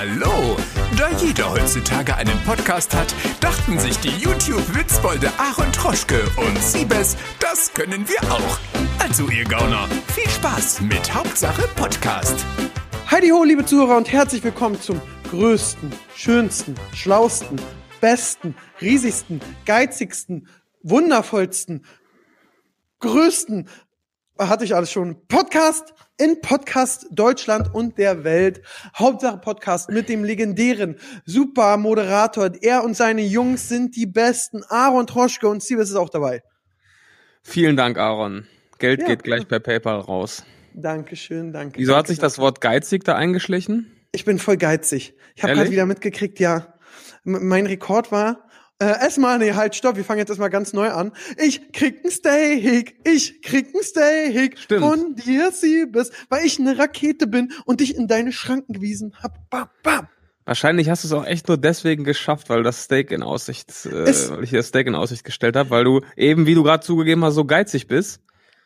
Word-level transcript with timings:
Hallo! 0.00 0.56
Da 0.96 1.10
jeder 1.18 1.50
heutzutage 1.50 2.16
einen 2.16 2.38
Podcast 2.46 2.96
hat, 2.96 3.14
dachten 3.42 3.78
sich 3.78 3.98
die 3.98 4.08
YouTube-Witzbolde 4.08 5.30
Aaron 5.36 5.70
Troschke 5.72 6.22
und 6.38 6.58
Siebes, 6.58 7.18
das 7.38 7.70
können 7.74 8.08
wir 8.08 8.32
auch. 8.32 8.58
Also 8.98 9.28
ihr 9.28 9.44
Gauner, 9.44 9.86
viel 10.14 10.26
Spaß 10.30 10.80
mit 10.80 11.14
Hauptsache 11.14 11.68
Podcast. 11.76 12.46
Heidi 13.10 13.28
ho, 13.28 13.44
liebe 13.44 13.66
Zuhörer 13.66 13.98
und 13.98 14.10
herzlich 14.10 14.42
willkommen 14.42 14.80
zum 14.80 15.02
größten, 15.30 15.92
schönsten, 16.16 16.76
schlausten, 16.94 17.60
besten, 18.00 18.54
riesigsten, 18.80 19.42
geizigsten, 19.66 20.48
wundervollsten, 20.82 21.84
größten, 23.00 23.68
hatte 24.48 24.64
ich 24.64 24.74
alles 24.74 24.90
schon, 24.90 25.26
Podcast 25.28 25.94
in 26.18 26.40
Podcast 26.40 27.06
Deutschland 27.10 27.74
und 27.74 27.98
der 27.98 28.24
Welt. 28.24 28.62
Hauptsache 28.96 29.38
Podcast 29.38 29.90
mit 29.90 30.08
dem 30.08 30.24
legendären 30.24 30.96
Supermoderator. 31.24 32.50
Er 32.60 32.84
und 32.84 32.96
seine 32.96 33.22
Jungs 33.22 33.68
sind 33.68 33.96
die 33.96 34.06
besten. 34.06 34.62
Aaron 34.68 35.06
Troschke 35.06 35.48
und 35.48 35.62
Siebes 35.62 35.90
ist 35.90 35.96
auch 35.96 36.10
dabei. 36.10 36.42
Vielen 37.42 37.76
Dank, 37.76 37.98
Aaron. 37.98 38.46
Geld 38.78 39.00
Ja. 39.00 39.06
geht 39.08 39.22
gleich 39.22 39.48
per 39.48 39.60
PayPal 39.60 40.00
raus. 40.00 40.44
Dankeschön, 40.74 41.52
danke. 41.52 41.78
Wieso 41.78 41.92
danke, 41.92 41.98
hat 41.98 42.06
sich 42.08 42.18
danke. 42.18 42.26
das 42.26 42.38
Wort 42.38 42.60
geizig 42.60 43.04
da 43.04 43.16
eingeschlichen? 43.16 43.94
Ich 44.12 44.24
bin 44.24 44.38
voll 44.38 44.56
geizig. 44.56 45.14
Ich 45.36 45.42
habe 45.42 45.54
gerade 45.54 45.70
wieder 45.70 45.86
mitgekriegt, 45.86 46.38
ja. 46.40 46.74
M 47.24 47.48
mein 47.48 47.66
Rekord 47.66 48.12
war. 48.12 48.48
Äh, 48.82 48.86
erstmal, 49.02 49.38
nee, 49.38 49.52
halt, 49.52 49.74
stopp, 49.74 49.96
wir 49.96 50.04
fangen 50.04 50.20
jetzt 50.20 50.30
erstmal 50.30 50.48
ganz 50.48 50.72
neu 50.72 50.88
an. 50.90 51.12
Ich 51.36 51.70
krieg 51.72 52.02
ein 52.02 52.10
Steak, 52.10 52.96
ich 53.06 53.42
krieg 53.42 53.66
ein 53.74 53.82
Steak 53.82 54.58
Stimmt. 54.58 54.80
von 54.82 55.14
dir, 55.16 55.52
Siebes, 55.52 56.10
weil 56.30 56.46
ich 56.46 56.58
eine 56.58 56.78
Rakete 56.78 57.26
bin 57.26 57.52
und 57.66 57.80
dich 57.80 57.94
in 57.94 58.08
deine 58.08 58.32
Schranken 58.32 58.72
gewiesen 58.72 59.14
hab. 59.22 59.50
Bam, 59.50 59.68
bam. 59.82 60.08
Wahrscheinlich 60.46 60.88
hast 60.88 61.04
du 61.04 61.08
es 61.08 61.12
auch 61.12 61.26
echt 61.26 61.46
nur 61.48 61.58
deswegen 61.58 62.04
geschafft, 62.04 62.48
weil 62.48 62.62
das 62.62 62.84
Steak 62.84 63.10
in 63.12 63.22
Aussicht, 63.22 63.70
äh, 63.84 64.04
Es- 64.04 64.30
weil 64.30 64.42
ich 64.44 64.50
dir 64.50 64.56
das 64.56 64.68
Steak 64.68 64.86
in 64.86 64.94
Aussicht 64.94 65.24
gestellt 65.24 65.56
habe, 65.56 65.68
weil 65.68 65.84
du 65.84 66.00
eben, 66.16 66.46
wie 66.46 66.54
du 66.54 66.62
gerade 66.62 66.82
zugegeben 66.84 67.22
hast, 67.22 67.34
so 67.34 67.44
geizig 67.44 67.86
bist 67.86 68.20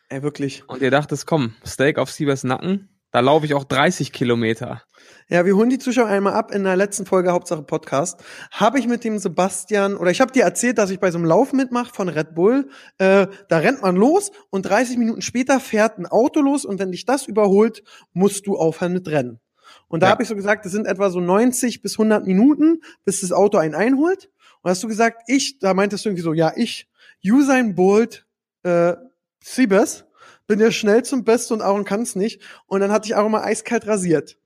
Ey, 0.07 0.23
wirklich. 0.23 0.63
und 0.67 0.81
dir 0.81 0.91
dachtest, 0.91 1.27
komm, 1.27 1.53
Steak 1.65 1.97
auf 1.97 2.09
Siebers 2.09 2.45
Nacken, 2.45 2.87
da 3.15 3.21
laufe 3.21 3.45
ich 3.45 3.53
auch 3.53 3.63
30 3.63 4.11
Kilometer. 4.11 4.81
Ja, 5.29 5.45
wir 5.45 5.55
holen 5.55 5.69
die 5.69 5.79
Zuschauer 5.79 6.07
einmal 6.07 6.33
ab. 6.33 6.51
In 6.53 6.65
der 6.65 6.75
letzten 6.75 7.05
Folge 7.05 7.31
Hauptsache 7.31 7.63
Podcast 7.63 8.21
habe 8.51 8.77
ich 8.77 8.87
mit 8.89 9.05
dem 9.05 9.19
Sebastian 9.19 9.95
oder 9.95 10.11
ich 10.11 10.19
habe 10.19 10.33
dir 10.33 10.43
erzählt, 10.43 10.77
dass 10.77 10.89
ich 10.89 10.99
bei 10.99 11.11
so 11.11 11.17
einem 11.17 11.25
Lauf 11.25 11.53
mitmache 11.53 11.93
von 11.93 12.09
Red 12.09 12.35
Bull. 12.35 12.67
Äh, 12.97 13.27
da 13.47 13.57
rennt 13.59 13.81
man 13.81 13.95
los 13.95 14.33
und 14.49 14.63
30 14.63 14.97
Minuten 14.97 15.21
später 15.21 15.61
fährt 15.61 15.97
ein 15.97 16.07
Auto 16.07 16.41
los 16.41 16.65
und 16.65 16.77
wenn 16.77 16.91
dich 16.91 17.05
das 17.05 17.25
überholt, 17.25 17.83
musst 18.11 18.47
du 18.47 18.57
aufhören 18.57 18.91
mit 18.91 19.07
Rennen. 19.07 19.39
Und 19.87 20.03
da 20.03 20.07
Ja. 20.07 20.11
habe 20.11 20.23
ich 20.23 20.27
so 20.27 20.35
gesagt, 20.35 20.65
das 20.65 20.73
sind 20.73 20.85
etwa 20.85 21.09
so 21.09 21.21
90 21.21 21.81
bis 21.81 21.93
100 21.97 22.25
Minuten, 22.27 22.81
bis 23.05 23.21
das 23.21 23.31
Auto 23.31 23.57
einen 23.57 23.75
einholt. 23.75 24.29
Und 24.61 24.71
hast 24.71 24.83
du 24.83 24.89
gesagt, 24.89 25.21
ich, 25.27 25.57
da 25.59 25.73
meintest 25.73 26.03
du 26.03 26.09
irgendwie 26.09 26.23
so, 26.23 26.33
ja, 26.33 26.51
ich, 26.53 26.89
Usain 27.23 27.75
Bolt, 27.75 28.25
äh, 28.63 28.95
Siebes, 29.41 30.03
bin 30.47 30.59
der 30.59 30.71
schnellste 30.71 31.15
und 31.15 31.25
beste 31.25 31.53
und 31.53 31.61
Aaron 31.61 31.85
kann's 31.85 32.15
nicht. 32.15 32.41
Und 32.67 32.79
dann 32.81 32.91
hatte 32.91 33.07
ich 33.07 33.15
Aaron 33.15 33.31
mal 33.31 33.43
eiskalt 33.43 33.87
rasiert. 33.87 34.37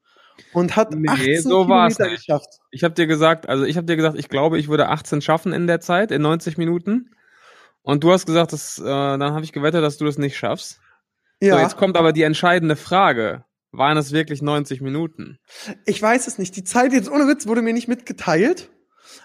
Und 0.53 0.75
hat 0.77 0.93
Nee, 0.93 1.09
18 1.09 1.41
so 1.41 1.63
Kilometer 1.65 2.05
nicht. 2.07 2.25
geschafft. 2.25 2.47
Ich 2.71 2.83
habe 2.85 2.93
dir 2.93 3.07
gesagt, 3.07 3.49
also 3.49 3.65
ich 3.65 3.75
habe 3.75 3.85
dir 3.85 3.97
gesagt, 3.97 4.17
ich 4.17 4.29
glaube, 4.29 4.57
ich 4.57 4.69
würde 4.69 4.87
18 4.87 5.21
schaffen 5.21 5.51
in 5.51 5.67
der 5.67 5.81
Zeit, 5.81 6.11
in 6.11 6.21
90 6.21 6.57
Minuten. 6.57 7.09
Und 7.81 8.03
du 8.03 8.11
hast 8.11 8.25
gesagt, 8.25 8.53
dass, 8.53 8.77
äh, 8.79 8.83
dann 8.83 9.33
habe 9.33 9.43
ich 9.43 9.51
gewettet, 9.51 9.83
dass 9.83 9.97
du 9.97 10.05
das 10.05 10.17
nicht 10.17 10.37
schaffst. 10.37 10.79
Ja, 11.41 11.55
So, 11.55 11.61
jetzt 11.61 11.77
kommt 11.77 11.97
aber 11.97 12.13
die 12.13 12.23
entscheidende 12.23 12.75
Frage. 12.75 13.43
Waren 13.71 13.97
es 13.97 14.11
wirklich 14.11 14.41
90 14.41 14.81
Minuten? 14.81 15.37
ich 15.85 16.01
weiß 16.01 16.25
es 16.27 16.37
nicht. 16.39 16.55
Die 16.55 16.63
Zeit 16.63 16.91
jetzt 16.93 17.09
ohne 17.11 17.27
Witz 17.27 17.45
wurde 17.45 17.61
mir 17.61 17.73
nicht 17.73 17.87
mitgeteilt. 17.87 18.69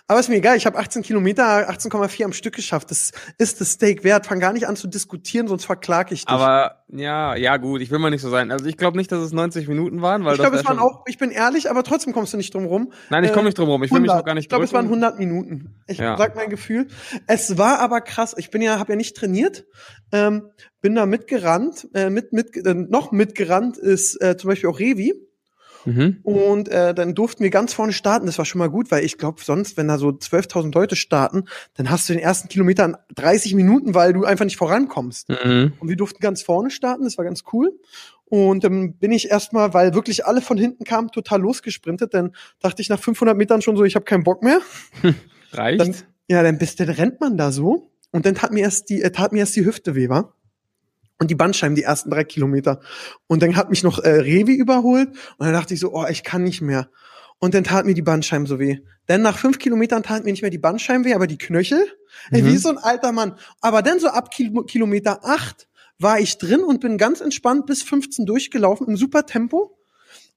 Aber 0.06 0.20
ist 0.20 0.28
mir 0.28 0.36
egal. 0.36 0.56
Ich 0.56 0.66
habe 0.66 0.78
18 0.78 1.02
Kilometer, 1.02 1.68
18,4 1.70 2.24
am 2.24 2.32
Stück 2.32 2.54
geschafft. 2.54 2.90
Das 2.90 3.12
ist 3.38 3.60
das 3.60 3.72
Steak 3.72 4.04
wert. 4.04 4.26
Fang 4.26 4.38
gar 4.40 4.52
nicht 4.52 4.68
an 4.68 4.76
zu 4.76 4.86
diskutieren, 4.86 5.48
sonst 5.48 5.64
verklag 5.64 6.12
ich 6.12 6.24
dich. 6.24 6.28
Aber 6.28 6.84
ja, 6.88 7.34
ja 7.36 7.56
gut, 7.56 7.80
ich 7.80 7.90
will 7.90 7.98
mal 7.98 8.10
nicht 8.10 8.20
so 8.22 8.30
sein. 8.30 8.50
Also 8.50 8.66
ich 8.66 8.76
glaube 8.76 8.96
nicht, 8.96 9.10
dass 9.10 9.20
es 9.20 9.32
90 9.32 9.66
Minuten 9.68 10.02
waren, 10.02 10.24
weil 10.24 10.34
ich 10.34 10.40
glaube, 10.40 10.56
es 10.56 10.64
waren 10.64 10.78
auch, 10.78 11.04
ich 11.06 11.18
bin 11.18 11.30
ehrlich, 11.30 11.70
aber 11.70 11.82
trotzdem 11.84 12.12
kommst 12.12 12.32
du 12.32 12.36
nicht 12.36 12.54
drum 12.54 12.66
rum. 12.66 12.92
Nein, 13.10 13.24
ich 13.24 13.32
komme 13.32 13.42
äh, 13.42 13.46
nicht 13.46 13.58
drum 13.58 13.68
rum. 13.68 13.82
Ich 13.82 13.90
will 13.90 14.00
mich 14.00 14.10
100. 14.10 14.22
auch 14.22 14.26
gar 14.26 14.34
nicht 14.34 14.44
Ich 14.44 14.48
glaube, 14.48 14.64
es 14.64 14.72
waren 14.72 14.88
drücken. 14.88 15.02
100 15.04 15.18
Minuten. 15.18 15.80
Ich 15.86 15.98
Ja. 15.98 16.16
sag 16.16 16.36
mein 16.36 16.50
Gefühl. 16.50 16.88
Es 17.26 17.56
war 17.56 17.78
aber 17.80 18.00
krass. 18.00 18.34
Ich 18.36 18.50
bin 18.50 18.62
ja, 18.62 18.78
habe 18.78 18.92
ja 18.92 18.96
nicht 18.96 19.16
trainiert. 19.16 19.64
Ähm, 20.12 20.50
bin 20.80 20.94
da 20.94 21.06
mitgerannt. 21.06 21.88
Äh, 21.94 22.10
mit, 22.10 22.32
mit, 22.32 22.56
äh, 22.56 22.74
noch 22.74 23.10
mitgerannt 23.10 23.78
ist 23.78 24.20
äh, 24.20 24.36
zum 24.36 24.48
Beispiel 24.50 24.68
auch 24.68 24.78
Revi. 24.78 25.14
Mhm. 25.84 26.18
Und 26.22 26.68
äh, 26.68 26.94
dann 26.94 27.14
durften 27.14 27.42
wir 27.42 27.50
ganz 27.50 27.74
vorne 27.74 27.92
starten. 27.92 28.26
Das 28.26 28.38
war 28.38 28.44
schon 28.44 28.58
mal 28.58 28.70
gut, 28.70 28.90
weil 28.90 29.04
ich 29.04 29.18
glaube, 29.18 29.42
sonst, 29.42 29.76
wenn 29.76 29.88
da 29.88 29.98
so 29.98 30.08
12.000 30.08 30.74
Leute 30.74 30.96
starten, 30.96 31.44
dann 31.74 31.90
hast 31.90 32.08
du 32.08 32.12
den 32.12 32.22
ersten 32.22 32.48
Kilometer 32.48 32.84
in 32.84 32.96
30 33.14 33.54
Minuten, 33.54 33.94
weil 33.94 34.12
du 34.12 34.24
einfach 34.24 34.44
nicht 34.44 34.56
vorankommst. 34.56 35.28
Mhm. 35.28 35.74
Und 35.78 35.88
wir 35.88 35.96
durften 35.96 36.20
ganz 36.20 36.42
vorne 36.42 36.70
starten. 36.70 37.04
Das 37.04 37.18
war 37.18 37.24
ganz 37.24 37.44
cool. 37.52 37.72
Und 38.26 38.64
dann 38.64 38.94
bin 38.94 39.12
ich 39.12 39.30
erstmal, 39.30 39.74
weil 39.74 39.94
wirklich 39.94 40.26
alle 40.26 40.40
von 40.40 40.56
hinten 40.56 40.84
kamen, 40.84 41.10
total 41.10 41.40
losgesprintet. 41.40 42.14
Dann 42.14 42.34
dachte 42.60 42.82
ich 42.82 42.88
nach 42.88 43.00
500 43.00 43.36
Metern 43.36 43.62
schon 43.62 43.76
so, 43.76 43.84
ich 43.84 43.94
habe 43.94 44.04
keinen 44.04 44.24
Bock 44.24 44.42
mehr. 44.42 44.60
Reicht? 45.52 45.80
Dann, 45.80 45.94
ja, 46.28 46.42
dann 46.42 46.58
bist, 46.58 46.80
dann 46.80 46.88
rennt 46.88 47.20
man 47.20 47.36
da 47.36 47.52
so. 47.52 47.90
Und 48.10 48.26
dann 48.26 48.34
tat 48.34 48.52
mir 48.52 48.60
erst 48.60 48.90
die, 48.90 49.02
äh, 49.02 49.10
tat 49.10 49.32
mir 49.32 49.40
erst 49.40 49.56
die 49.56 49.64
Hüfte 49.64 49.94
weh, 49.94 50.08
war. 50.08 50.34
Und 51.20 51.30
die 51.30 51.34
Bandscheiben, 51.34 51.76
die 51.76 51.82
ersten 51.84 52.10
drei 52.10 52.24
Kilometer. 52.24 52.80
Und 53.26 53.42
dann 53.42 53.56
hat 53.56 53.70
mich 53.70 53.82
noch 53.82 53.98
äh, 54.00 54.08
Revi 54.10 54.54
überholt. 54.54 55.08
Und 55.08 55.46
dann 55.46 55.52
dachte 55.52 55.74
ich 55.74 55.80
so, 55.80 55.92
oh, 55.92 56.06
ich 56.08 56.24
kann 56.24 56.42
nicht 56.42 56.60
mehr. 56.60 56.88
Und 57.38 57.54
dann 57.54 57.64
tat 57.64 57.86
mir 57.86 57.94
die 57.94 58.02
Bandscheiben 58.02 58.46
so 58.46 58.58
weh. 58.58 58.78
Denn 59.08 59.22
nach 59.22 59.38
fünf 59.38 59.58
Kilometern 59.58 60.02
tat 60.02 60.24
mir 60.24 60.30
nicht 60.32 60.42
mehr 60.42 60.50
die 60.50 60.58
Bandscheiben 60.58 61.04
weh, 61.04 61.14
aber 61.14 61.26
die 61.26 61.38
Knöchel. 61.38 61.86
Ey, 62.30 62.42
Mhm. 62.42 62.46
wie 62.46 62.56
so 62.56 62.68
ein 62.70 62.78
alter 62.78 63.12
Mann. 63.12 63.36
Aber 63.60 63.82
dann 63.82 64.00
so 64.00 64.08
ab 64.08 64.30
Kilo, 64.30 64.62
Kilometer 64.62 65.24
acht 65.24 65.68
war 65.98 66.18
ich 66.18 66.38
drin 66.38 66.60
und 66.62 66.80
bin 66.80 66.98
ganz 66.98 67.20
entspannt 67.20 67.66
bis 67.66 67.82
15 67.82 68.26
durchgelaufen 68.26 68.88
im 68.88 68.96
super 68.96 69.26
Tempo. 69.26 69.76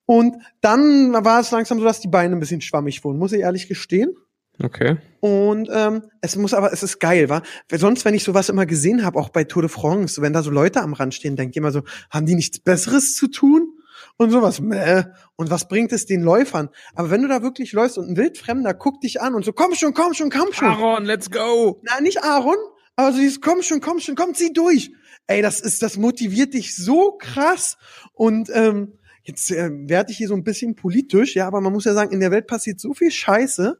Und 0.05 0.35
dann 0.61 1.13
war 1.25 1.39
es 1.39 1.51
langsam 1.51 1.79
so, 1.79 1.85
dass 1.85 1.99
die 1.99 2.07
Beine 2.07 2.35
ein 2.35 2.39
bisschen 2.39 2.61
schwammig 2.61 3.03
wurden, 3.03 3.17
muss 3.19 3.33
ich 3.33 3.41
ehrlich 3.41 3.67
gestehen. 3.67 4.15
Okay. 4.63 4.97
Und 5.19 5.69
ähm, 5.73 6.03
es 6.21 6.35
muss 6.35 6.53
aber, 6.53 6.71
es 6.71 6.83
ist 6.83 6.99
geil, 6.99 7.29
wa? 7.29 7.41
Weil 7.69 7.79
sonst, 7.79 8.05
wenn 8.05 8.13
ich 8.13 8.23
sowas 8.23 8.49
immer 8.49 8.65
gesehen 8.65 9.03
habe, 9.03 9.19
auch 9.19 9.29
bei 9.29 9.43
Tour 9.43 9.63
de 9.63 9.69
France, 9.69 10.21
wenn 10.21 10.33
da 10.33 10.43
so 10.43 10.51
Leute 10.51 10.81
am 10.81 10.93
Rand 10.93 11.13
stehen, 11.13 11.35
denke 11.35 11.51
ich 11.51 11.57
immer 11.57 11.71
so, 11.71 11.83
haben 12.09 12.25
die 12.25 12.35
nichts 12.35 12.59
Besseres 12.59 13.15
zu 13.15 13.27
tun? 13.27 13.73
Und 14.17 14.31
sowas, 14.31 14.59
meh. 14.59 15.03
Und 15.35 15.51
was 15.51 15.67
bringt 15.67 15.91
es 15.91 16.05
den 16.05 16.21
Läufern? 16.21 16.69
Aber 16.95 17.09
wenn 17.11 17.21
du 17.21 17.27
da 17.27 17.43
wirklich 17.43 17.71
läufst 17.73 17.97
und 17.97 18.09
ein 18.09 18.17
Wildfremder 18.17 18.73
guckt 18.73 19.03
dich 19.03 19.21
an 19.21 19.35
und 19.35 19.45
so, 19.45 19.53
komm 19.53 19.75
schon, 19.75 19.93
komm 19.93 20.13
schon, 20.13 20.29
komm 20.29 20.53
schon. 20.53 20.67
Aaron, 20.67 21.05
let's 21.05 21.29
go! 21.29 21.81
Nein, 21.83 22.03
nicht 22.03 22.23
Aaron, 22.23 22.57
aber 22.95 23.11
so 23.11 23.19
dieses, 23.19 23.41
komm 23.41 23.61
schon, 23.61 23.79
komm 23.79 23.99
schon, 23.99 24.15
komm, 24.15 24.33
zieh 24.33 24.53
durch. 24.53 24.91
Ey, 25.27 25.41
das 25.41 25.59
ist, 25.59 25.83
das 25.83 25.97
motiviert 25.97 26.53
dich 26.53 26.75
so 26.75 27.17
krass. 27.19 27.77
Und 28.13 28.49
ähm, 28.53 28.93
jetzt 29.27 29.51
äh, 29.51 29.69
werde 29.71 30.11
ich 30.11 30.17
hier 30.17 30.29
so 30.29 30.33
ein 30.33 30.43
bisschen 30.43 30.75
politisch, 30.75 31.35
ja, 31.35 31.47
aber 31.47 31.61
man 31.61 31.73
muss 31.73 31.85
ja 31.85 31.93
sagen, 31.93 32.11
in 32.11 32.21
der 32.21 32.31
Welt 32.31 32.47
passiert 32.47 32.79
so 32.79 32.93
viel 32.93 33.11
Scheiße. 33.11 33.77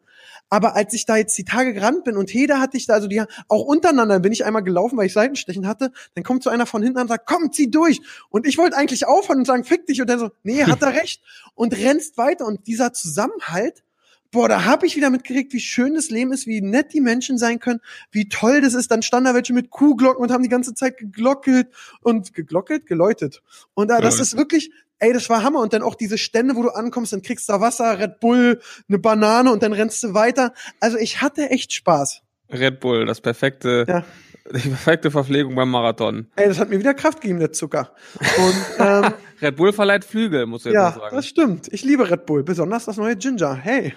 Aber 0.50 0.76
als 0.76 0.94
ich 0.94 1.06
da 1.06 1.18
jetzt 1.18 1.38
die 1.38 1.44
Tage 1.44 1.74
gerannt 1.74 2.06
bin 2.06 2.16
und 2.16 2.34
Heda 2.34 2.60
hatte 2.60 2.78
ich 2.78 2.86
da, 2.86 2.94
also 2.94 3.08
die 3.08 3.22
auch 3.48 3.64
untereinander 3.64 4.20
bin 4.20 4.32
ich 4.32 4.46
einmal 4.46 4.64
gelaufen, 4.64 4.98
weil 4.98 5.08
ich 5.08 5.14
Seitenstechen 5.14 5.68
hatte, 5.68 5.92
dann 6.16 6.24
kommt 6.24 6.44
so 6.44 6.50
einer 6.50 6.66
von 6.66 6.82
hinten 6.82 7.00
und 7.00 7.08
sagt, 7.08 7.28
komm, 7.28 7.52
zieh 7.52 7.70
durch. 7.70 8.02
Und 8.30 8.48
ich 8.48 8.58
wollte 8.58 8.78
eigentlich 8.78 9.06
aufhören 9.08 9.40
und 9.40 9.46
sagen, 9.46 9.66
fick 9.66 9.86
dich. 9.88 10.00
Und 10.00 10.10
der 10.10 10.20
so, 10.20 10.30
nee, 10.44 10.64
hat 10.64 10.82
er 10.82 10.94
recht. 10.94 11.22
Und 11.54 11.78
rennst 11.78 12.18
weiter. 12.18 12.46
Und 12.46 12.66
dieser 12.68 12.94
Zusammenhalt, 12.94 13.84
boah, 14.32 14.48
da 14.50 14.66
hab 14.66 14.84
ich 14.84 14.96
wieder 14.96 15.10
mitgekriegt, 15.10 15.54
wie 15.54 15.60
schön 15.60 15.94
das 15.96 16.10
Leben 16.10 16.32
ist, 16.32 16.48
wie 16.48 16.62
nett 16.62 16.94
die 16.94 17.02
Menschen 17.02 17.38
sein 17.38 17.60
können, 17.60 17.80
wie 18.12 18.30
toll 18.30 18.62
das 18.62 18.74
ist. 18.74 18.92
Dann 18.92 19.02
standen 19.02 19.26
da 19.26 19.34
welche 19.34 19.54
mit 19.54 19.70
Kuhglocken 19.70 20.22
und 20.24 20.32
haben 20.32 20.44
die 20.44 20.50
ganze 20.50 20.74
Zeit 20.74 20.98
geglockelt 20.98 21.68
und 22.02 22.34
geglockelt, 22.34 22.86
geläutet. 22.86 23.42
Und 23.74 23.90
äh, 23.92 24.02
das 24.02 24.18
Ja. 24.18 24.22
ist 24.24 24.38
wirklich, 24.38 24.72
ey, 25.00 25.14
das 25.14 25.30
war 25.30 25.44
Hammer. 25.44 25.60
Und 25.62 25.74
dann 25.74 25.82
auch 25.82 25.96
diese 25.96 26.18
Stände, 26.18 26.56
wo 26.56 26.64
du 26.64 26.70
ankommst, 26.70 27.14
dann 27.14 27.22
kriegst 27.22 27.48
du 27.50 27.54
da 27.54 27.62
Wasser, 27.62 28.00
Red 28.00 28.20
Bull, 28.20 28.62
eine 28.88 29.00
Banane 29.00 29.52
und 29.52 29.64
dann 29.64 29.74
rennst 29.74 30.04
du 30.04 30.14
weiter. 30.14 30.54
Also 30.80 30.98
ich 30.98 31.22
hatte 31.22 31.50
echt 31.50 31.74
Spaß. 31.74 32.22
Red 32.50 32.80
Bull, 32.80 33.06
das 33.06 33.20
perfekte, 33.22 33.86
Ja. 33.88 34.06
Die 34.52 34.70
perfekte 34.70 35.12
Verpflegung 35.12 35.56
beim 35.56 35.70
Marathon. 35.70 36.28
Ey, 36.36 36.48
das 36.48 36.60
hat 36.60 36.70
mir 36.70 36.80
wieder 36.80 36.94
Kraft 36.94 37.22
gegeben, 37.22 37.40
der 37.40 37.52
Zucker. 37.52 37.94
Und 38.38 38.56
ähm, 38.80 39.14
Red 39.42 39.56
Bull 39.56 39.74
verleiht 39.74 40.06
Flügel, 40.06 40.46
muss 40.46 40.62
ich 40.62 40.68
jetzt 40.68 40.76
ja, 40.76 40.90
mal 40.90 41.00
sagen. 41.00 41.16
das 41.16 41.28
stimmt. 41.28 41.68
Ich 41.72 41.84
liebe 41.84 42.10
Red 42.10 42.26
Bull, 42.26 42.44
besonders 42.44 42.86
das 42.86 42.98
neue 42.98 43.16
Ginger. 43.16 43.56
Hey, 43.56 43.94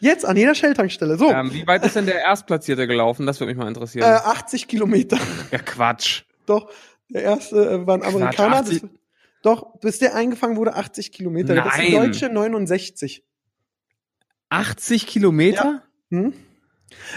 jetzt 0.00 0.24
an 0.24 0.36
jeder 0.36 0.54
Shell-Tankstelle. 0.54 1.16
So, 1.16 1.30
Ähm, 1.30 1.52
wie 1.52 1.66
weit 1.66 1.84
ist 1.84 1.96
denn 1.96 2.06
der 2.06 2.20
Erstplatzierte 2.20 2.86
gelaufen? 2.86 3.26
Das 3.26 3.40
würde 3.40 3.50
mich 3.52 3.58
mal 3.58 3.66
äh, 3.66 3.68
interessieren. 3.68 4.04
80 4.04 4.68
Kilometer. 4.68 5.18
ja, 5.50 5.58
Quatsch. 5.58 6.22
Doch, 6.46 6.70
der 7.08 7.22
erste 7.22 7.56
äh, 7.56 7.86
war 7.86 7.94
ein 7.94 8.00
Quatsch, 8.00 8.14
Amerikaner. 8.14 8.56
80 8.56 8.80
Das, 8.80 8.90
doch, 9.42 9.78
bis 9.80 9.98
der 9.98 10.14
eingefangen 10.14 10.56
wurde, 10.56 10.74
80 10.74 11.12
Kilometer. 11.12 11.54
Das 11.54 11.66
ist 11.66 11.78
Nein. 11.78 11.92
Deutsche 11.92 12.28
69. 12.28 13.24
80 14.50 15.06
Kilometer? 15.06 15.82
Hm? 16.10 16.32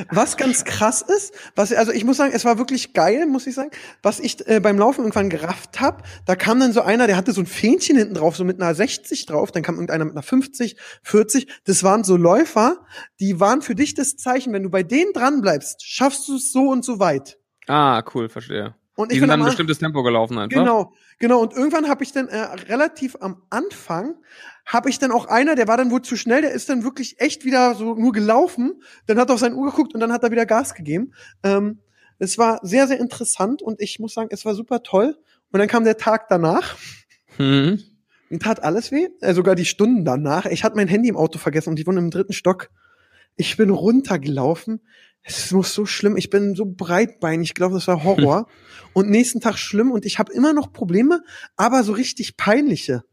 Was 0.10 0.38
ganz 0.38 0.66
krass 0.66 1.02
ist, 1.02 1.34
was 1.56 1.72
also 1.74 1.92
ich 1.92 2.04
muss 2.04 2.18
sagen, 2.18 2.34
es 2.34 2.46
war 2.46 2.58
wirklich 2.58 2.94
geil, 2.94 3.26
muss 3.26 3.48
ich 3.48 3.56
sagen. 3.56 3.72
Was 4.04 4.20
ich 4.20 4.48
äh, 4.48 4.60
beim 4.60 4.78
Laufen 4.78 5.02
irgendwann 5.02 5.30
gerafft 5.30 5.80
hab, 5.80 6.06
da 6.26 6.36
kam 6.36 6.60
dann 6.60 6.74
so 6.74 6.82
einer, 6.82 7.08
der 7.08 7.18
hatte 7.18 7.32
so 7.32 7.42
ein 7.42 7.46
Fähnchen 7.46 7.98
hinten 7.98 8.14
drauf, 8.16 8.36
so 8.36 8.44
mit 8.44 8.62
einer 8.62 8.74
60 8.76 9.26
drauf, 9.26 9.52
dann 9.52 9.64
kam 9.64 9.76
irgendeiner 9.76 10.06
mit 10.06 10.14
einer 10.14 10.24
50, 10.24 10.78
40. 11.04 11.48
Das 11.66 11.84
waren 11.84 12.04
so 12.04 12.18
Läufer, 12.18 12.86
die 13.20 13.40
waren 13.40 13.62
für 13.62 13.76
dich 13.76 13.94
das 13.94 14.18
Zeichen, 14.18 14.54
wenn 14.54 14.64
du 14.64 14.70
bei 14.70 14.84
denen 14.84 15.14
dran 15.14 15.42
bleibst, 15.42 15.86
schaffst 15.86 16.28
du 16.28 16.36
es 16.36 16.52
so 16.52 16.70
und 16.70 16.84
so 16.84 17.00
weit. 17.00 17.38
Ah, 17.68 18.04
cool, 18.14 18.30
verstehe. 18.30 18.76
Und 18.96 19.12
Die 19.12 19.16
ich 19.16 19.20
sind 19.20 19.30
bin 19.30 19.30
dann 19.30 19.42
ein 19.42 19.46
bestimmtes 19.46 19.80
Tempo 19.80 20.04
gelaufen 20.04 20.38
einfach. 20.38 20.58
Genau, 20.58 20.94
genau. 21.20 21.40
Und 21.40 21.54
irgendwann 21.54 21.88
habe 21.88 22.04
ich 22.04 22.12
dann 22.12 22.28
äh, 22.28 22.38
relativ 22.38 23.18
am 23.22 23.42
Anfang 23.50 24.16
habe 24.66 24.90
ich 24.90 25.00
dann 25.00 25.12
auch 25.12 25.26
einer, 25.26 25.56
der 25.56 25.68
war 25.68 25.78
dann 25.78 25.92
wohl 25.92 26.02
zu 26.02 26.16
schnell, 26.16 26.42
der 26.42 26.52
ist 26.52 26.70
dann 26.70 26.84
wirklich 26.84 27.20
echt 27.20 27.46
wieder 27.46 27.76
so 27.76 27.96
nur 27.96 28.12
gelaufen, 28.12 28.82
dann 29.08 29.18
hat 29.18 29.30
er 29.30 29.34
auf 29.34 29.40
sein 29.40 29.54
Uhr 29.54 29.70
geguckt 29.70 29.94
und 29.94 30.00
dann 30.00 30.12
hat 30.12 30.24
er 30.24 30.32
wieder 30.32 30.46
Gas 30.46 30.74
gegeben. 30.74 31.14
Ähm, 31.44 31.80
es 32.20 32.38
war 32.38 32.60
sehr, 32.62 32.88
sehr 32.88 33.00
interessant 33.00 33.62
und 33.62 33.82
ich 33.82 34.00
muss 34.00 34.14
sagen, 34.14 34.30
es 34.32 34.46
war 34.46 34.54
super 34.54 34.84
toll. 34.84 35.18
Und 35.52 35.60
dann 35.60 35.68
kam 35.68 35.84
der 35.84 35.98
Tag 35.98 36.30
danach. 36.30 36.78
Mhm. 37.38 37.82
Mir 38.30 38.40
tat 38.40 38.64
alles 38.64 38.92
weh, 38.92 39.10
äh, 39.20 39.34
sogar 39.34 39.56
die 39.56 39.66
Stunden 39.66 40.06
danach. 40.06 40.46
Ich 40.46 40.64
hatte 40.64 40.76
mein 40.76 40.88
Handy 40.88 41.10
im 41.10 41.18
Auto 41.18 41.40
vergessen 41.40 41.70
und 41.72 41.80
ich 41.80 41.88
wohne 41.88 42.00
im 42.00 42.12
dritten 42.12 42.32
Stock. 42.32 42.70
Ich 43.36 43.58
bin 43.58 43.70
runtergelaufen. 43.72 44.82
Es 45.24 45.52
muss 45.52 45.74
so 45.74 45.86
schlimm. 45.86 46.16
Ich 46.16 46.30
bin 46.30 46.56
so 46.56 46.66
breitbeinig. 46.66 47.50
Ich 47.50 47.54
glaube, 47.56 47.74
das 47.74 47.88
war 47.88 48.04
Horror. 48.04 48.48
und 48.94 49.10
nächsten 49.10 49.42
Tag 49.42 49.58
schlimm 49.58 49.92
und 49.92 50.06
ich 50.06 50.20
habe 50.20 50.32
immer 50.32 50.54
noch 50.54 50.72
Probleme, 50.72 51.24
aber 51.56 51.84
so 51.84 51.94
richtig 51.94 52.38
peinliche. 52.38 53.04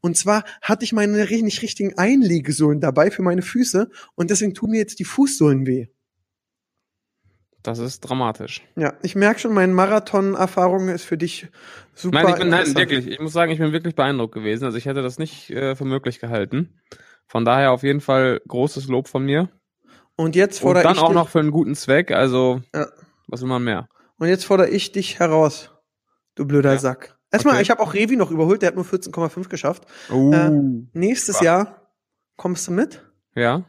Und 0.00 0.16
zwar 0.16 0.44
hatte 0.62 0.84
ich 0.84 0.92
meine 0.92 1.24
nicht 1.24 1.62
richtigen 1.62 1.98
Einlegesohlen 1.98 2.80
dabei 2.80 3.10
für 3.10 3.22
meine 3.22 3.42
Füße 3.42 3.90
und 4.14 4.30
deswegen 4.30 4.54
tun 4.54 4.70
mir 4.70 4.78
jetzt 4.78 4.98
die 4.98 5.04
Fußsohlen 5.04 5.66
weh. 5.66 5.88
Das 7.62 7.78
ist 7.80 8.00
dramatisch. 8.00 8.62
Ja, 8.76 8.94
ich 9.02 9.16
merke 9.16 9.40
schon, 9.40 9.52
meine 9.52 9.72
Marathon-Erfahrung 9.72 10.88
ist 10.88 11.04
für 11.04 11.18
dich 11.18 11.48
super. 11.94 12.22
Nein, 12.22 12.32
ich 12.32 12.38
bin, 12.38 12.48
nein, 12.48 12.74
wirklich. 12.76 13.08
Ich 13.08 13.18
muss 13.18 13.32
sagen, 13.32 13.50
ich 13.50 13.58
bin 13.58 13.72
wirklich 13.72 13.96
beeindruckt 13.96 14.32
gewesen. 14.32 14.64
Also 14.64 14.78
ich 14.78 14.86
hätte 14.86 15.02
das 15.02 15.18
nicht 15.18 15.50
äh, 15.50 15.74
für 15.74 15.84
möglich 15.84 16.20
gehalten. 16.20 16.80
Von 17.26 17.44
daher 17.44 17.72
auf 17.72 17.82
jeden 17.82 18.00
Fall 18.00 18.40
großes 18.46 18.86
Lob 18.88 19.08
von 19.08 19.24
mir. 19.24 19.50
Und 20.16 20.36
jetzt 20.36 20.58
Und 20.58 20.62
fordere 20.68 20.84
dann 20.84 20.94
ich 20.94 21.00
auch 21.02 21.08
dich, 21.08 21.14
noch 21.14 21.28
für 21.28 21.40
einen 21.40 21.50
guten 21.50 21.74
Zweck. 21.74 22.10
Also, 22.12 22.62
Ja. 22.74 22.86
was 23.26 23.42
will 23.42 23.48
man 23.48 23.62
mehr? 23.64 23.88
Und 24.18 24.28
jetzt 24.28 24.44
fordere 24.44 24.70
ich 24.70 24.92
dich 24.92 25.18
heraus, 25.18 25.70
du 26.36 26.46
blöder 26.46 26.72
Ja. 26.72 26.78
Sack. 26.78 27.17
Erstmal, 27.30 27.54
Okay. 27.54 27.62
ich 27.62 27.70
habe 27.70 27.80
auch 27.82 27.94
Revi 27.94 28.16
noch 28.16 28.30
überholt, 28.30 28.62
der 28.62 28.68
hat 28.68 28.76
nur 28.76 28.84
14,5 28.84 29.48
geschafft. 29.48 29.84
Uh. 30.10 30.84
Nächstes 30.92 31.40
Ja. 31.40 31.44
Jahr 31.44 31.92
kommst 32.36 32.66
du 32.68 32.72
mit. 32.72 33.02
ja. 33.34 33.64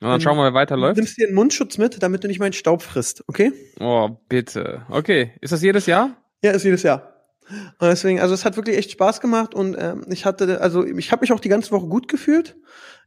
Und 0.00 0.04
dann 0.04 0.10
Dann 0.12 0.20
schauen 0.20 0.36
wir, 0.36 0.44
wer 0.44 0.54
weiterläuft. 0.54 0.96
Nimmst 0.96 1.18
dir 1.18 1.26
einen 1.26 1.34
Mundschutz 1.34 1.76
mit, 1.76 2.00
damit 2.04 2.22
du 2.22 2.28
nicht 2.28 2.38
meinen 2.38 2.52
Staub 2.52 2.82
frisst, 2.82 3.24
okay? 3.26 3.52
Oh, 3.80 4.10
bitte. 4.28 4.86
Okay. 4.90 5.32
Ist 5.40 5.52
das 5.52 5.60
jedes 5.60 5.86
Jahr? 5.86 6.16
Ja, 6.40 6.52
ist 6.52 6.62
jedes 6.62 6.84
Jahr. 6.84 7.14
Und 7.50 7.88
deswegen, 7.88 8.20
also 8.20 8.32
es 8.32 8.44
hat 8.44 8.54
wirklich 8.56 8.76
echt 8.76 8.92
Spaß 8.92 9.20
gemacht 9.20 9.56
und 9.56 9.74
ähm, 9.76 10.04
ich 10.08 10.24
hatte, 10.24 10.60
also 10.60 10.84
ich 10.86 11.10
habe 11.10 11.22
mich 11.22 11.32
auch 11.32 11.40
die 11.40 11.48
ganze 11.48 11.72
Woche 11.72 11.88
gut 11.88 12.06
gefühlt. 12.06 12.56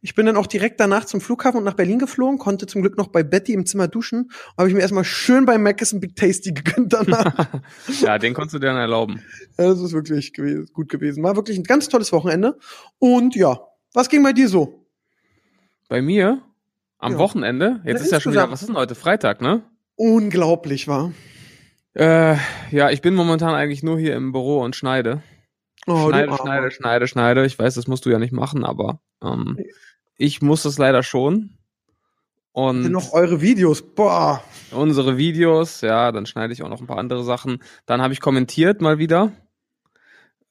Ich 0.03 0.15
bin 0.15 0.25
dann 0.25 0.35
auch 0.35 0.47
direkt 0.47 0.79
danach 0.79 1.05
zum 1.05 1.21
Flughafen 1.21 1.59
und 1.59 1.63
nach 1.63 1.75
Berlin 1.75 1.99
geflogen, 1.99 2.39
konnte 2.39 2.65
zum 2.65 2.81
Glück 2.81 2.97
noch 2.97 3.07
bei 3.07 3.21
Betty 3.21 3.53
im 3.53 3.67
Zimmer 3.67 3.87
duschen. 3.87 4.31
Habe 4.57 4.67
ich 4.67 4.73
mir 4.73 4.81
erstmal 4.81 5.03
schön 5.03 5.45
bei 5.45 5.59
Mc's 5.59 5.93
ein 5.93 5.99
Big 5.99 6.15
Tasty 6.15 6.51
gegönnt 6.53 6.93
danach. 6.93 7.61
ja, 8.01 8.17
den 8.17 8.33
konntest 8.33 8.55
du 8.55 8.59
dir 8.59 8.67
dann 8.67 8.77
erlauben. 8.77 9.21
Ja, 9.59 9.69
das 9.69 9.79
ist 9.79 9.93
wirklich 9.93 10.33
gut 10.73 10.89
gewesen. 10.89 11.23
War 11.23 11.35
wirklich 11.35 11.57
ein 11.57 11.63
ganz 11.63 11.87
tolles 11.87 12.11
Wochenende. 12.11 12.57
Und 12.97 13.35
ja, 13.35 13.59
was 13.93 14.09
ging 14.09 14.23
bei 14.23 14.33
dir 14.33 14.49
so? 14.49 14.87
Bei 15.87 16.01
mir 16.01 16.41
am 16.97 17.13
Ja. 17.13 17.17
Wochenende, 17.19 17.81
jetzt 17.85 17.99
Na, 17.99 18.05
ist 18.05 18.11
ja 18.11 18.19
schon 18.19 18.33
wieder, 18.33 18.49
was 18.49 18.61
ist 18.61 18.67
denn 18.69 18.77
heute? 18.77 18.95
Freitag, 18.95 19.41
ne? 19.41 19.63
Unglaublich 19.95 20.87
war. 20.87 21.11
Äh, 21.93 22.37
ja, 22.71 22.89
ich 22.89 23.01
bin 23.01 23.13
momentan 23.13 23.53
eigentlich 23.53 23.83
nur 23.83 23.99
hier 23.99 24.15
im 24.15 24.31
Büro 24.31 24.61
und 24.61 24.75
schneide. 24.75 25.21
Oh, 25.87 26.09
schneide, 26.09 26.33
schneide, 26.37 26.71
schneide, 26.71 27.07
schneide. 27.07 27.45
Ich 27.45 27.59
weiß, 27.59 27.75
das 27.75 27.87
musst 27.87 28.05
du 28.05 28.09
ja 28.09 28.19
nicht 28.19 28.33
machen, 28.33 28.63
aber 28.63 29.01
ähm, 29.23 29.57
ich 30.21 30.41
muss 30.41 30.65
es 30.65 30.77
leider 30.77 31.01
schon. 31.01 31.57
Und 32.51 32.91
Noch 32.91 33.13
eure 33.13 33.41
Videos. 33.41 33.81
Boah. 33.81 34.43
unsere 34.71 35.17
Videos, 35.17 35.81
ja, 35.81 36.11
dann 36.11 36.25
schneide 36.25 36.53
ich 36.53 36.61
auch 36.63 36.69
noch 36.69 36.79
ein 36.79 36.87
paar 36.87 36.99
andere 36.99 37.23
Sachen. 37.23 37.63
Dann 37.85 38.01
habe 38.01 38.13
ich 38.13 38.19
kommentiert 38.19 38.81
mal 38.81 38.99
wieder. 38.99 39.31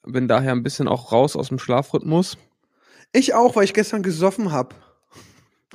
Bin 0.03 0.29
daher 0.29 0.53
ein 0.53 0.63
bisschen 0.63 0.89
auch 0.89 1.13
raus 1.13 1.37
aus 1.37 1.49
dem 1.49 1.59
Schlafrhythmus. 1.59 2.37
Ich 3.13 3.35
auch, 3.35 3.55
weil 3.55 3.65
ich 3.65 3.75
gestern 3.75 4.03
gesoffen 4.03 4.51
hab. 4.51 4.75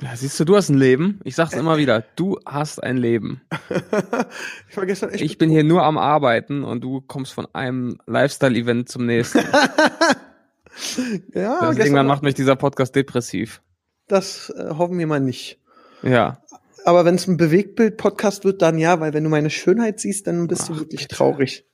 Ja, 0.02 0.14
siehst 0.14 0.38
du, 0.38 0.44
du 0.44 0.56
hast 0.56 0.68
ein 0.68 0.76
Leben. 0.76 1.20
Ich 1.24 1.36
sag's 1.36 1.54
immer 1.54 1.78
wieder, 1.78 2.04
du 2.16 2.38
hast 2.44 2.82
ein 2.82 2.98
Leben. 2.98 3.40
ich 4.68 4.76
war 4.76 4.84
gestern 4.84 5.10
echt. 5.10 5.22
Ich 5.22 5.38
bin 5.38 5.48
hier 5.48 5.64
nur 5.64 5.84
am 5.84 5.96
Arbeiten 5.96 6.64
und 6.64 6.82
du 6.82 7.00
kommst 7.00 7.32
von 7.32 7.46
einem 7.54 7.98
Lifestyle-Event 8.06 8.90
zum 8.90 9.06
nächsten. 9.06 9.38
ja, 11.32 11.72
Deswegen 11.72 12.06
macht 12.06 12.22
mich 12.22 12.34
dieser 12.34 12.56
Podcast 12.56 12.94
depressiv. 12.94 13.62
Das 14.08 14.50
äh, 14.50 14.70
hoffen 14.70 14.98
wir 14.98 15.06
mal 15.06 15.20
nicht. 15.20 15.58
Ja. 16.02 16.42
Aber 16.84 17.04
wenn 17.04 17.16
es 17.16 17.26
ein 17.26 17.36
Bewegtbild-Podcast 17.36 18.44
wird, 18.44 18.62
dann 18.62 18.78
ja, 18.78 19.00
weil 19.00 19.12
wenn 19.12 19.24
du 19.24 19.30
meine 19.30 19.50
Schönheit 19.50 19.98
siehst, 19.98 20.26
dann 20.26 20.46
bist 20.46 20.62
Ach, 20.64 20.68
du 20.68 20.76
wirklich 20.80 21.02
bitte. 21.02 21.16
traurig. 21.16 21.64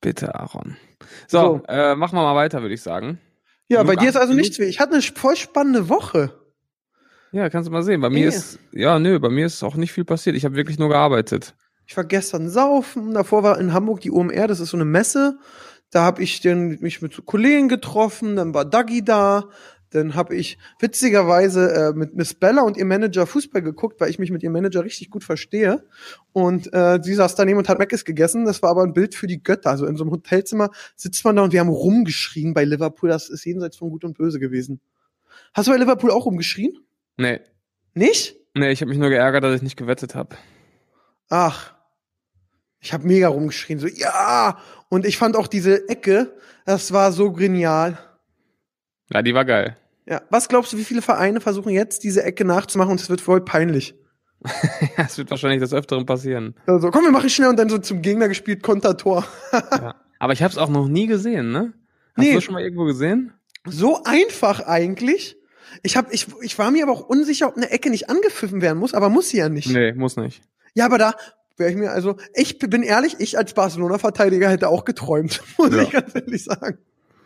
Bitte, 0.00 0.34
Aaron. 0.34 0.76
So, 1.28 1.38
So. 1.38 1.62
Äh, 1.68 1.94
machen 1.94 2.16
wir 2.16 2.22
mal 2.22 2.34
weiter, 2.34 2.62
würde 2.62 2.74
ich 2.74 2.82
sagen. 2.82 3.20
Ja, 3.68 3.82
Genug 3.82 3.94
bei 3.94 4.02
dir 4.02 4.08
ist 4.08 4.16
also 4.16 4.32
nichts 4.34 4.58
weh. 4.58 4.64
Ich 4.64 4.80
hatte 4.80 4.94
eine 4.94 5.02
voll 5.02 5.36
spannende 5.36 5.88
Woche. 5.88 6.38
Ja, 7.30 7.48
kannst 7.48 7.68
du 7.68 7.72
mal 7.72 7.82
sehen. 7.82 8.00
Bei 8.00 8.10
mir 8.10 8.28
ist, 8.28 8.58
ja, 8.72 8.98
nö, 8.98 9.18
bei 9.18 9.30
mir 9.30 9.46
ist 9.46 9.62
auch 9.62 9.76
nicht 9.76 9.92
viel 9.92 10.04
passiert. 10.04 10.36
Ich 10.36 10.44
habe 10.44 10.56
wirklich 10.56 10.78
nur 10.78 10.88
gearbeitet. 10.90 11.54
Ich 11.86 11.96
war 11.96 12.04
gestern 12.04 12.48
saufen, 12.48 13.14
davor 13.14 13.42
war 13.42 13.58
in 13.58 13.72
Hamburg 13.72 14.00
die 14.00 14.10
OMR, 14.10 14.46
das 14.46 14.60
ist 14.60 14.70
so 14.70 14.76
eine 14.76 14.84
Messe. 14.84 15.38
Da 15.90 16.02
habe 16.02 16.22
ich 16.22 16.40
den, 16.40 16.78
mich 16.80 17.02
mit 17.02 17.24
Kollegen 17.26 17.68
getroffen, 17.68 18.36
dann 18.36 18.54
war 18.54 18.64
Dagi 18.64 19.04
da, 19.04 19.48
dann 19.92 20.14
habe 20.14 20.34
ich 20.34 20.58
witzigerweise 20.78 21.72
äh, 21.72 21.92
mit 21.92 22.14
Miss 22.14 22.34
Bella 22.34 22.62
und 22.62 22.76
ihr 22.76 22.84
Manager 22.84 23.26
Fußball 23.26 23.62
geguckt, 23.62 24.00
weil 24.00 24.10
ich 24.10 24.18
mich 24.18 24.30
mit 24.30 24.42
ihrem 24.42 24.54
Manager 24.54 24.84
richtig 24.84 25.10
gut 25.10 25.22
verstehe. 25.22 25.84
Und 26.32 26.72
äh, 26.72 26.98
sie 27.02 27.14
saß 27.14 27.34
daneben 27.34 27.58
und 27.58 27.68
hat 27.68 27.78
Meckes 27.78 28.04
gegessen. 28.04 28.44
Das 28.44 28.62
war 28.62 28.70
aber 28.70 28.82
ein 28.82 28.94
Bild 28.94 29.14
für 29.14 29.26
die 29.26 29.42
Götter. 29.42 29.70
Also 29.70 29.86
in 29.86 29.96
so 29.96 30.04
einem 30.04 30.12
Hotelzimmer 30.12 30.70
sitzt 30.96 31.24
man 31.24 31.36
da 31.36 31.42
und 31.42 31.52
wir 31.52 31.60
haben 31.60 31.68
rumgeschrien 31.68 32.54
bei 32.54 32.64
Liverpool. 32.64 33.10
Das 33.10 33.28
ist 33.28 33.44
jenseits 33.44 33.76
von 33.76 33.90
Gut 33.90 34.04
und 34.04 34.16
Böse 34.16 34.40
gewesen. 34.40 34.80
Hast 35.52 35.68
du 35.68 35.72
bei 35.72 35.78
Liverpool 35.78 36.10
auch 36.10 36.24
rumgeschrien? 36.24 36.78
Nee. 37.18 37.40
Nicht? 37.94 38.36
Nee, 38.54 38.70
ich 38.70 38.80
habe 38.80 38.88
mich 38.88 38.98
nur 38.98 39.10
geärgert, 39.10 39.44
dass 39.44 39.56
ich 39.56 39.62
nicht 39.62 39.76
gewettet 39.76 40.14
habe. 40.14 40.36
Ach, 41.28 41.74
ich 42.80 42.92
habe 42.92 43.06
mega 43.06 43.28
rumgeschrien, 43.28 43.78
so 43.78 43.86
ja. 43.86 44.58
Und 44.88 45.06
ich 45.06 45.16
fand 45.16 45.36
auch 45.36 45.46
diese 45.46 45.88
Ecke, 45.88 46.34
das 46.64 46.92
war 46.92 47.12
so 47.12 47.32
genial. 47.32 47.98
Ja, 49.12 49.22
die 49.22 49.34
war 49.34 49.44
geil. 49.44 49.76
Ja, 50.08 50.22
was 50.30 50.48
glaubst 50.48 50.72
du, 50.72 50.78
wie 50.78 50.84
viele 50.84 51.02
Vereine 51.02 51.40
versuchen 51.40 51.70
jetzt 51.70 52.02
diese 52.04 52.22
Ecke 52.24 52.44
nachzumachen 52.44 52.90
und 52.92 53.00
es 53.00 53.08
wird 53.10 53.20
voll 53.20 53.40
peinlich? 53.44 53.94
Ja, 54.98 55.04
es 55.06 55.16
wird 55.18 55.30
wahrscheinlich 55.30 55.60
des 55.60 55.72
Öfteren 55.72 56.04
passieren. 56.04 56.54
Also, 56.66 56.90
komm, 56.90 57.04
wir 57.04 57.12
machen 57.12 57.30
schnell 57.30 57.48
und 57.48 57.56
dann 57.56 57.68
so 57.68 57.78
zum 57.78 58.02
Gegner 58.02 58.26
gespielt, 58.28 58.62
Kontertor. 58.62 59.24
ja. 59.52 59.94
Aber 60.18 60.32
ich 60.32 60.42
habe 60.42 60.50
es 60.50 60.58
auch 60.58 60.68
noch 60.68 60.88
nie 60.88 61.06
gesehen, 61.06 61.52
ne? 61.52 61.72
Hast 62.16 62.18
Nee. 62.24 62.28
du 62.30 62.34
das 62.34 62.44
schon 62.44 62.54
mal 62.54 62.62
irgendwo 62.62 62.84
gesehen? 62.84 63.32
So 63.64 64.02
einfach 64.04 64.60
eigentlich. 64.66 65.36
Ich 65.84 65.96
hab, 65.96 66.12
ich, 66.12 66.26
ich 66.42 66.58
war 66.58 66.70
mir 66.72 66.82
aber 66.82 66.92
auch 66.92 67.08
unsicher, 67.08 67.46
ob 67.48 67.56
eine 67.56 67.70
Ecke 67.70 67.88
nicht 67.90 68.10
angepfiffen 68.10 68.60
werden 68.60 68.78
muss, 68.78 68.92
aber 68.94 69.08
muss 69.08 69.28
sie 69.28 69.38
ja 69.38 69.48
nicht. 69.48 69.70
Nee, 69.70 69.92
muss 69.92 70.16
nicht. 70.16 70.42
Ja, 70.74 70.86
aber 70.86 70.98
da 70.98 71.14
wäre 71.56 71.70
ich 71.70 71.76
mir, 71.76 71.92
also, 71.92 72.16
ich 72.34 72.58
bin 72.58 72.82
ehrlich, 72.82 73.16
ich 73.20 73.38
als 73.38 73.54
Barcelona-Verteidiger 73.54 74.50
hätte 74.50 74.68
auch 74.68 74.84
geträumt, 74.84 75.40
muss 75.58 75.72
Ja. 75.72 75.82
ich 75.82 75.90
ganz 75.92 76.14
ehrlich 76.14 76.42
sagen. 76.44 76.78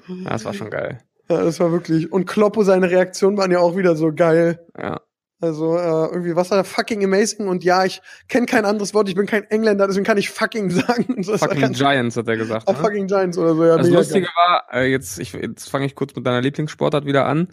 Ja, 0.09 0.30
das 0.30 0.45
war 0.45 0.52
schon 0.54 0.68
geil. 0.71 0.99
Ja, 1.28 1.42
das 1.42 1.59
war 1.61 1.73
wirklich. 1.73 2.12
Und 2.12 2.26
Kloppo, 2.26 2.62
seine 2.62 2.90
Reaktionen 2.90 3.37
waren 3.37 3.50
ja 3.50 3.59
auch 3.59 3.76
wieder 3.76 3.97
so 3.97 4.12
geil. 4.12 4.64
Ja. 4.80 5.00
Also 5.38 5.76
äh, 5.76 6.06
irgendwie 6.12 6.35
was 6.35 6.50
war 6.50 6.64
fucking 6.64 7.04
amazing 7.04 7.47
und 7.47 7.62
ja, 7.62 7.85
ich 7.85 8.00
kenne 8.26 8.47
kein 8.47 8.64
anderes 8.64 8.95
Wort, 8.95 9.06
ich 9.11 9.14
bin 9.14 9.26
kein 9.26 9.45
Engländer, 9.45 9.87
deswegen 9.87 10.06
kann 10.06 10.16
ich 10.16 10.30
fucking 10.30 10.71
sagen. 10.71 11.23
Fucking 11.25 11.73
Giants, 11.73 12.16
hat 12.16 12.26
er 12.26 12.38
gesagt. 12.38 12.66
Ah, 12.66 12.73
Ne? 12.73 12.78
fucking 12.78 13.06
Giants 13.06 13.37
oder 13.37 13.54
so, 13.54 13.64
ja. 13.66 13.76
Das 13.76 13.90
Lustige 13.90 14.23
geil. 14.23 14.33
war, 14.35 14.64
äh, 14.73 14.90
jetzt, 14.90 15.18
ich, 15.18 15.35
jetzt 15.35 15.68
fange 15.68 15.85
ich 15.85 15.95
kurz 15.95 16.16
mit 16.16 16.26
deiner 16.26 16.40
Lieblingssportart 16.40 17.04
wieder 17.04 17.26
an. 17.26 17.49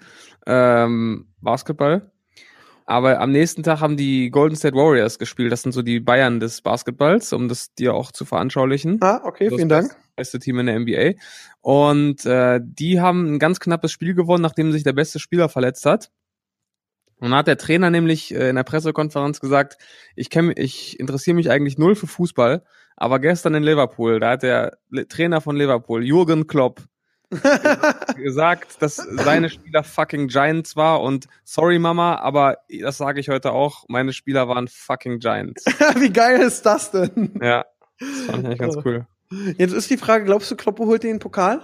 Ähm, 0.47 1.27
Basketball. 1.41 2.12
Aber 2.85 3.19
am 3.21 3.31
nächsten 3.31 3.63
Tag 3.63 3.79
haben 3.79 3.95
die 3.97 4.29
Golden 4.29 4.55
State 4.55 4.75
Warriors 4.75 5.17
gespielt. 5.19 5.51
Das 5.51 5.61
sind 5.61 5.71
so 5.71 5.81
die 5.81 5.99
Bayern 5.99 6.39
des 6.39 6.61
Basketballs, 6.61 7.31
um 7.33 7.47
das 7.47 7.73
dir 7.73 7.93
auch 7.93 8.11
zu 8.11 8.25
veranschaulichen. 8.25 8.99
Ah, 9.01 9.21
okay, 9.23 9.45
Das 9.49 9.55
vielen 9.55 9.69
Dank. 9.69 9.87
beste- 9.89 10.03
Beste 10.15 10.39
Team 10.39 10.59
in 10.59 10.65
der 10.67 10.75
NBA. 10.79 11.13
Und 11.61 12.25
äh, 12.25 12.59
die 12.61 12.99
haben 13.01 13.33
ein 13.33 13.39
ganz 13.39 13.59
knappes 13.59 13.91
Spiel 13.91 14.13
gewonnen, 14.13 14.43
nachdem 14.43 14.71
sich 14.71 14.83
der 14.83 14.93
beste 14.93 15.17
Spieler 15.19 15.49
verletzt 15.49 15.85
hat. 15.87 16.11
Und 17.19 17.29
dann 17.29 17.39
hat 17.39 17.47
der 17.47 17.57
Trainer 17.57 17.89
nämlich 17.89 18.33
äh, 18.35 18.49
in 18.49 18.55
der 18.57 18.63
Pressekonferenz 18.63 19.39
gesagt, 19.39 19.77
ich 20.15 20.29
kenn, 20.29 20.53
ich 20.55 20.99
interessiere 20.99 21.35
mich 21.35 21.49
eigentlich 21.49 21.77
null 21.77 21.95
für 21.95 22.05
Fußball, 22.07 22.63
aber 22.97 23.19
gestern 23.19 23.55
in 23.55 23.63
Liverpool, 23.63 24.19
da 24.19 24.31
hat 24.31 24.43
der 24.43 24.77
Le- 24.89 25.07
Trainer 25.07 25.39
von 25.41 25.55
Liverpool, 25.55 26.03
Jürgen 26.05 26.45
Klopp, 26.47 26.83
gesagt, 28.15 28.81
dass 28.81 28.95
seine 28.95 29.49
Spieler 29.49 29.83
fucking 29.83 30.27
Giants 30.27 30.75
war 30.75 31.01
und 31.01 31.27
sorry 31.43 31.79
Mama, 31.79 32.17
aber 32.17 32.57
das 32.81 32.97
sage 32.97 33.19
ich 33.19 33.29
heute 33.29 33.51
auch, 33.51 33.85
meine 33.87 34.13
Spieler 34.13 34.47
waren 34.47 34.67
fucking 34.67 35.19
Giants. 35.19 35.65
Wie 35.97 36.11
geil 36.11 36.41
ist 36.41 36.63
das 36.63 36.91
denn? 36.91 37.39
Ja, 37.41 37.65
das 37.99 38.09
fand 38.27 38.39
ich 38.39 38.45
eigentlich 38.45 38.59
ganz 38.59 38.77
cool. 38.85 39.07
Jetzt 39.57 39.73
ist 39.73 39.89
die 39.89 39.97
Frage, 39.97 40.25
glaubst 40.25 40.51
du, 40.51 40.55
Kloppe 40.55 40.85
holt 40.85 41.03
den 41.03 41.19
Pokal? 41.19 41.61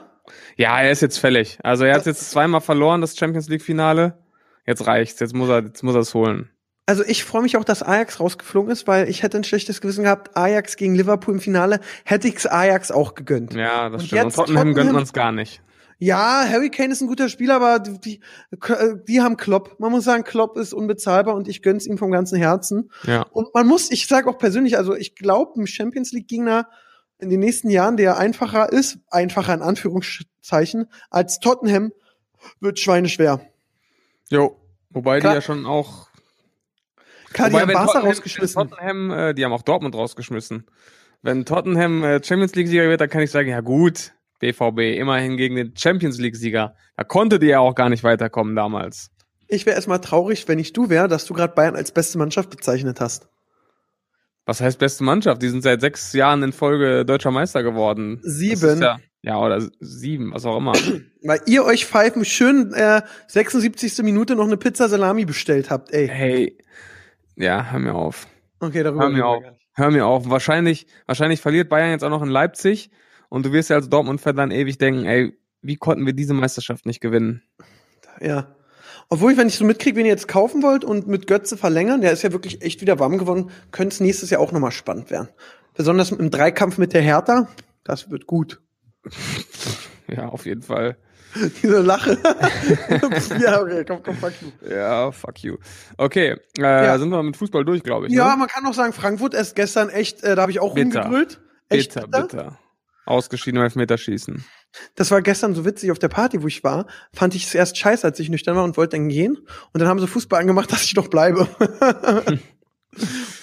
Ja, 0.58 0.82
er 0.82 0.92
ist 0.92 1.02
jetzt 1.02 1.18
fällig. 1.18 1.60
Also 1.64 1.86
er 1.86 1.96
hat 1.96 2.06
jetzt 2.06 2.32
zweimal 2.32 2.62
verloren, 2.62 3.02
das 3.02 3.18
Champions 3.18 3.50
League 3.50 3.62
Finale. 3.62 4.18
Jetzt 4.66 4.86
reicht's, 4.86 5.20
jetzt 5.20 5.34
muss 5.34 5.50
er, 5.50 5.64
jetzt 5.64 5.84
muss 5.84 5.96
er 5.96 6.02
es 6.02 6.14
holen. 6.14 6.50
Also 6.90 7.04
ich 7.06 7.24
freue 7.24 7.44
mich 7.44 7.56
auch, 7.56 7.64
dass 7.64 7.84
Ajax 7.84 8.20
rausgeflogen 8.20 8.72
ist, 8.72 8.88
weil 8.88 9.08
ich 9.10 9.22
hätte 9.22 9.38
ein 9.38 9.44
schlechtes 9.44 9.80
Gewissen 9.80 10.06
gehabt. 10.06 10.36
Ajax 10.36 10.76
gegen 10.76 10.96
Liverpool 10.96 11.36
im 11.36 11.40
Finale 11.40 11.82
hätte 12.04 12.28
ich's 12.28 12.48
Ajax 12.48 12.90
auch 12.90 13.14
gegönnt. 13.14 13.54
Ja, 13.54 13.90
das 13.90 14.02
Und 14.02 14.08
stimmt. 14.08 14.22
Und 14.22 14.28
jetzt 14.30 14.36
Tottenham, 14.38 14.64
gönnt 14.64 14.76
Tottenham- 14.78 14.94
man 14.96 15.04
es 15.04 15.14
gar 15.14 15.32
nicht. 15.32 15.62
Ja, 16.00 16.44
Harry 16.50 16.72
Kane 16.72 16.92
ist 16.92 17.02
ein 17.02 17.08
guter 17.08 17.30
Spieler, 17.30 17.58
aber 17.58 17.78
die, 17.78 18.00
die, 18.00 18.20
die 19.08 19.22
haben 19.22 19.38
Klopp. 19.38 19.80
Man 19.80 19.92
muss 19.92 20.04
sagen, 20.04 20.24
Klopp 20.24 20.58
ist 20.58 20.74
unbezahlbar 20.74 21.36
und 21.36 21.48
ich 21.48 21.62
gönn's 21.62 21.86
ihm 21.86 22.00
vom 22.00 22.10
ganzen 22.10 22.40
Herzen. 22.40 22.90
Ja. 23.04 23.22
Und 23.34 23.54
man 23.54 23.68
muss, 23.68 23.92
ich 23.92 24.08
sage 24.08 24.28
auch 24.28 24.40
persönlich, 24.40 24.76
also 24.76 24.96
ich 24.96 25.14
glaube, 25.14 25.62
ein 25.62 25.68
Champions 25.68 26.12
League 26.12 26.28
Gegner 26.28 26.70
in 27.20 27.30
den 27.30 27.40
nächsten 27.42 27.70
Jahren, 27.70 27.98
der 27.98 28.18
einfacher 28.18 28.72
ist, 28.72 28.98
einfacher 29.12 29.54
in 29.54 29.62
Anführungszeichen, 29.62 30.88
als 31.12 31.40
Tottenham, 31.40 31.92
wird 32.60 32.80
schweineschwer. 32.80 33.42
Jo. 34.30 34.56
Wobei 34.90 35.20
Klar. 35.20 35.34
die 35.34 35.36
ja 35.36 35.42
schon 35.42 35.68
auch. 35.68 36.09
Klar, 37.34 37.50
die 37.50 37.54
wobei, 37.54 37.62
haben 37.62 37.70
wenn 37.70 37.76
Barca 37.76 38.00
rausgeschmissen. 38.00 38.70
Tottenham, 38.70 39.12
äh, 39.12 39.34
die 39.34 39.46
haben 39.46 39.54
auch 39.54 39.62
Dortmund 39.62 39.96
rausgeschmissen. 39.96 40.66
Wenn 41.22 41.46
Tottenham 41.46 42.04
äh, 42.04 42.24
Champions 42.24 42.56
League-Sieger 42.56 42.88
wird, 42.88 43.02
dann 43.02 43.10
kann 43.10 43.22
ich 43.22 43.32
sagen, 43.32 43.50
ja 43.50 43.62
gut, 43.62 44.14
BVB, 44.40 44.98
immerhin 44.98 45.38
gegen 45.38 45.56
den 45.56 45.74
Champions 45.76 46.18
League-Sieger. 46.18 46.76
Da 46.96 47.04
konnte 47.04 47.40
die 47.40 47.48
ja 47.48 47.60
auch 47.60 47.76
gar 47.76 47.90
nicht 47.90 48.04
weiterkommen 48.04 48.56
damals. 48.56 49.12
Ich 49.48 49.66
wäre 49.66 49.76
erstmal 49.76 50.00
traurig, 50.00 50.48
wenn 50.48 50.60
ich 50.60 50.74
du 50.74 50.90
wäre, 50.90 51.08
dass 51.08 51.26
du 51.26 51.34
gerade 51.34 51.54
Bayern 51.54 51.76
als 51.76 51.92
beste 51.92 52.18
Mannschaft 52.18 52.50
bezeichnet 52.50 53.02
hast. 53.02 53.28
Was 54.46 54.62
heißt 54.62 54.80
beste 54.80 55.04
Mannschaft? 55.04 55.42
Die 55.42 55.50
sind 55.50 55.62
seit 55.62 55.82
sechs 55.82 56.14
Jahren 56.14 56.42
in 56.42 56.54
Folge 56.54 57.06
deutscher 57.06 57.32
Meister 57.32 57.64
geworden. 57.64 58.20
Sieben. 58.24 58.82
Ja, 58.82 58.98
ja, 59.22 59.38
oder 59.38 59.68
sieben, 59.80 60.34
was 60.34 60.46
auch 60.46 60.58
immer. 60.58 60.74
Weil 61.24 61.42
ihr 61.46 61.66
euch 61.66 61.86
Pfeifen 61.86 62.26
schön 62.26 62.74
äh, 62.74 63.02
76. 63.28 64.00
Minute 64.04 64.36
noch 64.36 64.46
eine 64.46 64.58
Pizza 64.58 64.88
Salami 64.88 65.26
bestellt 65.26 65.70
habt, 65.70 65.92
ey. 65.92 66.08
hey, 66.08 66.58
ja, 67.40 67.72
hör 67.72 67.80
mir 67.80 67.96
auf. 67.96 68.28
Okay, 68.60 68.84
darüber 68.84 69.04
Hör 69.04 69.10
mir 69.10 69.26
auf. 69.26 69.44
Hör 69.74 69.92
mir 69.92 70.06
auf. 70.06 70.30
Wahrscheinlich, 70.30 70.88
wahrscheinlich 71.06 71.42
verliert 71.42 71.70
Bayern 71.70 71.92
jetzt 71.92 72.04
auch 72.04 72.10
noch 72.10 72.22
in 72.22 72.30
Leipzig 72.30 72.92
und 73.30 73.46
du 73.46 73.54
wirst 73.54 73.70
ja 73.70 73.78
als 73.78 73.90
Dortmund-Fan 73.90 74.36
dann 74.36 74.52
ewig 74.52 74.78
denken, 74.78 75.06
ey, 75.06 75.38
wie 75.62 75.78
konnten 75.78 76.06
wir 76.06 76.14
diese 76.14 76.34
Meisterschaft 76.34 76.86
nicht 76.86 77.00
gewinnen? 77.00 77.42
Ja. 78.20 78.56
Obwohl, 79.08 79.38
wenn 79.38 79.48
ich 79.48 79.56
so 79.56 79.66
mitkriege, 79.66 79.96
wen 79.96 80.06
ihr 80.06 80.12
jetzt 80.12 80.28
kaufen 80.28 80.62
wollt 80.62 80.84
und 80.84 81.08
mit 81.08 81.28
Götze 81.28 81.58
verlängern, 81.58 82.02
der 82.02 82.12
ist 82.12 82.22
ja 82.22 82.32
wirklich 82.32 82.62
echt 82.62 82.82
wieder 82.82 83.00
warm 83.00 83.18
geworden, 83.18 83.50
könnte 83.72 83.94
es 83.94 84.00
nächstes 84.00 84.30
Jahr 84.30 84.42
auch 84.42 84.52
nochmal 84.52 84.72
spannend 84.72 85.10
werden. 85.10 85.30
Besonders 85.74 86.12
im 86.12 86.30
Dreikampf 86.30 86.78
mit 86.78 86.94
der 86.94 87.02
Hertha, 87.02 87.48
das 87.84 88.12
wird 88.12 88.28
gut. 88.28 88.62
Ja, 90.12 90.30
auf 90.30 90.48
jeden 90.48 90.64
Fall. 90.64 90.98
Diese 91.62 91.82
Lache. 91.82 92.18
ja, 93.40 93.62
okay, 93.62 93.86
komm, 93.88 94.02
komm, 94.04 94.16
fuck 94.18 94.34
you. 94.42 94.70
Ja, 94.70 95.12
fuck 95.12 95.40
you. 95.44 95.58
Okay, 95.98 96.38
äh, 96.58 96.62
Ja. 96.62 96.98
sind 96.98 97.10
wir 97.10 97.22
mit 97.24 97.38
Fußball 97.38 97.64
durch, 97.66 97.84
glaube 97.84 98.08
ich. 98.08 98.14
Ja, 98.14 98.32
ne? 98.32 98.38
man 98.38 98.48
kann 98.48 98.66
auch 98.66 98.74
sagen, 98.74 98.94
Frankfurt 98.94 99.34
ist 99.34 99.56
gestern 99.56 99.90
echt, 99.90 100.24
äh, 100.24 100.36
da 100.36 100.42
habe 100.44 100.52
ich 100.52 100.60
auch 100.60 100.74
Bitter. 100.74 101.02
rumgebrüllt. 101.04 101.40
Echt 101.70 101.94
bitter, 101.94 102.08
bitter. 102.08 102.60
Ausgeschieden 103.06 103.58
im 103.58 103.64
Elfmeterschießen. 103.64 104.44
Das 104.96 105.10
war 105.12 105.22
gestern 105.22 105.56
so 105.56 105.66
witzig 105.66 105.92
auf 105.92 106.00
der 106.00 106.10
Party, 106.10 106.44
wo 106.44 106.48
ich 106.48 106.64
war. 106.64 106.86
Fand 107.14 107.34
ich 107.36 107.46
es 107.46 107.56
erst 107.56 107.78
scheiße, 107.78 108.06
als 108.06 108.20
ich 108.20 108.30
nüchtern 108.30 108.56
war 108.56 108.64
und 108.64 108.78
wollte 108.78 108.98
dann 108.98 109.10
gehen. 109.10 109.36
Und 109.74 109.80
dann 109.80 109.88
haben 109.88 110.00
sie 110.00 110.08
Fußball 110.08 110.40
angemacht, 110.42 110.72
dass 110.72 110.84
ich 110.84 110.94
doch 110.94 111.08
bleibe. 111.08 111.48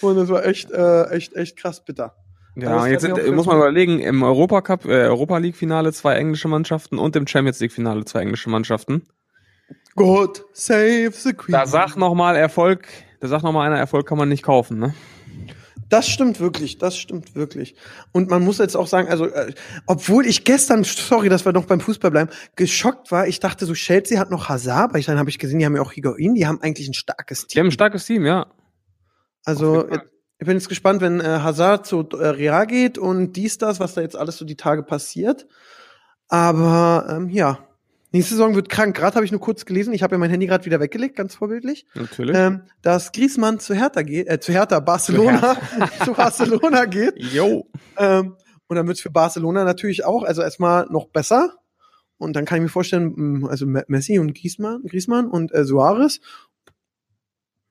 und 0.01 0.17
das 0.17 0.29
war 0.29 0.45
echt, 0.45 0.71
äh, 0.71 1.05
echt, 1.11 1.35
echt 1.35 1.57
krass 1.57 1.85
bitter. 1.85 2.17
Ja, 2.57 2.87
jetzt 2.87 3.03
sind, 3.03 3.35
muss 3.35 3.47
man 3.47 3.59
überlegen, 3.59 4.01
im 4.01 4.23
Europacup, 4.23 4.87
äh, 4.87 5.05
Europa 5.05 5.37
League 5.39 5.57
Finale 5.57 5.93
zwei 5.93 6.15
englische 6.15 6.49
Mannschaften 6.49 6.99
und 6.99 7.15
im 7.15 7.27
Champions 7.27 7.61
League 7.61 7.73
Finale 7.73 8.05
zwei 8.07 8.23
englische 8.23 8.49
Mannschaften. 8.49 9.03
God 9.95 10.45
save 10.53 11.13
the 11.13 11.35
Queen. 11.35 11.53
Da 11.53 11.67
sag 11.67 11.97
noch 11.97 12.15
mal 12.15 12.35
Erfolg, 12.35 12.89
da 13.21 13.29
sagt 13.29 13.45
noch 13.45 13.53
mal 13.53 13.67
einer, 13.67 13.79
Erfolg 13.79 14.07
kann 14.07 14.17
man 14.17 14.29
nicht 14.31 14.43
kaufen, 14.43 14.79
ne? 14.79 14.95
Das 15.89 16.09
stimmt 16.09 16.41
wirklich, 16.41 16.79
das 16.79 16.97
stimmt 16.97 17.37
wirklich. 17.37 17.77
Und 18.11 18.29
man 18.29 18.43
muss 18.43 18.59
jetzt 18.59 18.75
auch 18.75 18.89
sagen, 18.89 19.09
also, 19.09 19.27
äh, 19.27 19.53
obwohl 19.87 20.27
ich 20.27 20.45
gestern, 20.45 20.83
sorry, 20.83 21.29
dass 21.29 21.45
wir 21.45 21.53
noch 21.53 21.67
beim 21.67 21.81
Fußball 21.81 22.11
bleiben, 22.11 22.31
geschockt 22.57 23.13
war, 23.13 23.29
ich 23.29 23.39
dachte 23.39 23.67
so, 23.67 23.75
Chelsea 23.75 24.19
hat 24.19 24.31
noch 24.31 24.49
Hazard, 24.49 24.91
aber 24.91 24.99
ich, 24.99 25.07
dann 25.07 25.19
habe 25.19 25.31
ich 25.31 25.39
gesehen, 25.39 25.59
die 25.61 25.67
haben 25.67 25.77
ja 25.77 25.83
auch 25.83 25.93
Higuain, 25.93 26.35
die 26.35 26.47
haben 26.47 26.61
eigentlich 26.61 26.89
ein 26.89 26.95
starkes 26.95 27.47
Die 27.47 27.59
haben 27.59 27.65
Team. 27.65 27.69
ein 27.69 27.73
starkes 27.73 28.05
Team, 28.07 28.25
ja. 28.27 28.47
Also, 29.45 29.87
Ich 30.39 30.47
bin 30.47 30.57
jetzt 30.57 30.69
gespannt, 30.69 31.01
wenn 31.01 31.21
äh, 31.21 31.25
Hazard 31.41 31.87
zu 31.87 32.07
äh, 32.11 32.27
Real 32.29 32.67
geht 32.67 32.99
und 32.99 33.33
dies, 33.35 33.59
das, 33.59 33.81
was 33.81 33.95
da 33.95 34.03
jetzt 34.03 34.17
alles 34.17 34.37
so 34.37 34.45
die 34.45 34.57
Tage 34.57 34.83
passiert. 34.83 35.47
Aber 36.29 37.07
ähm, 37.09 37.29
ja, 37.31 37.59
nächste 38.13 38.35
Saison 38.35 38.55
wird 38.55 38.69
krank. 38.69 38.95
Gerade 38.97 39.15
habe 39.15 39.25
ich 39.25 39.33
nur 39.33 39.41
kurz 39.41 39.65
gelesen, 39.65 39.95
ich 39.95 40.03
habe 40.03 40.15
ja 40.15 40.19
mein 40.19 40.31
Handy 40.31 40.47
gerade 40.47 40.65
wieder 40.67 40.81
weggelegt, 40.81 41.17
ganz 41.17 41.35
vorbildlich, 41.35 41.87
Natürlich. 41.95 42.37
ähm, 42.37 42.63
dass 42.83 43.13
Griezmann 43.13 43.61
zu 43.61 43.75
Hertha 43.75 44.03
geht, 44.03 44.29
äh, 44.29 44.39
zu 44.41 44.53
Hertha, 44.53 44.81
Barcelona, 44.81 45.57
zu 46.05 46.13
Barcelona 46.17 46.85
geht. 46.85 47.15
Jo. 47.17 47.67
Ähm, 47.97 48.37
und 48.69 48.77
dann 48.77 48.87
wird's 48.89 49.01
für 49.01 49.11
Barcelona 49.11 49.65
natürlich 49.65 50.05
auch, 50.05 50.23
also 50.25 50.43
erstmal 50.43 50.87
noch 50.91 51.07
besser. 51.07 51.55
Und 52.19 52.35
dann 52.35 52.45
kann 52.45 52.57
ich 52.59 52.63
mir 52.63 52.69
vorstellen, 52.69 53.47
also 53.49 53.67
Me- 53.67 53.85
Messi 53.89 54.19
und 54.19 54.35
Griezmann, 54.35 54.83
Griezmann 54.85 55.29
und 55.29 55.55
äh, 55.55 55.65
Suarez, 55.65 56.21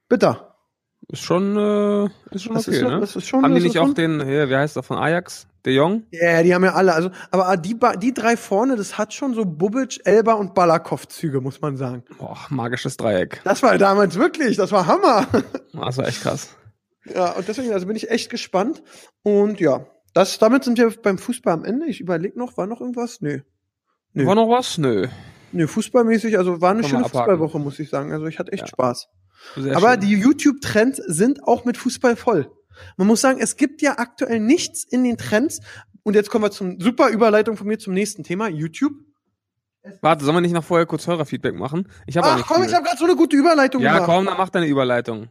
bitter. 0.07 0.54
Ist 1.07 1.21
schon, 1.21 1.55
äh, 1.57 2.05
ist 2.31 2.43
schon 2.43 2.55
Das 2.55 2.67
okay, 2.67 2.77
ist, 2.77 2.83
ne? 2.83 2.99
das 2.99 3.15
ist 3.15 3.27
schon. 3.27 3.43
haben 3.43 3.53
die 3.55 3.61
nicht 3.61 3.77
auch 3.77 3.93
den, 3.93 4.25
hier, 4.25 4.49
wie 4.49 4.55
heißt 4.55 4.75
der 4.75 4.83
von 4.83 4.97
Ajax? 4.97 5.47
De 5.65 5.73
Jong? 5.73 6.03
Ja, 6.11 6.43
die 6.43 6.53
haben 6.53 6.63
ja 6.63 6.73
alle. 6.73 6.93
Also, 6.93 7.09
aber 7.31 7.57
die, 7.57 7.75
die 8.01 8.13
drei 8.13 8.37
vorne, 8.37 8.75
das 8.75 8.97
hat 8.99 9.13
schon 9.13 9.33
so 9.33 9.45
Bubic, 9.45 9.99
Elba 10.05 10.33
und 10.33 10.53
Balakov-Züge, 10.53 11.41
muss 11.41 11.59
man 11.61 11.75
sagen. 11.77 12.03
Boah, 12.19 12.37
magisches 12.49 12.97
Dreieck. 12.97 13.41
Das 13.43 13.63
war 13.63 13.77
damals 13.79 14.15
wirklich, 14.15 14.57
das 14.57 14.71
war 14.71 14.85
Hammer. 14.87 15.27
Das 15.73 15.97
war 15.97 16.07
echt 16.07 16.21
krass. 16.21 16.55
ja, 17.13 17.31
und 17.33 17.47
deswegen, 17.47 17.73
also 17.73 17.85
bin 17.87 17.95
ich 17.95 18.09
echt 18.09 18.29
gespannt. 18.29 18.81
Und 19.23 19.59
ja, 19.59 19.85
das, 20.13 20.37
damit 20.39 20.63
sind 20.63 20.77
wir 20.77 20.89
beim 21.01 21.17
Fußball 21.17 21.53
am 21.53 21.65
Ende. 21.65 21.87
Ich 21.87 21.99
überlege 21.99 22.37
noch, 22.39 22.55
war 22.57 22.65
noch 22.67 22.79
irgendwas? 22.79 23.19
Nö. 23.21 23.39
Nö. 24.13 24.25
War 24.25 24.35
noch 24.35 24.47
was? 24.49 24.77
Nö. 24.77 25.07
Nö, 25.51 25.67
fußballmäßig, 25.67 26.37
also 26.37 26.61
war 26.61 26.71
eine 26.71 26.81
Kann 26.81 26.89
schöne. 26.91 27.03
Fußballwoche, 27.03 27.59
muss 27.59 27.77
ich 27.79 27.89
sagen. 27.89 28.11
Also 28.13 28.25
ich 28.27 28.39
hatte 28.39 28.51
echt 28.53 28.63
Ja. 28.63 28.67
Spaß. 28.67 29.09
Sehr 29.55 29.75
Aber 29.77 29.91
schön. 29.93 29.99
die 30.01 30.15
YouTube-Trends 30.15 30.97
sind 31.05 31.43
auch 31.43 31.65
mit 31.65 31.77
Fußball 31.77 32.15
voll. 32.15 32.51
Man 32.97 33.07
muss 33.07 33.21
sagen, 33.21 33.39
es 33.41 33.55
gibt 33.55 33.81
ja 33.81 33.97
aktuell 33.99 34.39
nichts 34.39 34.83
in 34.83 35.03
den 35.03 35.17
Trends. 35.17 35.61
Und 36.03 36.13
jetzt 36.13 36.29
kommen 36.29 36.43
wir 36.43 36.51
zum 36.51 36.79
super 36.79 37.09
Überleitung 37.09 37.57
von 37.57 37.67
mir 37.67 37.79
zum 37.79 37.93
nächsten 37.93 38.23
Thema, 38.23 38.47
YouTube. 38.47 38.93
Warte, 40.01 40.25
sollen 40.25 40.35
wir 40.37 40.41
nicht 40.41 40.53
noch 40.53 40.63
vorher 40.63 40.85
kurz 40.85 41.05
Hörerfeedback 41.07 41.55
machen? 41.55 41.87
Ich 42.07 42.17
habe 42.17 42.27
auch 42.27 42.31
Ach 42.31 42.37
nicht 42.37 42.47
komm, 42.47 42.57
viel. 42.61 42.65
ich 42.69 42.73
habe 42.75 42.85
gerade 42.85 42.97
so 42.97 43.05
eine 43.05 43.15
gute 43.15 43.35
Überleitung 43.35 43.81
Ja, 43.81 43.93
gemacht. 43.93 44.09
komm, 44.09 44.25
dann 44.25 44.37
mach 44.37 44.49
deine 44.49 44.67
Überleitung. 44.67 45.29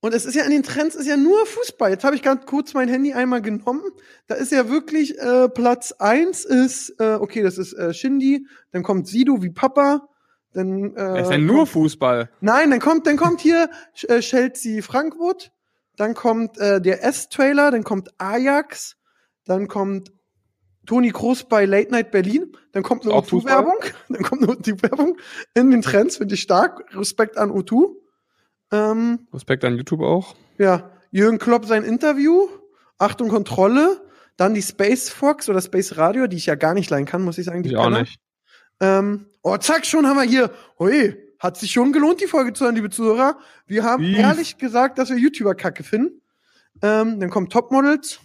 Und 0.00 0.12
es 0.12 0.26
ist 0.26 0.34
ja 0.34 0.44
in 0.44 0.50
den 0.50 0.62
Trends 0.62 0.94
ist 0.96 1.06
ja 1.06 1.16
nur 1.16 1.46
Fußball. 1.46 1.90
Jetzt 1.90 2.04
habe 2.04 2.14
ich 2.14 2.22
ganz 2.22 2.44
kurz 2.44 2.74
mein 2.74 2.88
Handy 2.88 3.14
einmal 3.14 3.40
genommen. 3.40 3.82
Da 4.26 4.34
ist 4.34 4.52
ja 4.52 4.68
wirklich 4.68 5.18
äh, 5.18 5.48
Platz 5.48 5.92
eins 5.92 6.44
ist 6.44 6.90
äh, 7.00 7.14
okay, 7.14 7.42
das 7.42 7.56
ist 7.56 7.72
äh, 7.72 7.94
Shindy, 7.94 8.46
dann 8.72 8.82
kommt 8.82 9.06
Sido 9.08 9.42
wie 9.42 9.50
Papa, 9.50 10.08
dann 10.54 10.96
äh, 10.96 11.18
Es 11.18 11.26
ist 11.26 11.32
ja 11.32 11.38
nur 11.38 11.66
Fußball. 11.66 12.30
Nein, 12.40 12.70
dann 12.70 12.80
kommt 12.80 13.06
dann 13.06 13.16
kommt 13.16 13.40
hier 13.40 13.68
äh, 14.08 14.20
Chelsea 14.20 14.82
Frankfurt, 14.82 15.52
dann 15.96 16.14
kommt 16.14 16.58
äh, 16.58 16.80
der 16.80 17.04
S-Trailer, 17.04 17.70
dann 17.70 17.84
kommt 17.84 18.10
Ajax, 18.18 18.96
dann 19.44 19.68
kommt 19.68 20.12
Toni 20.86 21.10
Kroos 21.10 21.44
bei 21.44 21.64
Late 21.64 21.90
Night 21.90 22.10
Berlin, 22.10 22.52
dann 22.72 22.82
kommt 22.82 23.04
eine 23.04 23.20
Fußball? 23.22 23.52
O2-Werbung, 23.52 23.78
dann 24.08 24.22
kommt 24.22 24.42
eine 24.42 24.52
O2-Werbung 24.52 25.16
in 25.54 25.70
den 25.70 25.82
Trends, 25.82 26.16
finde 26.16 26.34
ich 26.34 26.42
stark. 26.42 26.84
Respekt 26.94 27.36
an 27.36 27.50
O2. 27.50 27.94
Ähm, 28.72 29.26
Respekt 29.32 29.64
an 29.64 29.76
YouTube 29.76 30.00
auch. 30.00 30.34
ja, 30.58 30.90
Jürgen 31.10 31.38
Klopp 31.38 31.66
sein 31.66 31.84
Interview, 31.84 32.48
Achtung 32.98 33.28
Kontrolle, 33.28 34.00
dann 34.36 34.54
die 34.54 34.62
Space 34.62 35.10
Fox 35.10 35.48
oder 35.48 35.60
Space 35.60 35.96
Radio, 35.96 36.26
die 36.26 36.36
ich 36.36 36.46
ja 36.46 36.56
gar 36.56 36.74
nicht 36.74 36.90
leihen 36.90 37.06
kann, 37.06 37.22
muss 37.22 37.38
ich 37.38 37.44
sagen. 37.44 37.62
Die 37.62 37.70
Ich 37.70 37.76
auch 37.76 37.90
nicht. 37.90 38.18
Ähm, 38.80 39.26
oh, 39.42 39.56
zack, 39.56 39.86
schon 39.86 40.06
haben 40.06 40.16
wir 40.16 40.24
hier. 40.24 40.50
Hui, 40.78 41.16
hat 41.38 41.56
sich 41.56 41.72
schon 41.72 41.92
gelohnt, 41.92 42.20
die 42.20 42.26
Folge 42.26 42.52
zu 42.52 42.64
hören, 42.64 42.74
liebe 42.74 42.90
Zuhörer. 42.90 43.38
Wir 43.66 43.84
haben 43.84 44.02
Wie? 44.02 44.16
ehrlich 44.16 44.58
gesagt, 44.58 44.98
dass 44.98 45.10
wir 45.10 45.16
YouTuber 45.16 45.54
kacke 45.54 45.82
finden. 45.82 46.20
Ähm, 46.82 47.20
dann 47.20 47.30
kommt 47.30 47.52
Topmodels. 47.52 48.20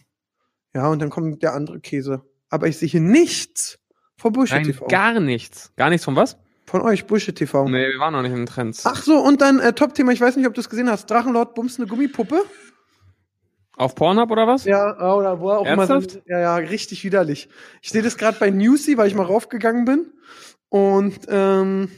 Ja, 0.73 0.87
und 0.87 0.99
dann 0.99 1.09
kommt 1.09 1.43
der 1.43 1.53
andere 1.53 1.79
Käse. 1.79 2.23
Aber 2.49 2.67
ich 2.67 2.77
sehe 2.77 2.87
hier 2.87 3.01
nichts 3.01 3.79
von 4.17 4.33
Bullshit 4.33 4.57
Nein, 4.57 4.65
TV. 4.65 4.87
gar 4.87 5.19
nichts. 5.19 5.71
Gar 5.75 5.89
nichts 5.89 6.05
von 6.05 6.15
was? 6.15 6.37
Von 6.65 6.81
euch, 6.81 7.07
Bullshit 7.07 7.35
TV. 7.35 7.67
Nee, 7.67 7.89
wir 7.89 7.99
waren 7.99 8.13
noch 8.13 8.21
nicht 8.21 8.31
in 8.31 8.37
den 8.37 8.45
Trends. 8.45 8.85
Ach 8.85 9.01
so, 9.01 9.17
und 9.17 9.41
dann 9.41 9.59
äh, 9.59 9.73
Top-Thema, 9.73 10.11
ich 10.11 10.21
weiß 10.21 10.35
nicht, 10.35 10.47
ob 10.47 10.53
du 10.53 10.61
es 10.61 10.69
gesehen 10.69 10.89
hast. 10.89 11.09
Drachenlord 11.09 11.55
bumst 11.55 11.79
eine 11.79 11.87
Gummipuppe. 11.87 12.43
Auf 13.79 13.95
Pornhub 13.95 14.29
oder 14.29 14.45
was? 14.45 14.65
Ja, 14.65 14.91
oder 15.15 15.39
wo 15.39 15.51
er 15.51 15.59
auch 15.59 15.65
Ernsthaft? 15.65 16.11
immer 16.11 16.21
so, 16.25 16.29
ja, 16.29 16.39
ja, 16.39 16.55
richtig 16.57 17.05
widerlich. 17.05 17.47
Ich 17.81 17.91
sehe 17.91 18.01
das 18.01 18.17
gerade 18.17 18.37
bei 18.37 18.49
Newsy, 18.49 18.97
weil 18.97 19.07
ich 19.07 19.15
mal 19.15 19.23
raufgegangen 19.23 19.85
bin 19.85 20.11
und 20.67 21.19
ähm, 21.29 21.89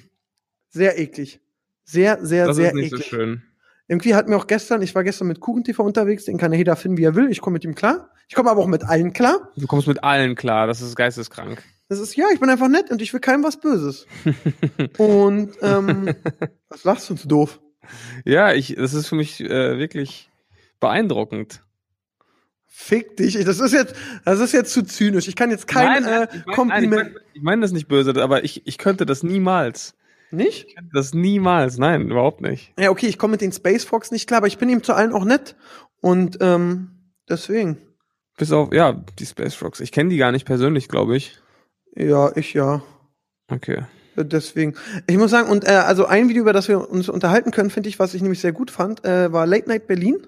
sehr 0.70 1.00
eklig. 1.00 1.40
Sehr, 1.84 2.24
sehr, 2.24 2.46
das 2.46 2.58
sehr 2.58 2.68
ist 2.68 2.76
nicht 2.76 2.94
eklig. 2.94 3.06
so 3.06 3.10
schön. 3.10 3.42
Irgendwie 3.88 4.14
hat 4.14 4.30
mir 4.30 4.38
auch 4.38 4.46
gestern, 4.46 4.84
ich 4.84 4.94
war 4.94 5.04
gestern 5.04 5.28
mit 5.28 5.40
KuchenTV 5.40 5.80
unterwegs, 5.80 6.26
den 6.26 6.38
kann 6.38 6.54
jeder 6.54 6.76
finden, 6.76 7.00
wie 7.00 7.04
er 7.04 7.16
will. 7.16 7.32
Ich 7.32 7.42
komme 7.42 7.56
mit 7.56 7.64
ihm 7.64 7.74
klar. 7.74 8.12
Ich 8.28 8.36
komme 8.36 8.52
aber 8.52 8.62
auch 8.62 8.68
mit 8.68 8.84
allen 8.84 9.12
klar. 9.12 9.50
Du 9.58 9.66
kommst 9.66 9.88
mit 9.88 10.04
allen 10.04 10.36
klar, 10.36 10.68
das 10.68 10.82
ist 10.82 10.96
geisteskrank. 10.96 11.64
Das 11.90 11.98
ist, 11.98 12.16
ja, 12.16 12.26
ich 12.32 12.40
bin 12.40 12.52
einfach 12.52 12.70
nett 12.70 12.92
und 12.92 13.02
ich 13.02 13.12
will 13.12 13.20
keinem 13.22 13.44
was 13.44 13.60
Böses. 13.60 14.06
und 15.00 15.54
ähm, 15.64 16.14
was 16.70 16.84
lachst 16.84 17.10
du 17.10 17.18
so 17.18 17.28
doof? 17.28 17.60
Ja, 18.24 18.54
ich, 18.54 18.76
das 18.76 18.94
ist 18.94 19.08
für 19.08 19.16
mich 19.16 19.42
äh, 19.42 19.80
wirklich 19.80 20.30
beeindruckend. 20.80 21.64
Fick 22.74 23.18
dich. 23.18 23.34
Das 23.44 23.60
ist 23.60 23.74
jetzt, 23.74 23.96
das 24.24 24.40
ist 24.40 24.54
jetzt 24.54 24.72
zu 24.72 24.82
zynisch. 24.84 25.28
Ich 25.28 25.36
kann 25.36 25.52
jetzt 25.52 25.68
kein 25.68 26.06
äh, 26.06 26.28
ich 26.34 26.46
mein- 26.46 26.56
Kompliment. 26.56 26.92
Nein, 26.92 26.92
ich 26.94 27.12
meine 27.12 27.32
ich 27.34 27.42
mein 27.42 27.62
das 27.62 27.72
nicht 27.74 27.88
böse, 27.90 28.16
aber 28.24 28.46
ich, 28.46 28.66
ich 28.66 28.78
könnte 28.78 29.06
das 29.06 29.24
niemals. 29.24 29.94
nicht? 30.32 30.68
Ich 30.70 30.76
könnte 30.76 30.92
das 30.94 31.14
niemals. 31.14 31.78
Nein, 31.78 32.10
überhaupt 32.10 32.40
nicht. 32.40 32.74
Ja, 32.80 32.90
okay, 32.90 33.08
ich 33.08 33.18
komme 33.18 33.32
mit 33.32 33.42
den 33.42 33.52
Space 33.52 33.84
Fox 33.84 34.10
nicht 34.12 34.26
klar, 34.26 34.38
aber 34.38 34.48
ich 34.48 34.58
bin 34.58 34.70
ihm 34.70 34.84
zu 34.84 34.94
allen 34.94 35.12
auch 35.12 35.26
nett. 35.26 35.58
Und 36.00 36.38
ähm, 36.40 36.92
deswegen. 37.30 37.78
Bis 38.38 38.54
auf, 38.54 38.74
ja, 38.74 39.04
die 39.20 39.26
Space 39.26 39.62
Rocks. 39.62 39.82
Ich 39.82 39.92
kenne 39.92 40.10
die 40.10 40.18
gar 40.18 40.32
nicht 40.32 40.46
persönlich, 40.46 40.88
glaube 40.88 41.18
ich. 41.18 41.38
Ja, 41.96 42.32
ich 42.36 42.54
ja. 42.54 42.82
Okay. 43.50 43.84
Deswegen. 44.16 44.76
Ich 45.08 45.18
muss 45.18 45.32
sagen, 45.32 45.50
und 45.50 45.66
äh, 45.66 45.72
also 45.72 46.06
ein 46.06 46.30
Video, 46.30 46.42
über 46.42 46.54
das 46.54 46.70
wir 46.70 46.90
uns 46.90 47.10
unterhalten 47.10 47.52
können, 47.52 47.70
finde 47.70 47.90
ich, 47.90 48.00
was 48.00 48.14
ich 48.14 48.22
nämlich 48.22 48.40
sehr 48.40 48.54
gut 48.54 48.72
fand, 48.72 49.04
äh, 49.06 49.32
war 49.34 49.46
Late 49.46 49.68
Night 49.68 49.88
Berlin 49.88 50.26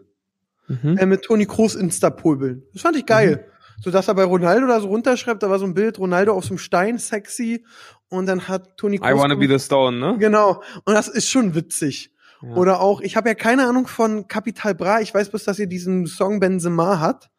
Mhm. 0.67 0.97
äh, 0.97 1.05
mit 1.05 1.23
Toni 1.23 1.45
Kroos 1.45 1.75
Insta-Pulbeln. 1.75 2.63
Das 2.73 2.81
fand 2.81 2.95
ich 2.97 3.05
geil. 3.05 3.45
So 3.81 3.91
dass 3.91 4.07
er 4.07 4.13
bei 4.15 4.23
Ronaldo 4.23 4.67
da 4.67 4.79
so 4.79 4.87
runterschreibt, 4.87 5.43
da 5.43 5.49
war 5.49 5.59
so 5.59 5.65
ein 5.65 5.73
Bild, 5.73 5.99
Ronaldo 5.99 6.33
auf 6.33 6.45
so 6.45 6.51
einem 6.51 6.57
Stein, 6.59 6.97
sexy. 6.99 7.65
Und 8.07 8.27
dann 8.27 8.47
hat 8.47 8.77
Toni 8.77 8.97
Kroos. 8.99 9.09
I 9.11 9.15
wanna 9.15 9.35
be 9.35 9.47
the 9.47 9.59
stone, 9.59 9.97
ne? 9.99 10.15
Genau. 10.19 10.61
Und 10.85 10.93
das 10.93 11.07
ist 11.07 11.27
schon 11.29 11.53
witzig. 11.55 12.11
Ja. 12.41 12.55
Oder 12.55 12.79
auch, 12.81 13.01
ich 13.01 13.15
habe 13.17 13.29
ja 13.29 13.35
keine 13.35 13.67
Ahnung 13.67 13.87
von 13.87 14.27
Capital 14.27 14.75
Bra, 14.75 15.01
ich 15.01 15.13
weiß 15.13 15.29
bloß, 15.29 15.43
dass 15.43 15.59
ihr 15.59 15.67
diesen 15.67 16.05
Song 16.07 16.39
Benzema 16.39 16.99
hat. 16.99 17.29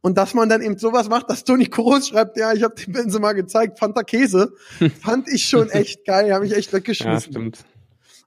Und 0.00 0.18
dass 0.18 0.34
man 0.34 0.48
dann 0.48 0.62
eben 0.62 0.78
sowas 0.78 1.08
macht, 1.08 1.30
dass 1.30 1.44
Toni 1.44 1.66
Kroos 1.66 2.08
schreibt, 2.08 2.36
ja, 2.38 2.52
ich 2.52 2.62
habe 2.62 2.74
den 2.74 2.92
Benzema 2.92 3.32
gezeigt, 3.32 3.78
fand 3.78 3.96
er 3.96 4.04
Käse. 4.04 4.52
fand 5.02 5.28
ich 5.28 5.44
schon 5.48 5.70
echt 5.70 6.04
geil, 6.04 6.32
habe 6.34 6.46
ich 6.46 6.54
echt 6.56 6.72
Ja, 6.72 6.78
weggeschmissen. 6.78 7.32
stimmt. 7.32 7.64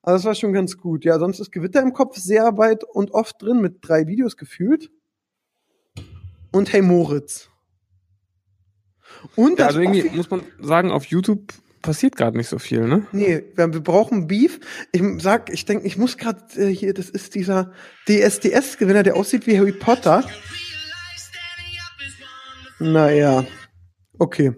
Also 0.02 0.18
das 0.18 0.26
war 0.26 0.36
schon 0.36 0.54
ganz 0.54 0.78
gut. 0.78 1.06
Ja, 1.06 1.20
sonst 1.20 1.40
ist 1.40 1.52
Gewitter 1.52 1.82
im 1.82 1.94
Kopf 1.94 2.18
sehr 2.18 2.58
weit 2.58 2.84
und 2.84 3.12
oft 3.12 3.42
drin, 3.42 3.62
mit 3.62 3.78
drei 3.82 4.08
Videos 4.08 4.38
gefühlt. 4.38 4.92
Und 6.52 6.72
Hey 6.74 6.82
Moritz. 6.82 7.50
Und 9.36 9.60
Ja, 9.60 9.68
also 9.68 9.80
irgendwie 9.80 10.10
muss 10.10 10.30
man 10.30 10.42
sagen, 10.60 10.92
auf 10.92 11.06
YouTube 11.06 11.54
passiert 11.82 12.16
gerade 12.16 12.38
nicht 12.38 12.48
so 12.48 12.60
viel, 12.60 12.88
ne? 12.88 13.06
Nee, 13.12 13.44
wir, 13.56 13.74
wir 13.74 13.82
brauchen 13.82 14.28
Beef. 14.28 14.60
Ich 14.92 15.02
sag, 15.20 15.52
ich 15.52 15.66
denke, 15.66 15.86
ich 15.88 15.98
muss 15.98 16.18
gerade 16.18 16.42
äh, 16.56 16.74
hier, 16.74 16.94
das 16.94 17.10
ist 17.10 17.36
dieser 17.36 17.72
DSDS-Gewinner, 18.08 19.04
der 19.04 19.16
aussieht 19.16 19.48
wie 19.48 19.58
Harry 19.58 19.72
Potter. 19.72 20.24
Naja. 22.80 23.46
Okay. 24.18 24.54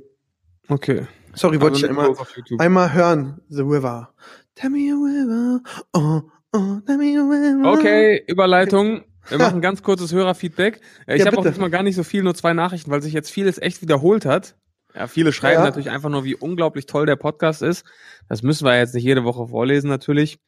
Okay. 0.68 1.08
Sorry, 1.34 1.60
wollte 1.62 1.78
ich 1.78 1.84
Also 1.88 2.00
einmal, 2.00 2.10
auf 2.18 2.36
YouTube. 2.36 2.60
einmal 2.60 2.94
hören. 2.94 3.42
The 3.50 3.62
River. 3.62 4.14
Tell 4.55 4.70
me 4.70 4.91
a 4.91 4.96
river. 4.96 5.62
Oh, 5.93 6.22
oh, 6.53 6.79
tell 6.86 6.98
me 6.98 7.17
a 7.17 7.24
river. 7.24 7.72
Okay, 7.74 8.24
Überleitung. 8.27 9.03
Wir 9.29 9.38
machen 9.38 9.62
ganz 9.62 9.81
kurzes 9.84 10.12
Hörerfeedback. 10.13 10.81
Äh, 11.08 11.15
Ich 11.15 11.20
Ja, 11.20 11.27
habe 11.27 11.38
auch 11.38 11.46
diesmal 11.46 11.70
gar 11.70 11.84
nicht 11.84 11.96
so 11.96 12.03
viel, 12.03 12.24
nur 12.24 12.36
zwei 12.36 12.53
Nachrichten, 12.53 12.91
weil 12.91 13.01
sich 13.01 13.13
jetzt 13.13 13.31
vieles 13.31 13.58
echt 13.60 13.81
wiederholt 13.81 14.25
hat. 14.25 14.55
Ja, 14.96 15.08
viele 15.08 15.31
schreiben 15.31 15.60
Ja. 15.60 15.65
natürlich 15.65 15.89
einfach 15.89 16.10
nur, 16.10 16.25
wie 16.25 16.36
unglaublich 16.36 16.86
toll 16.86 17.05
der 17.05 17.15
Podcast 17.15 17.62
ist. 17.62 17.86
Das 18.27 18.43
müssen 18.43 18.65
wir 18.65 18.77
jetzt 18.77 18.93
nicht 18.93 19.03
jede 19.05 19.24
Woche 19.24 19.48
vorlesen, 19.48 19.89
natürlich. 19.89 20.39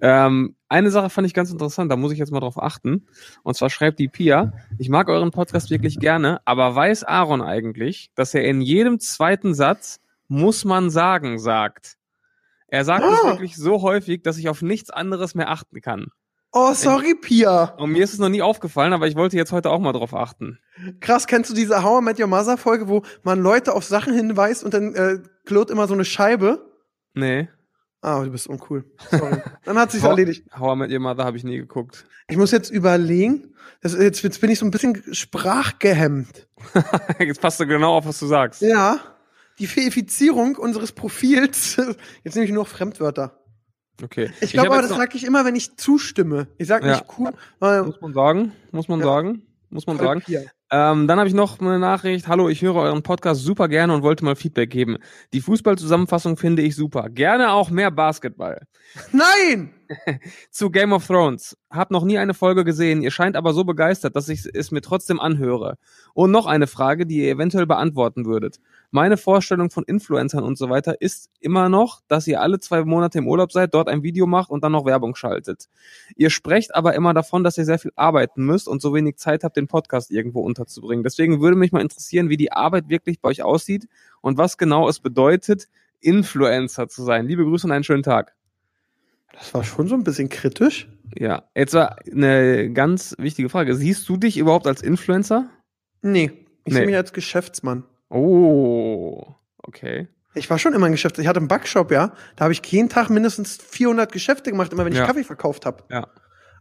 Ähm, 0.00 0.56
eine 0.68 0.90
Sache 0.90 1.10
fand 1.10 1.26
ich 1.26 1.34
ganz 1.34 1.50
interessant, 1.50 1.90
da 1.90 1.96
muss 1.96 2.12
ich 2.12 2.18
jetzt 2.18 2.32
mal 2.32 2.40
drauf 2.40 2.62
achten. 2.62 3.06
Und 3.42 3.54
zwar 3.56 3.68
schreibt 3.68 3.98
die 3.98 4.08
Pia, 4.08 4.52
ich 4.78 4.88
mag 4.88 5.08
euren 5.08 5.30
Podcast 5.32 5.70
wirklich 5.70 5.98
gerne, 5.98 6.40
aber 6.46 6.74
weiß 6.74 7.04
Aaron 7.04 7.42
eigentlich, 7.42 8.10
dass 8.14 8.32
er 8.32 8.44
in 8.44 8.60
jedem 8.62 9.00
zweiten 9.00 9.54
Satz 9.54 10.00
muss 10.28 10.64
man 10.64 10.88
sagen 10.90 11.38
sagt. 11.38 11.96
Er 12.70 12.84
sagt 12.84 13.04
es 13.04 13.20
Ah. 13.24 13.26
wirklich 13.32 13.56
so 13.56 13.82
häufig, 13.82 14.22
dass 14.22 14.38
ich 14.38 14.48
auf 14.48 14.62
nichts 14.62 14.90
anderes 14.90 15.34
mehr 15.34 15.50
achten 15.50 15.80
kann. 15.80 16.06
Oh, 16.52 16.72
sorry, 16.74 17.14
Pia. 17.14 17.74
Und 17.78 17.92
mir 17.92 18.02
ist 18.02 18.12
es 18.12 18.18
noch 18.18 18.28
nie 18.28 18.42
aufgefallen, 18.42 18.92
aber 18.92 19.06
ich 19.06 19.14
wollte 19.14 19.36
jetzt 19.36 19.52
heute 19.52 19.70
auch 19.70 19.78
mal 19.78 19.92
drauf 19.92 20.14
achten. 20.14 20.58
Krass, 20.98 21.28
kennst 21.28 21.50
du 21.50 21.54
diese 21.54 21.84
How 21.84 22.00
I 22.00 22.04
Met 22.04 22.18
Your 22.18 22.26
Mother 22.26 22.56
Folge, 22.56 22.88
wo 22.88 23.02
man 23.22 23.40
Leute 23.40 23.72
auf 23.72 23.84
Sachen 23.84 24.12
hinweist 24.14 24.64
und 24.64 24.74
dann 24.74 24.94
äh, 24.96 25.18
klirrt 25.46 25.70
immer 25.70 25.86
so 25.86 25.94
eine 25.94 26.04
Scheibe? 26.04 26.68
Nee. 27.14 27.48
Ah, 28.02 28.24
du 28.24 28.30
bist 28.30 28.48
uncool. 28.48 28.84
Sorry. 29.10 29.42
Dann 29.64 29.78
hat 29.78 29.92
sich's 29.92 30.02
erledigt. 30.04 30.44
How 30.58 30.74
I 30.74 30.78
Met 30.78 30.90
Your 30.90 30.98
Mother 31.00 31.24
habe 31.24 31.36
ich 31.36 31.44
nie 31.44 31.56
geguckt. 31.58 32.04
Ich 32.28 32.36
muss 32.36 32.50
jetzt 32.50 32.70
überlegen. 32.70 33.54
Das, 33.82 33.94
jetzt, 33.94 34.22
jetzt 34.22 34.40
bin 34.40 34.50
ich 34.50 34.58
so 34.58 34.64
ein 34.66 34.70
bisschen 34.72 35.02
sprachgehemmt. 35.14 36.48
jetzt 37.18 37.40
passt 37.40 37.60
du 37.60 37.66
genau 37.66 37.94
auf, 37.96 38.06
was 38.06 38.18
du 38.18 38.26
sagst. 38.26 38.60
Ja. 38.62 38.98
Die 39.60 39.66
Feifizierung 39.66 40.56
unseres 40.56 40.92
Profils. 40.92 41.76
Jetzt 42.24 42.34
nehme 42.34 42.46
ich 42.46 42.52
nur 42.52 42.64
noch 42.64 42.68
Fremdwörter. 42.68 43.36
Okay. 44.02 44.30
Ich 44.40 44.52
glaube 44.52 44.70
aber, 44.70 44.80
das 44.82 44.90
sage 44.90 45.16
ich 45.16 45.24
immer, 45.24 45.44
wenn 45.44 45.54
ich 45.54 45.76
zustimme. 45.76 46.48
Ich 46.56 46.66
sage 46.68 46.86
Ja. 46.86 46.92
nicht 46.94 47.04
cool. 47.18 47.30
Muss 47.60 48.00
man 48.00 48.14
sagen. 48.14 48.52
Muss 48.72 48.88
man 48.88 49.00
Ja. 49.00 49.04
sagen. 49.04 49.42
Muss 49.68 49.86
man 49.86 49.98
sagen. 49.98 50.22
Ähm, 50.72 51.06
dann 51.06 51.18
habe 51.18 51.28
ich 51.28 51.34
noch 51.34 51.60
eine 51.60 51.78
Nachricht. 51.78 52.26
Hallo, 52.28 52.48
ich 52.48 52.62
höre 52.62 52.76
euren 52.76 53.02
Podcast 53.02 53.42
super 53.42 53.68
gerne 53.68 53.92
und 53.94 54.02
wollte 54.02 54.24
mal 54.24 54.36
Feedback 54.36 54.70
geben. 54.70 54.96
Die 55.32 55.40
Fußballzusammenfassung 55.40 56.36
finde 56.36 56.62
ich 56.62 56.74
super. 56.76 57.08
Gerne 57.08 57.52
auch 57.52 57.70
mehr 57.70 57.90
Basketball. 57.90 58.66
Nein! 59.12 59.74
Zu 60.50 60.70
Game 60.70 60.92
of 60.92 61.06
Thrones. 61.06 61.56
Hab 61.70 61.90
noch 61.90 62.04
nie 62.04 62.18
eine 62.18 62.34
Folge 62.34 62.64
gesehen. 62.64 63.02
Ihr 63.02 63.10
scheint 63.10 63.36
aber 63.36 63.52
so 63.52 63.64
begeistert, 63.64 64.14
dass 64.16 64.28
ich 64.28 64.46
es 64.54 64.70
mir 64.70 64.80
trotzdem 64.80 65.20
anhöre. 65.20 65.76
Und 66.14 66.30
noch 66.30 66.46
eine 66.46 66.66
Frage, 66.68 67.06
die 67.06 67.18
ihr 67.18 67.30
eventuell 67.30 67.66
beantworten 67.66 68.24
würdet. 68.24 68.58
Meine 68.92 69.16
Vorstellung 69.16 69.70
von 69.70 69.84
Influencern 69.84 70.42
und 70.42 70.58
so 70.58 70.68
weiter 70.68 71.00
ist 71.00 71.30
immer 71.38 71.68
noch, 71.68 72.00
dass 72.08 72.26
ihr 72.26 72.40
alle 72.40 72.58
zwei 72.58 72.84
Monate 72.84 73.18
im 73.18 73.28
Urlaub 73.28 73.52
seid, 73.52 73.72
dort 73.72 73.88
ein 73.88 74.02
Video 74.02 74.26
macht 74.26 74.50
und 74.50 74.64
dann 74.64 74.72
noch 74.72 74.84
Werbung 74.84 75.14
schaltet. 75.14 75.68
Ihr 76.16 76.30
sprecht 76.30 76.74
aber 76.74 76.94
immer 76.94 77.14
davon, 77.14 77.44
dass 77.44 77.56
ihr 77.56 77.64
sehr 77.64 77.78
viel 77.78 77.92
arbeiten 77.94 78.44
müsst 78.44 78.66
und 78.66 78.82
so 78.82 78.92
wenig 78.92 79.16
Zeit 79.16 79.44
habt, 79.44 79.56
den 79.56 79.68
Podcast 79.68 80.10
irgendwo 80.10 80.40
unterzubringen. 80.40 81.04
Deswegen 81.04 81.40
würde 81.40 81.56
mich 81.56 81.70
mal 81.70 81.80
interessieren, 81.82 82.28
wie 82.30 82.36
die 82.36 82.50
Arbeit 82.50 82.88
wirklich 82.88 83.20
bei 83.20 83.28
euch 83.28 83.42
aussieht 83.44 83.86
und 84.22 84.38
was 84.38 84.58
genau 84.58 84.88
es 84.88 84.98
bedeutet, 84.98 85.68
Influencer 86.00 86.88
zu 86.88 87.04
sein. 87.04 87.26
Liebe 87.28 87.44
Grüße 87.44 87.66
und 87.68 87.72
einen 87.72 87.84
schönen 87.84 88.02
Tag. 88.02 88.34
Das 89.32 89.54
war 89.54 89.62
schon 89.62 89.86
so 89.86 89.94
ein 89.94 90.02
bisschen 90.02 90.28
kritisch. 90.28 90.88
Ja, 91.16 91.44
jetzt 91.54 91.74
war 91.74 91.96
eine 92.10 92.72
ganz 92.72 93.14
wichtige 93.18 93.48
Frage. 93.48 93.76
Siehst 93.76 94.08
du 94.08 94.16
dich 94.16 94.36
überhaupt 94.36 94.66
als 94.66 94.82
Influencer? 94.82 95.48
Nee. 96.02 96.32
Ich 96.64 96.72
Nee. 96.72 96.78
sehe 96.80 96.86
mich 96.86 96.96
als 96.96 97.12
Geschäftsmann. 97.12 97.84
Oh, 98.10 99.34
okay. 99.58 100.08
Ich 100.34 100.48
war 100.50 100.58
schon 100.58 100.74
immer 100.74 100.86
ein 100.86 100.92
Geschäftsmann. 100.92 101.22
Ich 101.24 101.28
hatte 101.28 101.38
einen 101.40 101.48
Backshop, 101.48 101.90
ja. 101.90 102.12
Da 102.36 102.44
habe 102.44 102.52
ich 102.52 102.64
jeden 102.66 102.88
Tag 102.88 103.08
mindestens 103.10 103.56
400 103.56 104.12
Geschäfte 104.12 104.50
gemacht, 104.50 104.72
immer 104.72 104.84
wenn 104.84 104.92
ich 104.92 104.98
Ja. 104.98 105.06
Kaffee 105.06 105.24
verkauft 105.24 105.66
habe. 105.66 105.84
Ja. 105.90 106.08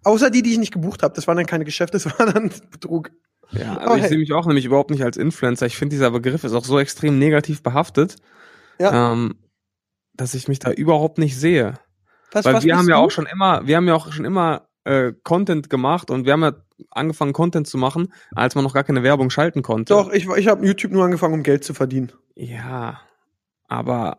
Außer 0.04 0.30
die, 0.30 0.42
die 0.42 0.54
ich 0.54 0.58
nicht 0.60 0.72
gebucht 0.74 1.04
habe. 1.04 1.14
Das 1.14 1.28
waren 1.28 1.38
dann 1.38 1.46
keine 1.46 1.66
Geschäfte, 1.66 1.98
das 2.02 2.06
war 2.20 2.32
dann 2.32 2.52
Betrug. 2.72 3.12
Ja, 3.52 3.74
Aber 3.74 3.82
aber 3.82 3.96
ich 3.98 4.04
hey. 4.04 4.10
sehe 4.10 4.18
mich 4.20 4.32
auch 4.34 4.46
nämlich 4.46 4.66
überhaupt 4.66 4.92
nicht 4.92 5.04
als 5.04 5.18
Influencer. 5.18 5.66
Ich 5.66 5.76
finde, 5.78 5.96
dieser 5.96 6.12
Begriff 6.12 6.44
ist 6.44 6.54
auch 6.54 6.66
so 6.66 6.78
extrem 6.80 7.18
negativ 7.20 7.64
behaftet, 7.64 8.16
Ja. 8.80 9.12
ähm, 9.14 9.36
dass 10.14 10.36
ich 10.36 10.48
mich 10.48 10.60
da 10.60 10.72
überhaupt 10.72 11.18
nicht 11.18 11.38
sehe. 11.38 11.74
Was, 12.32 12.46
Weil 12.46 12.54
was 12.56 12.64
wir 12.64 12.78
haben 12.78 12.88
ja 12.88 12.98
du? 12.98 13.02
auch 13.02 13.10
schon 13.12 13.26
immer, 13.26 13.66
wir 13.66 13.76
haben 13.76 13.88
ja 13.88 13.96
auch 13.96 14.12
schon 14.12 14.26
immer 14.26 14.69
äh, 14.90 15.14
Content 15.24 15.70
gemacht 15.70 16.10
und 16.10 16.26
wir 16.26 16.34
haben 16.34 16.42
ja 16.42 16.54
angefangen, 16.90 17.34
Content 17.34 17.68
zu 17.68 17.78
machen, 17.78 18.12
als 18.34 18.56
man 18.56 18.64
noch 18.64 18.74
gar 18.74 18.84
keine 18.84 19.04
Werbung 19.04 19.30
schalten 19.30 19.62
konnte. 19.62 19.94
Doch, 19.94 20.12
ich, 20.12 20.28
ich 20.28 20.48
habe 20.48 20.66
YouTube 20.66 20.92
nur 20.92 21.06
angefangen, 21.06 21.36
um 21.36 21.44
Geld 21.44 21.64
zu 21.64 21.74
verdienen. 21.74 22.12
Ja, 22.36 23.02
aber 23.68 24.18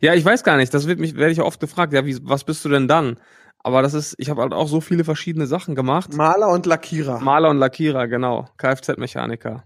ja, 0.00 0.14
ich 0.14 0.24
weiß 0.24 0.42
gar 0.42 0.56
nicht. 0.56 0.74
Das 0.74 0.86
wird 0.86 0.98
mich 0.98 1.14
werde 1.14 1.30
ich 1.32 1.38
ja 1.38 1.44
oft 1.44 1.60
gefragt. 1.60 1.92
Ja, 1.92 2.04
wie, 2.04 2.18
was 2.22 2.44
bist 2.44 2.64
du 2.64 2.68
denn 2.68 2.88
dann? 2.88 3.18
Aber 3.60 3.82
das 3.82 3.94
ist, 3.94 4.16
ich 4.18 4.28
habe 4.28 4.42
halt 4.42 4.52
auch 4.52 4.66
so 4.66 4.80
viele 4.80 5.04
verschiedene 5.04 5.46
Sachen 5.46 5.76
gemacht. 5.76 6.12
Maler 6.14 6.48
und 6.48 6.66
Lackierer. 6.66 7.20
Maler 7.20 7.50
und 7.50 7.58
Lackierer, 7.58 8.08
genau. 8.08 8.48
Kfz-Mechaniker. 8.58 9.64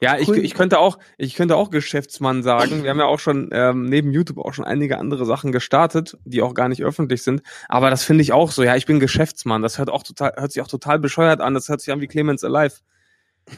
Ja, 0.00 0.18
ich, 0.18 0.28
ich 0.28 0.54
könnte 0.54 0.78
auch, 0.78 0.98
ich 1.18 1.34
könnte 1.34 1.56
auch 1.56 1.70
Geschäftsmann 1.70 2.42
sagen. 2.42 2.82
Wir 2.82 2.90
haben 2.90 2.98
ja 2.98 3.06
auch 3.06 3.18
schon 3.20 3.50
ähm, 3.52 3.84
neben 3.86 4.12
YouTube 4.12 4.38
auch 4.38 4.52
schon 4.54 4.64
einige 4.64 4.98
andere 4.98 5.24
Sachen 5.26 5.52
gestartet, 5.52 6.16
die 6.24 6.42
auch 6.42 6.54
gar 6.54 6.68
nicht 6.68 6.82
öffentlich 6.82 7.22
sind. 7.22 7.42
Aber 7.68 7.90
das 7.90 8.04
finde 8.04 8.22
ich 8.22 8.32
auch 8.32 8.50
so. 8.50 8.62
Ja, 8.62 8.76
ich 8.76 8.86
bin 8.86 9.00
Geschäftsmann. 9.00 9.62
Das 9.62 9.78
hört 9.78 9.90
auch 9.90 10.02
total, 10.02 10.32
hört 10.36 10.52
sich 10.52 10.62
auch 10.62 10.68
total 10.68 10.98
bescheuert 10.98 11.40
an. 11.40 11.54
Das 11.54 11.68
hört 11.68 11.80
sich 11.80 11.92
an 11.92 12.00
wie 12.00 12.06
Clemens 12.06 12.44
Alive. 12.44 12.76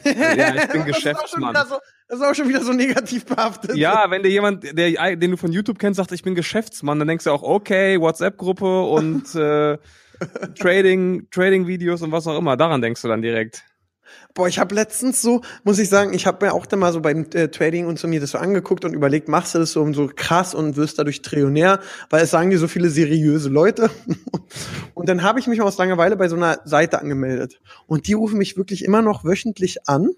Ja, 0.03 0.53
ich 0.55 0.67
bin 0.67 0.85
Das 0.85 0.97
ist 0.97 1.07
auch 1.15 1.27
schon 1.27 1.43
Geschäftsmann. 1.43 1.49
wieder 1.51 1.65
so- 1.65 1.77
Das 2.09 2.19
ist 2.19 2.25
auch 2.25 2.35
schon 2.35 2.49
wieder 2.49 2.63
so 2.63 2.73
negativ 2.73 3.25
behaftet. 3.25 3.75
Ja, 3.75 4.05
wenn 4.09 4.23
dir 4.23 4.29
jemand, 4.29 4.63
der, 4.77 5.15
den 5.15 5.31
du 5.31 5.37
von 5.37 5.51
YouTube 5.51 5.79
kennst, 5.79 5.97
sagt, 5.97 6.11
ich 6.11 6.23
bin 6.23 6.35
Geschäftsmann, 6.35 6.99
dann 6.99 7.07
denkst 7.07 7.23
du 7.25 7.31
auch, 7.31 7.43
okay, 7.43 7.99
WhatsApp-Gruppe 7.99 8.81
und 8.83 9.33
äh, 9.35 9.77
Trading, 10.59 11.27
Trading-Videos 11.31 12.01
und 12.01 12.11
was 12.11 12.27
auch 12.27 12.37
immer. 12.37 12.57
Daran 12.57 12.81
denkst 12.81 13.01
du 13.01 13.07
dann 13.07 13.21
direkt. 13.21 13.63
Boah, 14.33 14.47
ich 14.47 14.59
habe 14.59 14.75
letztens 14.75 15.21
so, 15.21 15.41
muss 15.63 15.79
ich 15.79 15.89
sagen, 15.89 16.13
ich 16.13 16.27
habe 16.27 16.45
mir 16.45 16.53
auch 16.53 16.65
dann 16.65 16.79
mal 16.79 16.93
so 16.93 17.01
beim 17.01 17.25
äh, 17.33 17.47
Trading 17.49 17.85
und 17.87 17.97
so 17.99 18.07
mir 18.07 18.19
das 18.19 18.31
so 18.31 18.37
angeguckt 18.37 18.85
und 18.85 18.93
überlegt, 18.93 19.27
machst 19.27 19.55
du 19.55 19.59
das 19.59 19.71
so, 19.71 19.91
so 19.93 20.09
krass 20.15 20.53
und 20.53 20.75
wirst 20.77 20.99
dadurch 20.99 21.21
Trillionär, 21.21 21.79
weil 22.09 22.23
es 22.23 22.31
sagen 22.31 22.49
dir 22.49 22.59
so 22.59 22.67
viele 22.67 22.89
seriöse 22.89 23.49
Leute. 23.49 23.89
und 24.93 25.09
dann 25.09 25.23
habe 25.23 25.39
ich 25.39 25.47
mich 25.47 25.61
aus 25.61 25.77
Langeweile 25.77 26.15
bei 26.15 26.27
so 26.27 26.35
einer 26.35 26.59
Seite 26.65 26.99
angemeldet. 27.01 27.59
Und 27.87 28.07
die 28.07 28.13
rufen 28.13 28.37
mich 28.37 28.57
wirklich 28.57 28.83
immer 28.85 29.01
noch 29.01 29.23
wöchentlich 29.23 29.87
an, 29.87 30.09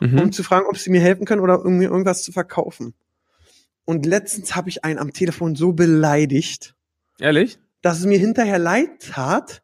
Mhm. 0.00 0.18
um 0.20 0.32
zu 0.32 0.44
fragen, 0.44 0.66
ob 0.68 0.78
sie 0.78 0.90
mir 0.90 1.00
helfen 1.00 1.24
können 1.26 1.40
oder 1.40 1.56
irgendwie 1.56 1.86
irgendwas 1.86 2.22
zu 2.22 2.30
verkaufen. 2.30 2.94
Und 3.84 4.06
letztens 4.06 4.54
habe 4.54 4.68
ich 4.68 4.84
einen 4.84 4.98
am 4.98 5.12
Telefon 5.12 5.56
so 5.56 5.72
beleidigt, 5.72 6.76
Ehrlich? 7.18 7.58
dass 7.82 7.98
es 7.98 8.06
mir 8.06 8.18
hinterher 8.18 8.58
leid 8.60 8.90
tat. 9.10 9.62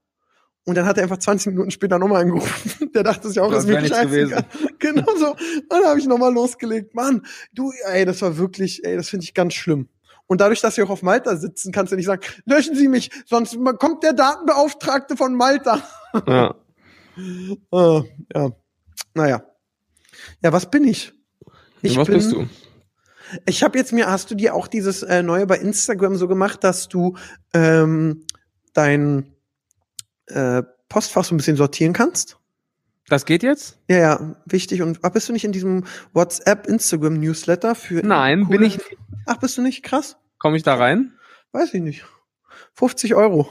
Und 0.66 0.76
dann 0.76 0.86
hat 0.86 0.96
er 0.96 1.02
einfach 1.02 1.18
20 1.18 1.48
Minuten 1.48 1.70
später 1.70 1.98
nochmal 1.98 2.22
angerufen. 2.22 2.90
Der 2.94 3.02
dachte 3.02 3.28
sich 3.28 3.38
auch, 3.38 3.50
Das 3.50 3.64
ist 3.64 3.70
mir 3.70 3.86
scheißegal. 3.86 4.44
Genau 4.78 5.16
so. 5.16 5.30
Und 5.32 5.66
dann 5.70 5.84
habe 5.84 5.98
ich 5.98 6.06
nochmal 6.06 6.32
losgelegt. 6.32 6.94
Mann, 6.94 7.22
du, 7.52 7.70
ey, 7.86 8.04
das 8.04 8.22
war 8.22 8.36
wirklich, 8.38 8.84
ey, 8.84 8.96
das 8.96 9.08
finde 9.08 9.24
ich 9.24 9.34
ganz 9.34 9.54
schlimm. 9.54 9.88
Und 10.26 10.40
dadurch, 10.40 10.60
dass 10.60 10.76
wir 10.76 10.84
auch 10.84 10.90
auf 10.90 11.02
Malta 11.02 11.36
sitzen, 11.36 11.70
kannst 11.70 11.92
du 11.92 11.96
nicht 11.96 12.06
sagen, 12.06 12.22
löschen 12.46 12.74
Sie 12.74 12.88
mich, 12.88 13.10
sonst 13.26 13.58
kommt 13.78 14.02
der 14.02 14.14
Datenbeauftragte 14.14 15.16
von 15.16 15.34
Malta. 15.34 15.82
Ja. 16.28 16.54
Äh, 17.72 18.02
ja. 18.34 18.50
Naja. 19.14 19.44
Ja, 20.42 20.52
was 20.52 20.70
bin 20.70 20.84
ich? 20.84 21.12
Ich 21.82 21.96
Was 21.96 22.06
bin, 22.06 22.16
bist 22.16 22.32
du? 22.32 22.46
Ich 23.46 23.64
habe 23.64 23.78
jetzt 23.78 23.92
mir, 23.92 24.10
hast 24.10 24.30
du 24.30 24.36
dir 24.36 24.54
auch 24.54 24.68
dieses 24.68 25.02
äh, 25.02 25.24
neue 25.24 25.46
bei 25.46 25.58
Instagram 25.58 26.14
so 26.14 26.28
gemacht, 26.28 26.62
dass 26.62 26.88
du 26.88 27.16
ähm, 27.52 28.24
dein 28.74 29.33
äh, 30.26 30.62
Postfach 30.88 31.24
so 31.24 31.34
ein 31.34 31.38
bisschen 31.38 31.56
sortieren 31.56 31.92
kannst? 31.92 32.38
Das 33.08 33.26
geht 33.26 33.42
jetzt? 33.42 33.78
Ja, 33.88 33.98
ja, 33.98 34.36
wichtig. 34.46 34.80
Und 34.80 35.00
ach, 35.02 35.10
bist 35.10 35.28
du 35.28 35.32
nicht 35.32 35.44
in 35.44 35.52
diesem 35.52 35.84
WhatsApp 36.12 36.66
Instagram 36.66 37.14
Newsletter 37.14 37.74
für? 37.74 38.04
Nein, 38.04 38.48
bin 38.48 38.62
ich 38.62 38.78
nicht. 38.78 38.96
Ach, 39.26 39.36
bist 39.36 39.58
du 39.58 39.62
nicht? 39.62 39.82
Krass. 39.82 40.16
Komme 40.38 40.56
ich 40.56 40.62
da 40.62 40.74
rein? 40.74 41.12
Weiß 41.52 41.74
ich 41.74 41.82
nicht. 41.82 42.04
50 42.74 43.14
Euro. 43.14 43.48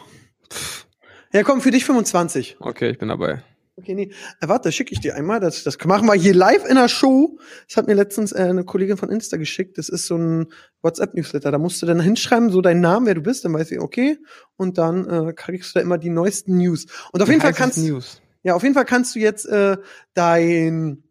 Ja, 1.31 1.43
komm, 1.43 1.61
für 1.61 1.71
dich 1.71 1.85
25. 1.85 2.57
Okay, 2.59 2.89
ich 2.89 2.97
bin 2.97 3.09
dabei. 3.09 3.43
Okay, 3.75 3.95
nee. 3.95 4.11
Äh, 4.39 4.47
warte, 4.47 4.71
schicke 4.71 4.93
ich 4.93 4.99
dir 4.99 5.15
einmal. 5.15 5.39
Das, 5.39 5.63
das 5.63 5.83
machen 5.85 6.05
wir 6.05 6.13
hier 6.13 6.35
live 6.35 6.63
in 6.69 6.75
der 6.75 6.87
Show. 6.87 7.39
Das 7.67 7.77
hat 7.77 7.87
mir 7.87 7.95
letztens 7.95 8.31
äh, 8.31 8.43
eine 8.43 8.63
Kollegin 8.63 8.97
von 8.97 9.09
Insta 9.09 9.37
geschickt. 9.37 9.79
Das 9.79 9.89
ist 9.89 10.05
so 10.05 10.15
ein 10.15 10.51
WhatsApp-Newsletter. 10.83 11.51
Da 11.51 11.57
musst 11.57 11.81
du 11.81 11.87
dann 11.87 11.99
hinschreiben, 11.99 12.51
so 12.51 12.61
deinen 12.61 12.81
Namen, 12.81 13.07
wer 13.07 13.15
du 13.15 13.21
bist, 13.21 13.45
dann 13.45 13.53
weiß 13.53 13.71
ich, 13.71 13.79
okay. 13.79 14.19
Und 14.57 14.77
dann 14.77 15.09
äh, 15.09 15.33
kriegst 15.33 15.73
du 15.73 15.79
da 15.79 15.83
immer 15.83 15.97
die 15.97 16.11
neuesten 16.11 16.57
News. 16.57 16.85
Und 17.11 17.21
auf 17.23 17.27
jeden 17.27 17.41
Wie 17.41 17.45
Fall 17.45 17.53
kannst 17.53 17.79
News. 17.79 18.21
ja, 18.43 18.53
auf 18.53 18.61
jeden 18.61 18.75
Fall 18.75 18.85
kannst 18.85 19.15
du 19.15 19.19
jetzt 19.19 19.45
äh, 19.47 19.77
dein, 20.13 21.03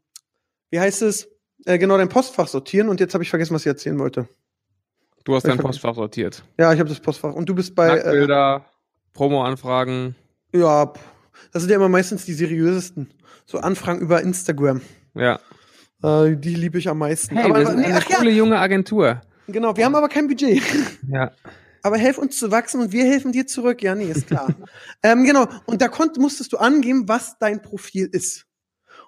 wie 0.71 0.79
heißt 0.79 1.03
es, 1.03 1.29
äh, 1.65 1.79
genau 1.79 1.99
dein 1.99 2.09
Postfach 2.09 2.47
sortieren. 2.47 2.89
Und 2.89 3.01
jetzt 3.01 3.15
habe 3.15 3.25
ich 3.25 3.31
vergessen, 3.31 3.55
was 3.55 3.63
ich 3.63 3.69
erzählen 3.69 3.99
wollte. 3.99 4.29
Du 5.25 5.35
hast 5.35 5.47
dein 5.47 5.59
Postfach 5.59 5.97
sortiert. 5.97 6.45
Ja, 6.59 6.73
ich 6.73 6.79
habe 6.79 6.89
das 6.89 7.01
Postfach. 7.01 7.35
Und 7.35 7.49
du 7.49 7.55
bist 7.57 7.75
bei, 7.75 7.89
äh, 7.89 7.95
Nacktbilder, 7.95 8.65
Promo-Anfragen. 9.15 10.15
ja, 10.53 10.93
das 11.53 11.63
sind 11.63 11.71
ja 11.71 11.77
immer 11.77 11.89
meistens 11.89 12.25
die 12.25 12.35
seriösesten. 12.35 13.11
So 13.47 13.59
Anfragen 13.59 14.01
über 14.01 14.23
Instagram. 14.23 14.81
Ja. 15.15 15.41
Äh, 16.03 16.37
die 16.37 16.55
liebe 16.55 16.79
ich 16.79 16.89
am 16.89 16.99
meisten. 16.99 17.37
Hey, 17.37 17.45
aber, 17.45 17.61
wir 17.61 17.67
sind 17.67 17.81
nee, 17.81 17.87
eine 17.87 17.99
ach 17.99 18.09
ja, 18.09 18.17
coole 18.17 18.31
junge 18.31 18.59
Agentur. 18.59 19.21
genau, 19.49 19.77
wir 19.77 19.85
haben 19.85 19.95
aber 19.95 20.09
kein 20.09 20.29
Budget. 20.29 20.63
Ja. 21.09 21.33
Aber 21.83 21.99
helf 21.99 22.19
uns 22.19 22.39
zu 22.39 22.51
wachsen 22.51 22.81
und 22.81 22.93
wir 22.93 23.05
helfen 23.05 23.33
dir 23.33 23.47
zurück. 23.47 23.83
Ja, 23.83 23.95
nee, 23.95 24.11
ist 24.11 24.29
klar. 24.29 24.55
ähm, 25.03 25.25
genau. 25.25 25.49
Und 25.67 25.83
da 25.83 25.89
konnt, 25.89 26.17
musstest 26.17 26.53
du 26.53 26.59
angeben, 26.59 27.09
was 27.09 27.39
dein 27.39 27.61
Profil 27.61 28.09
ist. 28.11 28.47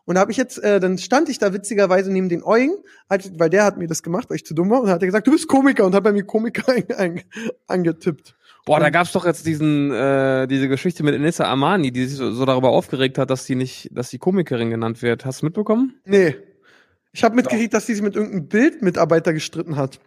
Und 0.04 0.16
da 0.16 0.20
habe 0.20 0.32
ich 0.32 0.36
jetzt, 0.36 0.62
äh, 0.62 0.80
dann 0.80 0.98
stand 0.98 1.28
ich 1.28 1.38
da 1.38 1.52
witzigerweise 1.52 2.12
neben 2.12 2.28
den 2.28 2.42
Eugen, 2.42 2.74
halt, 3.08 3.38
weil 3.38 3.48
der 3.48 3.64
hat 3.64 3.78
mir 3.78 3.86
das 3.86 4.02
gemacht, 4.02 4.28
weil 4.28 4.36
ich 4.36 4.44
zu 4.44 4.54
dumm 4.54 4.70
war, 4.70 4.82
und 4.82 4.90
hat 4.90 5.02
er 5.02 5.06
gesagt, 5.06 5.26
du 5.26 5.30
bist 5.30 5.48
Komiker 5.48 5.86
und 5.86 5.94
hat 5.94 6.04
bei 6.04 6.12
mir 6.12 6.24
Komiker 6.24 6.72
ein, 6.72 6.90
ein, 6.96 7.22
angetippt. 7.66 8.36
Boah, 8.64 8.80
da 8.80 8.88
gab's 8.88 9.12
doch 9.12 9.26
jetzt 9.26 9.46
diesen, 9.46 9.90
äh, 9.92 10.46
diese 10.46 10.68
Geschichte 10.68 11.02
mit 11.02 11.14
Enissa 11.14 11.44
Amani, 11.44 11.92
die 11.92 12.06
sich 12.06 12.16
so, 12.16 12.30
so 12.32 12.46
darüber 12.46 12.70
aufgeregt 12.70 13.18
hat, 13.18 13.28
dass 13.28 13.44
sie 13.44 13.56
nicht, 13.56 13.90
dass 13.92 14.08
die 14.08 14.18
Komikerin 14.18 14.70
genannt 14.70 15.02
wird. 15.02 15.26
Hast 15.26 15.42
du 15.42 15.46
mitbekommen? 15.46 16.00
Nee. 16.06 16.36
Ich 17.12 17.22
habe 17.22 17.36
mitgekriegt, 17.36 17.74
dass 17.74 17.86
die 17.86 17.94
sich 17.94 18.02
mit 18.02 18.16
irgendeinem 18.16 18.48
Bildmitarbeiter 18.48 19.32
gestritten 19.34 19.76
hat. 19.76 20.00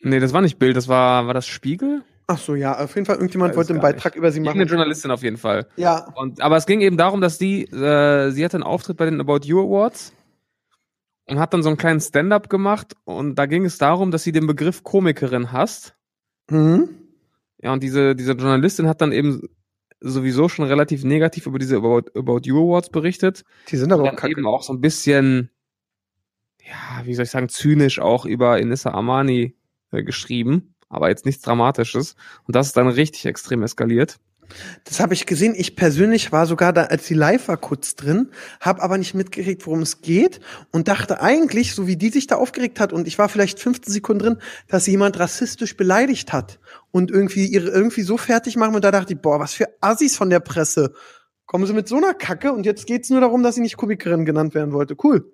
Nee, 0.00 0.18
das 0.18 0.32
war 0.32 0.42
nicht 0.42 0.58
Bild, 0.58 0.76
das 0.76 0.88
war, 0.88 1.26
war 1.26 1.34
das 1.34 1.46
Spiegel? 1.46 2.02
Ach 2.26 2.38
so, 2.38 2.54
ja, 2.54 2.78
auf 2.78 2.94
jeden 2.94 3.06
Fall, 3.06 3.16
irgendjemand 3.16 3.54
wollte 3.54 3.72
einen 3.72 3.82
Beitrag 3.82 4.16
über 4.16 4.32
sie 4.32 4.40
machen. 4.40 4.66
Journalistin 4.66 5.10
auf 5.10 5.22
jeden 5.22 5.36
Fall. 5.36 5.66
Ja. 5.76 6.12
Und, 6.16 6.40
aber 6.40 6.56
es 6.56 6.66
ging 6.66 6.80
eben 6.80 6.96
darum, 6.96 7.20
dass 7.20 7.38
die, 7.38 7.64
äh, 7.64 8.30
sie 8.30 8.44
hatte 8.44 8.56
einen 8.56 8.64
Auftritt 8.64 8.96
bei 8.96 9.04
den 9.04 9.20
About 9.20 9.40
You 9.44 9.60
Awards 9.60 10.12
und 11.26 11.38
hat 11.38 11.54
dann 11.54 11.62
so 11.62 11.68
einen 11.68 11.78
kleinen 11.78 12.00
Stand-up 12.00 12.48
gemacht 12.48 12.96
und 13.04 13.36
da 13.36 13.46
ging 13.46 13.64
es 13.64 13.78
darum, 13.78 14.10
dass 14.10 14.24
sie 14.24 14.32
den 14.32 14.46
Begriff 14.46 14.82
Komikerin 14.82 15.52
hasst. 15.52 15.94
Mhm. 16.50 16.88
Ja, 17.64 17.72
und 17.72 17.82
diese, 17.82 18.14
diese 18.14 18.32
Journalistin 18.32 18.86
hat 18.86 19.00
dann 19.00 19.10
eben 19.10 19.40
sowieso 20.00 20.50
schon 20.50 20.66
relativ 20.66 21.02
negativ 21.02 21.46
über 21.46 21.58
diese 21.58 21.78
About, 21.78 22.10
About 22.14 22.40
You 22.44 22.58
Awards 22.58 22.90
berichtet. 22.90 23.42
Die 23.70 23.78
sind 23.78 23.90
aber 23.90 24.02
auch 24.02 24.16
kacke. 24.16 24.32
eben 24.32 24.46
auch 24.46 24.62
so 24.62 24.74
ein 24.74 24.82
bisschen, 24.82 25.50
ja, 26.62 27.06
wie 27.06 27.14
soll 27.14 27.24
ich 27.24 27.30
sagen, 27.30 27.48
zynisch 27.48 28.00
auch 28.00 28.26
über 28.26 28.58
Inissa 28.58 28.90
Armani 28.90 29.56
äh, 29.92 30.02
geschrieben, 30.02 30.74
aber 30.90 31.08
jetzt 31.08 31.24
nichts 31.24 31.40
Dramatisches. 31.40 32.16
Und 32.46 32.54
das 32.54 32.66
ist 32.66 32.76
dann 32.76 32.88
richtig 32.88 33.24
extrem 33.24 33.62
eskaliert. 33.62 34.18
Das 34.84 35.00
habe 35.00 35.14
ich 35.14 35.26
gesehen. 35.26 35.54
Ich 35.56 35.76
persönlich 35.76 36.32
war 36.32 36.46
sogar 36.46 36.72
da, 36.72 36.84
als 36.84 37.06
die 37.06 37.14
live 37.14 37.48
war, 37.48 37.56
kurz 37.56 37.94
drin, 37.96 38.30
habe 38.60 38.82
aber 38.82 38.98
nicht 38.98 39.14
mitgekriegt, 39.14 39.66
worum 39.66 39.82
es 39.82 40.00
geht 40.00 40.40
und 40.70 40.88
dachte 40.88 41.20
eigentlich, 41.20 41.74
so 41.74 41.86
wie 41.86 41.96
die 41.96 42.10
sich 42.10 42.26
da 42.26 42.36
aufgeregt 42.36 42.80
hat 42.80 42.92
und 42.92 43.06
ich 43.06 43.18
war 43.18 43.28
vielleicht 43.28 43.60
15 43.60 43.92
Sekunden 43.92 44.22
drin, 44.22 44.38
dass 44.68 44.84
sie 44.84 44.92
jemand 44.92 45.18
rassistisch 45.18 45.76
beleidigt 45.76 46.32
hat 46.32 46.58
und 46.90 47.10
irgendwie 47.10 47.46
ihre 47.46 47.68
irgendwie 47.68 48.02
so 48.02 48.16
fertig 48.16 48.56
machen 48.56 48.74
und 48.74 48.84
da 48.84 48.90
dachte 48.90 49.14
ich, 49.14 49.20
boah, 49.20 49.40
was 49.40 49.54
für 49.54 49.68
Assis 49.80 50.16
von 50.16 50.30
der 50.30 50.40
Presse. 50.40 50.92
Kommen 51.46 51.66
sie 51.66 51.74
mit 51.74 51.88
so 51.88 51.96
einer 51.96 52.14
Kacke 52.14 52.52
und 52.52 52.66
jetzt 52.66 52.86
geht's 52.86 53.10
nur 53.10 53.20
darum, 53.20 53.42
dass 53.42 53.56
sie 53.56 53.60
nicht 53.60 53.76
Komikerin 53.76 54.24
genannt 54.24 54.54
werden 54.54 54.72
wollte. 54.72 54.96
Cool. 55.02 55.30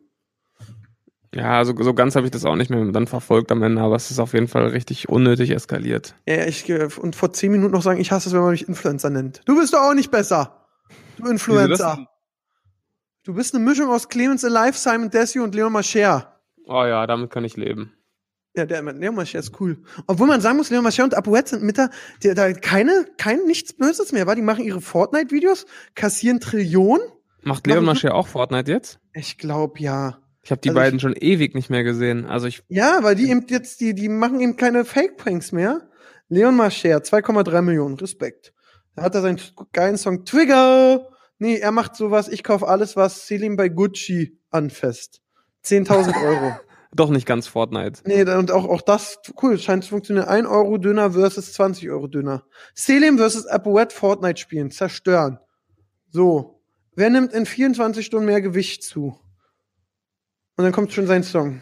Ja, 1.35 1.59
also 1.59 1.75
so 1.79 1.95
ganz 1.95 2.17
habe 2.17 2.27
ich 2.27 2.33
das 2.33 2.45
auch 2.45 2.57
nicht 2.57 2.71
mehr 2.71 2.85
dann 2.87 3.07
verfolgt 3.07 3.53
am 3.53 3.63
Ende, 3.63 3.81
aber 3.83 3.95
es 3.95 4.11
ist 4.11 4.19
auf 4.19 4.33
jeden 4.33 4.49
Fall 4.49 4.67
richtig 4.67 5.09
unnötig 5.09 5.51
eskaliert. 5.51 6.15
Ja, 6.27 6.45
ich 6.47 6.69
äh, 6.69 6.89
und 7.01 7.15
vor 7.15 7.33
zehn 7.33 7.53
Minuten 7.53 7.73
noch 7.73 7.83
sagen, 7.83 8.01
ich 8.01 8.11
hasse 8.11 8.29
es, 8.29 8.35
wenn 8.35 8.41
man 8.41 8.51
mich 8.51 8.67
Influencer 8.67 9.11
nennt. 9.11 9.43
Du 9.45 9.57
bist 9.57 9.73
doch 9.73 9.81
auch 9.81 9.95
nicht 9.95 10.11
besser. 10.11 10.67
Du 11.19 11.29
Influencer. 11.29 12.07
Du 13.23 13.35
bist 13.35 13.55
eine 13.55 13.65
Mischung 13.65 13.91
aus 13.91 14.09
Clemens 14.09 14.45
Alive, 14.45 14.77
Simon 14.77 15.11
Desio 15.11 15.45
und 15.45 15.55
Leon 15.55 15.73
Mascher. 15.73 16.41
Oh 16.67 16.85
ja, 16.85 17.07
damit 17.07 17.31
kann 17.31 17.45
ich 17.45 17.57
leben. 17.57 17.93
Ja, 18.57 18.67
der 18.67 18.83
Leon 18.83 19.15
Mascher 19.15 19.39
ist 19.39 19.61
cool. 19.61 19.83
Obwohl 20.09 20.27
man 20.27 20.41
sagen 20.41 20.57
muss, 20.57 20.71
Leon 20.71 20.83
Mascher 20.83 21.05
und 21.05 21.15
Apuet 21.15 21.47
sind 21.47 21.63
mit 21.63 21.79
da, 21.79 21.91
der, 22.25 22.35
da 22.35 22.53
keine, 22.53 23.07
kein 23.19 23.45
nichts 23.45 23.75
Böses 23.75 24.11
mehr, 24.11 24.27
war. 24.27 24.35
Die 24.35 24.43
machen 24.43 24.65
ihre 24.65 24.81
Fortnite-Videos, 24.81 25.67
kassieren 25.95 26.41
Trillionen. 26.41 27.07
Macht 27.43 27.67
Leon 27.69 27.85
Mascher 27.85 28.15
auch 28.15 28.27
Fortnite 28.27 28.73
jetzt? 28.73 28.99
Ich 29.13 29.39
glaube 29.39 29.79
ja. 29.79 30.19
Ich 30.43 30.51
habe 30.51 30.61
die 30.61 30.71
Also 30.71 30.79
ich- 30.79 30.85
beiden 30.85 31.01
schon 31.01 31.13
ewig 31.15 31.55
nicht 31.55 31.71
mehr 31.71 31.85
gesehen. 31.85 32.25
Also 32.27 32.47
ich, 32.47 32.63
Ja, 32.69 32.99
weil 33.03 33.15
die 33.15 33.31
eben 33.31 33.45
jetzt, 33.49 33.81
die, 33.81 33.95
die 33.95 34.09
machen 34.09 34.41
eben 34.41 34.57
keine 34.57 34.85
Fake-Pranks 34.85 35.53
mehr. 35.53 35.89
Leon 36.29 36.57
Mascher, 36.57 37.03
2,3 37.03 37.61
Millionen, 37.63 37.97
Respekt. 37.97 38.53
Da 38.95 39.03
hat 39.03 39.15
er 39.15 39.21
seinen 39.23 39.41
geilen 39.73 39.97
Song 39.99 40.25
Trigger. 40.25 41.09
Nee, 41.39 41.57
er 41.59 41.73
macht 41.73 41.97
sowas, 41.97 42.29
ich 42.29 42.43
kauf 42.43 42.63
alles, 42.65 42.97
was 42.97 43.27
Selim 43.27 43.57
bei 43.57 43.69
Gucci 43.69 44.39
anfasst. 44.51 45.21
10.000 45.65 46.15
Euro. 46.25 46.53
doch 46.95 47.11
nicht 47.11 47.27
ganz 47.27 47.47
Fortnite. 47.47 48.01
Nee, 48.05 48.23
und 48.23 48.51
auch, 48.51 48.67
auch 48.69 48.81
das, 48.83 49.19
cool, 49.43 49.59
scheint 49.59 49.85
zu 49.85 49.91
funktionieren. 49.91 50.27
1 50.29 50.47
Euro 50.49 50.79
Döner 50.79 51.13
versus 51.13 51.53
20 51.53 51.89
Euro 51.91 52.07
Döner. 52.09 52.45
Selim 52.75 53.19
versus 53.19 53.47
Apoet 53.47 53.93
Fortnite 53.93 54.41
spielen, 54.41 54.71
zerstören. 54.71 55.39
So. 56.11 56.61
Wer 56.95 57.11
nimmt 57.11 57.33
in 57.33 57.47
24 57.47 58.05
Stunden 58.05 58.27
mehr 58.27 58.41
Gewicht 58.41 58.83
zu? 58.83 59.19
Und 60.61 60.65
dann 60.65 60.73
kommt 60.75 60.93
schon 60.93 61.07
sein 61.07 61.23
Song. 61.23 61.59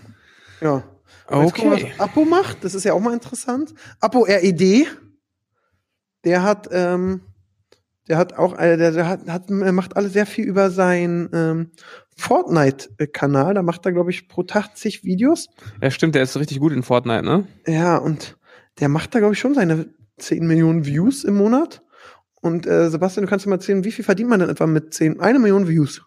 Ja. 0.61 0.83
Und 1.29 1.43
jetzt 1.45 1.55
gucken 1.55 1.73
Okay. 1.73 1.93
was 1.97 2.01
Apo 2.01 2.25
macht, 2.25 2.65
das 2.65 2.75
ist 2.75 2.83
ja 2.83 2.95
auch 2.95 3.01
mal 3.01 3.15
interessant. 3.15 3.73
Apo 4.01 4.23
RED, 4.23 4.89
der 6.25 6.43
hat, 6.43 6.69
ähm, 6.73 7.21
der 8.09 8.19
hat 8.19 8.37
auch, 8.37 8.59
äh, 8.59 8.77
der, 8.77 8.91
der 8.91 9.09
hat, 9.09 9.29
hat, 9.29 9.49
er 9.49 9.71
macht 9.71 9.97
alle 9.97 10.09
sehr 10.09 10.27
viel 10.27 10.47
über 10.47 10.73
seinen 10.73 11.31
ähm, 11.33 11.71
Fortnite-Kanal. 12.17 13.55
Da 13.55 13.63
macht 13.63 13.87
er, 13.87 13.93
glaube 13.93 14.11
ich, 14.11 14.27
pro 14.27 14.43
Tag 14.43 14.77
zig 14.77 15.05
Videos. 15.05 15.47
Ja, 15.81 15.93
stimmt, 15.93 16.17
der 16.17 16.25
ist 16.25 16.37
richtig 16.37 16.59
gut 16.59 16.73
in 16.73 16.83
Fortnite, 16.83 17.23
ne? 17.23 17.47
Ja, 17.69 17.99
und 17.99 18.37
der 18.81 18.89
macht 18.89 19.15
da, 19.15 19.21
glaube 19.21 19.35
ich, 19.35 19.39
schon 19.39 19.55
seine 19.55 19.95
10 20.17 20.45
Millionen 20.45 20.87
Views 20.87 21.23
im 21.23 21.37
Monat. 21.37 21.83
Und 22.41 22.67
äh, 22.67 22.91
Sebastian, 22.91 23.27
du 23.27 23.31
kannst 23.31 23.47
dir 23.47 23.51
mal 23.51 23.57
erzählen, 23.59 23.85
wie 23.85 23.93
viel 23.93 24.05
verdient 24.05 24.29
man 24.29 24.41
denn 24.41 24.51
etwa 24.51 24.67
mit 24.67 24.93
10? 24.93 25.21
Eine 25.21 25.39
Million 25.39 25.69
Views. 25.69 26.03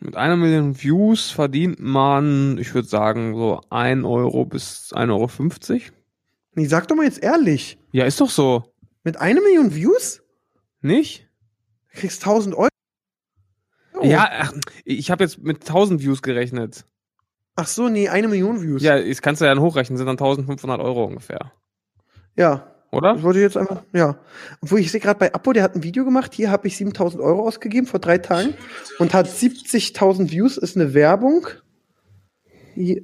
Mit 0.00 0.16
einer 0.16 0.36
Million 0.36 0.82
Views 0.82 1.30
verdient 1.30 1.78
man, 1.78 2.56
ich 2.56 2.74
würde 2.74 2.88
sagen, 2.88 3.34
so 3.34 3.60
1 3.68 4.04
Euro 4.04 4.46
bis 4.46 4.92
1,50 4.94 5.10
Euro. 5.10 5.80
Nee, 6.54 6.64
sag 6.66 6.88
doch 6.88 6.96
mal 6.96 7.04
jetzt 7.04 7.22
ehrlich. 7.22 7.78
Ja, 7.92 8.06
ist 8.06 8.20
doch 8.20 8.30
so. 8.30 8.64
Mit 9.04 9.18
einer 9.18 9.42
Million 9.42 9.74
Views? 9.74 10.22
Nicht? 10.80 11.28
Du 11.92 12.00
kriegst 12.00 12.22
1000 12.22 12.54
Euro? 12.54 12.68
Oh. 13.94 14.04
Ja, 14.04 14.30
ach, 14.40 14.54
ich 14.84 15.10
habe 15.10 15.24
jetzt 15.24 15.38
mit 15.42 15.60
1000 15.60 16.00
Views 16.00 16.22
gerechnet. 16.22 16.86
Ach 17.56 17.66
so, 17.66 17.90
nee, 17.90 18.08
eine 18.08 18.28
Million 18.28 18.62
Views. 18.62 18.82
Ja, 18.82 18.98
das 18.98 19.20
kannst 19.20 19.42
du 19.42 19.44
ja 19.44 19.54
dann 19.54 19.62
hochrechnen, 19.62 19.98
sind 19.98 20.06
dann 20.06 20.16
1500 20.16 20.80
Euro 20.80 21.04
ungefähr. 21.04 21.52
Ja. 22.36 22.74
Oder? 22.92 23.14
Ich 23.16 23.36
jetzt 23.36 23.56
einfach, 23.56 23.82
ja. 23.92 24.18
Obwohl 24.60 24.80
ich 24.80 24.90
sehe 24.90 25.00
gerade 25.00 25.18
bei 25.18 25.32
Apo, 25.32 25.52
der 25.52 25.62
hat 25.62 25.76
ein 25.76 25.84
Video 25.84 26.04
gemacht. 26.04 26.34
Hier 26.34 26.50
habe 26.50 26.66
ich 26.66 26.76
7000 26.76 27.22
Euro 27.22 27.46
ausgegeben 27.46 27.86
vor 27.86 28.00
drei 28.00 28.18
Tagen 28.18 28.54
und 28.98 29.14
hat 29.14 29.28
70.000 29.28 30.30
Views. 30.30 30.56
Ist 30.56 30.76
eine 30.76 30.92
Werbung. 30.92 31.46
Hier, 32.74 33.02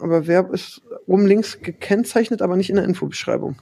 aber 0.00 0.26
Werb 0.26 0.52
ist 0.52 0.82
oben 1.06 1.26
links 1.26 1.60
gekennzeichnet, 1.60 2.42
aber 2.42 2.56
nicht 2.56 2.70
in 2.70 2.76
der 2.76 2.84
Infobeschreibung. 2.84 3.56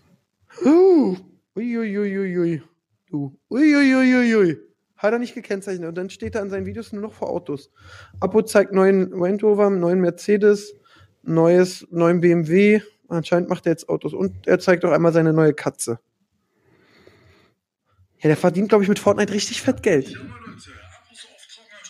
Uh, 0.64 1.16
uiuiuiui. 1.54 2.62
Du. 3.10 3.36
Uiuiuiui. 3.50 4.58
Hat 4.96 5.12
er 5.12 5.18
nicht 5.18 5.34
gekennzeichnet. 5.34 5.88
Und 5.88 5.98
dann 5.98 6.08
steht 6.08 6.34
er 6.34 6.42
an 6.42 6.50
seinen 6.50 6.64
Videos 6.64 6.92
nur 6.92 7.02
noch 7.02 7.12
vor 7.12 7.28
Autos. 7.28 7.70
Apo 8.20 8.40
zeigt 8.42 8.72
neuen 8.72 9.12
Range 9.12 9.40
Rover, 9.42 9.68
neuen 9.68 10.00
Mercedes, 10.00 10.74
neues, 11.22 11.86
neuen 11.90 12.20
BMW. 12.20 12.80
Anscheinend 13.10 13.48
macht 13.48 13.66
er 13.66 13.72
jetzt 13.72 13.88
Autos. 13.88 14.14
Und 14.14 14.46
er 14.46 14.58
zeigt 14.60 14.84
auch 14.84 14.92
einmal 14.92 15.12
seine 15.12 15.32
neue 15.32 15.52
Katze. 15.54 15.98
Ja, 18.18 18.28
der 18.28 18.36
verdient, 18.36 18.68
glaube 18.68 18.84
ich, 18.84 18.88
mit 18.88 18.98
Fortnite 18.98 19.32
richtig 19.32 19.62
fett 19.62 19.82
Geld. 19.82 20.14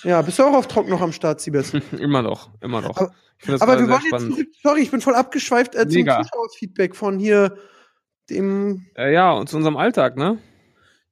Ja, 0.02 0.22
bist 0.22 0.38
du 0.38 0.44
auch 0.44 0.54
auf 0.54 0.66
Trocken 0.68 0.90
noch 0.90 1.00
am 1.02 1.12
Start, 1.12 1.40
Siebes? 1.40 1.72
immer 1.98 2.22
noch, 2.22 2.50
immer 2.60 2.80
noch. 2.80 2.96
Aber- 2.96 3.12
Aber 3.12 3.48
wir 3.48 3.58
sehr 3.58 3.68
wollen 3.88 3.90
jetzt 3.90 4.06
spannend. 4.08 4.34
zurück. 4.34 4.48
Sorry, 4.62 4.80
ich 4.82 4.90
bin 4.90 5.00
voll 5.00 5.14
abgeschweift 5.14 5.74
äh, 5.74 5.88
zum. 5.88 6.06
Zuschauerfeedback 6.06 6.94
von 6.96 7.18
hier 7.18 7.56
dem. 8.28 8.86
Äh, 8.96 9.12
ja, 9.14 9.32
und 9.32 9.48
zu 9.48 9.56
unserem 9.56 9.76
Alltag, 9.76 10.16
ne? 10.16 10.38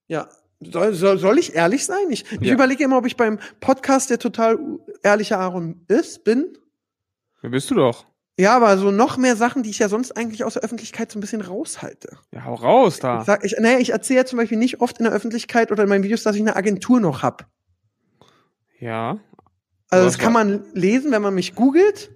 Ja, 0.09 0.29
soll, 0.61 0.93
soll, 0.95 1.19
soll 1.19 1.39
ich 1.39 1.55
ehrlich 1.55 1.85
sein? 1.87 2.11
Ich, 2.11 2.31
ich 2.33 2.41
Ja. 2.49 2.55
überlege 2.55 2.85
immer, 2.85 2.99
ob 2.99 3.07
ich 3.07 3.17
beim 3.17 3.39
Podcast 3.61 4.11
der 4.11 4.19
total 4.19 4.59
ehrliche 5.03 5.39
Aaron 5.39 5.85
ist, 5.89 6.25
bin. 6.25 6.57
Wer 7.41 7.51
bist 7.51 7.71
du 7.71 7.75
doch? 7.77 8.07
Ja, 8.39 8.55
aber 8.55 8.79
so 8.79 8.93
noch 8.93 9.17
mehr 9.17 9.35
Sachen, 9.35 9.65
die 9.65 9.71
ich 9.71 9.81
ja 9.81 9.89
sonst 9.89 10.17
eigentlich 10.17 10.45
aus 10.45 10.55
der 10.55 10.63
Öffentlichkeit 10.63 11.11
so 11.11 11.19
ein 11.19 11.21
bisschen 11.21 11.41
raushalte. 11.41 12.19
Ja, 12.33 12.45
hau 12.45 12.55
raus 12.55 13.01
da. 13.01 13.19
Ich 13.21 13.27
sag, 13.27 13.45
ich, 13.45 13.57
naja, 13.59 13.79
ich 13.79 13.91
erzähle 13.91 14.21
ja 14.21 14.25
zum 14.27 14.37
Beispiel 14.39 14.59
nicht 14.59 14.81
oft 14.81 14.99
in 14.99 15.05
der 15.05 15.13
Öffentlichkeit 15.13 15.73
oder 15.73 15.83
in 15.83 15.89
meinen 15.89 16.05
Videos, 16.05 16.23
dass 16.23 16.37
ich 16.37 16.41
eine 16.43 16.55
Agentur 16.55 17.01
noch 17.01 17.23
hab. 17.25 17.49
Ja. 18.79 19.19
Also 19.91 20.05
das 20.05 20.19
kann 20.19 20.33
man 20.33 20.65
lesen, 20.73 21.11
wenn 21.11 21.23
man 21.23 21.35
mich 21.35 21.55
googelt. 21.55 22.13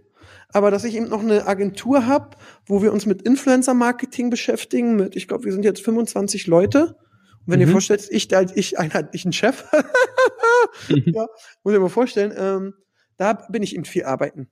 Aber 0.54 0.70
dass 0.70 0.84
ich 0.84 0.94
eben 0.94 1.08
noch 1.08 1.22
eine 1.22 1.46
Agentur 1.46 2.06
hab, 2.06 2.36
wo 2.66 2.82
wir 2.82 2.92
uns 2.92 3.06
mit 3.06 3.22
Influencer-Marketing 3.22 4.28
beschäftigen, 4.30 4.96
mit, 4.96 5.16
ich 5.16 5.26
glaube, 5.26 5.44
wir 5.44 5.52
sind 5.52 5.64
jetzt 5.64 5.82
25 5.82 6.46
Leute. 6.46 6.96
Und 7.40 7.54
wenn 7.54 7.60
ihr 7.60 7.66
Mhm. 7.66 7.72
vorstellt, 7.72 8.06
ich, 8.10 8.28
da 8.28 8.42
ich, 8.42 8.78
einer, 8.78 9.08
ich 9.12 9.24
ein 9.24 9.32
Chef, 9.32 9.64
ja, 10.88 11.26
muss 11.64 11.74
ich 11.74 11.80
mir 11.80 11.88
vorstellen, 11.88 12.32
ähm, 12.36 12.74
da 13.16 13.32
bin 13.32 13.62
ich 13.62 13.74
eben 13.74 13.86
viel 13.86 14.04
arbeiten. 14.04 14.48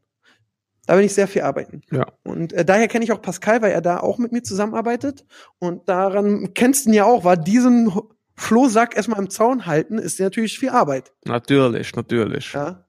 Da 0.87 0.97
bin 0.97 1.05
ich 1.05 1.15
sehr 1.15 1.29
viel 1.29 1.43
arbeiten. 1.43 1.83
Ja. 1.93 2.07
Und 2.25 2.53
äh, 2.53 2.65
daher 2.65 2.89
kenne 2.89 3.05
ich 3.05 3.13
auch 3.13 3.23
Pascal, 3.23 3.63
weil 3.63 3.73
er 3.73 3.81
da 3.81 3.99
auch 4.01 4.19
mit 4.19 4.33
mir 4.33 4.43
zusammenarbeitet. 4.43 5.25
Und 5.59 5.89
daran 5.89 6.53
kennst 6.55 6.87
du 6.87 6.91
ihn 6.91 6.95
ja 6.95 7.05
auch, 7.05 7.23
war 7.25 7.37
diesen 7.37 7.93
Flohsack 8.37 8.97
erstmal 8.97 9.21
im 9.21 9.31
Zaun 9.31 9.67
halten, 9.67 9.99
ist 9.99 10.19
natürlich 10.19 10.59
viel 10.59 10.71
Arbeit. 10.71 11.13
Natürlich, 11.27 11.95
natürlich. 11.95 12.53
Ja. 12.55 12.85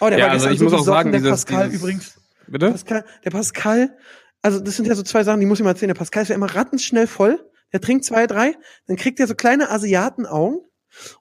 Oh, 0.00 0.08
der 0.08 0.18
Ja, 0.18 0.24
war 0.26 0.32
also 0.32 0.48
ich 0.48 0.58
so 0.58 0.64
muss 0.64 0.72
auch 0.72 0.82
sagen, 0.84 1.12
der 1.12 1.20
dieses- 1.20 1.44
Pascal 1.44 1.66
dieses- 1.68 1.82
übrigens. 1.82 2.14
Bitte? 2.46 2.70
Pascal, 2.70 3.04
der 3.24 3.30
Pascal, 3.30 3.96
also 4.42 4.58
das 4.58 4.74
sind 4.76 4.86
ja 4.88 4.94
so 4.94 5.02
zwei 5.02 5.22
Sachen, 5.22 5.38
die 5.40 5.46
muss 5.46 5.60
ich 5.60 5.64
mal 5.64 5.70
erzählen. 5.70 5.88
Der 5.90 5.94
Pascal 5.98 6.22
ist 6.24 6.30
ja 6.30 6.34
immer 6.34 6.52
rattenschnell 6.52 7.06
voll. 7.06 7.38
Der 7.72 7.80
trinkt 7.80 8.04
zwei, 8.04 8.26
drei, 8.26 8.54
dann 8.88 8.96
kriegt 8.96 9.20
er 9.20 9.28
so 9.28 9.36
kleine 9.36 9.70
Asiatenaugen 9.70 10.60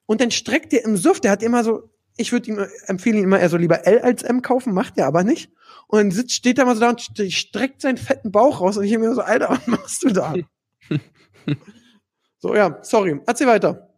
und 0.08 0.22
dann 0.22 0.32
streckt 0.32 0.74
er 0.74 0.84
im 0.86 0.98
Suff, 0.98 1.20
der 1.20 1.30
hat 1.30 1.44
immer 1.44 1.64
so, 1.64 1.92
ich 2.18 2.32
würde 2.32 2.50
ihm 2.50 2.66
empfehlen, 2.88 3.18
ihm 3.18 3.26
immer 3.26 3.40
eher 3.40 3.50
so 3.50 3.58
lieber 3.58 3.86
L 3.86 4.00
als 4.00 4.24
M 4.24 4.42
kaufen, 4.42 4.74
macht 4.74 4.98
er 4.98 5.06
aber 5.06 5.24
nicht. 5.24 5.52
Und 5.92 5.98
dann 5.98 6.12
sitzt, 6.12 6.34
steht 6.36 6.60
er 6.60 6.66
mal 6.66 6.76
so 6.76 6.82
da 6.82 6.90
und 6.90 7.02
st- 7.02 7.32
streckt 7.32 7.82
seinen 7.82 7.98
fetten 7.98 8.32
Bauch 8.32 8.62
raus 8.62 8.78
und 8.78 8.84
ich 8.84 8.96
mir 8.98 9.14
so, 9.16 9.22
Alter, 9.22 9.50
was 9.50 9.66
machst 9.68 10.04
du 10.04 10.10
da? 10.10 10.36
so, 12.40 12.56
ja, 12.56 12.78
sorry, 12.84 13.20
erzähl 13.26 13.48
weiter. 13.48 13.90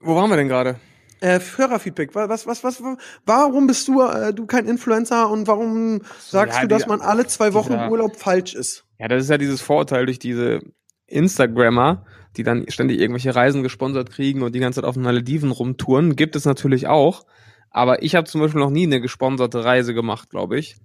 Wo 0.00 0.14
waren 0.16 0.30
wir 0.30 0.36
denn 0.36 0.48
gerade? 0.48 0.76
Äh, 1.20 1.38
Hörerfeedback. 1.56 2.14
Was, 2.14 2.46
was, 2.46 2.64
was, 2.64 2.82
was, 2.82 2.96
warum 3.26 3.66
bist 3.66 3.86
du, 3.88 4.00
äh, 4.00 4.32
du 4.32 4.46
kein 4.46 4.66
Influencer 4.66 5.28
und 5.30 5.46
warum 5.46 6.00
sagst 6.18 6.56
ja, 6.56 6.62
du, 6.62 6.68
dass 6.68 6.84
die- 6.84 6.88
man 6.88 7.02
alle 7.02 7.26
zwei 7.26 7.52
Wochen 7.52 7.72
dieser- 7.74 7.90
Urlaub 7.90 8.16
falsch 8.16 8.54
ist? 8.54 8.86
Ja, 8.98 9.08
das 9.08 9.24
ist 9.24 9.30
ja 9.30 9.36
dieses 9.36 9.60
Vorurteil 9.60 10.06
durch 10.06 10.18
diese 10.18 10.60
Instagrammer, 11.06 12.06
die 12.38 12.42
dann 12.44 12.64
ständig 12.70 12.98
irgendwelche 12.98 13.34
Reisen 13.34 13.62
gesponsert 13.62 14.10
kriegen 14.10 14.42
und 14.42 14.54
die 14.54 14.60
ganze 14.60 14.80
Zeit 14.80 14.88
auf 14.88 14.94
den 14.94 15.02
Malediven 15.02 15.50
rumtouren, 15.50 16.16
gibt 16.16 16.36
es 16.36 16.46
natürlich 16.46 16.86
auch. 16.86 17.26
Aber 17.70 18.02
ich 18.02 18.14
habe 18.14 18.26
zum 18.26 18.40
Beispiel 18.40 18.60
noch 18.60 18.70
nie 18.70 18.84
eine 18.86 19.00
gesponserte 19.02 19.64
Reise 19.64 19.92
gemacht, 19.92 20.30
glaube 20.30 20.58
ich. 20.58 20.76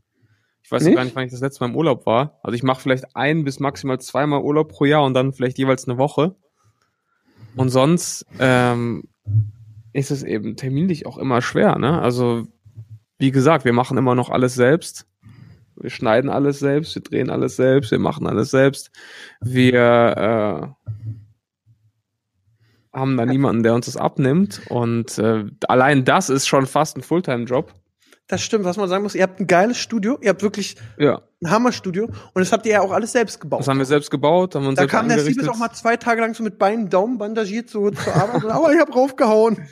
Ich 0.66 0.72
weiß 0.72 0.84
Nicht? 0.84 0.96
gar 0.96 1.04
nicht, 1.04 1.16
wann 1.16 1.26
ich 1.26 1.32
das 1.32 1.42
letzte 1.42 1.64
Mal 1.64 1.70
im 1.70 1.76
Urlaub 1.76 2.08
war. 2.08 2.40
Also 2.42 2.56
ich 2.56 2.64
mache 2.64 2.82
vielleicht 2.82 3.16
ein 3.16 3.44
bis 3.44 3.60
maximal 3.60 4.00
zweimal 4.00 4.42
Urlaub 4.42 4.70
pro 4.70 4.86
Jahr 4.86 5.04
und 5.04 5.14
dann 5.14 5.32
vielleicht 5.32 5.60
jeweils 5.60 5.88
eine 5.88 6.00
Woche. 6.00 6.36
Und 7.56 7.70
sonst 7.70 8.26
ähm, 8.40 9.04
ist 9.94 10.10
es 10.10 10.24
eben 10.24 10.56
terminlich 10.56 11.06
auch 11.06 11.20
immer 11.20 11.44
schwer. 11.44 11.78
Ne? 11.78 12.02
Also 12.02 12.48
wie 13.20 13.30
gesagt, 13.30 13.64
wir 13.64 13.74
machen 13.74 13.96
immer 13.96 14.16
noch 14.16 14.32
alles 14.32 14.56
selbst. 14.56 15.06
Wir 15.76 15.92
schneiden 15.92 16.32
alles 16.32 16.58
selbst, 16.58 16.96
wir 16.96 17.04
drehen 17.04 17.30
alles 17.30 17.58
selbst, 17.58 17.92
wir 17.92 18.00
machen 18.00 18.26
alles 18.26 18.50
selbst. 18.50 18.90
Wir 19.42 20.74
äh, 20.84 20.90
haben 22.92 23.18
da 23.18 23.26
niemanden, 23.28 23.62
der 23.62 23.76
uns 23.76 23.86
das 23.86 23.98
abnimmt. 23.98 24.64
Und 24.70 25.20
äh, 25.20 25.46
allein 25.68 26.06
das 26.06 26.32
ist 26.32 26.48
schon 26.48 26.66
fast 26.66 26.98
ein 26.98 27.04
Fulltime-Job. 27.04 27.72
Das 28.28 28.42
stimmt, 28.42 28.66
was 28.66 28.76
man 28.78 28.90
sagen 28.90 29.04
muss. 29.04 29.14
Ihr 29.14 29.22
habt 29.22 29.40
ein 29.40 29.46
geiles 29.46 29.78
Studio, 29.78 30.18
ihr 30.20 30.30
habt 30.30 30.42
wirklich 30.42 30.76
Ja, 30.98 31.22
ein 31.44 31.52
Hammerstudio 31.52 32.06
und 32.06 32.16
das 32.36 32.52
habt 32.52 32.66
ihr 32.66 32.72
ja 32.74 32.82
auch 32.82 32.92
alles 32.92 33.12
selbst 33.12 33.40
gebaut. 33.40 33.60
das 33.60 33.68
haben 33.68 33.78
wir 33.78 33.86
selbst 33.86 34.10
gebaut, 34.10 34.56
haben 34.56 34.66
uns 34.66 34.78
da 34.80 34.88
kam 34.88 35.08
der. 35.08 35.20
Siebes 35.20 35.48
auch 35.48 35.58
mal 35.58 35.72
zwei 35.74 35.96
Tage 35.96 36.22
lang 36.22 36.34
so 36.34 36.42
mit 36.44 36.58
Beinen, 36.58 36.90
Daumen 36.90 37.20
bandagiert 37.20 37.70
so 37.70 37.92
zur 37.92 38.16
Arbeit. 38.16 38.46
Aber 38.52 38.74
ich 38.74 38.80
hab 38.80 38.96
raufgehauen. 38.96 39.68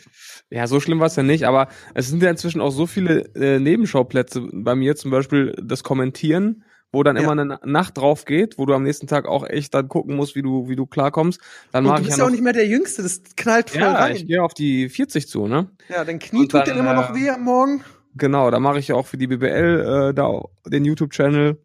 Ja, 0.52 0.68
so 0.68 0.80
schlimm 0.80 1.00
war 1.00 1.08
es 1.08 1.16
ja 1.16 1.24
nicht, 1.24 1.46
aber 1.46 1.68
es 1.96 2.10
sind 2.10 2.22
ja 2.22 2.30
inzwischen 2.30 2.62
auch 2.62 2.70
so 2.70 2.86
viele 2.86 3.26
äh, 3.34 3.58
Nebenschauplätze 3.60 4.42
bei 4.54 4.76
mir, 4.76 4.96
zum 4.96 5.10
Beispiel 5.10 5.56
das 5.60 5.82
Kommentieren, 5.84 6.64
wo 6.92 7.02
dann 7.02 7.16
Ja. 7.16 7.24
immer 7.24 7.32
eine 7.32 7.46
Na- 7.46 7.60
Nacht 7.66 7.98
drauf 7.98 8.26
geht, 8.26 8.60
wo 8.60 8.68
du 8.68 8.76
am 8.76 8.84
nächsten 8.84 9.08
Tag 9.08 9.26
auch 9.28 9.48
echt 9.48 9.74
dann 9.74 9.88
gucken 9.88 10.16
musst, 10.16 10.36
wie 10.36 10.44
du, 10.44 10.68
wie 10.70 10.76
du 10.76 10.86
klarkommst. 10.86 11.42
Dann 11.72 11.86
mache 11.86 11.96
du 11.96 12.02
ich 12.02 12.08
bist 12.10 12.20
ja 12.20 12.24
auch 12.26 12.28
noch, 12.28 12.34
nicht 12.36 12.44
mehr 12.44 12.54
der 12.54 12.68
Jüngste, 12.68 13.02
das 13.02 13.24
knallt 13.36 13.72
voll 13.72 13.82
ja, 13.82 13.94
rein. 13.94 14.16
ich 14.16 14.28
gehe 14.28 14.44
auf 14.44 14.54
die 14.54 14.90
40 14.90 15.28
zu, 15.28 15.48
ne? 15.48 15.72
ja, 15.90 16.06
dein 16.06 16.20
Knie 16.20 16.42
Und 16.42 16.52
tut 16.52 16.62
dann, 16.62 16.70
dann 16.70 16.78
immer 16.78 16.94
noch 16.94 17.16
äh, 17.16 17.20
weh 17.20 17.30
am 17.32 17.42
Morgen. 17.42 17.84
Genau, 18.16 18.52
da 18.52 18.60
mache 18.60 18.80
ich 18.80 18.90
ja 18.90 18.96
auch 18.96 19.08
für 19.08 19.18
die 19.18 19.28
BBL 19.28 20.10
äh, 20.10 20.14
da 20.14 20.42
den 20.68 20.86
YouTube-Channel, 20.86 21.58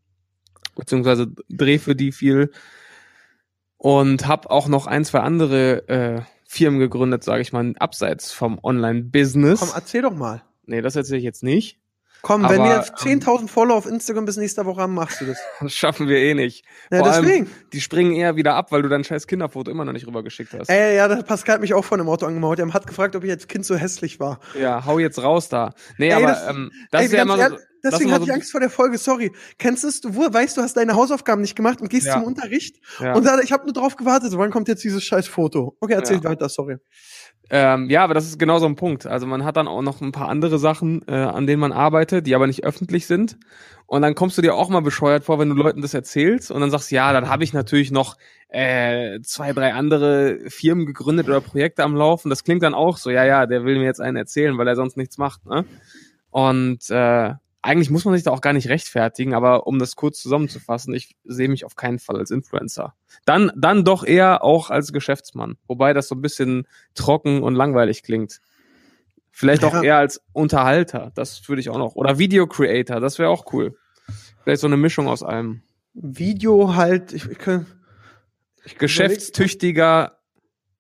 beziehungsweise 0.77 1.29
dreh 1.49 1.79
für 1.79 1.95
die 1.95 2.13
viel 2.13 2.51
und 3.77 4.27
habe 4.27 4.51
auch 4.51 4.69
noch 4.69 4.87
ein, 4.87 5.05
zwei 5.05 5.21
andere 5.21 5.89
äh, 5.89 6.23
Firmen 6.47 6.81
gegründet, 6.81 7.25
sage 7.25 7.43
ich 7.43 7.53
mal, 7.53 7.75
abseits 7.79 8.33
vom 8.33 8.59
Online-Business. 8.63 9.61
Komm, 9.61 9.71
erzähl 9.75 10.03
doch 10.03 10.15
mal. 10.15 10.43
Nee, 10.65 10.83
das 10.83 10.97
erzähle 10.97 11.19
ich 11.19 11.25
jetzt 11.25 11.43
nicht. 11.43 11.79
Komm, 12.23 12.43
wenn 12.49 12.61
Aber, 12.61 12.85
wir 13.05 13.11
ähm, 13.13 13.21
10.000 13.21 13.49
Follower 13.49 13.77
auf 13.77 13.87
Instagram 13.87 14.25
bis 14.25 14.37
nächste 14.37 14.65
Woche 14.67 14.81
haben, 14.83 14.95
machst 14.95 15.21
du 15.21 15.27
das. 15.27 15.39
Das 15.61 15.73
schaffen 15.73 16.09
wir 16.09 16.19
eh 16.19 16.35
nicht. 16.35 16.65
Ja, 16.91 16.99
Vor 16.99 17.11
allem, 17.11 17.25
deswegen. 17.25 17.51
die 17.73 17.81
springen 17.81 18.13
eher 18.13 18.37
wieder 18.37 18.55
ab, 18.55 18.73
weil 18.73 18.83
du 18.83 18.89
dein 18.89 19.05
scheiß 19.05 19.27
Kinderfoto 19.27 19.71
immer 19.71 19.85
noch 19.85 19.93
nicht 19.93 20.07
rübergeschickt 20.07 20.53
hast. 20.53 20.69
Ey, 20.69 20.97
ja, 20.97 21.07
der 21.09 21.23
Pascal 21.23 21.55
hat 21.55 21.61
mich 21.61 21.75
auch 21.75 21.85
von 21.85 21.99
dem 21.99 22.09
Auto 22.09 22.27
angemacht. 22.27 22.59
Er 22.59 22.73
hat 22.73 22.87
gefragt, 22.87 23.15
ob 23.17 23.25
ich 23.25 23.31
als 23.31 23.47
Kind 23.47 23.65
so 23.65 23.77
hässlich 23.77 24.19
war. 24.21 24.41
Ja, 24.61 24.85
hau 24.85 24.99
jetzt 24.99 25.23
raus 25.23 25.49
da. 25.49 25.75
Nee, 25.97 26.09
Ey, 26.09 26.13
aber 26.15 26.27
das- 26.27 26.49
ähm, 26.49 26.71
das 26.91 27.01
Ey, 27.03 27.07
ist 27.07 27.13
ja 27.13 27.23
immer 27.23 27.37
so, 27.51 27.57
das 27.81 27.93
Deswegen 27.93 28.11
hatte 28.11 28.23
so, 28.25 28.31
ich 28.31 28.35
Angst 28.35 28.51
vor 28.51 28.61
der 28.61 28.71
Folge, 28.71 28.99
sorry. 28.99 29.31
Kennst 29.59 29.85
du 29.85 29.89
es, 29.89 30.01
du 30.01 30.13
weißt, 30.13 30.57
du 30.57 30.63
hast 30.63 30.77
deine 30.77 30.95
Hausaufgaben 30.97 31.43
nicht 31.43 31.55
gemacht 31.55 31.81
und 31.81 31.89
gehst 31.89 32.07
Ja. 32.09 32.15
zum 32.15 32.25
Unterricht 32.25 32.77
ja. 32.99 33.15
und 33.15 33.23
sag, 33.23 33.41
ich 33.45 33.53
habe 33.53 33.65
nur 33.67 33.73
drauf 33.73 33.95
gewartet, 33.95 34.33
wann 34.37 34.51
kommt 34.51 34.67
jetzt 34.67 34.83
dieses 34.83 35.05
scheiß 35.05 35.29
Foto? 35.29 35.77
Okay, 35.79 35.93
erzähl 35.95 36.17
Ja. 36.17 36.25
weiter, 36.25 36.49
sorry. 36.49 36.79
Ähm, 37.51 37.89
ja, 37.89 38.05
aber 38.05 38.15
das 38.15 38.27
ist 38.27 38.39
genau 38.39 38.59
so 38.59 38.67
ein 38.67 38.77
Punkt. 38.77 39.07
Also 39.07 39.27
man 39.27 39.45
hat 39.45 39.57
dann 39.57 39.69
auch 39.69 39.83
noch 39.83 40.01
ein 40.01 40.13
paar 40.13 40.29
andere 40.29 40.59
Sachen, 40.59 41.03
äh, 41.09 41.15
an 41.15 41.47
denen 41.47 41.61
man 41.61 41.73
arbeitet, 41.73 42.27
die 42.27 42.35
aber 42.35 42.47
nicht 42.47 42.65
öffentlich 42.65 43.07
sind. 43.07 43.39
Und 43.87 44.03
dann 44.03 44.15
kommst 44.15 44.37
du 44.37 44.43
dir 44.43 44.55
auch 44.55 44.69
mal 44.69 44.83
bescheuert 44.83 45.25
vor, 45.25 45.39
wenn 45.39 45.49
du 45.49 45.55
Leuten 45.55 45.81
das 45.81 45.95
erzählst 45.95 46.51
und 46.51 46.61
dann 46.61 46.71
sagst, 46.71 46.91
ja, 46.91 47.11
dann 47.15 47.31
habe 47.31 47.43
ich 47.43 47.55
natürlich 47.55 47.91
noch 47.91 48.17
äh, 48.51 49.21
zwei, 49.23 49.55
drei 49.55 49.73
andere 49.73 50.41
Firmen 50.49 50.85
gegründet 50.85 51.27
oder 51.27 51.41
Projekte 51.41 51.85
am 51.85 51.97
Laufen. 51.97 52.29
Das 52.29 52.45
klingt 52.45 52.63
dann 52.63 52.75
auch 52.75 52.99
so, 52.99 53.09
ja, 53.09 53.25
ja, 53.25 53.47
der 53.47 53.65
will 53.65 53.79
mir 53.79 53.85
jetzt 53.85 54.01
einen 54.01 54.19
erzählen, 54.19 54.59
weil 54.59 54.69
er 54.69 54.77
sonst 54.77 54.99
nichts 54.99 55.17
macht. 55.17 55.47
Ne? 55.47 55.65
Und 56.31 56.91
äh, 56.91 57.33
eigentlich 57.63 57.91
muss 57.91 58.05
man 58.05 58.15
sich 58.15 58.23
da 58.23 58.31
auch 58.31 58.41
gar 58.41 58.53
nicht 58.53 58.69
rechtfertigen, 58.69 59.35
aber 59.35 59.67
um 59.67 59.79
das 59.79 59.97
kurz 59.97 60.21
zusammenzufassen, 60.21 60.95
ich 60.95 61.17
sehe 61.25 61.49
mich 61.49 61.65
auf 61.65 61.75
keinen 61.77 61.99
Fall 61.99 62.17
als 62.17 62.31
Influencer. 62.31 62.95
Dann, 63.25 63.51
dann 63.57 63.85
doch 63.85 64.05
eher 64.05 64.45
auch 64.45 64.71
als 64.71 64.93
Geschäftsmann. 64.93 65.57
Wobei 65.67 65.93
das 65.93 66.09
so 66.09 66.15
ein 66.15 66.23
bisschen 66.23 66.67
trocken 66.95 67.43
und 67.43 67.55
langweilig 67.55 68.03
klingt. 68.03 68.41
Vielleicht 69.33 69.65
auch 69.65 69.75
Ja. 69.75 69.83
eher 69.83 69.97
als 69.99 70.21
Unterhalter, 70.33 71.13
das 71.15 71.49
würde 71.49 71.61
ich 71.61 71.71
auch 71.71 71.79
noch. 71.79 71.95
Oder 71.95 72.19
Video 72.19 72.47
Creator, 72.47 73.01
das 73.01 73.19
wäre 73.19 73.29
auch 73.29 73.53
cool. 73.53 73.77
Vielleicht 74.43 74.61
so 74.61 74.67
eine 74.67 74.77
Mischung 74.77 75.09
aus 75.09 75.23
allem. 75.23 75.63
Video 75.95 76.75
halt, 76.77 77.13
ich, 77.13 77.27
ich 77.29 77.39
kann, 77.39 77.67
Geschäftstüchtiger 78.79 80.19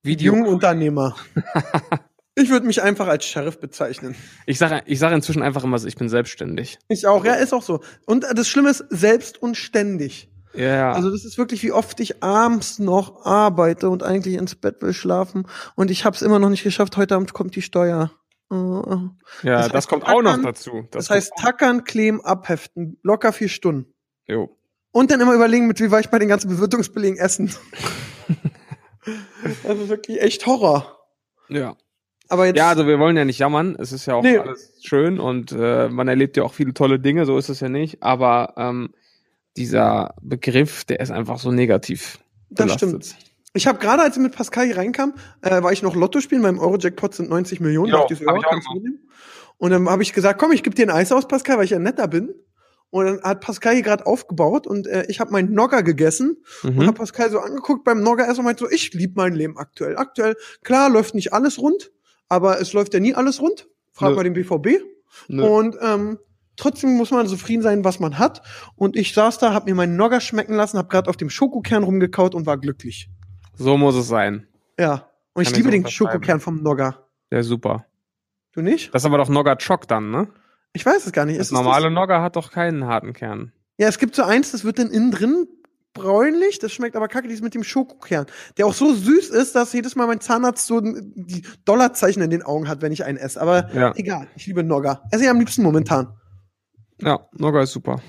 Video. 0.02 0.34
Jungunternehmer. 0.34 1.16
Ich 2.40 2.50
würde 2.50 2.66
mich 2.66 2.82
einfach 2.82 3.08
als 3.08 3.24
Sheriff 3.24 3.58
bezeichnen. 3.58 4.14
Ich 4.46 4.58
sage 4.58 4.82
ich 4.86 4.98
sag 4.98 5.12
inzwischen 5.12 5.42
einfach 5.42 5.64
immer, 5.64 5.82
ich 5.84 5.96
bin 5.96 6.08
selbstständig. 6.08 6.78
Ich 6.88 7.06
auch, 7.06 7.24
ja, 7.24 7.34
ist 7.34 7.52
auch 7.52 7.62
so. 7.62 7.80
Und 8.06 8.24
das 8.32 8.48
Schlimme 8.48 8.70
ist, 8.70 8.84
selbst 8.90 9.42
und 9.42 9.56
ständig. 9.56 10.30
Ja. 10.54 10.92
Also 10.92 11.10
das 11.10 11.24
ist 11.24 11.36
wirklich, 11.36 11.62
wie 11.62 11.72
oft 11.72 11.98
ich 12.00 12.22
abends 12.22 12.78
noch 12.78 13.24
arbeite 13.26 13.88
und 13.90 14.02
eigentlich 14.02 14.34
ins 14.34 14.54
Bett 14.54 14.80
will 14.82 14.92
schlafen. 14.92 15.46
Und 15.74 15.90
ich 15.90 16.04
habe 16.04 16.14
es 16.16 16.22
immer 16.22 16.38
noch 16.38 16.48
nicht 16.48 16.62
geschafft. 16.62 16.96
Heute 16.96 17.16
Abend 17.16 17.32
kommt 17.32 17.56
die 17.56 17.62
Steuer. 17.62 18.12
Äh, 18.50 18.54
ja, 18.54 19.08
das 19.42 19.66
das, 19.66 19.74
heißt, 19.74 19.88
kommt 19.88 20.04
auch 20.04 20.22
noch 20.22 20.30
tackern- 20.32 20.42
dazu. 20.44 20.88
Das, 20.90 21.08
kommt 21.08 21.16
heißt, 21.16 21.32
tackern, 21.36 21.84
kleben, 21.84 22.24
abheften. 22.24 22.98
Locker 23.02 23.32
vier 23.32 23.48
Stunden. 23.48 23.92
jo. 24.26 24.54
Und 24.90 25.10
dann 25.10 25.20
immer 25.20 25.34
überlegen, 25.34 25.66
mit 25.66 25.80
wie 25.80 25.90
war 25.90 26.00
ich 26.00 26.08
bei 26.08 26.18
den 26.18 26.28
ganzen 26.28 26.48
Bewirtungsbelegen 26.48 27.18
essen. 27.18 27.54
das 29.62 29.78
ist 29.78 29.88
wirklich 29.88 30.20
echt 30.22 30.46
Horror. 30.46 30.98
Ja. 31.48 31.76
Aber 32.28 32.46
jetzt, 32.46 32.56
Ja, 32.58 32.68
also 32.68 32.86
wir 32.86 32.98
wollen 32.98 33.16
ja 33.16 33.24
nicht 33.24 33.38
jammern. 33.38 33.76
Es 33.78 33.92
ist 33.92 34.06
ja 34.06 34.14
auch 34.14 34.22
Nee. 34.22 34.38
alles 34.38 34.72
schön 34.82 35.18
und 35.18 35.52
äh, 35.52 35.88
man 35.88 36.08
erlebt 36.08 36.36
ja 36.36 36.42
auch 36.42 36.52
viele 36.52 36.74
tolle 36.74 36.98
Dinge, 37.00 37.24
so 37.26 37.38
ist 37.38 37.48
es 37.48 37.60
ja 37.60 37.68
nicht. 37.68 38.02
Aber 38.02 38.54
ähm, 38.56 38.90
dieser 39.56 40.14
Begriff, 40.22 40.84
der 40.84 41.00
ist 41.00 41.10
einfach 41.10 41.38
so 41.38 41.50
negativ. 41.50 42.18
das 42.50 42.66
belastet. 42.66 42.88
stimmt. 43.06 43.16
Ich 43.54 43.66
habe 43.66 43.78
gerade, 43.78 44.02
als 44.02 44.16
ich 44.16 44.22
mit 44.22 44.36
Pascal 44.36 44.66
hier 44.66 44.76
reinkam, 44.76 45.14
äh, 45.42 45.62
war 45.62 45.72
ich 45.72 45.82
noch 45.82 45.96
Lotto 45.96 46.20
spielen. 46.20 46.42
Beim 46.42 46.58
Euro-Jackpot 46.58 47.14
sind 47.14 47.30
90 47.30 47.60
Millionen. 47.60 47.88
Ich 47.88 47.92
so, 48.18 48.26
hab 48.26 48.36
ja, 48.36 48.36
ich 48.36 48.66
auch. 48.66 48.74
Und 49.56 49.70
dann 49.70 49.88
habe 49.88 50.02
ich 50.02 50.12
gesagt, 50.12 50.38
komm, 50.38 50.52
ich 50.52 50.62
gebe 50.62 50.76
dir 50.76 50.84
ein 50.86 50.90
Eis 50.90 51.10
aus, 51.10 51.26
Pascal, 51.26 51.56
weil 51.56 51.64
ich 51.64 51.70
ja 51.70 51.78
netter 51.78 52.06
bin. 52.08 52.34
Und 52.90 53.04
dann 53.06 53.22
hat 53.22 53.40
Pascal 53.40 53.74
hier 53.74 53.82
gerade 53.82 54.06
aufgebaut 54.06 54.66
und 54.66 54.86
äh, 54.86 55.04
ich 55.08 55.20
habe 55.20 55.30
meinen 55.32 55.52
Nogger 55.52 55.82
gegessen 55.82 56.36
und 56.62 56.76
Mhm. 56.76 56.86
habe 56.86 56.92
Pascal 56.98 57.30
so 57.30 57.38
angeguckt 57.40 57.84
beim 57.84 58.02
Nogger 58.02 58.26
erst 58.26 58.38
und 58.38 58.44
meinte 58.46 58.64
so, 58.64 58.70
ich 58.70 58.94
lieb 58.94 59.16
mein 59.16 59.34
Leben 59.34 59.58
aktuell. 59.58 59.96
Aktuell, 59.98 60.36
klar, 60.62 60.88
läuft 60.88 61.14
nicht 61.14 61.32
alles 61.34 61.58
rund, 61.58 61.90
aber 62.28 62.60
es 62.60 62.72
läuft 62.72 62.94
ja 62.94 63.00
nie 63.00 63.14
alles 63.14 63.40
rund. 63.40 63.68
Frag 63.92 64.10
Nö. 64.10 64.16
mal 64.16 64.24
den 64.24 64.34
BVB. 64.34 64.82
Nö. 65.28 65.42
Und 65.42 65.76
ähm, 65.82 66.18
trotzdem 66.56 66.96
muss 66.96 67.10
man 67.10 67.26
zufrieden 67.26 67.62
sein, 67.62 67.84
was 67.84 68.00
man 68.00 68.18
hat. 68.18 68.42
Und 68.76 68.96
ich 68.96 69.14
saß 69.14 69.38
da, 69.38 69.52
hab 69.52 69.66
mir 69.66 69.74
meinen 69.74 69.96
Nogger 69.96 70.20
schmecken 70.20 70.54
lassen, 70.54 70.78
hab 70.78 70.90
gerade 70.90 71.08
auf 71.08 71.16
dem 71.16 71.30
Schokokern 71.30 71.82
rumgekaut 71.82 72.34
und 72.34 72.46
war 72.46 72.58
glücklich. 72.58 73.10
So 73.54 73.76
muss 73.76 73.96
es 73.96 74.08
sein. 74.08 74.46
Ja. 74.78 75.08
Und 75.34 75.42
ich 75.42 75.48
Kann 75.48 75.60
ich 75.60 75.66
liebe 75.66 75.68
so 75.68 75.70
den. 75.70 75.86
Schokokern 75.88 76.40
vom 76.40 76.62
Nogger. 76.62 77.06
Ja, 77.30 77.42
super. 77.42 77.86
Du 78.52 78.62
nicht? 78.62 78.94
Das 78.94 79.02
ist 79.02 79.06
aber 79.06 79.18
doch 79.18 79.28
Nogger 79.28 79.56
Choc 79.56 79.86
dann, 79.88 80.10
ne? 80.10 80.28
Ich 80.72 80.84
weiß 80.84 81.06
es 81.06 81.12
gar 81.12 81.24
nicht. 81.24 81.38
Das 81.38 81.48
Ist 81.48 81.52
normale 81.52 81.90
Nogger 81.90 82.22
hat 82.22 82.36
doch 82.36 82.50
keinen 82.50 82.86
harten 82.86 83.12
Kern. 83.12 83.52
Ja, 83.78 83.88
es 83.88 83.98
gibt 83.98 84.14
so 84.14 84.22
eins, 84.22 84.52
das 84.52 84.64
wird 84.64 84.78
dann 84.78 84.90
innen 84.90 85.10
drin 85.10 85.46
bräunlich, 85.98 86.58
das 86.58 86.72
schmeckt 86.72 86.96
aber 86.96 87.08
kacke, 87.08 87.28
dieses 87.28 87.42
mit 87.42 87.54
dem 87.54 87.64
Schokokern. 87.64 88.26
Der 88.56 88.66
auch 88.66 88.74
so 88.74 88.92
süß 88.94 89.30
ist, 89.30 89.54
dass 89.54 89.72
jedes 89.72 89.96
Mal 89.96 90.06
mein 90.06 90.20
Zahnarzt 90.20 90.66
so 90.66 90.80
die 90.80 91.42
Dollarzeichen 91.64 92.22
in 92.22 92.30
den 92.30 92.42
Augen 92.42 92.68
hat, 92.68 92.82
wenn 92.82 92.92
ich 92.92 93.04
einen 93.04 93.18
esse. 93.18 93.40
Aber 93.40 93.72
Ja. 93.74 93.92
egal, 93.96 94.28
ich 94.36 94.46
liebe 94.46 94.62
Nogger. 94.62 95.02
Esse 95.10 95.24
ich 95.24 95.30
am 95.30 95.38
liebsten 95.38 95.62
momentan. 95.62 96.08
Ja, 97.00 97.20
Nogger 97.32 97.62
ist 97.62 97.72
super. 97.72 98.00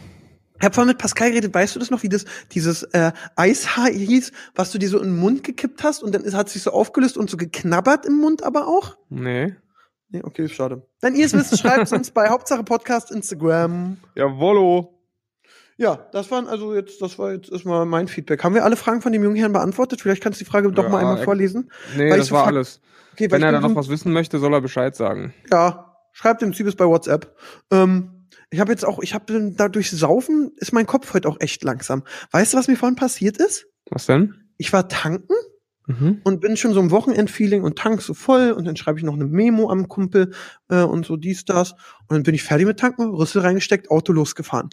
Ich 0.60 0.66
habe 0.66 0.76
vorhin 0.76 0.90
mit 0.90 0.98
Pascal 0.98 1.30
geredet, 1.30 1.54
weißt 1.54 1.76
du 1.76 1.80
das 1.80 1.90
noch, 1.90 2.04
wie 2.04 2.10
das 2.10 2.26
dieses 2.52 2.84
äh, 2.84 3.14
Eishaar 3.38 3.88
hieß, 3.90 4.32
was 4.56 4.72
du 4.72 4.78
dir 4.78 4.90
so 4.90 4.98
in 5.00 5.12
den 5.12 5.20
Mund 5.20 5.44
gekippt 5.44 5.84
hast 5.84 6.04
und 6.04 6.14
dann 6.14 6.24
ist, 6.24 6.34
hat 6.36 6.50
sich 6.50 6.64
so 6.64 6.72
aufgelöst 6.72 7.18
und 7.18 7.30
so 7.30 7.38
geknabbert 7.38 8.06
im 8.06 8.18
Mund 8.20 8.44
aber 8.44 8.68
auch? 8.68 8.98
Nee. 9.10 9.56
Nee, 10.10 10.22
okay, 10.24 10.50
schade. 10.50 10.86
Wenn 11.02 11.16
ihr 11.16 11.28
es 11.28 11.34
wisst, 11.34 11.58
schreibt 11.60 11.92
uns 11.94 12.12
bei 12.12 12.28
Hauptsache 12.30 12.64
Podcast 12.64 13.12
Instagram. 13.12 13.98
Jawollo. 14.16 14.99
Ja, 15.80 16.08
das 16.12 16.30
waren 16.30 16.48
also 16.48 16.76
jetzt, 16.76 17.02
das 17.02 17.18
war 17.18 17.32
jetzt 17.32 17.50
erstmal 17.50 17.86
mein 17.86 18.10
Feedback. 18.10 18.44
Haben 18.44 18.54
wir 18.54 18.66
alle 18.66 18.76
Fragen 18.76 19.02
von 19.02 19.14
dem 19.14 19.24
jungen 19.24 19.38
Herrn 19.38 19.54
beantwortet? 19.54 20.02
Vielleicht 20.02 20.22
kannst 20.22 20.38
du 20.42 20.44
die 20.44 20.50
Frage 20.52 20.70
doch 20.74 20.84
Ja, 20.84 20.90
mal 20.90 20.98
einmal 21.00 21.24
vorlesen. 21.24 21.72
Nee, 21.96 22.10
das 22.10 22.28
so 22.28 22.36
war 22.36 22.48
alles. 22.48 22.82
Okay, 23.14 23.32
Wenn 23.32 23.42
er 23.44 23.54
da 23.54 23.62
noch 23.62 23.76
was 23.76 23.88
wissen 23.88 24.12
möchte, 24.12 24.40
soll 24.40 24.54
er 24.54 24.60
Bescheid 24.60 24.94
sagen. 24.94 25.34
Ja, 25.50 25.96
schreibt 26.12 26.42
dem 26.42 26.54
Zübis 26.54 26.76
bei 26.76 26.86
WhatsApp. 26.86 27.34
Ähm, 27.72 28.28
ich 28.50 28.60
habe 28.60 28.72
jetzt 28.74 28.84
auch, 28.86 29.00
ich 29.00 29.14
habe 29.14 29.52
dadurch 29.56 29.90
Saufen 29.92 30.52
ist 30.58 30.74
mein 30.74 30.86
Kopf 30.86 31.14
heute 31.14 31.30
auch 31.30 31.38
echt 31.40 31.64
langsam. 31.64 32.04
Weißt 32.32 32.54
du, 32.54 32.58
was 32.58 32.68
mir 32.68 32.76
vorhin 32.76 32.98
passiert 32.98 33.38
ist? 33.38 33.66
Was 33.90 34.06
denn? 34.06 34.36
Ich 34.58 34.74
war 34.74 34.90
tanken 34.90 35.34
Mhm. 35.88 36.22
und 36.24 36.40
bin 36.42 36.56
schon 36.56 36.74
so 36.74 36.80
im 36.82 36.92
Wochenendfeeling 36.92 37.64
und 37.64 37.80
tank 37.80 38.02
so 38.04 38.14
voll 38.14 38.52
und 38.52 38.66
dann 38.68 38.76
schreibe 38.76 39.00
ich 39.00 39.04
noch 39.06 39.16
eine 39.16 39.26
Memo 39.26 39.72
am 39.72 39.88
Kumpel 39.88 40.34
äh, 40.70 40.84
und 40.84 41.04
so 41.06 41.16
dies, 41.18 41.46
das. 41.46 41.72
Und 42.08 42.12
dann 42.12 42.24
bin 42.24 42.36
ich 42.36 42.44
fertig 42.44 42.68
mit 42.68 42.80
tanken, 42.80 43.10
Rüssel 43.16 43.42
reingesteckt, 43.42 43.90
Auto 43.90 44.14
losgefahren. 44.14 44.70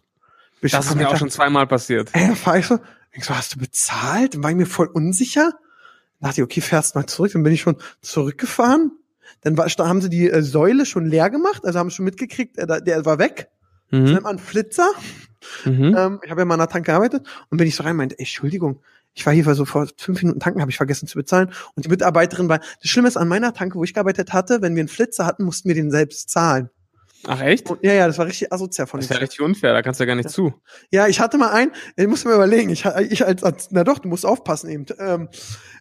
Ich 0.61 0.73
Das 0.73 0.87
ist 0.87 0.95
mir 0.97 1.09
auch 1.09 1.17
schon 1.17 1.31
zweimal 1.31 1.67
passiert. 1.67 2.11
Ey, 2.13 2.29
da 2.29 2.35
fahr 2.35 2.59
ich 2.59 2.67
so, 2.67 2.79
denk 3.13 3.25
so, 3.25 3.37
hast 3.37 3.55
du 3.55 3.59
bezahlt? 3.59 4.35
Dann 4.35 4.43
war 4.43 4.51
ich 4.51 4.57
mir 4.57 4.67
voll 4.67 4.87
unsicher. 4.87 5.53
Dann 6.21 6.29
dachte 6.31 6.41
ich, 6.41 6.45
okay, 6.45 6.61
fährst 6.61 6.95
mal 6.95 7.07
zurück. 7.07 7.33
Dann 7.33 7.43
bin 7.43 7.53
ich 7.53 7.61
schon 7.61 7.77
zurückgefahren. 8.01 8.93
Dann 9.43 9.57
war, 9.57 9.67
haben 9.67 10.01
sie 10.01 10.09
die 10.09 10.31
äh, 10.31 10.43
Säule 10.43 10.87
schon 10.87 11.07
leer 11.07 11.31
gemacht, 11.31 11.65
also 11.65 11.79
haben 11.79 11.91
schon 11.91 12.05
mitgekriegt, 12.05 12.59
äh, 12.59 12.83
der 12.83 13.05
war 13.05 13.19
weg. 13.19 13.49
Das 13.91 14.01
nennt 14.01 14.17
Mhm. 14.17 14.23
man 14.23 14.39
Flitzer. 14.39 14.89
Mhm. 15.65 15.95
Ähm, 15.97 16.21
ich 16.25 16.31
habe 16.31 16.41
ja 16.41 16.45
mal 16.45 16.55
an 16.55 16.61
der 16.61 16.69
Tank 16.69 16.87
gearbeitet 16.87 17.27
und 17.51 17.59
bin 17.59 17.69
ich 17.69 17.77
so 17.77 17.85
rein 17.85 17.93
und 17.93 17.99
meinte, 17.99 18.19
ey, 18.19 18.25
Entschuldigung, 18.25 18.81
ich 19.15 19.25
war 19.25 19.33
hier 19.33 19.45
so 19.55 19.65
vor 19.65 19.87
fünf 19.97 20.23
Minuten 20.23 20.41
tanken, 20.41 20.61
habe 20.61 20.71
ich 20.71 20.77
vergessen 20.77 21.07
zu 21.07 21.17
bezahlen. 21.17 21.51
Und 21.75 21.85
die 21.85 21.89
Mitarbeiterin 21.89 22.49
war, 22.49 22.59
das 22.59 22.91
Schlimme 22.91 23.09
ist, 23.09 23.17
an 23.17 23.29
meiner 23.29 23.55
Tanke, 23.55 23.77
wo 23.77 23.85
ich 23.85 23.95
gearbeitet 23.95 24.33
hatte, 24.33 24.61
wenn 24.61 24.75
wir 24.75 24.81
einen 24.81 24.89
Flitzer 24.89 25.25
hatten, 25.25 25.45
mussten 25.45 25.69
wir 25.69 25.75
den 25.75 25.91
selbst 25.91 26.29
zahlen. 26.29 26.71
Ach 27.27 27.41
echt? 27.41 27.69
Und, 27.71 27.83
ja, 27.83 27.93
ja, 27.93 28.07
das 28.07 28.19
war 28.19 28.27
richtig 28.27 28.53
asozial 28.53 28.87
von 28.87 29.01
Das 29.01 29.11
ist 29.11 29.15
ja 29.15 29.21
richtig 29.21 29.41
unfair, 29.41 29.73
da 29.73 29.83
kannst 29.83 29.99
du 29.99 30.05
ja 30.05 30.07
gar 30.07 30.15
nicht 30.15 30.31
zu. 30.31 30.55
Ja, 30.91 31.09
ich 31.09 31.21
hatte 31.21 31.39
mal 31.39 31.51
einen, 31.51 31.73
ich 31.97 32.07
muss 32.07 32.25
mir 32.25 32.35
überlegen, 32.35 32.71
ich, 32.71 32.85
ich 32.85 33.27
als, 33.27 33.43
als, 33.43 33.69
na 33.71 33.85
doch, 33.85 33.99
du 33.99 34.09
musst 34.09 34.25
aufpassen 34.25 34.71
eben. 34.71 34.87
Ähm, 34.99 35.29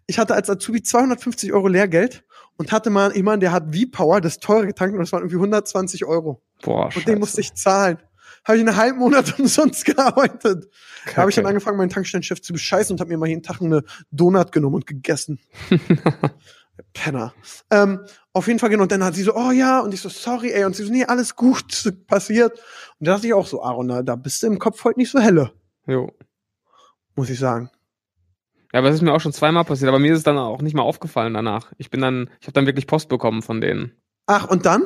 ich 0.08 0.18
hatte 0.18 0.34
als 0.34 0.50
Azubi 0.50 0.82
250 0.82 1.54
Euro 1.54 1.68
Lehrgeld 1.68 2.24
und 2.58 2.72
hatte 2.72 2.90
mal 2.90 3.16
jemanden, 3.16 3.42
der 3.42 3.52
hat 3.52 3.76
V-Power, 3.76 4.22
das 4.22 4.40
teure 4.40 4.66
getankt 4.68 4.94
und 4.94 5.00
das 5.00 5.12
waren 5.12 5.22
irgendwie 5.22 5.38
120 5.38 6.06
Euro. 6.06 6.42
Boah, 6.62 6.90
Und 6.96 7.08
den 7.08 7.20
musste 7.20 7.42
ich 7.42 7.54
zahlen. 7.54 7.98
Habe 8.44 8.58
ich 8.58 8.68
einen 8.68 8.76
halben 8.76 9.00
Monat 9.00 9.40
umsonst 9.40 9.86
gearbeitet. 9.86 10.68
Da 11.06 11.18
habe 11.18 11.30
ich 11.30 11.36
dann 11.36 11.46
angefangen, 11.46 11.78
meinen 11.78 11.90
Tankstellenchef 11.90 12.42
zu 12.42 12.54
bescheißen 12.54 12.94
und 12.94 13.00
habe 13.00 13.10
mir 13.10 13.18
mal 13.18 13.28
jeden 13.28 13.44
Tag 13.44 13.62
eine 13.62 13.84
Donut 14.12 14.52
genommen 14.52 14.76
und 14.76 14.88
gegessen. 14.88 15.40
Penner. 16.96 17.36
Ähm, 17.70 18.00
auf 18.34 18.48
jeden 18.48 18.58
Fall 18.58 18.70
genau. 18.70 18.84
Und 18.84 18.92
dann 18.92 19.04
hat 19.04 19.14
sie 19.14 19.22
so, 19.22 19.36
oh 19.36 19.52
ja, 19.52 19.82
und 19.82 19.94
ich 19.94 20.02
so, 20.02 20.10
sorry, 20.10 20.52
ey. 20.52 20.66
Und 20.66 20.76
sie 20.76 20.84
so, 20.84 20.92
nee, 20.92 21.06
alles 21.06 21.36
gut, 21.36 21.94
passiert. 22.08 22.54
Und 23.00 23.08
da 23.08 23.14
dachte 23.14 23.28
ich 23.28 23.34
auch 23.34 23.46
so, 23.46 23.62
Aaron, 23.62 23.88
da, 23.88 24.02
da 24.02 24.16
bist 24.16 24.42
du 24.42 24.48
im 24.48 24.58
Kopf 24.58 24.84
heute 24.84 25.00
nicht 25.00 25.12
so 25.12 25.20
helle, 25.20 25.52
Jo. 25.86 26.12
muss 27.16 27.30
ich 27.30 27.38
sagen. 27.38 27.70
Ja, 28.74 28.80
aber 28.80 28.90
es 28.90 28.96
ist 28.96 29.02
mir 29.02 29.14
auch 29.14 29.22
schon 29.22 29.32
zweimal 29.34 29.64
passiert, 29.64 29.88
aber 29.88 30.00
mir 30.00 30.12
ist 30.12 30.20
es 30.20 30.24
dann 30.24 30.38
auch 30.38 30.62
nicht 30.62 30.74
mal 30.74 30.82
aufgefallen 30.82 31.34
danach. 31.34 31.72
Ich 31.78 31.90
bin 31.92 32.02
dann, 32.02 32.30
ich 32.42 32.48
habe 32.48 32.54
dann 32.54 32.66
wirklich 32.66 32.88
Post 32.88 33.08
bekommen 33.10 33.42
von 33.42 33.62
denen. 33.62 33.94
Ach, 34.26 34.48
und 34.50 34.66
dann? 34.66 34.84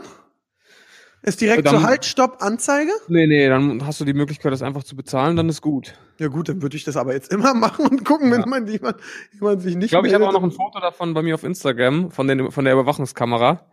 Ist 1.21 1.41
direkt 1.41 1.65
Dann- 1.67 1.81
so 1.81 1.83
Halt, 1.83 2.05
Stopp, 2.05 2.37
Anzeige? 2.41 2.91
Nee, 3.09 3.27
nee, 3.27 3.49
dann 3.49 3.85
hast 3.85 3.99
du 3.99 4.05
die 4.05 4.13
Möglichkeit, 4.13 4.53
das 4.53 4.61
einfach 4.61 4.83
zu 4.85 4.95
bezahlen, 4.95 5.35
dann 5.35 5.49
ist 5.49 5.61
gut. 5.61 5.95
Ja 6.17 6.27
gut, 6.27 6.47
dann 6.47 6.61
würde 6.61 6.77
ich 6.77 6.85
das 6.85 6.95
aber 6.95 7.13
jetzt 7.13 7.31
immer 7.33 7.53
machen 7.55 7.85
und 7.87 8.05
gucken, 8.05 8.31
wenn 8.31 8.41
Ja. 8.41 8.45
man 8.47 8.67
jemand, 8.67 8.97
jemand 9.33 9.61
sich 9.61 9.75
nicht 9.75 9.85
Ich 9.85 9.91
glaube, 9.91 10.07
ich 10.07 10.13
habe 10.13 10.25
auch 10.27 10.31
noch 10.31 10.43
ein 10.43 10.51
Foto 10.51 10.79
davon 10.79 11.13
bei 11.13 11.21
mir 11.21 11.35
auf 11.35 11.43
Instagram, 11.43 12.11
von, 12.11 12.27
den, 12.27 12.51
von 12.51 12.63
der 12.63 12.73
Überwachungskamera. 12.73 13.65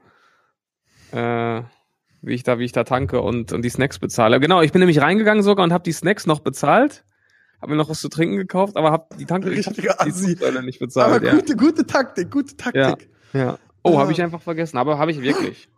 Äh, 1.13 1.63
wie 2.23 2.35
ich 2.35 2.43
da, 2.43 2.59
wie 2.59 2.65
ich 2.65 2.73
da 2.73 2.83
tanke 2.83 3.21
und, 3.21 3.53
und 3.53 3.63
die 3.63 3.69
Snacks 3.71 3.99
bezahle. 4.01 4.41
Genau, 4.41 4.61
ich 4.63 4.73
bin 4.73 4.81
nämlich 4.81 5.01
reingegangen 5.01 5.45
sogar 5.45 5.63
und 5.65 5.73
habe 5.73 5.85
die 5.85 5.93
Snacks 5.93 6.27
noch 6.27 6.41
bezahlt. 6.41 7.05
Habe 7.63 7.71
mir 7.73 7.77
noch 7.79 7.89
was 7.89 8.01
zu 8.01 8.09
trinken 8.09 8.37
gekauft, 8.37 8.77
aber 8.77 8.91
habe 8.91 9.07
die 9.19 9.25
Tanke 9.25 9.51
ich 9.53 9.67
hab 9.67 9.77
nicht 9.77 9.89
Aber 9.89 10.11
bezahlt. 10.81 11.23
Ja. 11.23 11.35
gute, 11.35 11.57
gute 11.57 11.87
Taktik, 11.87 12.31
gute 12.31 12.57
Taktik. 12.57 13.09
ja. 13.33 13.59
Oh, 13.85 13.93
Ja. 13.93 13.99
habe 14.01 14.11
ich 14.11 14.21
einfach 14.21 14.43
vergessen, 14.43 14.79
aber 14.79 14.99
habe 14.99 15.13
ich 15.13 15.23
wirklich. 15.23 15.69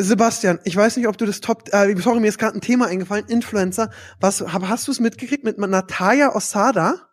Sebastian, 0.00 0.60
ich 0.62 0.76
weiß 0.76 0.96
nicht, 0.96 1.08
ob 1.08 1.18
du 1.18 1.26
das 1.26 1.40
Top, 1.40 1.64
äh, 1.72 1.94
sorry, 1.96 2.20
mir 2.20 2.28
ist 2.28 2.38
gerade 2.38 2.56
ein 2.56 2.60
Thema 2.60 2.86
eingefallen, 2.86 3.26
Influencer. 3.26 3.90
Was, 4.20 4.40
hast 4.46 4.86
du 4.86 4.92
es 4.92 5.00
mitgekriegt 5.00 5.42
mit 5.42 5.58
Natalia 5.58 6.36
Osada? 6.36 7.08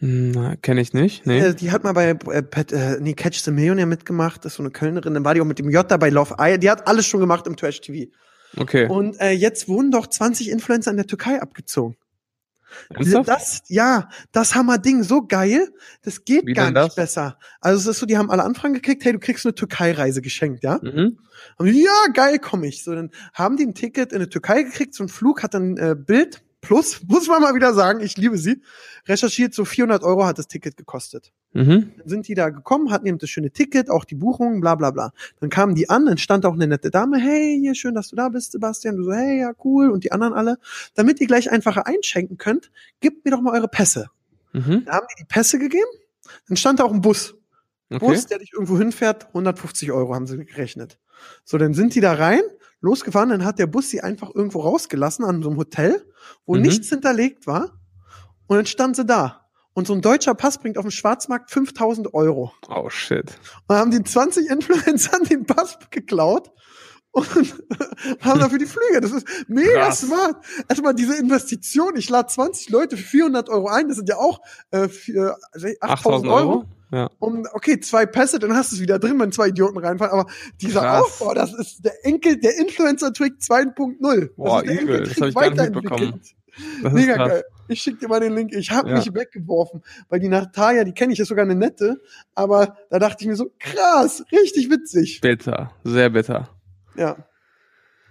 Hm, 0.00 0.56
kenne 0.62 0.80
ich 0.80 0.94
nicht. 0.94 1.26
Nee. 1.26 1.38
Äh, 1.38 1.54
die 1.54 1.70
hat 1.70 1.84
mal 1.84 1.92
bei 1.92 2.08
äh, 2.08 2.42
Pet, 2.42 2.72
äh, 2.72 2.98
nee, 3.00 3.14
Catch 3.14 3.44
the 3.44 3.52
Millionaire 3.52 3.86
mitgemacht, 3.86 4.44
das 4.44 4.52
ist 4.52 4.56
so 4.56 4.64
eine 4.64 4.70
Kölnerin, 4.70 5.14
dann 5.14 5.24
war 5.24 5.34
die 5.34 5.40
auch 5.40 5.46
mit 5.46 5.60
dem 5.60 5.70
J 5.70 5.86
bei 6.00 6.10
Love 6.10 6.34
Island, 6.40 6.64
die 6.64 6.70
hat 6.70 6.88
alles 6.88 7.06
schon 7.06 7.20
gemacht 7.20 7.46
im 7.46 7.56
Trash 7.56 7.80
TV. 7.80 8.10
Okay. 8.56 8.88
Und 8.88 9.20
äh, 9.20 9.30
jetzt 9.30 9.68
wurden 9.68 9.92
doch 9.92 10.08
20 10.08 10.50
Influencer 10.50 10.90
in 10.90 10.96
der 10.96 11.06
Türkei 11.06 11.40
abgezogen. 11.40 11.94
Ernsthaft? 12.90 13.28
Das, 13.28 13.62
ja, 13.68 14.08
das 14.32 14.54
Hammer-Ding, 14.54 15.02
so 15.02 15.26
geil, 15.26 15.68
das 16.02 16.24
geht 16.24 16.46
Wie 16.46 16.52
gar 16.52 16.66
nicht 16.66 16.76
das? 16.76 16.94
besser. 16.94 17.38
Also 17.60 17.78
es 17.80 17.96
ist 17.96 18.00
so, 18.00 18.06
die 18.06 18.18
haben 18.18 18.30
alle 18.30 18.44
Anfragen 18.44 18.74
gekriegt, 18.74 19.04
hey, 19.04 19.12
du 19.12 19.18
kriegst 19.18 19.44
eine 19.46 19.54
Türkei-Reise 19.54 20.22
geschenkt, 20.22 20.62
ja? 20.64 20.78
Mhm. 20.82 21.18
Und 21.56 21.68
ja, 21.68 22.06
geil, 22.12 22.38
komm 22.38 22.64
ich. 22.64 22.84
So, 22.84 22.94
dann 22.94 23.10
haben 23.32 23.56
die 23.56 23.64
ein 23.64 23.74
Ticket 23.74 24.12
in 24.12 24.20
die 24.20 24.28
Türkei 24.28 24.62
gekriegt, 24.62 24.94
so 24.94 25.04
ein 25.04 25.08
Flug 25.08 25.42
hat 25.42 25.54
dann 25.54 25.76
äh, 25.76 25.94
Bild 25.96 26.42
plus, 26.60 27.02
muss 27.06 27.28
man 27.28 27.42
mal 27.42 27.54
wieder 27.54 27.74
sagen, 27.74 28.00
ich 28.00 28.16
liebe 28.16 28.38
sie, 28.38 28.62
recherchiert, 29.06 29.54
so 29.54 29.64
400 29.64 30.02
Euro 30.02 30.26
hat 30.26 30.38
das 30.38 30.48
Ticket 30.48 30.76
gekostet. 30.76 31.32
Mhm. 31.52 31.92
Dann 31.98 32.08
sind 32.08 32.28
die 32.28 32.34
da 32.34 32.50
gekommen, 32.50 32.90
hatten 32.90 33.06
eben 33.06 33.18
das 33.18 33.30
schöne 33.30 33.50
Ticket, 33.50 33.90
auch 33.90 34.04
die 34.04 34.14
Buchung, 34.14 34.60
bla 34.60 34.74
bla 34.74 34.90
bla. 34.90 35.12
Dann 35.40 35.50
kamen 35.50 35.74
die 35.74 35.88
an, 35.88 36.06
dann 36.06 36.18
stand 36.18 36.46
auch 36.46 36.54
eine 36.54 36.66
nette 36.66 36.90
Dame, 36.90 37.18
hey, 37.18 37.58
hier, 37.60 37.74
schön, 37.74 37.94
dass 37.94 38.08
du 38.08 38.16
da 38.16 38.28
bist, 38.28 38.52
Sebastian. 38.52 38.96
Du 38.96 39.04
so, 39.04 39.12
hey, 39.12 39.40
ja, 39.40 39.52
cool. 39.64 39.90
Und 39.90 40.04
die 40.04 40.12
anderen 40.12 40.34
alle. 40.34 40.58
Damit 40.94 41.20
ihr 41.20 41.26
gleich 41.26 41.50
einfacher 41.50 41.86
einschenken 41.86 42.38
könnt, 42.38 42.70
gebt 43.00 43.24
mir 43.24 43.32
doch 43.32 43.40
mal 43.40 43.54
eure 43.54 43.68
Pässe. 43.68 44.06
Mhm. 44.52 44.84
Da 44.84 44.92
haben 44.92 45.06
die 45.10 45.22
die 45.22 45.26
Pässe 45.26 45.58
gegeben, 45.58 45.90
dann 46.48 46.56
stand 46.56 46.80
da 46.80 46.84
auch 46.84 46.92
ein 46.92 47.00
Bus. 47.00 47.34
Okay. 47.90 48.06
Bus, 48.06 48.26
der 48.26 48.38
dich 48.38 48.52
irgendwo 48.52 48.78
hinfährt, 48.78 49.26
150 49.28 49.90
Euro 49.90 50.14
haben 50.14 50.26
sie 50.26 50.44
gerechnet. 50.44 50.98
So, 51.44 51.58
dann 51.58 51.74
sind 51.74 51.94
die 51.94 52.00
da 52.00 52.12
rein, 52.12 52.42
losgefahren, 52.80 53.28
dann 53.30 53.44
hat 53.44 53.58
der 53.58 53.66
Bus 53.66 53.90
sie 53.90 54.00
einfach 54.00 54.30
irgendwo 54.34 54.60
rausgelassen 54.60 55.24
an 55.24 55.42
so 55.42 55.50
einem 55.50 55.58
Hotel, 55.58 56.04
wo 56.46 56.54
Mhm. 56.54 56.62
nichts 56.62 56.88
hinterlegt 56.88 57.46
war. 57.46 57.72
Und 58.46 58.56
dann 58.56 58.66
stand 58.66 58.96
sie 58.96 59.04
da. 59.04 59.46
Und 59.72 59.86
so 59.86 59.92
ein 59.94 60.00
deutscher 60.02 60.34
Pass 60.34 60.58
bringt 60.58 60.76
auf 60.78 60.84
dem 60.84 60.90
Schwarzmarkt 60.90 61.50
5000 61.50 62.12
Euro. 62.12 62.52
Oh 62.68 62.90
shit. 62.90 63.30
Und 63.30 63.68
dann 63.68 63.78
haben 63.78 63.90
die 63.92 64.02
20 64.02 64.50
Influencer 64.50 65.18
den 65.30 65.46
Pass 65.46 65.78
geklaut 65.90 66.50
und 67.12 67.26
haben 68.20 68.40
dafür 68.40 68.58
die 68.58 68.66
Flüge. 68.66 69.00
Das 69.00 69.12
ist 69.12 69.26
mega 69.48 69.86
Krass. 69.86 70.00
smart. 70.00 70.36
Erstmal 70.68 70.94
diese 70.94 71.16
Investition. 71.18 71.96
Ich 71.96 72.08
lade 72.08 72.28
20 72.28 72.70
Leute 72.70 72.96
für 72.96 73.02
400 73.04 73.48
Euro 73.48 73.68
ein. 73.68 73.88
Das 73.88 73.96
sind 73.96 74.08
ja 74.08 74.16
auch 74.16 74.40
äh, 74.70 74.88
für, 74.88 75.36
also 75.52 75.66
8000 75.80 75.82
8000 75.82 76.32
Euro. 76.32 76.50
Euro? 76.50 76.64
Ja. 76.92 77.08
Um, 77.20 77.46
okay, 77.52 77.78
zwei 77.78 78.04
Pässe, 78.04 78.40
dann 78.40 78.54
hast 78.56 78.72
du 78.72 78.76
es 78.76 78.82
wieder 78.82 78.98
drin, 78.98 79.18
wenn 79.20 79.30
zwei 79.30 79.48
Idioten 79.48 79.78
reinfallen. 79.78 80.12
Aber 80.12 80.26
dieser 80.60 80.80
Krass. 80.80 81.02
Aufbau, 81.02 81.34
das 81.34 81.54
ist 81.54 81.84
der 81.84 82.04
Enkel, 82.04 82.36
der 82.40 82.58
Influencer-Trick 82.58 83.34
2.0. 83.40 84.30
Boah, 84.36 84.62
das 84.62 84.70
ist 84.72 84.76
der 84.76 84.82
übel. 84.82 84.98
Das 85.00 85.08
Enkeltrick 85.16 85.20
hab 85.20 85.28
ich 85.28 85.34
gar 85.34 85.42
nicht 85.50 85.58
weiterentwickelt. 85.58 86.00
mitbekommen. 86.00 86.20
Das 86.82 86.92
Mega 86.92 87.16
geil. 87.16 87.44
Ich 87.68 87.80
schick 87.80 88.00
dir 88.00 88.08
mal 88.08 88.18
den 88.18 88.34
Link. 88.34 88.52
Ich 88.52 88.72
habe 88.72 88.88
Ja. 88.90 88.96
mich 88.96 89.14
weggeworfen, 89.14 89.82
weil 90.08 90.18
die 90.18 90.28
Natalia, 90.28 90.82
die 90.82 90.92
kenne 90.92 91.12
ich, 91.12 91.20
ist 91.20 91.28
sogar 91.28 91.44
eine 91.44 91.54
nette. 91.54 92.00
Aber 92.34 92.76
da 92.90 92.98
dachte 92.98 93.22
ich 93.22 93.28
mir 93.28 93.36
so, 93.36 93.52
krass, 93.60 94.24
richtig 94.32 94.68
witzig. 94.68 95.20
Bitter. 95.20 95.70
Sehr 95.84 96.10
bitter. 96.10 96.48
Ja. 96.96 97.16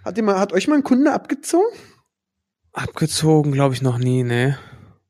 Hat, 0.04 0.16
ihr 0.16 0.22
mal, 0.22 0.38
hat 0.38 0.52
euch 0.52 0.68
mal 0.68 0.76
ein 0.76 0.84
Kunde 0.84 1.12
abgezogen? 1.12 1.66
Abgezogen, 2.72 3.52
glaube 3.52 3.74
ich, 3.74 3.82
noch 3.82 3.98
nie, 3.98 4.22
ne. 4.22 4.58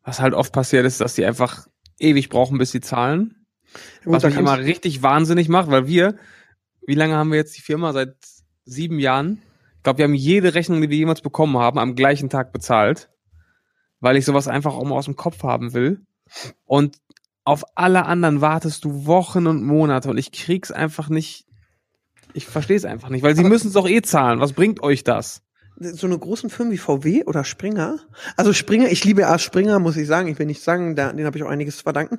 Was 0.03 0.21
halt 0.21 0.35
oft 0.35 0.53
passiert 0.53 0.87
ist, 0.87 1.01
dass 1.01 1.15
die 1.15 1.25
einfach 1.25 1.67
ewig 1.99 2.29
brauchen, 2.29 2.59
bis 2.59 2.73
sie 2.73 2.81
zahlen. 2.81 3.47
Ja, 4.05 4.13
Was 4.13 4.25
mich 4.25 4.37
immer 4.37 4.59
richtig 4.59 5.03
wahnsinnig 5.03 5.49
macht, 5.49 5.71
weil 5.71 5.87
wir, 5.87 6.17
wie 6.87 6.95
lange 6.95 7.15
haben 7.15 7.31
wir 7.31 7.37
jetzt 7.37 7.57
die 7.57 7.63
Firma? 7.63 7.93
Seit 7.93 8.17
sieben 8.65 8.99
Jahren. 8.99 9.43
Ich 9.77 9.83
glaube, 9.83 9.99
wir 9.99 10.05
haben 10.05 10.15
jede 10.15 10.55
Rechnung, 10.55 10.81
die 10.81 10.91
wir 10.91 10.97
jemals 10.97 11.21
bekommen 11.21 11.57
haben, 11.59 11.79
am 11.79 11.95
gleichen 11.95 12.31
Tag 12.31 12.53
bezahlt. 12.53 13.11
Weil 14.01 14.17
ich 14.17 14.25
sowas 14.25 14.49
einfach 14.49 14.75
auch 14.75 14.85
mal 14.85 14.97
aus 14.97 15.05
dem 15.05 15.17
Kopf 15.17 15.43
haben 15.43 15.73
will. 15.75 16.05
Und 16.65 16.97
auf 17.45 17.65
alle 17.75 18.07
anderen 18.07 18.41
wartest 18.41 18.85
du 18.85 19.07
Wochen 19.07 19.47
und 19.47 19.63
Monate 19.63 20.09
und 20.11 20.19
ich 20.19 20.33
krieg's 20.33 20.71
einfach 20.71 21.09
nicht. 21.09 21.47
Ich 22.35 22.47
verstehe 22.47 22.77
es 22.77 22.85
einfach 22.85 23.09
nicht, 23.09 23.23
weil 23.23 23.37
sie 23.37 23.45
müssen 23.45 23.69
es 23.69 23.75
doch 23.75 23.89
eh 23.89 24.03
zahlen. 24.03 24.41
Was 24.41 24.53
bringt 24.53 24.83
euch 24.83 25.05
das? 25.05 25.43
so 25.83 26.07
eine 26.07 26.19
großen 26.19 26.51
Firmen 26.51 26.75
wie 26.75 26.79
VW 26.79 27.25
oder 27.25 27.43
Springer, 27.43 28.01
also 28.37 28.53
Springer, 28.53 28.91
ich 28.91 29.03
liebe 29.05 29.23
ja 29.23 29.39
Springer, 29.39 29.79
muss 29.79 29.97
ich 29.97 30.07
sagen, 30.07 30.29
ich 30.29 30.39
will 30.39 30.45
nicht 30.45 30.63
sagen, 30.63 30.95
da, 30.95 31.11
den 31.11 31.25
habe 31.25 31.39
ich 31.39 31.45
auch 31.45 31.49
einiges 31.49 31.79
zu 31.79 31.85
verdanken, 31.85 32.19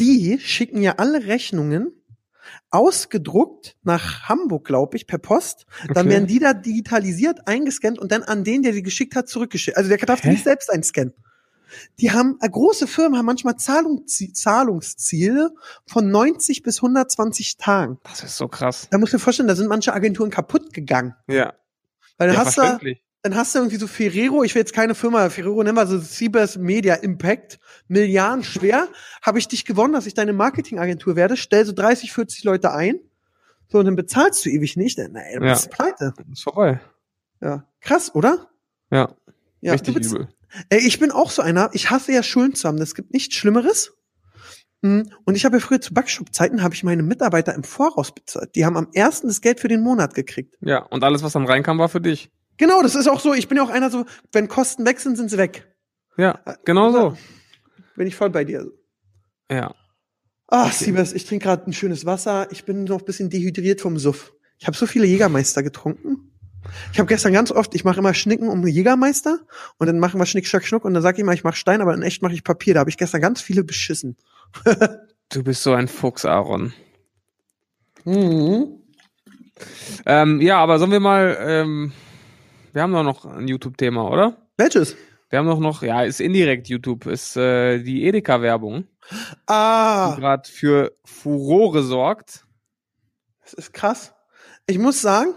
die 0.00 0.38
schicken 0.40 0.80
ja 0.80 0.94
alle 0.96 1.26
Rechnungen 1.26 1.92
ausgedruckt 2.70 3.76
nach 3.82 4.28
Hamburg, 4.28 4.64
glaube 4.66 4.96
ich, 4.96 5.06
per 5.06 5.18
Post. 5.18 5.66
Dann 5.88 6.06
Okay. 6.06 6.08
werden 6.08 6.26
die 6.26 6.38
da 6.38 6.54
digitalisiert, 6.54 7.46
eingescannt 7.46 7.98
und 7.98 8.12
dann 8.12 8.22
an 8.22 8.44
den, 8.44 8.62
der 8.62 8.72
die 8.72 8.82
geschickt 8.82 9.14
hat, 9.14 9.28
zurückgeschickt. 9.28 9.76
Also 9.76 9.90
der 9.90 9.98
darf 9.98 10.22
die 10.22 10.28
nicht 10.28 10.44
selbst 10.44 10.70
einscannen. 10.72 11.12
Die 12.00 12.10
haben, 12.10 12.38
äh, 12.40 12.48
große 12.48 12.86
Firmen 12.86 13.18
haben 13.18 13.26
manchmal 13.26 13.54
Zahlungszie- 13.54 14.32
Zahlungsziele 14.32 15.50
von 15.86 16.10
90 16.10 16.62
bis 16.62 16.78
120 16.82 17.56
Tagen. 17.56 17.98
Das 18.04 18.22
ist 18.22 18.36
so 18.36 18.48
krass. 18.48 18.88
Da 18.90 18.98
musst 18.98 19.12
du 19.12 19.16
dir 19.16 19.22
vorstellen, 19.22 19.48
da 19.48 19.54
sind 19.56 19.68
manche 19.68 19.92
Agenturen 19.92 20.30
kaputt 20.30 20.72
gegangen. 20.72 21.14
Ja. 21.28 21.54
Weil 22.18 22.28
dann 22.28 22.36
ja 22.36 22.44
hast 22.44 22.58
du, 22.58 22.94
dann 23.22 23.36
hast 23.36 23.54
du 23.54 23.60
irgendwie 23.60 23.76
so 23.78 23.86
Ferrero, 23.86 24.42
ich 24.42 24.54
will 24.54 24.60
jetzt 24.60 24.72
keine 24.74 24.94
Firma, 24.94 25.30
Ferrero 25.30 25.62
nennen 25.62 25.76
wir 25.76 25.86
so 25.86 26.00
Cibers 26.00 26.56
Media 26.56 26.94
Impact, 26.94 27.58
Milliarden 27.88 28.42
schwer, 28.44 28.88
habe 29.22 29.38
ich 29.38 29.46
dich 29.48 29.64
gewonnen, 29.64 29.92
dass 29.92 30.06
ich 30.06 30.14
deine 30.14 30.32
Marketingagentur 30.32 31.14
werde, 31.16 31.36
stell 31.36 31.64
so 31.64 31.72
30, 31.72 32.12
40 32.12 32.44
Leute 32.44 32.72
ein, 32.72 32.98
so, 33.68 33.78
und 33.78 33.84
dann 33.86 33.96
bezahlst 33.96 34.44
du 34.44 34.50
ewig 34.50 34.76
nicht, 34.76 34.98
dann, 34.98 35.14
ey, 35.14 35.34
dann 35.34 35.44
Ja. 35.44 35.52
bist 35.54 35.66
du 35.66 35.70
pleite. 35.70 36.14
Ist 36.32 36.42
vorbei. 36.42 36.80
Ja. 37.40 37.64
Krass, 37.80 38.14
oder? 38.14 38.48
Ja. 38.90 39.14
Ja, 39.60 39.72
richtig 39.72 39.96
übel. 39.96 40.28
Ich 40.70 40.98
bin 40.98 41.10
auch 41.10 41.30
so 41.30 41.42
einer, 41.42 41.70
ich 41.72 41.90
hasse 41.90 42.12
ja 42.12 42.22
Schulden 42.22 42.54
zu 42.54 42.68
haben, 42.68 42.78
es 42.78 42.94
gibt 42.94 43.12
nichts 43.12 43.34
Schlimmeres. 43.34 43.92
Mm, 44.82 45.02
Und 45.24 45.36
ich 45.36 45.44
habe 45.44 45.56
ja 45.56 45.60
früher 45.60 45.80
zu 45.80 45.94
Backshop-Zeiten, 45.94 46.62
habe 46.62 46.74
ich 46.74 46.82
meine 46.82 47.02
Mitarbeiter 47.02 47.54
im 47.54 47.64
Voraus 47.64 48.12
bezahlt. 48.14 48.54
Die 48.56 48.64
haben 48.64 48.76
am 48.76 48.88
ersten 48.92 49.28
das 49.28 49.40
Geld 49.40 49.60
für 49.60 49.68
den 49.68 49.80
Monat 49.80 50.14
gekriegt. 50.14 50.56
Ja. 50.60 50.78
Und 50.86 51.04
alles, 51.04 51.22
was 51.22 51.32
dann 51.34 51.46
reinkam, 51.46 51.78
war 51.78 51.88
für 51.88 52.00
dich. 52.00 52.30
Genau, 52.58 52.82
das 52.82 52.94
ist 52.94 53.08
auch 53.08 53.20
so, 53.20 53.32
ich 53.32 53.48
bin 53.48 53.56
ja 53.58 53.64
auch 53.64 53.70
einer 53.70 53.90
so, 53.90 54.04
wenn 54.32 54.48
Kosten 54.48 54.84
weg 54.84 55.00
sind, 55.00 55.16
sind 55.16 55.30
sie 55.30 55.38
weg. 55.38 55.68
Ja. 56.16 56.40
Genau 56.64 56.90
so. 56.90 57.16
Bin 57.96 58.06
ich 58.06 58.16
voll 58.16 58.30
bei 58.30 58.44
dir. 58.44 58.70
Ja. 59.50 59.74
Ach, 60.48 60.66
Okay. 60.66 60.84
Siebers, 60.84 61.12
ich 61.12 61.24
trinke 61.24 61.44
gerade 61.44 61.70
ein 61.70 61.72
schönes 61.72 62.04
Wasser. 62.04 62.48
Ich 62.50 62.64
bin 62.64 62.84
noch 62.84 62.98
ein 63.00 63.04
bisschen 63.04 63.30
dehydriert 63.30 63.80
vom 63.80 63.98
Suff. 63.98 64.32
Ich 64.58 64.66
habe 64.66 64.76
so 64.76 64.86
viele 64.86 65.06
Jägermeister 65.06 65.62
getrunken. 65.62 66.31
Ich 66.92 66.98
habe 66.98 67.08
gestern 67.08 67.32
ganz 67.32 67.50
oft, 67.50 67.74
ich 67.74 67.84
mache 67.84 67.98
immer 67.98 68.14
Schnicken 68.14 68.48
um 68.48 68.66
Jägermeister 68.66 69.40
und 69.78 69.86
dann 69.86 69.98
machen 69.98 70.20
wir 70.20 70.26
Schnick, 70.26 70.46
Schnack, 70.46 70.64
Schnuck 70.64 70.84
und 70.84 70.94
dann 70.94 71.02
sag 71.02 71.18
ich 71.18 71.24
mal, 71.24 71.34
ich 71.34 71.44
mache 71.44 71.56
Stein, 71.56 71.80
aber 71.80 71.94
in 71.94 72.02
echt 72.02 72.22
mache 72.22 72.34
ich 72.34 72.44
Papier. 72.44 72.74
Da 72.74 72.80
habe 72.80 72.90
ich 72.90 72.96
gestern 72.96 73.20
ganz 73.20 73.40
viele 73.40 73.64
beschissen. 73.64 74.16
Du 75.32 75.42
bist 75.42 75.62
so 75.62 75.72
ein 75.72 75.88
Fuchs, 75.88 76.26
Aaron. 76.26 76.74
Mhm. 78.04 78.80
Ähm, 80.04 80.40
ja, 80.42 80.58
aber 80.58 80.78
sollen 80.78 80.90
wir 80.90 81.00
mal, 81.00 81.38
ähm, 81.40 81.92
wir 82.74 82.82
haben 82.82 82.92
doch 82.92 83.02
noch 83.02 83.24
ein 83.24 83.48
YouTube-Thema, 83.48 84.10
oder? 84.10 84.36
Welches? 84.58 84.94
Wir 85.30 85.38
haben 85.38 85.46
doch 85.46 85.58
noch, 85.60 85.82
ja, 85.82 86.02
ist 86.02 86.20
indirekt 86.20 86.68
YouTube, 86.68 87.06
ist 87.06 87.38
äh, 87.38 87.78
die 87.82 88.04
Edeka-Werbung, 88.04 88.84
die 89.10 89.16
Ah, 89.46 90.14
gerade 90.18 90.46
für 90.50 90.92
Furore 91.04 91.82
sorgt. 91.82 92.44
das 93.42 93.54
ist 93.54 93.72
krass. 93.72 94.12
Ich 94.66 94.78
muss 94.78 95.00
sagen, 95.00 95.30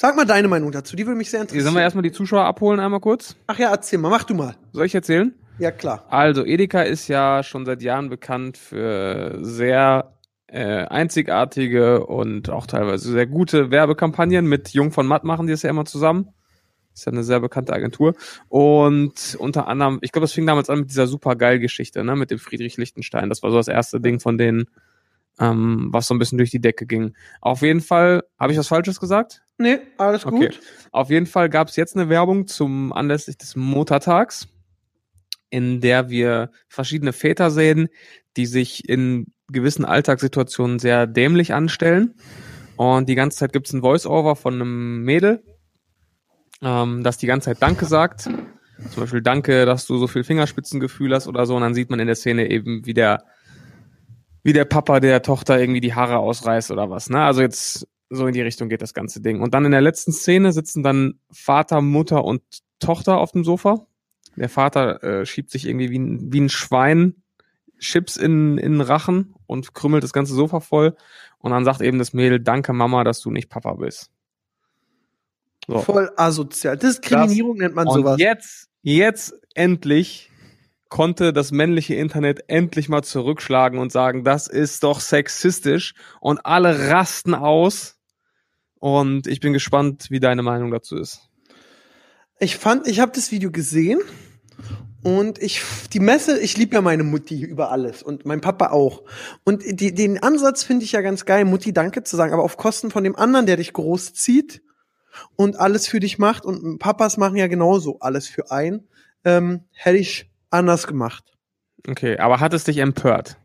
sag 0.00 0.16
mal 0.16 0.24
deine 0.24 0.48
Meinung 0.48 0.72
dazu. 0.72 0.96
Die 0.96 1.06
würde 1.06 1.18
mich 1.18 1.28
sehr 1.28 1.42
interessieren. 1.42 1.64
sollen 1.64 1.74
wir 1.76 1.82
erstmal 1.82 2.02
die 2.02 2.12
Zuschauer 2.12 2.44
abholen, 2.44 2.80
einmal 2.80 3.00
kurz. 3.00 3.36
Ach 3.46 3.58
ja, 3.58 3.70
erzähl 3.70 3.98
mal, 3.98 4.08
mach 4.08 4.24
du 4.24 4.34
mal. 4.34 4.56
Soll 4.72 4.86
ich 4.86 4.94
erzählen? 4.94 5.34
Ja, 5.58 5.70
klar. 5.70 6.06
Also, 6.08 6.46
Edeka 6.46 6.80
ist 6.80 7.06
ja 7.08 7.42
schon 7.42 7.66
seit 7.66 7.82
Jahren 7.82 8.08
bekannt 8.08 8.56
für 8.56 9.36
sehr 9.42 10.14
äh, 10.46 10.86
einzigartige 10.86 12.06
und 12.06 12.48
auch 12.48 12.66
teilweise 12.66 13.12
sehr 13.12 13.26
gute 13.26 13.70
Werbekampagnen. 13.70 14.46
Mit 14.46 14.70
Jung 14.70 14.90
von 14.90 15.06
Matt 15.06 15.24
machen 15.24 15.46
die 15.46 15.52
es 15.52 15.62
ja 15.62 15.68
immer 15.68 15.84
zusammen. 15.84 16.28
Ist 16.94 17.04
ja 17.04 17.12
eine 17.12 17.22
sehr 17.22 17.40
bekannte 17.40 17.74
Agentur. 17.74 18.14
Und 18.48 19.36
unter 19.38 19.68
anderem, 19.68 19.98
ich 20.00 20.12
glaube, 20.12 20.24
das 20.24 20.32
fing 20.32 20.46
damals 20.46 20.70
an 20.70 20.80
mit 20.80 20.88
dieser 20.88 21.08
super 21.08 21.36
geil 21.36 21.58
Geschichte, 21.58 22.02
ne, 22.04 22.16
mit 22.16 22.30
dem 22.30 22.38
Friedrich 22.38 22.78
Lichtenstein. 22.78 23.28
Das 23.28 23.42
war 23.42 23.50
so 23.50 23.58
das 23.58 23.68
erste 23.68 24.00
Ding 24.00 24.18
von 24.18 24.38
denen, 24.38 24.64
ähm, 25.40 25.88
was 25.90 26.06
so 26.06 26.14
ein 26.14 26.18
bisschen 26.18 26.38
durch 26.38 26.50
die 26.50 26.60
Decke 26.60 26.86
ging. 26.86 27.14
Auf 27.40 27.62
jeden 27.62 27.80
Fall, 27.80 28.22
habe 28.38 28.52
ich 28.52 28.58
was 28.58 28.68
Falsches 28.68 29.00
gesagt? 29.00 29.42
Nee, 29.58 29.78
alles 29.98 30.24
Okay. 30.26 30.48
gut. 30.48 30.60
Auf 30.92 31.10
jeden 31.10 31.26
Fall 31.26 31.48
gab 31.48 31.68
es 31.68 31.76
jetzt 31.76 31.96
eine 31.96 32.08
Werbung 32.08 32.46
zum 32.46 32.92
anlässlich 32.92 33.38
des 33.38 33.56
Muttertags, 33.56 34.48
in 35.50 35.80
der 35.80 36.10
wir 36.10 36.50
verschiedene 36.68 37.12
Väter 37.12 37.50
sehen, 37.50 37.88
die 38.36 38.46
sich 38.46 38.88
in 38.88 39.32
gewissen 39.50 39.84
Alltagssituationen 39.84 40.78
sehr 40.78 41.06
dämlich 41.06 41.52
anstellen. 41.52 42.14
Und 42.76 43.08
die 43.08 43.14
ganze 43.14 43.38
Zeit 43.38 43.52
gibt's 43.52 43.72
ein 43.72 43.82
Voice-Over 43.82 44.36
von 44.36 44.54
einem 44.54 45.02
Mädel, 45.04 45.42
ähm, 46.62 47.02
das 47.02 47.18
die 47.18 47.26
ganze 47.26 47.46
Zeit 47.46 47.62
Danke 47.62 47.86
sagt. 47.86 48.22
Zum 48.22 49.02
Beispiel 49.02 49.22
Danke, 49.22 49.66
dass 49.66 49.86
du 49.86 49.98
so 49.98 50.06
viel 50.06 50.24
Fingerspitzengefühl 50.24 51.14
hast 51.14 51.26
oder 51.28 51.46
so. 51.46 51.56
Und 51.56 51.62
dann 51.62 51.74
sieht 51.74 51.90
man 51.90 52.00
in 52.00 52.06
der 52.06 52.16
Szene 52.16 52.50
eben, 52.50 52.86
wie 52.86 52.94
der, 52.94 53.24
wie 54.42 54.52
der 54.52 54.64
Papa 54.64 55.00
der 55.00 55.22
Tochter 55.22 55.58
irgendwie 55.58 55.80
die 55.80 55.94
Haare 55.94 56.18
ausreißt 56.18 56.70
oder 56.70 56.90
was. 56.90 57.10
Ne? 57.10 57.22
Also 57.22 57.40
jetzt 57.42 57.86
so 58.08 58.26
in 58.26 58.34
die 58.34 58.40
Richtung 58.40 58.68
geht 58.68 58.82
das 58.82 58.94
ganze 58.94 59.20
Ding. 59.20 59.40
Und 59.40 59.54
dann 59.54 59.64
in 59.64 59.70
der 59.70 59.80
letzten 59.80 60.12
Szene 60.12 60.52
sitzen 60.52 60.82
dann 60.82 61.20
Vater, 61.30 61.80
Mutter 61.80 62.24
und 62.24 62.42
Tochter 62.80 63.18
auf 63.18 63.32
dem 63.32 63.44
Sofa. 63.44 63.86
Der 64.36 64.48
Vater 64.48 65.02
äh, 65.02 65.26
schiebt 65.26 65.50
sich 65.50 65.66
irgendwie 65.66 65.90
wie 65.90 65.98
ein, 65.98 66.32
wie 66.32 66.40
ein 66.40 66.48
Schwein 66.48 67.22
Chips 67.78 68.16
in, 68.16 68.58
in 68.58 68.72
den 68.72 68.80
Rachen 68.80 69.34
und 69.46 69.74
krümmelt 69.74 70.04
das 70.04 70.12
ganze 70.12 70.34
Sofa 70.34 70.60
voll. 70.60 70.96
Und 71.38 71.52
dann 71.52 71.64
sagt 71.64 71.80
eben 71.80 71.98
das 71.98 72.12
Mädel, 72.12 72.40
danke 72.40 72.72
Mama, 72.72 73.04
dass 73.04 73.20
du 73.20 73.30
nicht 73.30 73.48
Papa 73.48 73.74
bist. 73.74 74.10
So. 75.66 75.78
Voll 75.78 76.10
asozial. 76.16 76.76
Diskriminierung 76.76 77.56
nennt 77.58 77.74
man 77.74 77.86
Und 77.86 77.94
sowas. 77.94 78.20
jetzt, 78.20 78.68
jetzt 78.82 79.34
endlich 79.54 80.29
konnte 80.90 81.32
das 81.32 81.52
männliche 81.52 81.94
Internet 81.94 82.44
endlich 82.48 82.88
mal 82.88 83.02
zurückschlagen 83.02 83.78
und 83.78 83.90
sagen, 83.90 84.24
das 84.24 84.48
ist 84.48 84.82
doch 84.82 85.00
sexistisch 85.00 85.94
und 86.20 86.44
alle 86.44 86.90
rasten 86.90 87.34
aus. 87.34 87.96
Und 88.80 89.26
ich 89.26 89.40
bin 89.40 89.52
gespannt, 89.52 90.10
wie 90.10 90.20
deine 90.20 90.42
Meinung 90.42 90.70
dazu 90.70 90.96
ist. 90.96 91.30
Ich 92.38 92.56
fand, 92.56 92.86
ich 92.88 93.00
habe 93.00 93.12
das 93.14 93.30
Video 93.30 93.50
gesehen 93.50 94.00
und 95.02 95.40
ich 95.40 95.62
die 95.92 96.00
Messe, 96.00 96.40
ich 96.40 96.56
liebe 96.56 96.74
ja 96.74 96.80
meine 96.80 97.04
Mutti 97.04 97.42
über 97.42 97.70
alles 97.70 98.02
und 98.02 98.26
mein 98.26 98.40
Papa 98.40 98.70
auch. 98.70 99.04
Und 99.44 99.62
die, 99.66 99.94
den 99.94 100.22
Ansatz 100.22 100.64
finde 100.64 100.84
ich 100.84 100.92
ja 100.92 101.02
ganz 101.02 101.24
geil, 101.24 101.44
Mutti 101.44 101.72
Danke 101.72 102.02
zu 102.02 102.16
sagen, 102.16 102.32
aber 102.32 102.42
auf 102.42 102.56
Kosten 102.56 102.90
von 102.90 103.04
dem 103.04 103.16
anderen, 103.16 103.46
der 103.46 103.58
dich 103.58 103.72
großzieht 103.72 104.62
und 105.36 105.60
alles 105.60 105.86
für 105.86 106.00
dich 106.00 106.18
macht 106.18 106.44
und 106.44 106.78
Papas 106.78 107.16
machen 107.16 107.36
ja 107.36 107.46
genauso 107.46 107.98
alles 108.00 108.26
für 108.26 108.50
einen, 108.50 108.88
ähm, 109.24 109.64
hätte 109.72 109.98
ich 109.98 110.29
anders 110.50 110.86
gemacht. 110.86 111.24
Okay, 111.88 112.18
aber 112.18 112.40
hat 112.40 112.52
es 112.54 112.64
dich 112.64 112.78
empört? 112.78 113.36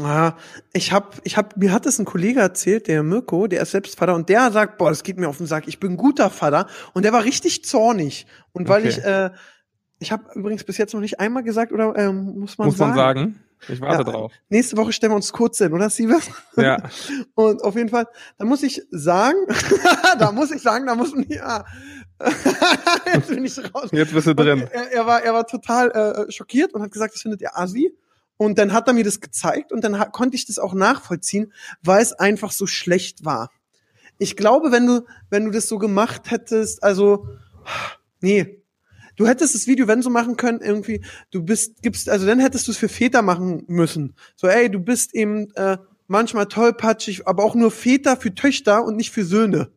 Ah, 0.00 0.32
ich 0.72 0.92
hab, 0.92 1.20
ich 1.22 1.36
hab, 1.36 1.56
mir 1.56 1.70
hat 1.72 1.86
es 1.86 2.00
ein 2.00 2.04
Kollege 2.04 2.40
erzählt, 2.40 2.88
der 2.88 3.04
Mirko, 3.04 3.46
der 3.46 3.62
ist 3.62 3.70
selbst 3.70 3.96
Vater 3.96 4.14
und 4.16 4.28
der 4.28 4.50
sagt, 4.50 4.76
boah, 4.76 4.88
das 4.90 5.04
geht 5.04 5.18
mir 5.18 5.28
auf 5.28 5.38
den 5.38 5.46
Sack, 5.46 5.68
ich 5.68 5.78
bin 5.78 5.92
ein 5.92 5.96
guter 5.96 6.30
Vater 6.30 6.66
und 6.94 7.04
der 7.04 7.12
war 7.12 7.22
richtig 7.22 7.64
zornig 7.64 8.26
und 8.52 8.68
weil 8.68 8.80
Okay. 8.80 8.88
ich, 8.88 9.04
äh, 9.04 9.30
ich 10.00 10.10
habe 10.10 10.24
übrigens 10.34 10.64
bis 10.64 10.78
jetzt 10.78 10.94
noch 10.94 11.00
nicht 11.00 11.20
einmal 11.20 11.44
gesagt 11.44 11.70
oder 11.70 11.96
ähm, 11.96 12.40
muss 12.40 12.58
man 12.58 12.66
Muss 12.66 12.76
sagen. 12.76 12.90
man 12.90 12.98
sagen. 12.98 13.40
Ich 13.68 13.80
warte 13.80 13.98
Ja. 13.98 14.04
drauf. 14.04 14.32
Nächste 14.48 14.76
Woche 14.76 14.92
stellen 14.92 15.12
wir 15.12 15.16
uns 15.16 15.32
kurz 15.32 15.58
hin, 15.58 15.72
oder 15.72 15.90
Siebes? 15.90 16.30
Ja. 16.56 16.82
Und 17.34 17.62
auf 17.62 17.76
jeden 17.76 17.88
Fall, 17.88 18.06
da 18.38 18.44
muss 18.44 18.62
ich 18.62 18.82
sagen, 18.90 19.38
da 20.18 20.32
muss 20.32 20.50
ich 20.50 20.62
sagen, 20.62 20.86
da 20.86 20.94
muss 20.94 21.14
man 21.14 21.26
ja. 21.28 21.64
Jetzt 23.12 23.28
bin 23.28 23.44
ich 23.44 23.58
raus. 23.74 23.88
Jetzt 23.92 24.12
bist 24.12 24.26
du 24.26 24.34
drin. 24.34 24.68
Er, 24.70 24.92
er 24.92 25.06
war, 25.06 25.22
er 25.22 25.34
war 25.34 25.46
total 25.46 25.90
äh, 25.90 26.32
schockiert 26.32 26.72
und 26.74 26.82
hat 26.82 26.90
gesagt, 26.92 27.14
das 27.14 27.22
findet 27.22 27.42
er 27.42 27.58
assi. 27.58 27.92
Und 28.36 28.58
dann 28.58 28.72
hat 28.72 28.88
er 28.88 28.94
mir 28.94 29.04
das 29.04 29.20
gezeigt 29.20 29.72
und 29.72 29.82
dann 29.84 29.96
konnte 30.10 30.36
ich 30.36 30.46
das 30.46 30.58
auch 30.58 30.74
nachvollziehen, 30.74 31.52
weil 31.82 32.02
es 32.02 32.12
einfach 32.12 32.50
so 32.50 32.66
schlecht 32.66 33.24
war. 33.24 33.50
Ich 34.18 34.36
glaube, 34.36 34.72
wenn 34.72 34.86
du, 34.86 35.04
wenn 35.30 35.44
du 35.44 35.50
das 35.50 35.68
so 35.68 35.78
gemacht 35.78 36.30
hättest, 36.30 36.82
also, 36.82 37.28
nee. 38.20 38.60
Du 39.16 39.26
hättest 39.26 39.54
das 39.54 39.66
Video, 39.66 39.86
wenn 39.86 40.02
so 40.02 40.10
machen 40.10 40.36
können, 40.36 40.60
irgendwie, 40.60 41.00
du 41.30 41.42
bist, 41.42 41.82
gibst, 41.82 42.08
also 42.08 42.26
dann 42.26 42.40
hättest 42.40 42.66
du 42.66 42.72
es 42.72 42.78
für 42.78 42.88
Väter 42.88 43.22
machen 43.22 43.64
müssen. 43.68 44.14
So, 44.36 44.46
ey, 44.48 44.70
du 44.70 44.80
bist 44.80 45.14
eben 45.14 45.50
äh, 45.54 45.78
manchmal 46.06 46.46
tollpatschig, 46.46 47.26
aber 47.26 47.44
auch 47.44 47.54
nur 47.54 47.70
Väter 47.70 48.16
für 48.16 48.34
Töchter 48.34 48.84
und 48.84 48.96
nicht 48.96 49.10
für 49.12 49.24
Söhne. 49.24 49.70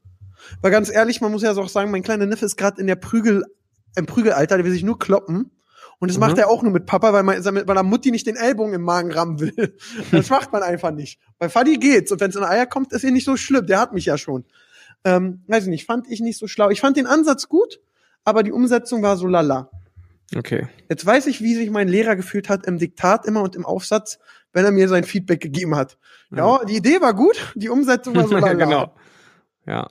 Weil 0.61 0.71
ganz 0.71 0.89
ehrlich, 0.91 1.21
man 1.21 1.31
muss 1.31 1.43
ja 1.43 1.53
so 1.53 1.61
auch 1.61 1.69
sagen, 1.69 1.91
mein 1.91 2.03
kleiner 2.03 2.25
Neffe 2.25 2.45
ist 2.45 2.57
gerade 2.57 2.79
in 2.81 2.87
der 2.87 2.95
Prügel, 2.95 3.43
im 3.95 4.05
Prügelalter, 4.05 4.55
der 4.57 4.65
will 4.65 4.71
sich 4.71 4.83
nur 4.83 4.97
kloppen. 4.99 5.51
Und 5.99 6.09
das 6.11 6.17
Mhm. 6.17 6.21
macht 6.21 6.37
er 6.37 6.49
auch 6.49 6.61
nur 6.61 6.71
mit 6.71 6.85
Papa, 6.85 7.11
weil, 7.11 7.23
man, 7.23 7.43
weil 7.43 7.75
er 7.77 7.83
Mutti 7.83 8.11
nicht 8.11 8.27
den 8.27 8.35
Ellbogen 8.35 8.73
im 8.73 8.83
Magen 8.83 9.11
rammen 9.11 9.39
will. 9.39 9.75
Das 10.11 10.29
macht 10.29 10.51
man 10.53 10.61
einfach 10.63 10.91
nicht. 10.91 11.19
Bei 11.39 11.49
Fadi 11.49 11.77
geht's. 11.77 12.11
Und 12.11 12.21
wenn 12.21 12.29
es 12.29 12.35
in 12.35 12.43
Eier 12.43 12.67
kommt, 12.67 12.93
ist 12.93 13.03
er 13.03 13.11
nicht 13.11 13.25
so 13.25 13.35
schlimm. 13.35 13.65
Der 13.65 13.79
hat 13.79 13.93
mich 13.93 14.05
ja 14.05 14.17
schon. 14.17 14.45
Ähm, 15.03 15.41
weiß 15.47 15.63
ich 15.63 15.69
nicht, 15.69 15.85
fand 15.85 16.07
ich 16.09 16.19
nicht 16.21 16.37
so 16.37 16.47
schlau. 16.47 16.69
Ich 16.69 16.81
fand 16.81 16.97
den 16.97 17.07
Ansatz 17.07 17.49
gut, 17.49 17.79
aber 18.27 18.43
die 18.43 18.51
Umsetzung 18.51 19.01
war 19.03 19.15
so 19.15 19.25
lala. 19.25 19.71
Okay. 20.35 20.67
Jetzt 20.89 21.05
weiß 21.05 21.27
ich, 21.27 21.41
wie 21.41 21.55
sich 21.55 21.69
mein 21.69 21.87
Lehrer 21.87 22.17
gefühlt 22.17 22.49
hat 22.49 22.65
im 22.65 22.77
Diktat 22.77 23.25
immer 23.25 23.41
und 23.41 23.55
im 23.55 23.65
Aufsatz, 23.65 24.19
wenn 24.51 24.65
er 24.65 24.71
mir 24.71 24.89
sein 24.89 25.05
Feedback 25.05 25.39
gegeben 25.39 25.77
hat. 25.77 25.97
Ja, 26.35 26.65
die 26.65 26.75
Idee 26.75 26.99
war 26.99 27.13
gut, 27.13 27.53
die 27.55 27.69
Umsetzung 27.69 28.17
war 28.17 28.27
so 28.27 28.35
lala. 28.37 28.53
genau. 28.53 28.93
Ja. 29.65 29.87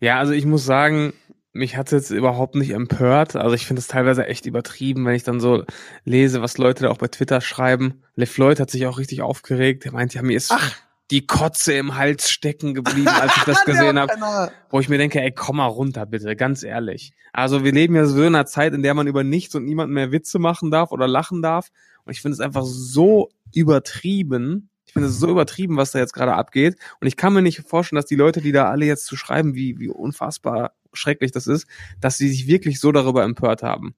Ja, 0.00 0.18
also 0.18 0.32
ich 0.32 0.46
muss 0.46 0.64
sagen, 0.64 1.12
mich 1.52 1.76
hat's 1.76 1.90
jetzt 1.90 2.10
überhaupt 2.10 2.54
nicht 2.54 2.70
empört. 2.70 3.36
Also 3.36 3.54
ich 3.54 3.66
finde 3.66 3.80
es 3.80 3.86
teilweise 3.86 4.24
echt 4.26 4.46
übertrieben, 4.46 5.04
wenn 5.04 5.14
ich 5.14 5.24
dann 5.24 5.38
so 5.38 5.64
lese, 6.04 6.40
was 6.40 6.56
Leute 6.56 6.84
da 6.84 6.90
auch 6.90 6.96
bei 6.96 7.08
Twitter 7.08 7.42
schreiben. 7.42 8.02
Le 8.14 8.24
Floyd 8.24 8.60
hat 8.60 8.70
sich 8.70 8.86
auch 8.86 8.98
richtig 8.98 9.20
aufgeregt. 9.20 9.84
Er 9.84 9.92
meint, 9.92 10.14
ja, 10.14 10.22
mir 10.22 10.38
ist 10.38 10.52
Ach. 10.52 10.74
Die 11.10 11.26
Kotze 11.26 11.74
im 11.74 11.96
Hals 11.96 12.30
stecken 12.30 12.74
geblieben, 12.74 13.08
als 13.08 13.36
ich 13.36 13.44
das 13.44 13.64
gesehen 13.66 13.98
habe. 13.98 14.12
Penner. 14.12 14.52
Wo 14.70 14.80
ich 14.80 14.88
mir 14.88 14.98
denke, 14.98 15.20
ey, 15.20 15.32
komm 15.32 15.56
mal 15.56 15.66
runter, 15.66 16.06
bitte, 16.06 16.36
ganz 16.36 16.62
ehrlich. 16.62 17.12
Also 17.32 17.64
wir 17.64 17.72
leben 17.72 17.94
ja 17.94 18.06
so 18.06 18.20
in 18.20 18.34
einer 18.34 18.46
Zeit, 18.46 18.72
in 18.72 18.82
der 18.82 18.94
man 18.94 19.06
über 19.06 19.24
nichts 19.24 19.54
und 19.54 19.64
niemanden 19.64 19.94
mehr 19.94 20.12
Witze 20.12 20.38
machen 20.38 20.70
darf 20.70 20.92
oder 20.92 21.08
lachen 21.08 21.42
darf. 21.42 21.68
Und 22.04 22.12
ich 22.12 22.20
finde 22.20 22.34
es 22.34 22.40
einfach 22.40 22.64
so 22.64 23.28
übertrieben. 23.54 24.70
Ich 24.86 24.94
finde 24.94 25.08
es 25.08 25.18
so 25.18 25.28
übertrieben, 25.28 25.76
was 25.76 25.92
da 25.92 25.98
jetzt 25.98 26.12
gerade 26.12 26.34
abgeht. 26.34 26.76
Und 27.00 27.06
ich 27.06 27.16
kann 27.16 27.32
mir 27.32 27.42
nicht 27.42 27.60
vorstellen, 27.66 27.96
dass 27.96 28.06
die 28.06 28.16
Leute, 28.16 28.40
die 28.40 28.52
da 28.52 28.70
alle 28.70 28.84
jetzt 28.84 29.06
zu 29.06 29.16
schreiben, 29.16 29.54
wie, 29.54 29.78
wie 29.78 29.88
unfassbar 29.88 30.72
schrecklich 30.92 31.32
das 31.32 31.46
ist, 31.46 31.66
dass 32.00 32.18
sie 32.18 32.28
sich 32.28 32.46
wirklich 32.46 32.80
so 32.80 32.92
darüber 32.92 33.22
empört 33.22 33.62
haben. 33.62 33.94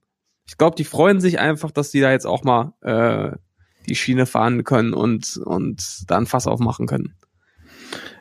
Ich 0.46 0.58
glaube, 0.58 0.76
die 0.76 0.84
freuen 0.84 1.20
sich 1.20 1.38
einfach, 1.38 1.70
dass 1.70 1.90
die 1.90 2.00
da 2.00 2.12
jetzt 2.12 2.26
auch 2.26 2.44
mal 2.44 2.74
äh, 2.82 3.36
die 3.86 3.94
Schiene 3.94 4.26
fahren 4.26 4.64
können 4.64 4.94
und, 4.94 5.36
und 5.44 6.04
da 6.08 6.16
ein 6.16 6.26
Fass 6.26 6.46
aufmachen 6.46 6.86
können. 6.86 7.14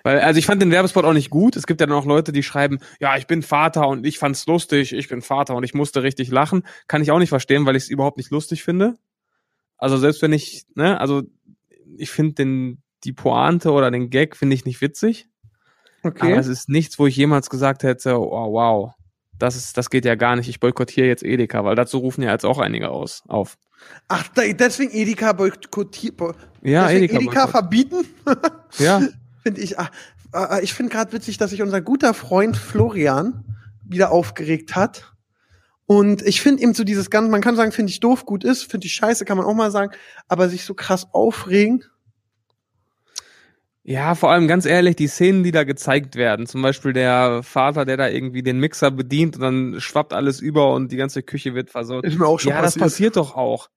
Weil, 0.04 0.20
also 0.20 0.38
ich 0.38 0.46
fand 0.46 0.62
den 0.62 0.72
Werbespot 0.72 1.06
auch 1.06 1.14
nicht 1.14 1.30
gut. 1.30 1.56
Es 1.56 1.66
gibt 1.66 1.80
ja 1.80 1.88
dann 1.88 1.96
auch 1.96 2.06
Leute, 2.06 2.32
die 2.32 2.44
schreiben, 2.44 2.80
ja, 3.00 3.16
ich 3.18 3.28
bin 3.28 3.42
Vater 3.42 3.88
und 3.88 4.06
ich 4.06 4.20
fand's 4.20 4.46
lustig, 4.46 4.94
ich 4.94 5.08
bin 5.08 5.22
Vater 5.22 5.56
und 5.56 5.64
ich 5.64 5.74
musste 5.74 6.04
richtig 6.04 6.30
lachen. 6.30 6.64
Kann 6.88 7.02
ich 7.02 7.12
auch 7.12 7.20
nicht 7.20 7.30
verstehen, 7.30 7.66
weil 7.66 7.76
ich 7.76 7.84
es 7.84 7.90
überhaupt 7.90 8.18
nicht 8.18 8.30
lustig 8.30 8.64
finde. 8.64 8.96
Also 9.78 9.98
selbst 9.98 10.22
wenn 10.22 10.34
ich, 10.34 10.66
ne, 10.76 11.00
also 11.00 11.24
ich 11.98 12.12
finde 12.12 12.34
den, 12.34 12.84
die 13.04 13.14
Pointe 13.14 13.72
oder 13.72 13.92
den 13.92 14.10
Gag 14.10 14.36
finde 14.36 14.56
ich 14.56 14.66
nicht 14.66 14.82
witzig. 14.82 15.28
Okay. 16.04 16.32
Aber 16.32 16.38
es 16.38 16.48
ist 16.48 16.70
nichts, 16.70 17.00
wo 17.00 17.08
ich 17.08 17.16
jemals 17.16 17.50
gesagt 17.50 17.84
hätte, 17.84 18.20
oh 18.20 18.54
wow, 18.54 18.94
das 19.40 19.56
ist, 19.56 19.78
das 19.78 19.90
geht 19.90 20.06
ja 20.06 20.16
gar 20.16 20.36
nicht, 20.36 20.50
ich 20.50 20.60
boykottiere 20.60 21.08
jetzt 21.08 21.24
Edeka, 21.24 21.64
weil 21.64 21.76
dazu 21.76 21.98
rufen 21.98 22.24
ja 22.24 22.32
jetzt 22.32 22.46
auch 22.46 22.60
einige 22.60 22.90
aus, 22.90 23.24
auf. 23.28 23.58
Ach, 24.08 24.28
deswegen 24.36 24.92
Edeka 24.92 25.34
boykottiert. 25.34 26.18
Bo 26.18 26.34
Ja, 26.62 26.90
Edeka. 26.90 27.16
Edeka 27.16 27.48
verbieten? 27.48 28.06
Ja, 28.80 29.04
Finde 29.44 29.62
ich. 29.62 29.78
Ah, 29.78 29.92
ah, 30.32 30.60
ich 30.64 30.74
finde 30.74 30.92
gerade 30.92 31.12
witzig, 31.14 31.38
dass 31.38 31.52
sich 31.52 31.62
unser 31.62 31.80
guter 31.80 32.16
Freund 32.16 32.58
Florian 32.58 33.44
wieder 33.84 34.12
aufgeregt 34.12 34.76
hat. 34.76 35.14
Und 35.86 36.22
ich 36.24 36.42
finde 36.42 36.64
eben 36.64 36.74
so 36.74 36.84
dieses 36.84 37.10
Ganze, 37.10 37.30
man 37.30 37.42
kann 37.42 37.56
sagen, 37.56 37.72
finde 37.72 37.92
ich 37.92 38.00
doof, 38.00 38.26
gut 38.26 38.44
ist, 38.44 38.64
finde 38.64 38.88
ich 38.88 38.94
scheiße, 38.94 39.26
kann 39.26 39.38
man 39.38 39.46
auch 39.46 39.54
mal 39.54 39.70
sagen, 39.70 39.92
aber 40.28 40.50
sich 40.50 40.64
so 40.64 40.74
krass 40.74 41.08
aufregen. 41.12 41.84
Ja, 43.86 44.16
vor 44.16 44.32
allem 44.32 44.48
ganz 44.48 44.66
ehrlich, 44.66 44.96
die 44.96 45.08
Szenen, 45.08 45.44
die 45.44 45.52
da 45.52 45.66
gezeigt 45.66 46.16
werden, 46.16 46.46
zum 46.48 46.62
Beispiel 46.62 46.94
der 46.94 47.44
Vater, 47.44 47.84
der 47.84 47.98
da 47.98 48.08
irgendwie 48.08 48.42
den 48.42 48.60
Mixer 48.60 48.92
bedient 48.92 49.36
und 49.36 49.42
dann 49.42 49.76
schwappt 49.82 50.14
alles 50.14 50.40
über 50.40 50.74
und 50.74 50.92
die 50.92 50.96
ganze 50.96 51.22
Küche 51.22 51.54
wird 51.54 51.70
versaut. 51.70 52.06
Ist 52.06 52.18
mir 52.18 52.26
auch 52.26 52.40
schon 52.40 52.52
Ja, 52.52 52.62
das 52.62 52.76
passiert. 52.76 52.84
passiert 52.84 53.16
doch 53.18 53.36
auch. 53.36 53.68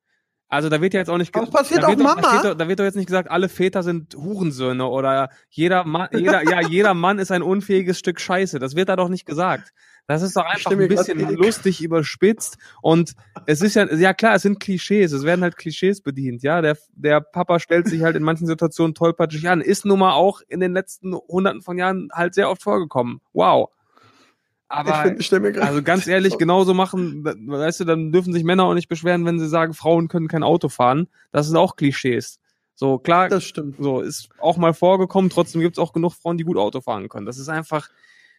Also 0.48 0.68
da 0.68 0.80
wird 0.80 0.94
ja 0.94 1.00
jetzt 1.00 1.10
auch 1.10 1.18
nicht 1.18 1.32
ge- 1.32 1.44
passiert 1.50 1.82
da 1.82 1.88
wird 1.88 2.00
auch 2.00 2.04
doch, 2.04 2.14
Mama. 2.22 2.22
Da, 2.22 2.38
steht 2.38 2.60
da 2.60 2.68
wird 2.68 2.78
doch 2.78 2.84
jetzt 2.84 2.94
nicht 2.94 3.08
gesagt, 3.08 3.28
alle 3.32 3.48
Väter 3.48 3.82
sind 3.82 4.14
Hurensöhne 4.14 4.86
oder 4.86 5.28
jeder 5.50 5.84
Mann, 5.84 6.08
jeder, 6.12 6.44
ja, 6.48 6.60
jeder 6.60 6.94
Mann 6.94 7.18
ist 7.18 7.32
ein 7.32 7.42
unfähiges 7.42 7.98
Stück 7.98 8.20
Scheiße. 8.20 8.60
Das 8.60 8.76
wird 8.76 8.88
da 8.88 8.94
doch 8.94 9.08
nicht 9.08 9.26
gesagt. 9.26 9.72
Das 10.08 10.22
ist 10.22 10.36
doch 10.36 10.44
einfach 10.44 10.70
ein 10.70 10.86
bisschen 10.88 11.18
lustig 11.34 11.82
überspitzt 11.82 12.58
und 12.80 13.14
es 13.46 13.60
ist 13.60 13.74
ja, 13.74 13.92
ja 13.92 14.14
klar, 14.14 14.36
es 14.36 14.42
sind 14.42 14.60
Klischees, 14.60 15.10
es 15.10 15.24
werden 15.24 15.42
halt 15.42 15.56
Klischees 15.56 16.00
bedient, 16.00 16.42
ja. 16.44 16.62
Der, 16.62 16.78
der 16.94 17.20
Papa 17.20 17.58
stellt 17.58 17.88
sich 17.88 18.02
halt 18.02 18.14
in 18.14 18.22
manchen 18.22 18.46
Situationen 18.46 18.94
tollpatschig 18.94 19.48
an, 19.48 19.60
ist 19.60 19.84
nun 19.84 19.98
mal 19.98 20.12
auch 20.12 20.42
in 20.48 20.60
den 20.60 20.72
letzten 20.72 21.14
hunderten 21.14 21.60
von 21.62 21.76
Jahren 21.76 22.08
halt 22.12 22.34
sehr 22.34 22.48
oft 22.50 22.62
vorgekommen. 22.62 23.20
Wow. 23.32 23.70
ich 23.70 24.64
Aber 24.68 24.94
find, 25.02 25.20
ich 25.20 25.32
mir 25.32 25.50
grad- 25.50 25.66
also 25.68 25.82
ganz 25.82 26.06
ehrlich, 26.06 26.38
genauso 26.38 26.72
machen, 26.72 27.24
weißt 27.24 27.80
du, 27.80 27.84
dann 27.84 28.12
dürfen 28.12 28.32
sich 28.32 28.44
Männer 28.44 28.62
auch 28.62 28.74
nicht 28.74 28.88
beschweren, 28.88 29.24
wenn 29.24 29.40
sie 29.40 29.48
sagen, 29.48 29.74
Frauen 29.74 30.06
können 30.06 30.28
kein 30.28 30.44
Auto 30.44 30.68
fahren. 30.68 31.08
Das 31.32 31.48
sind 31.48 31.56
auch 31.56 31.74
Klischees. 31.74 32.38
So, 32.76 32.98
klar, 32.98 33.28
Das 33.28 33.42
stimmt. 33.42 33.76
so 33.80 34.00
ist 34.02 34.28
auch 34.38 34.56
mal 34.56 34.72
vorgekommen, 34.74 35.30
trotzdem 35.30 35.62
gibt's 35.62 35.78
auch 35.80 35.92
genug 35.92 36.12
Frauen, 36.12 36.36
die 36.38 36.44
gut 36.44 36.58
Auto 36.58 36.80
fahren 36.80 37.08
können. 37.08 37.26
Das 37.26 37.38
ist 37.38 37.48
einfach. 37.48 37.88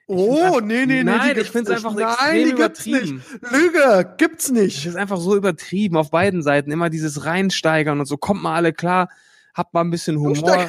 Oh, 0.10 0.60
nee, 0.64 0.86
nee, 0.86 1.04
nee. 1.04 1.04
Nein, 1.04 1.38
ich 1.38 1.52
find's 1.52 1.70
nicht. 1.70 1.86
einfach 1.86 1.94
Nein, 1.94 2.08
extrem 2.38 2.50
übertrieben. 2.58 3.16
nicht. 3.42 3.52
Lüge, 3.52 4.14
gibt's 4.18 4.46
Es 4.46 4.52
nicht. 4.52 4.86
ist 4.86 4.96
einfach 4.96 5.18
so 5.18 5.36
übertrieben 5.36 5.98
auf 5.98 6.12
beiden 6.12 6.42
Seiten. 6.42 6.72
Immer 6.72 6.90
dieses 6.90 7.26
Reinsteigern 7.26 8.00
und 8.00 8.06
so. 8.06 8.16
Kommt 8.16 8.42
mal 8.42 8.56
alle 8.56 8.72
klar, 8.72 9.10
habt 9.54 9.74
mal 9.74 9.82
ein 9.82 9.90
bisschen 9.92 10.18
Humor. 10.18 10.68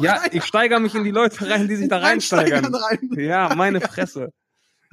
Ja, 0.00 0.14
rein. 0.14 0.28
ich 0.32 0.44
steigere 0.44 0.78
mich 0.78 0.94
in 0.94 1.04
die 1.04 1.10
Leute 1.10 1.48
rein, 1.48 1.68
die 1.68 1.76
sich 1.76 1.88
da 1.88 1.98
reinsteigern. 1.98 2.74
Rein. 2.74 3.10
Ja, 3.16 3.54
meine 3.54 3.80
Fresse. 3.80 4.30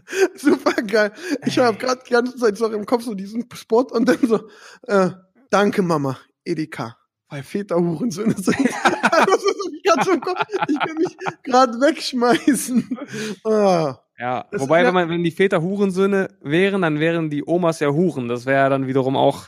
Super 0.36 0.82
geil. 0.82 1.12
Ich 1.45 1.58
habe 1.60 1.78
gerade 1.78 2.02
die 2.08 2.12
ganze 2.12 2.38
Zeit 2.38 2.58
so 2.58 2.72
im 2.72 2.86
Kopf 2.86 3.04
so 3.04 3.14
diesen 3.16 3.45
Spot 3.54 3.82
und 3.91 4.08
dann 4.08 4.18
so, 4.26 4.47
äh, 4.88 5.12
danke 5.49 5.82
Mama, 5.82 6.18
Edeka, 6.45 6.97
weil 7.32 7.43
Väter 7.43 7.77
Hurensöhne 7.77 8.34
sind. 8.36 8.57
das 8.59 9.43
ist 9.43 9.63
so 9.63 9.71
ganz 9.84 10.07
im 10.07 10.21
Kopf. 10.21 10.41
Ich 10.67 10.79
kann 10.79 10.95
mich 10.97 11.17
gerade 11.43 11.73
wegschmeißen. 11.82 12.97
Ah. 13.45 13.97
Ja, 14.19 14.45
Das 14.51 14.61
wobei, 14.61 14.86
wenn, 14.86 14.93
man, 14.93 15.09
wenn 15.09 15.23
die 15.23 15.32
Väter 15.32 15.61
Hurensöhne 15.63 16.27
wären, 16.41 16.84
dann 16.84 16.99
wären 16.99 17.29
die 17.32 17.43
Omas 17.45 17.79
ja 17.79 17.89
Huren. 17.89 18.27
Das 18.27 18.45
wäre 18.45 18.61
ja 18.63 18.69
dann 18.69 18.86
wiederum 18.86 19.15
auch 19.17 19.47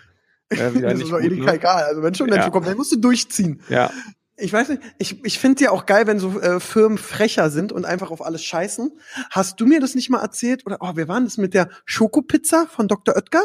äh, 0.50 0.56
Das 0.58 0.74
nicht 0.74 1.04
ist 1.04 1.12
doch 1.12 1.20
ne? 1.20 1.54
egal. 1.54 1.84
Also 1.84 2.02
wenn 2.02 2.16
schon 2.16 2.30
Ja. 2.30 2.38
dazu 2.38 2.50
kommt, 2.52 2.66
dann 2.66 2.78
musst 2.78 2.92
du 2.92 2.96
durchziehen. 2.96 3.62
Ja, 3.70 3.92
Ich 4.36 4.52
weiß 4.52 4.70
nicht, 4.70 4.82
ich, 4.98 5.24
ich 5.26 5.38
finde 5.38 5.64
ja 5.66 5.70
auch 5.72 5.86
geil, 5.86 6.08
wenn 6.08 6.18
so 6.18 6.40
äh, 6.40 6.60
Firmen 6.60 6.98
frecher 6.98 7.52
sind 7.52 7.72
und 7.72 7.86
einfach 7.86 8.10
auf 8.10 8.26
alles 8.26 8.44
scheißen. 8.44 8.92
Hast 9.30 9.60
du 9.62 9.68
mir 9.68 9.80
das 9.80 9.94
nicht 9.94 10.10
mal 10.10 10.22
erzählt? 10.22 10.66
Oder, 10.66 10.78
oh, 10.80 10.96
wir 10.96 11.08
waren 11.08 11.26
das 11.26 11.38
mit 11.38 11.54
der 11.54 11.70
Schokopizza 11.86 12.66
von 12.68 12.88
Dr. 12.88 13.16
Oetker? 13.16 13.44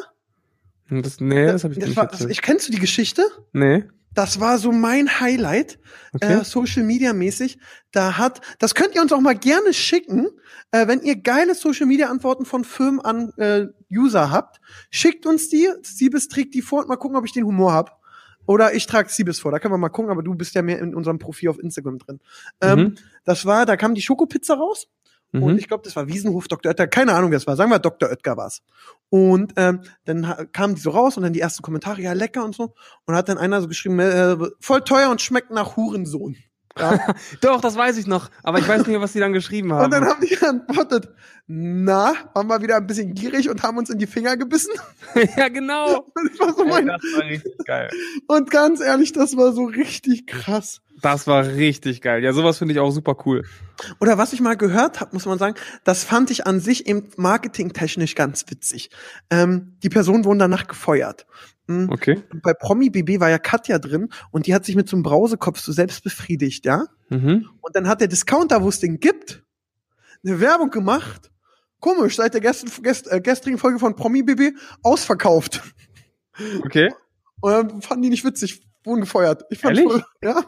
Das, 0.90 1.20
nee, 1.20 1.44
das 1.46 1.64
habe 1.64 1.74
ich 1.74 1.80
das 1.80 1.88
nicht 1.88 1.96
war, 1.98 2.06
das, 2.06 2.12
erzählt. 2.20 2.30
ich 2.30 2.40
Kennst 2.40 2.68
du 2.68 2.72
die 2.72 2.78
Geschichte? 2.78 3.22
Nee, 3.52 3.84
Das 4.14 4.40
war 4.40 4.58
so 4.58 4.72
mein 4.72 5.20
Highlight, 5.20 5.78
okay. 6.12 6.40
äh, 6.40 6.44
Social 6.44 6.82
Media 6.82 7.12
mäßig. 7.12 7.58
Da 7.92 8.18
hat, 8.18 8.40
das 8.58 8.74
könnt 8.74 8.94
ihr 8.94 9.02
uns 9.02 9.12
auch 9.12 9.20
mal 9.20 9.36
gerne 9.36 9.72
schicken, 9.72 10.28
äh, 10.72 10.88
wenn 10.88 11.02
ihr 11.02 11.16
geile 11.16 11.54
Social 11.54 11.86
Media 11.86 12.08
Antworten 12.08 12.44
von 12.44 12.64
Firmen 12.64 13.00
an 13.00 13.32
äh, 13.36 13.66
User 13.92 14.30
habt. 14.30 14.60
Schickt 14.90 15.26
uns 15.26 15.48
die. 15.48 15.68
Siebes 15.82 16.28
trägt 16.28 16.54
die 16.54 16.62
vor 16.62 16.80
und 16.80 16.88
mal 16.88 16.96
gucken, 16.96 17.16
ob 17.16 17.24
ich 17.24 17.32
den 17.32 17.44
Humor 17.44 17.72
hab. 17.72 17.98
Oder 18.46 18.72
ich 18.74 18.86
trage 18.86 19.10
Siebes 19.10 19.40
vor. 19.40 19.52
Da 19.52 19.58
können 19.58 19.74
wir 19.74 19.78
mal 19.78 19.90
gucken, 19.90 20.10
aber 20.10 20.22
du 20.22 20.34
bist 20.34 20.54
ja 20.54 20.62
mehr 20.62 20.78
in 20.78 20.94
unserem 20.94 21.18
Profil 21.18 21.50
auf 21.50 21.58
Instagram 21.58 21.98
drin. 21.98 22.20
Ähm, 22.62 22.78
Mhm. 22.78 22.94
Das 23.24 23.44
war, 23.44 23.66
da 23.66 23.76
kam 23.76 23.94
die 23.94 24.00
Schokopizza 24.00 24.54
raus 24.54 24.88
Mhm. 25.32 25.42
Und 25.42 25.58
ich 25.58 25.68
glaube, 25.68 25.82
das 25.84 25.94
war 25.96 26.08
Wiesenhof, 26.08 26.48
Dr. 26.48 26.70
Oetker, 26.70 26.86
keine 26.86 27.12
Ahnung, 27.12 27.30
wer 27.30 27.36
es 27.38 27.46
war. 27.46 27.56
Sagen 27.56 27.70
wir, 27.70 27.78
Dr. 27.78 28.08
Oetker 28.08 28.36
war's. 28.36 28.62
Und 29.10 29.52
ähm, 29.56 29.80
dann 30.04 30.48
kamen 30.52 30.74
die 30.74 30.80
so 30.80 30.90
raus 30.90 31.16
und 31.16 31.22
dann 31.22 31.32
die 31.32 31.40
ersten 31.40 31.62
Kommentare, 31.62 32.00
ja, 32.00 32.12
lecker 32.12 32.44
und 32.44 32.54
so. 32.54 32.74
Und 33.04 33.14
hat 33.14 33.28
dann 33.28 33.38
einer 33.38 33.60
so 33.60 33.68
geschrieben, 33.68 33.98
äh, 34.00 34.36
voll 34.60 34.82
teuer 34.82 35.10
und 35.10 35.20
schmeckt 35.20 35.50
nach 35.50 35.76
Hurensohn. 35.76 36.36
Ja. 36.78 37.14
Doch, 37.40 37.60
das 37.60 37.76
weiß 37.76 37.96
ich 37.98 38.06
noch. 38.06 38.30
Aber 38.42 38.58
ich 38.58 38.68
weiß 38.68 38.78
nicht 38.78 38.88
mehr, 38.88 39.00
was 39.00 39.12
die 39.12 39.20
dann 39.20 39.32
geschrieben 39.32 39.72
haben. 39.72 39.86
Und 39.86 39.90
dann 39.90 40.04
haben 40.04 40.20
die 40.20 40.34
geantwortet, 40.34 41.08
na, 41.46 42.14
waren 42.34 42.46
wir 42.46 42.62
wieder 42.62 42.76
ein 42.76 42.86
bisschen 42.86 43.14
gierig 43.14 43.48
und 43.48 43.62
haben 43.62 43.78
uns 43.78 43.90
in 43.90 43.98
die 43.98 44.06
Finger 44.06 44.36
gebissen. 44.36 44.72
ja, 45.36 45.48
genau. 45.48 46.06
Das 46.14 46.40
war 46.40 46.54
so 46.54 46.62
Ey, 46.62 46.68
mein, 46.68 46.86
das 46.86 47.02
war 47.02 47.24
richtig 47.24 47.58
geil. 47.64 47.90
und 48.28 48.50
ganz 48.50 48.80
ehrlich, 48.80 49.12
das 49.12 49.36
war 49.36 49.52
so 49.52 49.64
richtig 49.64 50.26
krass. 50.26 50.80
Das 51.00 51.26
war 51.26 51.46
richtig 51.46 52.00
geil. 52.00 52.24
Ja, 52.24 52.32
sowas 52.32 52.58
finde 52.58 52.74
ich 52.74 52.80
auch 52.80 52.90
super 52.90 53.16
cool. 53.24 53.44
Oder 54.00 54.18
was 54.18 54.32
ich 54.32 54.40
mal 54.40 54.56
gehört 54.56 55.00
habe, 55.00 55.10
muss 55.12 55.26
man 55.26 55.38
sagen, 55.38 55.54
das 55.84 56.04
fand 56.04 56.30
ich 56.30 56.46
an 56.46 56.60
sich 56.60 56.86
eben 56.86 57.08
marketingtechnisch 57.16 58.14
ganz 58.14 58.44
witzig. 58.48 58.90
Ähm, 59.30 59.76
die 59.82 59.88
Personen 59.88 60.24
wurden 60.24 60.38
danach 60.38 60.66
gefeuert. 60.66 61.26
Mhm. 61.68 61.90
Okay. 61.90 62.22
Bei 62.42 62.54
Promi 62.54 62.90
BB 62.90 63.20
war 63.20 63.30
ja 63.30 63.38
Katja 63.38 63.78
drin 63.78 64.08
und 64.30 64.46
die 64.46 64.54
hat 64.54 64.64
sich 64.64 64.74
mit 64.74 64.88
so 64.88 64.96
einem 64.96 65.02
Brausekopf 65.02 65.60
so 65.60 65.70
selbst 65.70 66.02
befriedigt, 66.02 66.64
ja? 66.64 66.86
Mhm. 67.10 67.48
Und 67.60 67.76
dann 67.76 67.86
hat 67.86 68.00
der 68.00 68.08
Discounter, 68.08 68.62
wo 68.62 68.68
es 68.68 68.80
den 68.80 68.98
gibt, 68.98 69.44
eine 70.24 70.40
Werbung 70.40 70.70
gemacht. 70.70 71.30
Komisch, 71.80 72.16
seit 72.16 72.34
der 72.34 72.40
gest 72.40 72.82
gest 72.82 73.10
äh, 73.12 73.20
gestrigen 73.20 73.58
Folge 73.58 73.78
von 73.78 73.94
Promi 73.94 74.22
BB 74.22 74.56
ausverkauft. 74.82 75.62
Okay. 76.64 76.92
Und 77.40 77.52
dann 77.52 77.82
fanden 77.82 78.02
die 78.02 78.10
nicht 78.10 78.24
witzig, 78.24 78.62
wurden 78.84 79.02
gefeuert. 79.02 79.44
Ich 79.50 79.58
fand 79.58 79.78
Ehrlich? 79.78 79.92
voll, 79.92 80.04
ja. 80.22 80.44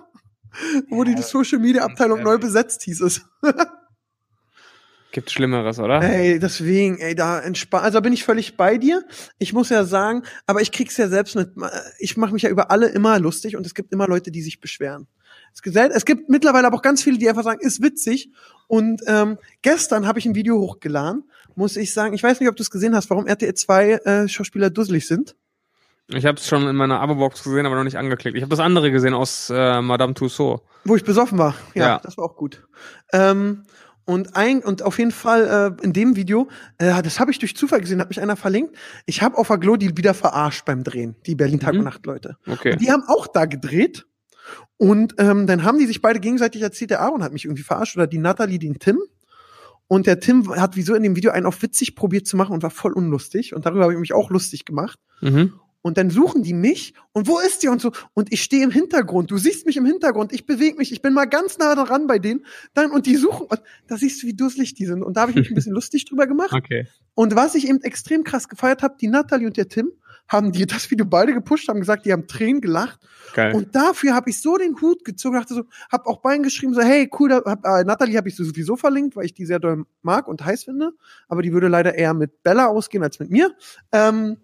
Wurde 0.89 1.15
die 1.15 1.23
Social 1.23 1.59
Media 1.59 1.85
Abteilung 1.85 2.23
neu 2.23 2.39
besetzt, 2.39 2.83
hieß 2.83 3.01
es. 3.03 3.23
Gibt 5.13 5.31
Schlimmeres, 5.31 5.81
oder? 5.81 6.03
Ey, 6.03 6.39
deswegen, 6.39 6.99
ey, 6.99 7.17
da 7.17 7.41
entspannt. 7.41 7.85
Also 7.85 8.01
bin 8.01 8.13
ich 8.13 8.23
völlig 8.23 8.57
bei 8.57 8.79
dir. 8.79 9.05
Ich 9.39 9.53
muss 9.53 9.69
ja 9.69 9.85
sagen, 9.85 10.23
aber 10.47 10.61
ich 10.61 10.71
krieg's 10.71 10.97
ja 10.99 11.09
selbst 11.09 11.35
mit. 11.35 11.51
Ich 11.99 12.17
mache 12.17 12.33
mich 12.33 12.43
ja 12.43 12.51
über 12.51 12.71
alle 12.71 12.89
immer 12.89 13.19
lustig 13.19 13.57
und 13.57 13.67
es 13.67 13.75
gibt 13.75 13.93
immer 13.93 14.07
Leute, 14.07 14.31
die 14.31 14.43
sich 14.43 14.61
beschweren. 14.61 15.09
Es 15.53 15.63
gibt, 15.63 15.77
es 15.77 16.05
gibt 16.05 16.29
mittlerweile 16.29 16.69
aber 16.69 16.77
auch 16.77 16.83
ganz 16.83 17.03
viele, 17.03 17.19
die 17.19 17.29
einfach 17.29 17.43
sagen, 17.43 17.61
ist 17.61 17.83
witzig. 17.83 18.31
Und 18.69 19.03
ähm, 19.07 19.39
gestern 19.63 20.07
habe 20.07 20.21
ich 20.21 20.27
ein 20.27 20.37
Video 20.37 20.61
hochgeladen, 20.61 21.25
muss 21.57 21.77
ich 21.77 21.93
sagen. 21.93 22.15
Ich 22.15 22.23
weiß 22.23 22.39
nicht, 22.39 22.49
ob 22.49 22.55
du 22.55 22.63
es 22.63 22.71
gesehen 22.71 22.95
hast, 22.95 23.11
warum 23.11 23.27
RTL 23.27 23.55
2 23.55 23.91
äh, 23.91 24.29
Schauspieler 24.29 24.71
dusselig 24.71 25.09
sind. 25.09 25.35
Ich 26.13 26.27
habe 26.27 26.39
es 26.39 26.47
schon 26.49 26.67
in 26.67 26.77
meiner 26.77 27.01
Abo-Box 27.01 27.45
gesehen, 27.45 27.67
aber 27.67 27.77
noch 27.77 27.85
nicht 27.85 27.99
angeklickt. 27.99 28.37
Ich 28.37 28.43
habe 28.43 28.51
das 28.51 28.59
andere 28.61 28.91
gesehen 28.91 29.15
aus 29.15 29.51
äh, 29.51 29.81
Madame 29.81 30.15
Tussauds. 30.15 30.63
Wo 30.85 30.97
ich 30.97 31.05
besoffen 31.05 31.39
war. 31.39 31.55
Ja, 31.75 31.87
Ja. 31.87 32.01
das 32.03 32.17
war 32.17 32.25
auch 32.25 32.37
gut. 32.37 32.67
Ähm, 33.13 33.65
und 34.07 34.35
ein 34.35 34.61
und 34.61 34.83
auf 34.83 34.99
jeden 34.99 35.13
Fall 35.13 35.77
äh, 35.81 35.85
in 35.85 35.93
dem 35.93 36.17
Video, 36.17 36.49
äh, 36.79 37.01
das 37.03 37.21
habe 37.21 37.31
ich 37.31 37.39
durch 37.39 37.55
Zufall 37.57 37.81
gesehen, 37.81 38.01
hat 38.01 38.09
mich 38.09 38.21
einer 38.21 38.35
verlinkt. 38.37 38.75
Ich 39.07 39.23
habe 39.23 39.39
auf 39.39 39.51
Aglo 39.51 39.77
die 39.77 39.97
wieder 39.97 40.15
verarscht 40.15 40.65
beim 40.65 40.83
Drehen, 40.83 41.15
die 41.27 41.37
Berlin 41.37 41.61
Tag 41.61 41.75
Mhm. 41.75 41.81
und 41.81 41.85
Nacht 41.85 42.07
Leute. 42.07 42.37
Okay. 42.47 42.73
Und 42.73 42.81
die 42.83 42.91
haben 42.91 43.05
auch 43.07 43.27
da 43.29 43.45
gedreht. 43.45 44.07
Und 44.79 45.15
ähm, 45.19 45.47
dann 45.47 45.63
haben 45.63 45.79
die 45.79 45.87
sich 45.87 46.01
beide 46.03 46.19
gegenseitig 46.19 46.63
erzählt, 46.63 46.91
der 46.91 47.03
Aaron 47.03 47.23
hat 47.23 47.33
mich 47.33 47.45
irgendwie 47.45 47.63
verarscht 47.63 47.97
oder 47.97 48.07
die 48.09 48.19
Natalie 48.19 48.59
den 48.59 48.79
Tim. 48.81 48.99
Und 49.87 50.07
der 50.07 50.19
Tim 50.19 50.49
hat 50.57 50.77
wieso 50.77 50.95
in 50.95 51.03
dem 51.03 51.15
Video 51.15 51.31
einen 51.31 51.47
auf 51.47 51.61
witzig 51.63 51.95
probiert 51.95 52.27
zu 52.27 52.37
machen 52.37 52.53
und 52.53 52.63
war 52.63 52.71
voll 52.71 52.93
unlustig. 52.93 53.55
Und 53.55 53.67
darüber 53.67 53.83
habe 53.85 53.93
ich 53.93 53.99
mich 53.99 54.13
auch 54.13 54.31
lustig 54.31 54.65
gemacht. 54.65 54.99
Mhm. 55.21 55.53
Und 55.83 55.97
dann 55.97 56.11
suchen 56.11 56.43
die 56.43 56.53
mich 56.53 56.95
und 57.13 57.27
wo 57.27 57.39
ist 57.39 57.63
die 57.63 57.69
und 57.69 57.81
so. 57.81 57.93
Und 58.13 58.33
ich 58.33 58.43
stehe 58.43 58.63
im 58.63 58.71
Hintergrund. 58.71 59.31
Du 59.31 59.39
siehst 59.39 59.65
mich 59.67 59.77
im 59.77 59.87
Hintergrund. 59.87 60.33
Ich 60.33 60.45
bewege 60.45 60.77
mich. 60.77 60.93
Ich 60.93 61.01
bin 61.01 61.15
mal 61.15 61.25
ganz 61.25 61.59
nah 61.59 61.75
dran 61.75 62.07
bei 62.07 62.19
denen. 62.19 62.45
Dann, 62.75 62.91
und 62.91 63.07
die 63.07 63.17
suchen. 63.17 63.47
Und 63.47 63.63
da 63.87 63.97
siehst 63.97 64.23
du, 64.23 64.27
wie 64.27 64.35
dusselig 64.35 64.75
die 64.75 64.87
sind. 64.87 65.03
Und 65.03 65.17
da 65.17 65.23
habe 65.23 65.31
ich 65.31 65.37
mich 65.37 65.51
ein 65.51 65.55
bisschen 65.55 65.73
lustig 65.75 66.05
drüber 66.05 66.27
gemacht. 66.27 66.53
Okay. 66.53 66.87
Und 67.15 67.35
was 67.35 67.55
ich 67.55 67.69
eben 67.69 67.81
extrem 67.83 68.25
krass 68.25 68.49
gefeiert 68.49 68.83
habe, 68.83 68.97
die 69.01 69.09
Natalie 69.09 69.47
und 69.47 69.57
der 69.57 69.69
Tim 69.69 69.93
haben 70.31 70.53
die 70.53 70.65
das 70.65 70.91
Video 70.91 71.05
beide 71.05 71.35
gepusht, 71.35 71.69
haben 71.69 71.81
gesagt, 71.81 72.07
die 72.07 72.13
haben 72.13 72.29
Tränen 72.29 72.61
gelacht. 72.61 73.01
Geil. 73.35 73.55
Und 73.55 73.75
dafür 73.75 74.15
habe 74.15 74.31
ich 74.31 74.41
so 74.41 74.57
den 74.57 74.81
Hut 74.81 75.05
gezogen, 75.05 75.37
dachte 75.37 75.55
so, 75.55 75.65
hab 75.91 76.07
auch 76.07 76.21
beiden 76.21 76.45
geschrieben, 76.45 76.73
so, 76.73 76.83
hey, 76.83 77.11
cool, 77.19 77.29
da, 77.29 77.43
hab, 77.45 77.65
äh, 77.65 77.85
Natalie 77.85 78.17
habe 78.17 78.29
ich 78.29 78.37
so 78.37 78.45
sowieso 78.45 78.77
verlinkt, 78.77 79.17
weil 79.17 79.25
ich 79.25 79.35
die 79.35 79.45
sehr 79.45 79.59
doll 79.59 79.85
mag 80.03 80.29
und 80.29 80.45
heiß 80.45 80.65
finde. 80.65 80.93
Aber 81.27 81.43
die 81.43 81.53
würde 81.53 81.67
leider 81.67 81.97
eher 81.97 82.15
mit 82.15 82.45
Bella 82.45 82.67
ausgehen 82.67 83.03
als 83.03 83.19
mit 83.19 83.31
mir. 83.31 83.53
Ähm, 83.91 84.37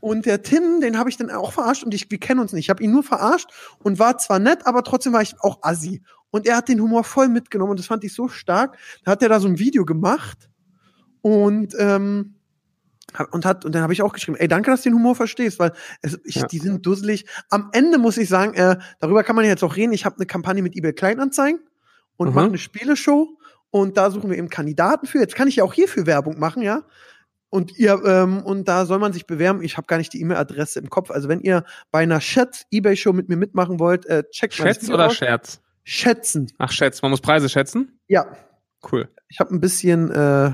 und 0.00 0.26
der 0.26 0.42
Tim, 0.42 0.80
den 0.80 0.98
habe 0.98 1.10
ich 1.10 1.16
dann 1.16 1.30
auch 1.30 1.52
verarscht 1.52 1.84
und 1.84 1.92
ich, 1.94 2.10
wir 2.10 2.18
kennen 2.18 2.40
uns 2.40 2.52
nicht. 2.52 2.66
Ich 2.66 2.70
habe 2.70 2.82
ihn 2.82 2.90
nur 2.90 3.02
verarscht 3.02 3.50
und 3.82 3.98
war 3.98 4.18
zwar 4.18 4.38
nett, 4.38 4.66
aber 4.66 4.82
trotzdem 4.84 5.12
war 5.12 5.22
ich 5.22 5.34
auch 5.40 5.58
assi. 5.62 6.02
Und 6.30 6.46
er 6.46 6.56
hat 6.56 6.68
den 6.68 6.80
Humor 6.80 7.04
voll 7.04 7.28
mitgenommen 7.28 7.70
und 7.72 7.78
das 7.78 7.86
fand 7.86 8.04
ich 8.04 8.12
so 8.12 8.28
stark. 8.28 8.76
Da 9.04 9.12
hat 9.12 9.22
er 9.22 9.28
da 9.30 9.40
so 9.40 9.48
ein 9.48 9.58
Video 9.58 9.84
gemacht 9.84 10.48
und 11.22 11.74
ähm, 11.78 12.34
und 13.30 13.46
hat 13.46 13.64
und 13.64 13.74
dann 13.74 13.82
habe 13.82 13.94
ich 13.94 14.02
auch 14.02 14.12
geschrieben, 14.12 14.36
ey, 14.36 14.48
danke, 14.48 14.70
dass 14.70 14.82
du 14.82 14.90
den 14.90 14.96
Humor 14.96 15.14
verstehst, 15.14 15.58
weil 15.58 15.72
es, 16.02 16.18
ich, 16.24 16.36
Ja. 16.36 16.46
die 16.46 16.58
sind 16.58 16.84
dusselig. 16.84 17.24
Am 17.48 17.70
Ende 17.72 17.96
muss 17.96 18.18
ich 18.18 18.28
sagen, 18.28 18.52
äh, 18.54 18.76
darüber 19.00 19.24
kann 19.24 19.34
man 19.34 19.46
jetzt 19.46 19.64
auch 19.64 19.76
reden. 19.76 19.92
Ich 19.94 20.04
habe 20.04 20.16
eine 20.16 20.26
Kampagne 20.26 20.62
mit 20.62 20.76
eBay 20.76 20.92
Kleinanzeigen 20.92 21.60
und 22.18 22.28
Mhm. 22.28 22.34
mache 22.34 22.46
eine 22.46 22.58
Spieleshow 22.58 23.38
und 23.70 23.96
da 23.96 24.10
suchen 24.10 24.28
wir 24.30 24.36
eben 24.36 24.50
Kandidaten 24.50 25.06
für. 25.06 25.18
Jetzt 25.20 25.34
kann 25.36 25.48
ich 25.48 25.56
ja 25.56 25.64
auch 25.64 25.72
hierfür 25.72 26.04
Werbung 26.06 26.38
machen, 26.38 26.62
ja. 26.62 26.82
Und 27.50 27.78
ihr 27.78 28.02
ähm, 28.04 28.42
und 28.42 28.68
da 28.68 28.84
soll 28.84 28.98
man 28.98 29.12
sich 29.12 29.26
bewerben. 29.26 29.62
Ich 29.62 29.76
habe 29.76 29.86
gar 29.86 29.96
nicht 29.96 30.12
die 30.12 30.20
E-Mail-Adresse 30.20 30.80
im 30.80 30.90
Kopf. 30.90 31.10
Also 31.10 31.28
wenn 31.28 31.40
ihr 31.40 31.64
bei 31.90 32.00
einer 32.00 32.20
Schätz 32.20 32.64
eBay 32.70 32.96
Show 32.96 33.12
mit 33.12 33.28
mir 33.28 33.36
mitmachen 33.36 33.78
wollt, 33.80 34.04
äh, 34.06 34.24
checkt 34.30 34.54
Schätz 34.54 34.88
oder 34.90 35.06
aus. 35.06 35.16
Scherz? 35.16 35.60
Schätzen. 35.84 36.52
Ach, 36.58 36.70
Schätz. 36.70 37.00
Man 37.00 37.10
muss 37.10 37.22
Preise 37.22 37.48
schätzen? 37.48 37.98
Ja, 38.08 38.26
Cool. 38.92 39.08
ich 39.28 39.40
habe 39.40 39.54
ein 39.54 39.60
bisschen 39.60 40.10
äh, 40.10 40.52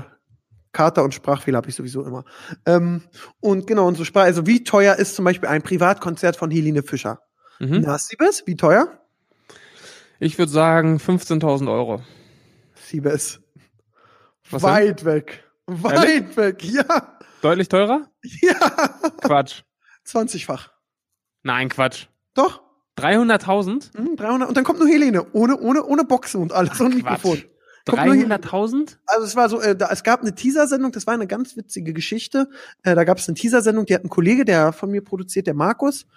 Kater 0.71 1.03
und 1.03 1.13
Sprachfehler 1.13 1.57
habe 1.57 1.69
ich 1.69 1.75
sowieso 1.75 2.05
immer. 2.05 2.23
Ähm, 2.65 3.01
und 3.39 3.67
genau, 3.67 3.87
und 3.87 3.95
so 3.97 4.03
Sprach, 4.05 4.23
also 4.23 4.47
wie 4.47 4.63
teuer 4.63 4.95
ist 4.95 5.15
zum 5.15 5.25
Beispiel 5.25 5.47
ein 5.49 5.61
Privatkonzert 5.61 6.35
von 6.37 6.49
Helene 6.51 6.83
Fischer? 6.83 7.19
Mhm. 7.59 7.83
Na, 7.85 7.97
Siebes, 7.97 8.43
wie 8.45 8.55
teuer? 8.55 8.87
Ich 10.19 10.37
würde 10.37 10.51
sagen 10.51 10.97
15.000 10.97 11.69
Euro. 11.71 12.01
Siebes. 12.75 13.41
Was 14.49 14.61
denn? 14.61 14.71
Weit 14.71 15.05
weg. 15.05 15.43
Weit 15.67 16.37
weg, 16.37 16.63
ja. 16.63 17.17
Deutlich 17.41 17.69
teurer? 17.69 18.09
Ja. 18.41 18.57
Quatsch. 19.21 19.63
20-fach. 20.07 20.69
Nein, 21.43 21.69
Quatsch. 21.69 22.07
Doch. 22.33 22.61
300.000? 22.97 23.97
Hm, 23.97 24.15
300. 24.15 24.47
Und 24.47 24.55
dann 24.57 24.63
kommt 24.63 24.79
nur 24.79 24.87
Helene. 24.87 25.25
Ohne, 25.33 25.59
ohne, 25.59 25.83
ohne 25.83 26.03
Boxen 26.05 26.41
und 26.41 26.53
alles. 26.53 26.79
Und 26.79 26.95
Mikrofon. 26.95 27.43
Kommt 27.85 28.05
nur 28.05 28.15
Helene. 28.15 28.35
300.000? 28.35 28.97
Also 29.05 29.25
es 29.25 29.35
war 29.35 29.49
so, 29.49 29.61
äh, 29.61 29.75
da, 29.75 29.89
es 29.91 30.03
gab 30.03 30.21
eine 30.21 30.33
Teaser-Sendung, 30.33 30.91
das 30.91 31.05
war 31.05 31.13
eine 31.13 31.27
ganz 31.27 31.57
witzige 31.57 31.93
Geschichte. 31.93 32.49
Äh, 32.83 32.95
da 32.95 33.03
gab 33.03 33.17
es 33.17 33.27
eine 33.27 33.35
Teaser-Sendung, 33.35 33.85
die 33.85 33.93
hat 33.93 34.03
ein 34.03 34.09
Kollege, 34.09 34.45
der 34.45 34.71
von 34.71 34.89
mir 34.89 35.03
produziert, 35.03 35.47
der 35.47 35.53
Markus. 35.53 36.07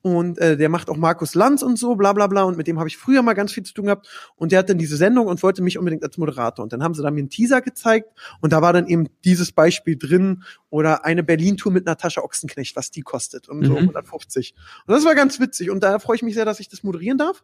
Und 0.00 0.38
äh, 0.38 0.56
der 0.56 0.68
macht 0.68 0.88
auch 0.90 0.96
Markus 0.96 1.34
Lanz 1.34 1.62
und 1.62 1.76
so, 1.76 1.96
bla 1.96 2.12
bla 2.12 2.28
bla. 2.28 2.44
Und 2.44 2.56
mit 2.56 2.68
dem 2.68 2.78
habe 2.78 2.88
ich 2.88 2.96
früher 2.96 3.20
mal 3.22 3.32
ganz 3.34 3.52
viel 3.52 3.64
zu 3.64 3.74
tun 3.74 3.86
gehabt. 3.86 4.08
Und 4.36 4.52
der 4.52 4.60
hat 4.60 4.70
dann 4.70 4.78
diese 4.78 4.96
Sendung 4.96 5.26
und 5.26 5.42
wollte 5.42 5.60
mich 5.60 5.76
unbedingt 5.76 6.04
als 6.04 6.16
Moderator. 6.18 6.62
Und 6.62 6.72
dann 6.72 6.82
haben 6.84 6.94
sie 6.94 7.02
da 7.02 7.10
mir 7.10 7.18
einen 7.18 7.30
Teaser 7.30 7.60
gezeigt 7.60 8.08
und 8.40 8.52
da 8.52 8.62
war 8.62 8.72
dann 8.72 8.86
eben 8.86 9.08
dieses 9.24 9.50
Beispiel 9.50 9.96
drin 9.98 10.44
oder 10.70 11.04
eine 11.04 11.24
Berlin-Tour 11.24 11.72
mit 11.72 11.84
Natascha 11.84 12.20
Ochsenknecht, 12.22 12.76
was 12.76 12.90
die 12.92 13.02
kostet. 13.02 13.48
Und 13.48 13.64
so 13.64 13.72
Mhm. 13.72 13.78
150. 13.78 14.54
Und 14.86 14.94
das 14.94 15.04
war 15.04 15.16
ganz 15.16 15.40
witzig. 15.40 15.70
Und 15.70 15.82
da 15.82 15.98
freue 15.98 16.16
ich 16.16 16.22
mich 16.22 16.34
sehr, 16.34 16.44
dass 16.44 16.60
ich 16.60 16.68
das 16.68 16.84
moderieren 16.84 17.18
darf. 17.18 17.42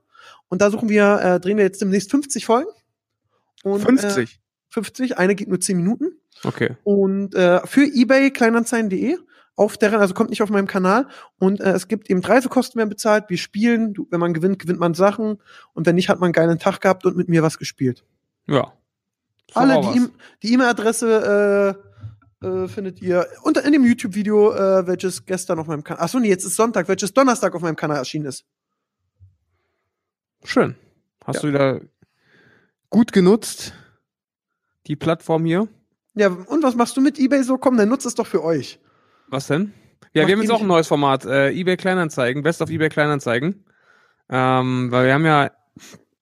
Und 0.48 0.62
da 0.62 0.70
suchen 0.70 0.88
wir, 0.88 1.20
äh, 1.20 1.40
drehen 1.40 1.56
wir 1.56 1.64
jetzt 1.64 1.80
demnächst 1.80 2.10
50 2.10 2.46
Folgen. 2.46 2.70
Und, 3.64 3.82
Äh, 3.82 3.84
50? 3.86 4.40
50, 4.68 5.18
eine 5.18 5.34
geht 5.34 5.48
nur 5.48 5.60
10 5.60 5.76
Minuten. 5.76 6.12
Okay. 6.44 6.76
Und 6.84 7.34
äh, 7.34 7.66
für 7.66 7.82
eBay 7.84 8.30
Kleinanzeigen.de 8.30 9.16
auf 9.56 9.76
deren, 9.78 10.00
also 10.00 10.14
kommt 10.14 10.30
nicht 10.30 10.42
auf 10.42 10.50
meinem 10.50 10.66
Kanal. 10.66 11.06
Und 11.38 11.60
äh, 11.60 11.72
es 11.72 11.86
gibt 11.88 12.10
eben 12.10 12.20
Reisekosten 12.24 12.78
werden 12.78 12.88
bezahlt. 12.90 13.26
Wir 13.28 13.38
spielen, 13.38 13.94
du, 13.94 14.06
wenn 14.10 14.20
man 14.20 14.34
gewinnt, 14.34 14.58
gewinnt 14.58 14.80
man 14.80 14.94
Sachen. 14.94 15.38
Und 15.74 15.86
wenn 15.86 15.94
nicht, 15.94 16.08
hat 16.08 16.18
man 16.18 16.26
einen 16.28 16.32
geilen 16.32 16.58
Tag 16.58 16.80
gehabt 16.80 17.04
und 17.04 17.16
mit 17.16 17.28
mir 17.28 17.42
was 17.42 17.58
gespielt. 17.58 18.04
Ja. 18.46 18.72
Alle, 19.54 19.80
die. 19.92 19.98
E- 20.00 20.08
die 20.42 20.52
E-Mail-Adresse 20.54 21.76
äh, 22.42 22.46
äh, 22.46 22.68
findet 22.68 23.00
ihr 23.00 23.26
unter 23.42 23.64
in 23.64 23.72
dem 23.72 23.84
YouTube-Video, 23.84 24.52
äh, 24.52 24.86
welches 24.86 25.24
gestern 25.24 25.58
auf 25.60 25.66
meinem 25.68 25.84
Kanal. 25.84 26.02
Achso, 26.04 26.18
nee, 26.18 26.28
jetzt 26.28 26.44
ist 26.44 26.56
Sonntag, 26.56 26.88
welches 26.88 27.12
Donnerstag 27.14 27.54
auf 27.54 27.62
meinem 27.62 27.76
Kanal 27.76 27.98
erschienen 27.98 28.26
ist. 28.26 28.44
Schön. 30.42 30.74
Hast 31.24 31.36
Ja. 31.36 31.42
du 31.42 31.48
wieder 31.48 31.80
gut 32.90 33.12
genutzt, 33.12 33.72
die 34.86 34.96
Plattform 34.96 35.44
hier? 35.44 35.68
Ja, 36.14 36.28
und 36.28 36.62
was 36.62 36.74
machst 36.74 36.96
du 36.96 37.00
mit 37.00 37.18
eBay 37.18 37.42
so? 37.42 37.56
Komm, 37.56 37.76
dann 37.76 37.88
nutzt 37.88 38.06
es 38.06 38.14
doch 38.14 38.26
für 38.26 38.42
euch. 38.44 38.78
Was 39.28 39.46
denn? 39.46 39.72
Ja, 40.12 40.22
Macht 40.22 40.28
wir 40.28 40.36
haben 40.36 40.42
jetzt 40.42 40.52
auch 40.52 40.60
ein 40.60 40.66
neues 40.66 40.86
Format, 40.86 41.24
äh, 41.24 41.50
eBay 41.50 41.76
Kleinanzeigen, 41.76 42.42
Best 42.42 42.62
of 42.62 42.70
eBay 42.70 42.88
Kleinanzeigen. 42.88 43.64
Ähm, 44.28 44.90
weil 44.90 45.06
wir 45.06 45.14
haben 45.14 45.26
ja 45.26 45.50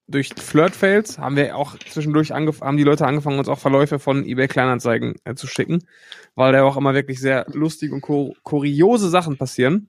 durch 0.09 0.34
Flirt-Fails 0.34 1.18
haben 1.18 1.36
wir 1.36 1.57
auch 1.57 1.76
zwischendurch 1.78 2.32
haben 2.32 2.76
die 2.76 2.84
Leute 2.84 3.07
angefangen, 3.07 3.38
uns 3.38 3.48
auch 3.48 3.59
Verläufe 3.59 3.98
von 3.98 4.24
eBay 4.24 4.48
Kleinanzeigen 4.48 5.14
äh, 5.24 5.34
zu 5.34 5.46
schicken, 5.46 5.86
weil 6.34 6.53
da 6.53 6.62
auch 6.64 6.76
immer 6.76 6.94
wirklich 6.94 7.20
sehr 7.20 7.46
lustige 7.53 7.94
und 7.94 8.00
kur 8.03 8.34
kuriose 8.42 9.09
Sachen 9.09 9.36
passieren. 9.36 9.88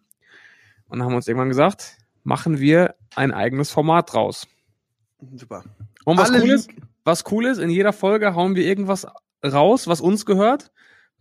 Und 0.88 0.99
dann 0.99 1.03
haben 1.03 1.14
wir 1.14 1.18
uns 1.18 1.28
irgendwann 1.28 1.49
gesagt, 1.49 1.97
machen 2.24 2.59
wir 2.59 2.95
ein 3.16 3.32
eigenes 3.32 3.72
Format 3.72 4.14
draus. 4.14 4.47
Super. 5.36 5.64
Und 6.05 6.18
was 6.18 6.30
Alle 6.30 6.43
cool 6.43 6.49
ist, 6.51 6.70
was 7.03 7.24
cool 7.32 7.45
ist, 7.45 7.57
in 7.57 7.70
jeder 7.70 7.93
Folge 7.93 8.36
hauen 8.36 8.55
wir 8.55 8.66
irgendwas 8.66 9.07
raus, 9.45 9.88
was 9.88 10.01
uns 10.01 10.26
gehört, 10.26 10.72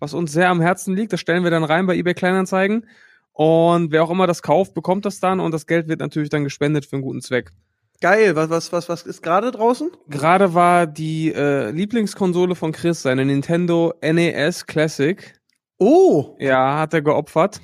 was 0.02 0.14
uns 0.14 0.32
sehr 0.32 0.50
am 0.50 0.60
Herzen 0.60 0.96
liegt. 0.96 1.12
Das 1.12 1.20
stellen 1.20 1.44
wir 1.44 1.52
dann 1.52 1.62
rein 1.62 1.86
bei 1.86 1.94
eBay 1.94 2.12
Kleinanzeigen. 2.12 2.88
Und 3.32 3.92
wer 3.92 4.02
auch 4.02 4.10
immer 4.10 4.26
das 4.26 4.42
kauft, 4.42 4.74
bekommt 4.74 5.04
das 5.04 5.20
dann 5.20 5.38
und 5.38 5.52
das 5.52 5.68
Geld 5.68 5.86
wird 5.86 6.00
natürlich 6.00 6.28
dann 6.28 6.42
gespendet 6.42 6.84
für 6.84 6.96
einen 6.96 7.04
guten 7.04 7.20
Zweck. 7.20 7.52
Geil, 8.00 8.34
was, 8.34 8.50
was, 8.50 8.72
was, 8.72 8.88
was 8.88 9.02
ist 9.04 9.22
gerade 9.22 9.52
draußen? 9.52 9.92
Gerade 10.08 10.54
war 10.54 10.88
die 10.88 11.32
äh, 11.32 11.70
Lieblingskonsole 11.70 12.56
von 12.56 12.72
Chris, 12.72 13.02
seine 13.02 13.24
Nintendo 13.24 13.94
NES 14.02 14.66
Classic. 14.66 15.40
Oh, 15.78 16.36
Ja, 16.40 16.80
hat 16.80 16.94
er 16.94 17.02
geopfert. 17.02 17.60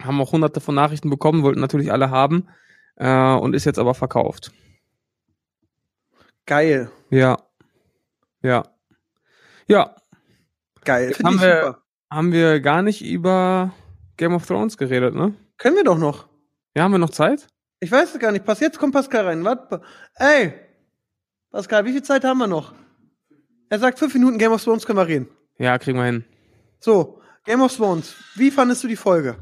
Haben 0.00 0.20
auch 0.20 0.30
hunderte 0.30 0.60
von 0.60 0.76
Nachrichten 0.76 1.10
bekommen, 1.10 1.42
wollten 1.42 1.60
natürlich 1.60 1.90
alle 1.90 2.10
haben. 2.10 2.48
Äh, 2.94 3.10
und 3.10 3.56
ist 3.56 3.64
jetzt 3.64 3.80
aber 3.80 3.94
verkauft. 3.94 4.52
geil, 6.46 6.92
Ja. 7.10 7.38
Ja. 8.40 8.62
Ja. 9.66 9.96
Geil. 10.84 11.14
Haben 11.24 11.36
ich 11.36 11.42
wir- 11.42 11.62
super. 11.66 11.82
Haben 12.12 12.32
wir 12.32 12.58
gar 12.60 12.82
nicht 12.82 13.02
über 13.04 13.72
Game 14.16 14.34
of 14.34 14.44
Thrones 14.46 14.76
geredet, 14.76 15.14
ne? 15.14 15.34
Können 15.58 15.76
wir 15.76 15.84
doch 15.84 15.98
noch. 15.98 16.28
Ja, 16.74 16.82
haben 16.82 16.90
wir 16.92 16.98
noch 16.98 17.10
Zeit? 17.10 17.46
Ich 17.78 17.92
weiß 17.92 18.14
es 18.14 18.18
gar 18.20 18.32
nicht. 18.32 18.44
Pass, 18.44 18.58
jetzt 18.60 18.78
kommt 18.78 18.92
Pascal 18.94 19.26
rein. 19.26 19.44
Warte. 19.44 19.80
Ey, 20.16 20.54
Pascal, 21.50 21.84
wie 21.84 21.92
viel 21.92 22.02
Zeit 22.02 22.24
haben 22.24 22.38
wir 22.38 22.46
noch? 22.48 22.74
Er 23.68 23.78
sagt, 23.78 23.98
fünf 24.00 24.12
Minuten 24.14 24.38
Game 24.38 24.50
of 24.52 24.62
Thrones 24.62 24.84
können 24.86 24.98
wir 24.98 25.06
reden. 25.06 25.28
Ja, 25.58 25.78
kriegen 25.78 25.98
wir 25.98 26.04
hin. 26.06 26.24
So, 26.80 27.20
Game 27.44 27.60
of 27.62 27.74
Thrones. 27.76 28.14
Wie 28.34 28.50
fandest 28.50 28.82
du 28.82 28.88
die 28.88 28.96
Folge? 28.96 29.36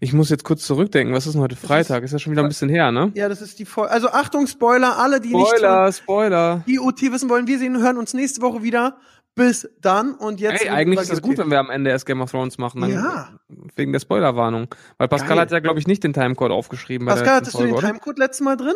Ich 0.00 0.12
muss 0.12 0.30
jetzt 0.30 0.44
kurz 0.44 0.64
zurückdenken. 0.66 1.14
Was 1.14 1.26
ist 1.26 1.32
denn 1.34 1.42
heute 1.42 1.56
Freitag? 1.56 2.02
Ist 2.02 2.12
ja 2.12 2.18
schon 2.18 2.32
wieder 2.32 2.42
ein 2.42 2.48
bisschen 2.48 2.68
her, 2.68 2.90
ne? 2.92 3.10
Ja, 3.14 3.28
das 3.28 3.40
ist 3.42 3.58
die 3.58 3.64
Folge. 3.64 3.90
Also 3.90 4.08
Achtung, 4.10 4.46
Spoiler, 4.46 4.98
alle, 4.98 5.20
die 5.20 5.34
nicht 5.34 5.48
Spoiler, 5.48 5.92
Spoiler. 5.92 6.62
von 6.64 6.72
IoT 6.72 7.02
wissen 7.12 7.28
wollen, 7.28 7.46
wir 7.46 7.58
sehen 7.58 7.80
hören 7.80 7.96
uns 7.98 8.14
nächste 8.14 8.42
Woche 8.42 8.62
wieder. 8.62 8.98
Bis 9.34 9.68
dann 9.80 10.14
und 10.14 10.40
jetzt. 10.40 10.62
Ey, 10.62 10.68
eigentlich 10.68 11.00
ist 11.00 11.10
das 11.10 11.22
gut, 11.22 11.38
wenn 11.38 11.50
wir 11.50 11.58
am 11.58 11.70
Ende 11.70 11.90
erst 11.90 12.04
Game 12.04 12.20
of 12.20 12.30
Thrones 12.30 12.58
machen. 12.58 12.86
Ja. 12.90 13.30
Wegen 13.76 13.92
der 13.92 14.00
Spoilerwarnung. 14.00 14.68
Weil 14.98 15.08
Pascal 15.08 15.30
Geil. 15.30 15.40
hat 15.40 15.50
ja, 15.50 15.60
glaube 15.60 15.80
ich, 15.80 15.86
nicht 15.86 16.04
den 16.04 16.12
Timecode 16.12 16.50
aufgeschrieben. 16.50 17.06
Pascal, 17.06 17.36
hattest 17.36 17.54
du 17.54 17.62
den 17.62 17.70
Folge? 17.70 17.86
Timecode 17.86 18.18
letztes 18.18 18.44
Mal 18.44 18.56
drin? 18.56 18.74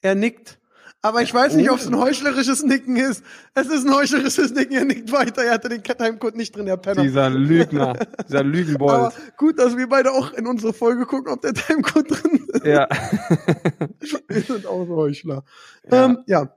Er 0.00 0.14
nickt. 0.14 0.58
Aber 1.04 1.20
ich 1.20 1.34
weiß 1.34 1.56
nicht, 1.56 1.70
ob 1.70 1.78
es 1.78 1.86
ein 1.86 1.98
heuchlerisches 1.98 2.62
Nicken 2.62 2.96
ist. 2.96 3.22
Es 3.54 3.66
ist 3.66 3.86
ein 3.86 3.94
heuchlerisches 3.94 4.54
Nicken, 4.54 4.74
er 4.74 4.86
nickt 4.86 5.12
weiter. 5.12 5.44
Er 5.44 5.52
hatte 5.52 5.68
den 5.68 5.82
Timecode 5.82 6.34
nicht 6.34 6.56
drin, 6.56 6.64
der 6.64 6.78
Penner. 6.78 7.02
Dieser 7.02 7.28
Lügner. 7.28 7.92
dieser 8.26 8.38
Aber 8.40 8.48
Lügenbold. 8.48 9.12
gut, 9.36 9.58
dass 9.58 9.76
wir 9.76 9.86
beide 9.86 10.12
auch 10.12 10.32
in 10.32 10.46
unsere 10.46 10.72
Folge 10.72 11.04
gucken, 11.04 11.30
ob 11.30 11.42
der 11.42 11.52
Timecode 11.52 12.10
drin 12.10 12.48
ist. 12.48 12.64
Ja. 12.64 12.88
Wir 14.28 14.40
sind 14.40 14.64
auch 14.64 14.86
so 14.86 14.96
Heuchler. 14.96 15.44
Ja. 15.90 16.06
Ähm, 16.06 16.18
ja. 16.26 16.56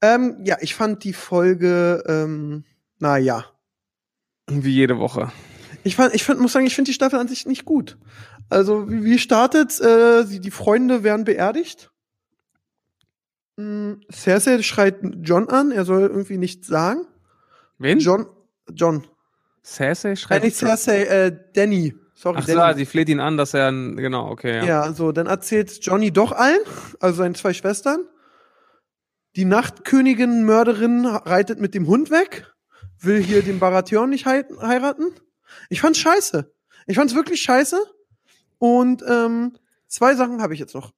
Ähm, 0.00 0.38
ja, 0.44 0.56
ich 0.60 0.74
fand 0.74 1.04
die 1.04 1.12
Folge, 1.12 2.02
ähm, 2.06 2.64
naja. 2.98 3.44
Wie 4.48 4.72
jede 4.72 4.98
Woche. 4.98 5.32
Ich 5.84 5.96
fand, 5.96 6.14
ich 6.14 6.24
fand, 6.24 6.40
muss 6.40 6.52
sagen, 6.52 6.66
ich 6.66 6.74
finde 6.74 6.88
die 6.90 6.94
Staffel 6.94 7.18
an 7.18 7.28
sich 7.28 7.46
nicht 7.46 7.64
gut. 7.64 7.98
Also, 8.48 8.88
wie, 8.90 9.04
wie 9.04 9.18
startet, 9.18 9.80
äh, 9.80 10.24
die 10.24 10.50
Freunde 10.50 11.02
werden 11.02 11.24
beerdigt. 11.24 11.90
Mm, 13.56 13.94
Cersei 14.12 14.62
schreit 14.62 14.96
John 15.22 15.48
an, 15.48 15.72
er 15.72 15.84
soll 15.84 16.02
irgendwie 16.02 16.38
nichts 16.38 16.66
sagen. 16.66 17.06
Wen? 17.78 17.98
John, 17.98 18.26
John. 18.72 19.06
Cersei 19.64 20.10
Äh, 20.12 20.16
schreibt. 20.16 20.44
nicht 20.44 20.56
Cersei, 20.56 21.04
äh, 21.04 21.36
Danny. 21.54 21.94
Sorry, 22.14 22.38
Ach 22.40 22.46
so, 22.46 22.54
Danny. 22.54 22.78
sie 22.78 22.86
fleht 22.86 23.08
ihn 23.08 23.20
an, 23.20 23.36
dass 23.36 23.52
er, 23.54 23.70
genau, 23.72 24.30
okay, 24.30 24.56
ja. 24.58 24.64
Ja, 24.64 24.92
so, 24.92 25.12
dann 25.12 25.26
erzählt 25.26 25.78
Johnny 25.84 26.12
doch 26.12 26.32
allen, 26.32 26.60
also 27.00 27.16
seinen 27.18 27.34
zwei 27.34 27.52
Schwestern. 27.52 28.00
Die 29.36 29.44
Nachtkönigin 29.44 30.44
Mörderin 30.44 31.04
reitet 31.04 31.60
mit 31.60 31.74
dem 31.74 31.86
Hund 31.86 32.10
weg, 32.10 32.46
will 32.98 33.22
hier 33.22 33.42
den 33.42 33.58
Baratheon 33.58 34.08
nicht 34.08 34.24
hei- 34.24 34.46
heiraten. 34.60 35.12
Ich 35.68 35.82
fand's 35.82 35.98
scheiße. 35.98 36.50
Ich 36.86 36.96
fand's 36.96 37.14
wirklich 37.14 37.42
scheiße. 37.42 37.78
Und 38.58 39.04
ähm, 39.06 39.52
zwei 39.88 40.14
Sachen 40.14 40.40
habe 40.40 40.54
ich 40.54 40.60
jetzt 40.60 40.74
noch. 40.74 40.92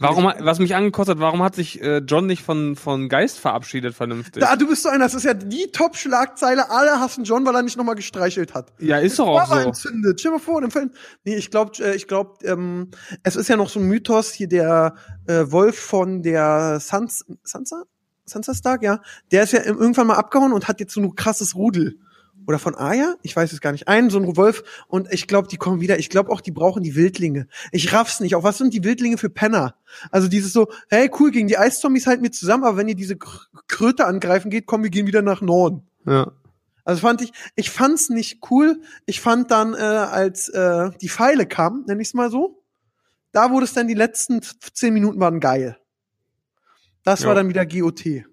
Warum, 0.00 0.32
was 0.38 0.58
mich 0.58 0.74
angekostet 0.74 1.16
hat, 1.16 1.20
warum 1.20 1.42
hat 1.42 1.54
sich 1.54 1.82
äh, 1.82 1.98
John 1.98 2.26
nicht 2.26 2.42
von, 2.42 2.74
von 2.74 3.10
Geist 3.10 3.38
verabschiedet 3.38 3.94
vernünftig? 3.94 4.42
Da, 4.42 4.56
du 4.56 4.66
bist 4.66 4.82
so 4.82 4.88
einer, 4.88 5.04
das 5.04 5.12
ist 5.14 5.24
ja 5.24 5.34
die 5.34 5.70
Top-Schlagzeile. 5.72 6.70
Alle 6.70 7.00
hassen 7.00 7.24
John, 7.24 7.44
weil 7.44 7.54
er 7.54 7.62
nicht 7.62 7.76
nochmal 7.76 7.96
gestreichelt 7.96 8.54
hat. 8.54 8.72
ja, 8.78 8.96
ist 8.96 9.18
doch 9.18 9.28
auch 9.28 9.46
so. 9.46 9.56
entzündet. 9.56 10.18
Stell 10.18 10.32
mal 10.32 10.38
vor, 10.38 10.62
im 10.62 10.70
Film. 10.70 10.90
Nee, 11.24 11.36
ich 11.36 11.50
glaube, 11.50 11.72
äh, 11.84 11.94
ich 11.94 12.08
glaub, 12.08 12.42
ähm, 12.44 12.90
es 13.22 13.36
ist 13.36 13.48
ja 13.48 13.56
noch 13.56 13.68
so 13.68 13.78
ein 13.78 13.86
Mythos 13.86 14.32
hier, 14.32 14.48
der 14.48 14.94
äh, 15.26 15.44
Wolf 15.50 15.78
von 15.78 16.22
der 16.22 16.80
Sans 16.80 17.26
Sansa? 17.42 17.82
Sansa 18.24 18.54
Stark, 18.54 18.82
ja. 18.82 19.00
Der 19.32 19.42
ist 19.42 19.52
ja 19.52 19.62
irgendwann 19.64 20.06
mal 20.06 20.16
abgehauen 20.16 20.52
und 20.52 20.66
hat 20.66 20.80
jetzt 20.80 20.94
so 20.94 21.02
ein 21.02 21.14
krasses 21.14 21.54
Rudel. 21.54 21.98
Oder 22.50 22.58
von 22.58 22.74
Aya? 22.74 23.14
Ich 23.22 23.36
weiß 23.36 23.52
es 23.52 23.60
gar 23.60 23.70
nicht. 23.70 23.86
Ein, 23.86 24.10
so 24.10 24.18
ein 24.18 24.36
Wolf. 24.36 24.64
Und 24.88 25.06
ich 25.12 25.28
glaube, 25.28 25.46
die 25.46 25.56
kommen 25.56 25.80
wieder. 25.80 26.00
Ich 26.00 26.10
glaube 26.10 26.32
auch, 26.32 26.40
die 26.40 26.50
brauchen 26.50 26.82
die 26.82 26.96
Wildlinge. 26.96 27.46
Ich 27.70 27.92
raff's 27.92 28.18
nicht. 28.18 28.34
Auch 28.34 28.42
was 28.42 28.58
sind 28.58 28.74
die 28.74 28.82
Wildlinge 28.82 29.18
für 29.18 29.30
Penner? 29.30 29.76
Also 30.10 30.26
dieses 30.26 30.52
so, 30.52 30.66
hey, 30.88 31.08
cool, 31.20 31.30
gegen 31.30 31.46
die 31.46 31.58
Eiszombies 31.58 32.08
halten 32.08 32.24
wir 32.24 32.32
zusammen, 32.32 32.64
aber 32.64 32.76
wenn 32.76 32.88
ihr 32.88 32.96
diese 32.96 33.14
Kr- 33.14 33.46
Kröte 33.68 34.04
angreifen 34.04 34.50
geht, 34.50 34.66
kommen 34.66 34.82
wir 34.82 34.90
gehen 34.90 35.06
wieder 35.06 35.22
nach 35.22 35.42
Norden. 35.42 35.86
Ja. 36.06 36.32
Also 36.84 37.02
fand 37.02 37.22
ich, 37.22 37.30
ich 37.54 37.70
fand's 37.70 38.08
nicht 38.08 38.40
cool. 38.50 38.80
Ich 39.06 39.20
fand 39.20 39.52
dann, 39.52 39.74
äh, 39.74 39.76
als 39.76 40.48
äh, 40.48 40.90
die 41.00 41.08
Pfeile 41.08 41.46
kamen, 41.46 41.84
nenn 41.86 42.00
ich's 42.00 42.14
mal 42.14 42.32
so, 42.32 42.64
da 43.30 43.52
wurde 43.52 43.66
es 43.66 43.74
dann 43.74 43.86
die 43.86 43.94
letzten 43.94 44.40
zehn 44.74 44.92
Minuten 44.92 45.20
waren 45.20 45.38
geil. 45.38 45.78
Das 47.04 47.20
Jo. 47.20 47.28
war 47.28 47.36
dann 47.36 47.48
wieder 47.48 47.64
GOT. 47.64 48.24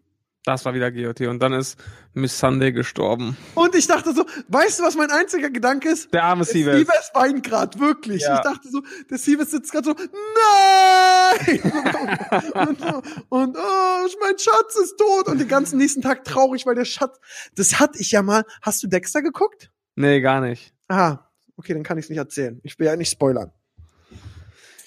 Das 0.47 0.63
war 0.63 0.73
wieder 0.73 0.93
GOT. 0.93 1.27
Und 1.27 1.39
dann 1.39 1.51
ist 1.51 1.77
Miss 2.13 2.39
Sunday 2.39 2.71
gestorben. 2.71 3.35
Und 3.53 3.75
ich 3.75 3.85
dachte 3.85 4.13
so, 4.13 4.25
weißt 4.47 4.79
du, 4.79 4.83
was 4.83 4.95
mein 4.95 5.11
einziger 5.11 5.49
Gedanke 5.49 5.89
ist? 5.89 6.13
Der 6.13 6.23
arme 6.23 6.45
Der 6.45 6.53
Siebes. 6.53 6.77
Siebes 6.77 7.11
weint 7.13 7.43
grad, 7.43 7.77
wirklich. 7.81 8.21
Ja. 8.21 8.35
Ich 8.35 8.41
dachte 8.43 8.69
so, 8.69 8.81
der 9.09 9.17
Siebes 9.17 9.51
sitzt 9.51 9.73
gerade 9.73 9.87
so, 9.89 9.95
nein! 11.43 11.59
und, 12.53 12.81
und 13.27 13.57
oh, 13.57 14.07
mein 14.21 14.39
Schatz 14.39 14.77
ist 14.81 14.95
tot. 14.95 15.27
Und 15.27 15.39
den 15.39 15.49
ganzen 15.49 15.79
nächsten 15.79 16.01
Tag 16.01 16.23
traurig, 16.23 16.65
weil 16.65 16.75
der 16.75 16.85
Schatz, 16.85 17.19
das 17.55 17.81
hatte 17.81 17.99
ich 17.99 18.11
ja 18.11 18.21
mal. 18.21 18.45
Hast 18.61 18.81
du 18.81 18.87
Dexter 18.87 19.21
geguckt? 19.21 19.69
Nee, 19.95 20.21
gar 20.21 20.39
nicht. 20.39 20.73
Ah, 20.87 21.25
okay, 21.57 21.73
dann 21.73 21.83
kann 21.83 21.97
ich 21.97 22.05
es 22.05 22.09
nicht 22.09 22.19
erzählen. 22.19 22.61
Ich 22.63 22.79
will 22.79 22.87
ja 22.87 22.95
nicht 22.95 23.11
spoilern. 23.11 23.51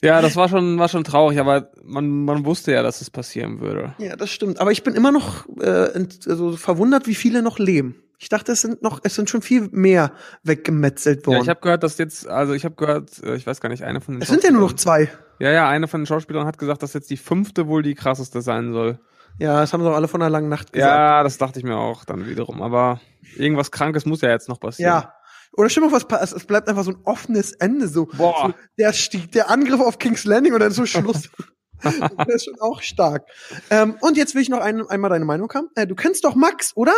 Ja, 0.03 0.23
das 0.23 0.37
war 0.37 0.49
schon, 0.49 0.79
war 0.79 0.89
schon 0.89 1.05
traurig, 1.05 1.39
aber 1.39 1.71
man, 1.85 2.25
man 2.25 2.45
wusste 2.45 2.73
ja, 2.73 2.83
dass 2.83 3.01
es 3.01 3.11
passieren 3.11 3.61
würde. 3.61 3.95
Ja, 3.99 4.17
das 4.17 4.31
stimmt. 4.31 4.59
Aber 4.59 4.73
ich 4.73 4.83
bin 4.83 4.95
immer 4.95 5.13
noch 5.13 5.47
äh, 5.61 6.07
also 6.27 6.57
verwundert, 6.57 7.07
wie 7.07 7.15
viele 7.15 7.43
noch 7.43 7.59
leben. 7.59 8.03
Ich 8.19 8.29
dachte, 8.29 8.53
es 8.53 8.61
sind 8.61 8.83
noch, 8.83 9.01
es 9.03 9.15
sind 9.15 9.31
schon 9.31 9.41
viel 9.41 9.69
mehr 9.73 10.13
weggemetzelt 10.43 11.27
worden. 11.27 11.39
Ja, 11.39 11.43
ich 11.43 11.49
habe 11.49 11.61
gehört, 11.61 11.83
dass 11.83 11.97
jetzt, 11.99 12.27
also 12.29 12.53
ich 12.53 12.65
habe 12.65 12.75
gehört, 12.75 13.23
äh, 13.23 13.35
ich 13.35 13.47
weiß 13.47 13.61
gar 13.61 13.69
nicht, 13.69 13.83
eine 13.83 14.01
von 14.01 14.15
den 14.15 14.23
es 14.23 14.29
sind 14.29 14.45
ja 14.45 14.51
nur 14.51 14.61
noch 14.61 14.75
zwei. 14.75 15.11
Ja, 15.39 15.51
ja, 15.51 15.69
eine 15.69 15.89
von 15.89 16.03
den 16.03 16.07
Schauspielern 16.07 16.47
hat 16.47 16.59
gesagt, 16.59 16.83
dass 16.83 16.93
jetzt 16.93 17.09
die 17.11 17.17
fünfte 17.17 17.67
wohl 17.67 17.83
die 17.83 17.95
krasseste 17.95 18.43
sein 18.43 18.73
soll. 18.73 18.99
Ja, 19.39 19.61
das 19.61 19.73
haben 19.73 19.83
doch 19.83 19.95
alle 19.95 20.09
von 20.09 20.21
einer 20.21 20.31
langen 20.31 20.51
Nacht 20.51 20.73
gesagt. 20.73 20.91
Ja, 20.91 21.23
das 21.23 21.39
dachte 21.39 21.59
ich 21.59 21.65
mir 21.65 21.77
auch 21.77 22.05
dann 22.05 22.27
wiederum. 22.27 22.61
Aber 22.61 23.01
irgendwas 23.37 23.71
Krankes 23.71 24.05
muss 24.05 24.21
ja 24.21 24.29
jetzt 24.29 24.51
noch 24.51 24.61
passieren. 24.61 24.93
Ja. 24.93 25.15
Oder 25.57 25.69
stimmt 25.69 25.91
mal 25.91 26.01
was, 26.09 26.33
es 26.33 26.45
bleibt 26.45 26.69
einfach 26.69 26.85
so 26.85 26.93
ein 26.93 26.99
offenes 27.05 27.53
Ende, 27.53 27.89
so. 27.89 28.07
Boah. 28.07 28.47
so 28.49 28.55
der, 28.79 28.93
Stieg, 28.93 29.33
der 29.33 29.51
Angriff 29.51 29.81
auf 29.81 29.99
King's 29.99 30.25
Landing 30.25 30.53
und 30.55 30.61
dann 30.61 30.71
so 30.73 30.87
Schluss. 30.87 31.29
das 31.83 32.29
ist 32.29 32.45
schon 32.45 32.61
auch 32.61 32.83
stark. 32.83 33.27
Ähm, 33.71 33.97
und 34.01 34.17
jetzt 34.19 34.35
will 34.35 34.43
ich 34.43 34.51
noch 34.51 34.61
ein, 34.61 34.87
einmal 34.89 35.09
deine 35.11 35.25
Meinung 35.25 35.51
haben. 35.55 35.69
Äh, 35.75 35.87
du 35.87 35.95
kennst 35.95 36.25
doch 36.25 36.35
Max, 36.35 36.77
oder? 36.77 36.93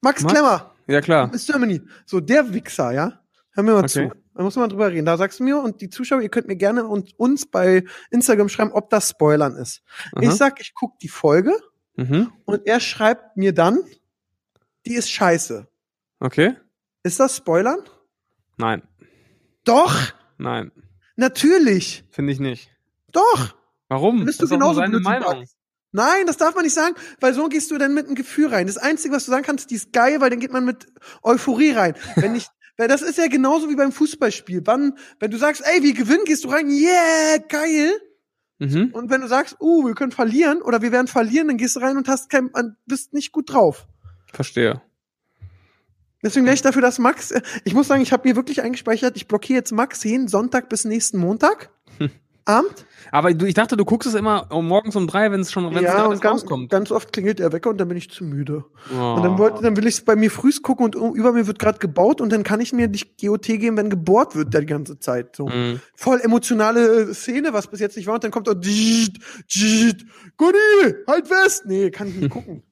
Max, 0.00 0.22
Max? 0.22 0.34
Klemmer. 0.34 0.74
Ja, 0.88 1.00
klar. 1.00 1.28
Miss 1.28 1.46
Germany. 1.46 1.80
So, 2.06 2.18
der 2.20 2.52
Wichser, 2.52 2.90
ja? 2.92 3.20
Hör 3.52 3.62
mir 3.62 3.72
mal 3.72 3.78
Okay. 3.84 4.10
zu. 4.10 4.12
Da 4.34 4.42
muss 4.42 4.56
man 4.56 4.68
drüber 4.68 4.90
reden. 4.92 5.06
Da 5.06 5.16
sagst 5.16 5.40
du 5.40 5.44
mir 5.44 5.58
und 5.58 5.80
die 5.80 5.88
Zuschauer, 5.88 6.20
ihr 6.20 6.28
könnt 6.28 6.46
mir 6.48 6.56
gerne 6.56 6.86
und 6.86 7.18
uns 7.18 7.46
bei 7.46 7.84
Instagram 8.10 8.48
schreiben, 8.50 8.72
ob 8.72 8.90
das 8.90 9.08
Spoilern 9.10 9.56
ist. 9.56 9.80
Aha. 10.12 10.22
Ich 10.24 10.32
sag, 10.32 10.60
ich 10.60 10.74
guck 10.74 10.98
die 10.98 11.08
Folge 11.08 11.52
Mhm. 11.98 12.30
und 12.44 12.66
er 12.66 12.80
schreibt 12.80 13.38
mir 13.38 13.54
dann, 13.54 13.78
die 14.84 14.94
ist 14.94 15.10
scheiße. 15.10 15.66
Okay. 16.20 16.54
Ist 17.06 17.20
das 17.20 17.36
Spoilern? 17.36 17.78
Nein. 18.56 18.82
Doch, 19.62 19.94
Nein. 20.38 20.72
natürlich. 21.14 22.02
Finde 22.10 22.32
ich 22.32 22.40
nicht. 22.40 22.68
Doch. 23.12 23.54
Warum? 23.88 24.24
Bist 24.24 24.42
das 24.42 24.48
du 24.48 24.56
genauso 24.56 24.80
seine 24.80 24.98
Meinung. 24.98 25.46
Nein, 25.92 26.26
das 26.26 26.36
darf 26.36 26.56
man 26.56 26.64
nicht 26.64 26.74
sagen, 26.74 26.96
weil 27.20 27.32
so 27.32 27.48
gehst 27.48 27.70
du 27.70 27.78
dann 27.78 27.94
mit 27.94 28.06
einem 28.06 28.16
Gefühl 28.16 28.48
rein. 28.48 28.66
Das 28.66 28.76
Einzige, 28.76 29.14
was 29.14 29.24
du 29.24 29.30
sagen 29.30 29.44
kannst, 29.44 29.70
die 29.70 29.76
ist 29.76 29.92
geil, 29.92 30.20
weil 30.20 30.30
dann 30.30 30.40
geht 30.40 30.52
man 30.52 30.64
mit 30.64 30.88
Euphorie 31.22 31.70
rein. 31.70 31.94
Wenn 32.16 32.32
nicht, 32.32 32.50
weil 32.76 32.88
das 32.88 33.02
ist 33.02 33.18
ja 33.18 33.28
genauso 33.28 33.70
wie 33.70 33.76
beim 33.76 33.92
Fußballspiel. 33.92 34.62
Wann, 34.64 34.98
wenn 35.20 35.30
du 35.30 35.38
sagst, 35.38 35.62
ey, 35.64 35.84
wir 35.84 35.94
gewinnen, 35.94 36.24
gehst 36.24 36.42
du 36.42 36.48
rein, 36.48 36.68
yeah, 36.68 37.38
geil. 37.48 37.92
Mhm. 38.58 38.90
Und 38.92 39.10
wenn 39.10 39.20
du 39.20 39.28
sagst, 39.28 39.58
uh, 39.60 39.86
wir 39.86 39.94
können 39.94 40.10
verlieren 40.10 40.60
oder 40.60 40.82
wir 40.82 40.90
werden 40.90 41.06
verlieren, 41.06 41.46
dann 41.46 41.56
gehst 41.56 41.76
du 41.76 41.80
rein 41.80 41.96
und 41.96 42.08
hast 42.08 42.30
kein, 42.30 42.50
bist 42.84 43.12
nicht 43.12 43.30
gut 43.30 43.52
drauf. 43.52 43.86
Verstehe. 44.32 44.82
Deswegen 46.26 46.44
wäre 46.44 46.54
ich 46.54 46.62
dafür, 46.62 46.82
dass 46.82 46.98
Max, 46.98 47.30
äh, 47.30 47.40
ich 47.62 47.72
muss 47.72 47.86
sagen, 47.86 48.02
ich 48.02 48.12
habe 48.12 48.28
mir 48.28 48.34
wirklich 48.34 48.60
eingespeichert, 48.60 49.16
ich 49.16 49.28
blockiere 49.28 49.58
jetzt 49.58 49.70
Max 49.70 50.02
jeden 50.02 50.26
Sonntag 50.26 50.68
bis 50.68 50.84
nächsten 50.84 51.18
Montag. 51.18 51.70
Abend. 52.44 52.84
Aber 53.12 53.32
du, 53.32 53.46
ich 53.46 53.54
dachte, 53.54 53.76
du 53.76 53.84
guckst 53.84 54.08
es 54.08 54.14
immer 54.14 54.50
um 54.50 54.66
morgens 54.66 54.96
um 54.96 55.06
drei, 55.06 55.30
wenn 55.30 55.40
es 55.40 55.52
schon, 55.52 55.72
wenn 55.72 55.84
es 55.84 55.92
ja, 55.92 56.06
und 56.06 56.20
ganz, 56.20 56.42
rauskommt. 56.42 56.70
ganz 56.70 56.90
oft 56.90 57.12
klingelt 57.12 57.38
der 57.38 57.52
Wecker 57.52 57.70
und 57.70 57.78
dann 57.78 57.86
bin 57.86 57.96
ich 57.96 58.10
zu 58.10 58.24
müde. 58.24 58.64
Oh. 58.92 59.14
Und 59.14 59.22
dann, 59.22 59.38
wollte, 59.38 59.62
dann 59.62 59.76
will 59.76 59.86
ich 59.86 59.94
es 59.94 60.00
bei 60.00 60.16
mir 60.16 60.30
frühst 60.30 60.62
gucken 60.64 60.86
und 60.86 60.94
über 61.16 61.32
mir 61.32 61.46
wird 61.46 61.60
gerade 61.60 61.78
gebaut 61.78 62.20
und 62.20 62.32
dann 62.32 62.42
kann 62.42 62.60
ich 62.60 62.72
mir 62.72 62.88
nicht 62.88 63.20
GOT 63.20 63.46
geben, 63.46 63.76
wenn 63.76 63.90
gebohrt 63.90 64.34
wird 64.34 64.52
die 64.52 64.66
ganze 64.66 64.98
Zeit. 64.98 65.36
So. 65.36 65.46
Mhm. 65.46 65.80
Voll 65.94 66.20
emotionale 66.20 67.02
äh, 67.02 67.14
Szene, 67.14 67.52
was 67.52 67.68
bis 67.68 67.78
jetzt 67.78 67.96
nicht 67.96 68.06
war. 68.06 68.14
Und 68.14 68.24
dann 68.24 68.32
kommt 68.32 68.48
Dschit, 68.48 70.04
Gunni, 70.36 70.94
halt 71.06 71.28
fest. 71.28 71.64
Nee, 71.66 71.90
kann 71.90 72.08
ich 72.08 72.16
nicht 72.16 72.30
gucken. 72.30 72.64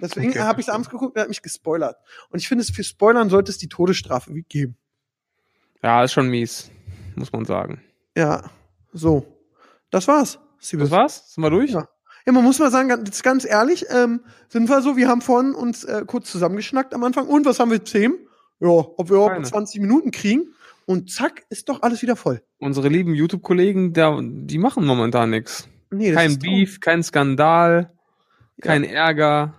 Deswegen 0.00 0.30
Okay. 0.30 0.40
habe 0.40 0.60
ich 0.60 0.68
es 0.68 0.72
abends 0.72 0.88
geguckt 0.90 1.14
und 1.14 1.16
er 1.16 1.22
hat 1.22 1.28
mich 1.28 1.42
gespoilert. 1.42 1.96
Und 2.30 2.38
ich 2.38 2.48
finde, 2.48 2.62
es 2.62 2.70
für 2.70 2.84
Spoilern 2.84 3.30
sollte 3.30 3.50
es 3.50 3.58
die 3.58 3.68
Todesstrafe 3.68 4.32
geben. 4.48 4.76
Ja, 5.82 6.02
ist 6.04 6.12
schon 6.12 6.28
mies, 6.28 6.70
muss 7.16 7.32
man 7.32 7.44
sagen. 7.44 7.82
Ja, 8.16 8.50
so. 8.92 9.26
Das 9.90 10.06
war's. 10.08 10.38
Siebes. 10.58 10.90
Das 10.90 10.98
war's? 10.98 11.34
Sind 11.34 11.42
wir 11.44 11.50
durch? 11.50 11.70
Ja. 11.70 11.88
Ja, 12.26 12.32
man 12.32 12.44
muss 12.44 12.58
mal 12.58 12.70
sagen, 12.70 12.88
ganz, 12.88 13.22
ganz 13.22 13.44
ehrlich, 13.46 13.86
ähm, 13.90 14.20
sind 14.48 14.68
wir 14.68 14.82
so, 14.82 14.96
wir 14.96 15.08
haben 15.08 15.22
vorhin 15.22 15.54
uns 15.54 15.84
äh, 15.84 16.02
kurz 16.06 16.30
zusammengeschnackt 16.30 16.92
am 16.94 17.02
Anfang. 17.04 17.26
Und 17.26 17.46
was 17.46 17.58
haben 17.58 17.70
wir 17.70 17.82
Themen? 17.84 18.18
Ja, 18.60 18.68
ob 18.68 19.08
wir 19.08 19.14
überhaupt 19.16 19.34
Keine. 19.34 19.46
20 19.46 19.80
Minuten 19.80 20.10
kriegen. 20.10 20.52
Und 20.84 21.10
zack, 21.10 21.44
ist 21.48 21.68
doch 21.68 21.82
alles 21.82 22.02
wieder 22.02 22.16
voll. 22.16 22.42
Unsere 22.58 22.88
lieben 22.88 23.14
YouTube-Kollegen, 23.14 23.92
die 24.46 24.58
machen 24.58 24.84
momentan 24.84 25.30
nichts. 25.30 25.68
Nee, 25.90 26.12
Kein 26.12 26.38
Beef, 26.38 26.80
kein 26.80 27.02
Skandal, 27.02 27.92
kein 28.60 28.84
Ärger. 28.84 29.54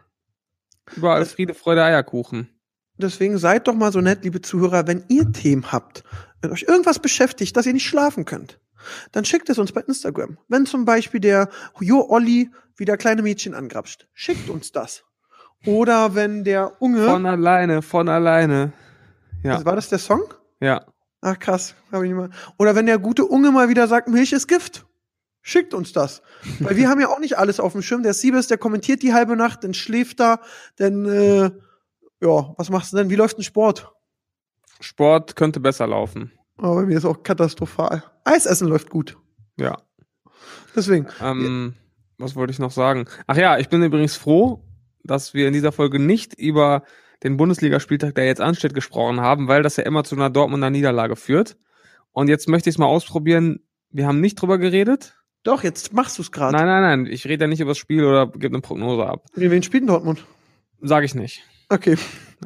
Überall 0.95 1.19
Das- 1.19 1.33
Friede, 1.33 1.53
Freude, 1.53 1.83
Eierkuchen. 1.83 2.49
Deswegen 2.97 3.37
seid 3.37 3.67
doch 3.67 3.75
mal 3.75 3.91
so 3.93 4.01
nett, 4.01 4.23
liebe 4.23 4.41
Zuhörer, 4.41 4.85
wenn 4.87 5.05
ihr 5.07 5.31
Themen 5.31 5.71
habt, 5.71 6.03
wenn 6.41 6.51
euch 6.51 6.63
irgendwas 6.67 6.99
beschäftigt, 6.99 7.55
dass 7.55 7.65
ihr 7.65 7.71
nicht 7.73 7.87
schlafen 7.87 8.25
könnt, 8.25 8.59
dann 9.13 9.23
schickt 9.23 9.49
es 9.49 9.57
uns 9.57 9.71
bei 9.71 9.81
Instagram. 9.81 10.37
Wenn 10.49 10.65
zum 10.65 10.83
Beispiel 10.83 11.21
der 11.21 11.49
Jo 11.79 12.05
Olli 12.09 12.49
wieder 12.75 12.97
kleine 12.97 13.21
Mädchen 13.21 13.53
angrapscht, 13.53 14.07
schickt 14.13 14.49
uns 14.49 14.71
das. 14.73 15.03
Oder 15.65 16.13
wenn 16.15 16.43
der 16.43 16.81
Unge, 16.81 17.05
Von 17.05 17.25
alleine, 17.25 17.81
von 17.81 18.09
alleine. 18.09 18.73
Ja, 19.43 19.63
war 19.65 19.75
das 19.75 19.89
der 19.89 19.99
Song? 19.99 20.23
ja. 20.59 20.85
Ach 21.21 21.37
krass, 21.37 21.75
hab 21.91 22.01
ich 22.03 22.09
nicht 22.09 22.17
mal. 22.17 22.29
Oder 22.57 22.75
wenn 22.75 22.85
der 22.85 22.97
gute 22.97 23.25
Unge 23.25 23.51
mal 23.51 23.67
wieder 23.67 23.89
sagt, 23.89 24.07
Milch 24.07 24.31
ist 24.31 24.47
Gift. 24.47 24.85
Schickt 25.41 25.73
uns 25.73 25.93
das. 25.93 26.21
Weil 26.59 26.75
wir 26.75 26.89
haben 26.89 26.99
ja 26.99 27.07
auch 27.07 27.19
nicht 27.19 27.37
alles 27.37 27.59
auf 27.59 27.71
dem 27.71 27.81
Schirm. 27.81 28.03
Der 28.03 28.13
Siebes, 28.13 28.47
der 28.47 28.57
kommentiert 28.57 29.01
die 29.01 29.13
halbe 29.13 29.35
Nacht, 29.35 29.63
dann 29.63 29.73
schläft 29.73 30.19
da, 30.19 30.41
dann, 30.75 31.05
äh, 31.05 31.51
ja, 32.21 32.53
was 32.57 32.69
machst 32.69 32.93
du 32.93 32.97
denn? 32.97 33.09
Wie 33.09 33.15
läuft 33.15 33.37
ein 33.37 33.43
Sport? 33.43 33.91
Sport 34.79 35.35
könnte 35.35 35.59
besser 35.59 35.87
laufen. 35.87 36.31
Aber 36.57 36.75
bei 36.75 36.85
mir 36.85 36.97
ist 36.97 37.05
auch 37.05 37.23
katastrophal. 37.23 38.03
Eisessen 38.25 38.67
läuft 38.67 38.89
gut. 38.89 39.17
Ja. 39.57 39.77
Deswegen. 40.75 41.07
Ähm, 41.21 41.75
was 42.17 42.35
wollte 42.35 42.51
ich 42.51 42.59
noch 42.59 42.71
sagen? 42.71 43.05
Ach 43.27 43.37
ja, 43.37 43.57
ich 43.57 43.69
bin 43.69 43.81
übrigens 43.81 44.15
froh, 44.15 44.63
dass 45.03 45.33
wir 45.33 45.47
in 45.47 45.53
dieser 45.53 45.71
Folge 45.71 45.99
nicht 45.99 46.33
über 46.33 46.83
den 47.23 47.37
Bundesligaspieltag, 47.37 48.15
der 48.15 48.25
jetzt 48.25 48.41
ansteht, 48.41 48.73
gesprochen 48.73 49.21
haben, 49.21 49.47
weil 49.47 49.63
das 49.63 49.77
ja 49.77 49.83
immer 49.83 50.03
zu 50.03 50.15
einer 50.15 50.29
Dortmunder 50.29 50.69
Niederlage 50.69 51.15
führt. 51.15 51.57
Und 52.11 52.27
jetzt 52.27 52.47
möchte 52.47 52.69
ich 52.69 52.75
es 52.75 52.79
mal 52.79 52.85
ausprobieren. 52.87 53.59
Wir 53.89 54.07
haben 54.07 54.21
nicht 54.21 54.35
drüber 54.35 54.57
geredet. 54.57 55.18
Doch, 55.43 55.63
jetzt 55.63 55.93
machst 55.93 56.17
du 56.17 56.21
es 56.21 56.31
gerade. 56.31 56.55
Nein, 56.55 56.65
nein, 56.65 56.81
nein. 57.03 57.05
Ich 57.11 57.25
rede 57.25 57.45
ja 57.45 57.47
nicht 57.47 57.61
über 57.61 57.71
das 57.71 57.77
Spiel 57.77 58.03
oder 58.03 58.27
gebe 58.27 58.47
eine 58.53 58.61
Prognose 58.61 59.05
ab. 59.05 59.25
Gegen 59.35 59.51
wen 59.51 59.63
spielt 59.63 59.87
Dortmund? 59.87 60.23
Sage 60.81 61.05
ich 61.05 61.15
nicht. 61.15 61.43
Okay. 61.69 61.97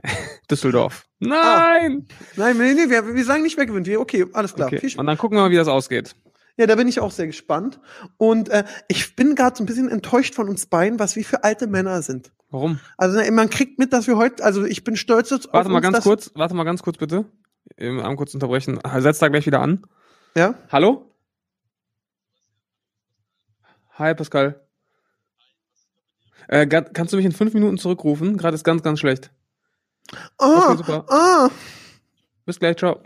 Düsseldorf. 0.52 1.06
Nein! 1.20 2.08
Nein, 2.36 2.58
nee, 2.58 2.74
nee, 2.74 2.90
wir, 2.90 3.16
wir 3.16 3.24
sagen 3.26 3.44
nicht, 3.44 3.58
wer 3.58 3.66
gewinnt. 3.66 3.88
Wir, 3.88 4.00
okay, 4.02 4.26
alles 4.34 4.54
klar. 4.54 4.70
Viel 4.70 4.80
Okay. 4.80 4.90
Spaß. 4.90 5.00
Und 5.00 5.08
dann 5.08 5.18
gucken 5.18 5.38
wir 5.38 5.42
mal, 5.44 5.52
wie 5.52 5.56
das 5.56 5.68
ausgeht. 5.68 6.16
Ja, 6.58 6.68
da 6.68 6.76
bin 6.76 6.88
ich 6.88 7.00
auch 7.00 7.12
sehr 7.12 7.26
gespannt. 7.26 7.80
Und 8.18 8.50
äh, 8.50 8.64
ich 8.88 9.16
bin 9.16 9.36
gerade 9.36 9.56
so 9.58 9.64
ein 9.64 9.66
bisschen 9.66 9.90
enttäuscht 9.90 10.36
von 10.36 10.50
uns 10.50 10.68
beiden, 10.68 11.00
was 11.00 11.16
wir 11.16 11.24
für 11.26 11.44
alte 11.44 11.66
Männer 11.68 12.02
sind. 12.04 12.32
Warum? 12.52 12.80
Also 12.98 13.20
man 13.32 13.50
kriegt 13.50 13.80
mit, 13.80 13.92
dass 13.94 14.06
wir 14.06 14.18
heute, 14.18 14.44
also 14.44 14.64
ich 14.66 14.84
bin 14.84 14.96
stolz 14.96 15.32
auf 15.32 15.42
Warte 15.52 15.70
mal 15.70 15.78
uns, 15.78 15.84
ganz 15.84 16.04
kurz, 16.04 16.32
warte 16.36 16.54
mal 16.54 16.64
ganz 16.64 16.84
kurz 16.84 16.98
bitte. 16.98 17.26
Eben 17.78 18.00
einmal 18.00 18.18
kurz 18.18 18.36
unterbrechen. 18.36 18.80
Setz 19.00 19.18
da 19.18 19.30
gleich 19.30 19.48
wieder 19.48 19.62
an. 19.62 19.84
Ja? 20.36 20.54
Hallo? 20.72 21.13
Hi, 23.98 24.14
Pascal. 24.16 24.60
Äh, 26.48 26.68
kannst 26.68 27.14
du 27.14 27.18
mich 27.18 27.26
in 27.26 27.32
fünf 27.32 27.54
Minuten 27.54 27.78
zurückrufen? 27.78 28.38
Gerade 28.38 28.56
ist 28.56 28.64
ganz, 28.64 28.84
ganz 28.84 29.00
schlecht. 29.00 29.32
Ah, 30.38 30.68
Okay, 30.72 30.78
super. 30.78 31.06
ah. 31.10 31.50
Bis 32.46 32.60
gleich, 32.60 32.78
ciao. 32.78 33.00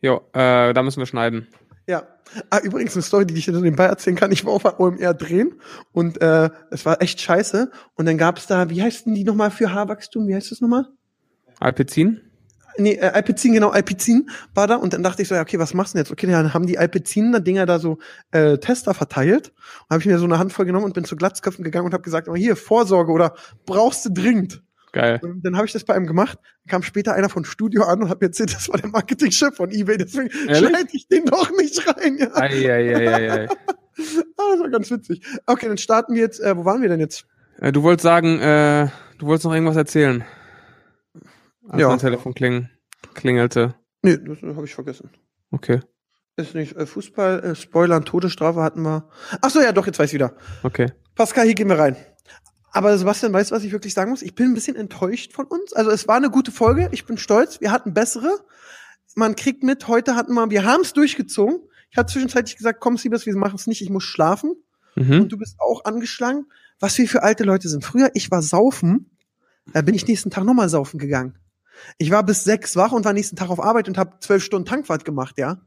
Jo, 0.00 0.16
äh, 0.34 0.74
da 0.74 0.82
müssen 0.82 1.00
wir 1.00 1.06
schneiden. 1.06 1.48
Ja. 1.86 2.06
Ah, 2.50 2.58
übrigens 2.62 2.94
eine 2.94 3.02
Story, 3.02 3.26
die 3.26 3.34
ich 3.34 3.44
dir 3.46 3.52
nebenbei 3.52 3.84
erzählen 3.86 4.16
kann. 4.16 4.32
Ich 4.32 4.44
war 4.44 4.52
auf 4.52 4.64
OMR 4.78 5.14
drehen 5.14 5.60
und 5.92 6.20
äh, 6.20 6.50
es 6.70 6.84
war 6.84 7.00
echt 7.00 7.20
scheiße. 7.20 7.70
Und 7.94 8.06
dann 8.06 8.18
gab's 8.18 8.46
da, 8.46 8.68
wie 8.70 8.82
heißen 8.82 9.14
die 9.14 9.24
nochmal 9.24 9.50
für 9.50 9.72
Haarwachstum? 9.72 10.26
Wie 10.26 10.34
heißt 10.34 10.50
das 10.50 10.60
nochmal? 10.60 10.86
Alpezin? 11.60 12.20
Nee, 12.76 12.94
äh, 12.94 13.10
Alpizin, 13.10 13.52
genau, 13.52 13.70
Alpizin 13.70 14.28
war 14.54 14.66
da. 14.66 14.76
Und 14.76 14.92
dann 14.92 15.02
dachte 15.02 15.22
ich 15.22 15.28
so, 15.28 15.34
ja, 15.34 15.42
okay, 15.42 15.58
was 15.58 15.74
machst 15.74 15.94
du 15.94 15.96
denn 15.96 16.04
jetzt? 16.04 16.12
Okay, 16.12 16.26
dann 16.26 16.54
haben 16.54 16.66
die 16.66 16.78
Alpizin-Dinger 16.78 17.66
da 17.66 17.78
so 17.78 17.98
äh, 18.32 18.58
Tester 18.58 18.94
verteilt. 18.94 19.52
Und 19.82 19.90
habe 19.90 20.00
ich 20.00 20.06
mir 20.06 20.18
so 20.18 20.24
eine 20.24 20.38
Handvoll 20.38 20.66
genommen 20.66 20.84
und 20.84 20.94
bin 20.94 21.04
zu 21.04 21.16
Glatzköpfen 21.16 21.64
gegangen 21.64 21.86
und 21.86 21.94
habe 21.94 22.02
gesagt, 22.02 22.28
oh, 22.28 22.34
hier, 22.34 22.56
Vorsorge 22.56 23.12
oder 23.12 23.34
brauchst 23.66 24.04
du 24.04 24.10
dringend? 24.10 24.62
Geil. 24.92 25.18
Und 25.22 25.44
dann 25.44 25.56
habe 25.56 25.66
ich 25.66 25.72
das 25.72 25.84
bei 25.84 25.94
einem 25.94 26.06
gemacht. 26.06 26.38
Kam 26.68 26.84
später 26.84 27.14
einer 27.14 27.28
von 27.28 27.44
Studio 27.44 27.82
an 27.82 28.02
und 28.02 28.08
hat 28.08 28.20
mir 28.20 28.28
erzählt, 28.28 28.54
das 28.54 28.68
war 28.68 28.78
der 28.78 28.90
Marketingchef 28.90 29.56
von 29.56 29.72
eBay. 29.72 29.96
Deswegen 29.96 30.30
schneide 30.30 30.88
ich 30.92 31.08
den 31.08 31.24
doch 31.24 31.50
nicht 31.58 31.84
rein. 31.86 32.16
Ja. 32.16 32.28
Ei, 32.34 32.70
ei, 32.70 32.96
ei, 32.96 33.30
ei. 33.30 33.48
Ah, 34.36 34.42
das 34.50 34.60
war 34.60 34.70
ganz 34.70 34.90
witzig. 34.90 35.24
Okay, 35.46 35.68
dann 35.68 35.78
starten 35.78 36.14
wir 36.14 36.22
jetzt. 36.22 36.40
Äh, 36.40 36.56
wo 36.56 36.64
waren 36.64 36.82
wir 36.82 36.88
denn 36.88 36.98
jetzt? 36.98 37.26
Äh, 37.60 37.70
du 37.70 37.84
wolltest 37.84 38.02
sagen, 38.02 38.40
äh, 38.40 38.88
du 39.18 39.26
wolltest 39.26 39.44
noch 39.44 39.54
irgendwas 39.54 39.76
erzählen. 39.76 40.24
Als 41.68 41.80
Ja. 41.80 41.88
mein 41.88 41.98
Telefon 41.98 42.34
kling 42.34 42.68
klingelte. 43.14 43.74
Nee, 44.02 44.18
das 44.18 44.42
habe 44.42 44.64
ich 44.66 44.74
vergessen. 44.74 45.10
Okay, 45.50 45.80
Ist 46.36 46.54
nicht 46.54 46.76
äh, 46.76 46.84
Fußball, 46.86 47.40
äh, 47.44 47.54
Spoilern, 47.54 48.04
Todesstrafe 48.04 48.60
hatten 48.62 48.82
wir. 48.82 49.08
Ach 49.40 49.50
so, 49.50 49.60
ja, 49.60 49.72
doch, 49.72 49.86
jetzt 49.86 49.98
weiß 49.98 50.10
ich 50.10 50.14
wieder. 50.14 50.34
okay. 50.62 50.92
Pascal, 51.14 51.44
hier 51.46 51.54
gehen 51.54 51.68
wir 51.68 51.78
rein. 51.78 51.96
Aber 52.72 52.98
Sebastian, 52.98 53.32
weißt 53.32 53.52
du, 53.52 53.54
was 53.54 53.62
ich 53.62 53.70
wirklich 53.70 53.94
sagen 53.94 54.10
muss? 54.10 54.20
Ich 54.22 54.34
bin 54.34 54.46
ein 54.48 54.54
bisschen 54.54 54.74
enttäuscht 54.74 55.32
von 55.32 55.46
uns. 55.46 55.72
Also 55.74 55.92
es 55.92 56.08
war 56.08 56.16
eine 56.16 56.28
gute 56.30 56.50
Folge. 56.50 56.88
Ich 56.90 57.06
bin 57.06 57.18
stolz. 57.18 57.60
Wir 57.60 57.70
hatten 57.70 57.94
bessere. 57.94 58.28
Man 59.14 59.36
kriegt 59.36 59.62
mit, 59.62 59.86
heute 59.86 60.16
hatten 60.16 60.34
wir, 60.34 60.50
wir 60.50 60.64
haben 60.64 60.80
es 60.80 60.92
durchgezogen. 60.92 61.60
Ich 61.92 61.96
hatte 61.96 62.12
zwischenzeitlich 62.12 62.56
gesagt, 62.56 62.80
komm, 62.80 62.96
Siebes, 62.98 63.26
wir 63.26 63.36
machen 63.36 63.54
es 63.54 63.68
nicht, 63.68 63.80
ich 63.80 63.90
muss 63.90 64.02
schlafen. 64.02 64.56
Mhm. 64.96 65.20
Und 65.22 65.28
du 65.32 65.38
bist 65.38 65.54
auch 65.60 65.84
angeschlagen. 65.84 66.46
Was 66.80 66.98
wir 66.98 67.08
für 67.08 67.22
alte 67.22 67.44
Leute 67.44 67.68
sind. 67.68 67.84
Früher, 67.84 68.10
ich 68.14 68.32
war 68.32 68.42
saufen, 68.42 69.16
da 69.72 69.80
bin 69.82 69.94
ich 69.94 70.08
nächsten 70.08 70.30
Tag 70.30 70.42
nochmal 70.42 70.68
saufen 70.68 70.98
gegangen. 70.98 71.38
Ich 71.98 72.10
war 72.10 72.22
bis 72.24 72.44
sechs 72.44 72.76
wach 72.76 72.92
und 72.92 73.04
war 73.04 73.12
nächsten 73.12 73.36
Tag 73.36 73.50
auf 73.50 73.60
Arbeit 73.62 73.88
und 73.88 73.98
habe 73.98 74.16
zwölf 74.20 74.42
Stunden 74.42 74.66
Tankwart 74.66 75.04
gemacht, 75.04 75.36
ja. 75.38 75.58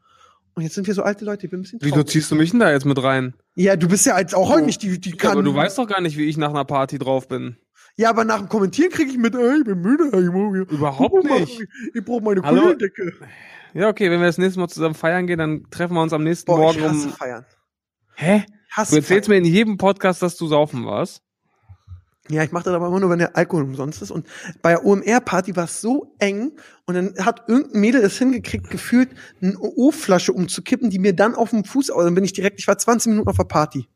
Und 0.56 0.64
jetzt 0.64 0.74
sind 0.76 0.88
wir 0.88 0.94
so 0.96 1.04
alte 1.04 1.24
Leute, 1.24 1.46
ich 1.46 1.52
bin 1.52 1.60
ein 1.60 1.64
bisschen 1.64 1.80
Wieso 1.82 1.96
traurig. 1.96 2.10
ziehst 2.10 2.32
du 2.32 2.36
mich 2.36 2.50
denn 2.52 2.60
da 2.60 2.72
jetzt 2.72 2.86
mit 2.86 3.02
rein? 3.04 3.36
Ja, 3.56 3.76
du 3.76 3.88
bist 3.88 4.06
ja 4.08 4.18
jetzt 4.18 4.34
auch 4.34 4.50
heute 4.50 4.66
nicht 4.66 4.82
die, 4.82 5.00
die 5.00 5.12
Ja, 5.12 5.16
kann. 5.16 5.32
aber 5.34 5.44
du 5.44 5.54
weißt 5.54 5.78
doch 5.78 5.88
gar 5.88 6.02
nicht, 6.02 6.18
wie 6.18 6.26
ich 6.26 6.38
nach 6.38 6.50
einer 6.50 6.66
Party 6.66 6.98
drauf 6.98 7.28
bin. 7.28 7.58
Ja, 7.96 8.10
aber 8.10 8.24
nach 8.26 8.40
dem 8.40 8.50
Kommentieren 8.50 8.92
kriege 8.92 9.12
ich 9.12 9.18
mit, 9.18 9.36
ey, 9.36 9.60
ich 9.60 9.64
bin 9.66 9.82
müde, 9.82 10.10
ey, 10.14 10.24
ich 10.26 10.32
muss- 10.32 10.72
Überhaupt 10.72 11.24
nicht. 11.26 11.62
Ich 11.94 12.04
brauche 12.04 12.22
meine? 12.24 12.42
Kugeldecke. 12.42 13.14
Ja, 13.74 13.90
okay, 13.90 14.10
wenn 14.10 14.20
wir 14.20 14.26
das 14.28 14.38
nächste 14.40 14.60
Mal 14.60 14.68
zusammen 14.68 14.96
feiern 14.96 15.28
gehen, 15.28 15.38
dann 15.38 15.66
treffen 15.70 15.94
wir 15.94 16.02
uns 16.02 16.14
am 16.14 16.24
nächsten 16.24 16.46
Boah, 16.48 16.58
Morgen 16.58 16.80
ich 16.80 16.84
hasse 16.86 17.08
um. 17.08 17.14
feiern. 17.14 17.46
Hä? 18.16 18.46
Ich 18.70 18.76
hasse 18.78 18.92
Du 18.92 18.98
erzählst 18.98 19.28
feiern. 19.30 19.42
mir 19.44 19.48
in 19.48 19.54
jedem 19.54 19.78
Podcast, 19.78 20.22
dass 20.24 20.38
du 20.38 20.48
saufen 20.48 20.86
warst. 20.86 21.22
Ja, 22.30 22.44
ich 22.44 22.52
mache 22.52 22.66
das 22.66 22.74
aber 22.74 22.88
immer 22.88 23.00
nur, 23.00 23.10
wenn 23.10 23.20
der 23.20 23.36
Alkohol 23.38 23.64
umsonst 23.64 24.02
ist. 24.02 24.12
Und 24.12 24.28
bei 24.62 24.72
der 24.72 24.86
OMR-Party 24.86 25.56
war 25.56 25.66
es 25.66 25.80
so 25.82 26.14
eng 26.20 26.52
und 26.86 26.96
dann 26.96 27.14
hat 27.26 27.48
irgendein 27.48 27.80
Mädel 27.82 28.02
es 28.02 28.18
hingekriegt, 28.18 28.70
gefühlt 28.70 29.10
eine 29.42 29.58
O-Flasche 29.60 30.34
umzukippen, 30.34 30.90
die 30.90 31.00
mir 31.00 31.14
dann 31.16 31.36
auf 31.36 31.52
dem 31.52 31.64
Fuß, 31.64 31.90
also 31.92 32.04
dann 32.04 32.16
bin 32.16 32.24
ich 32.24 32.34
direkt, 32.34 32.60
ich 32.60 32.68
war 32.68 32.78
20 32.78 33.12
Minuten 33.12 33.30
auf 33.30 33.38
der 33.38 33.44
Party. 33.46 33.88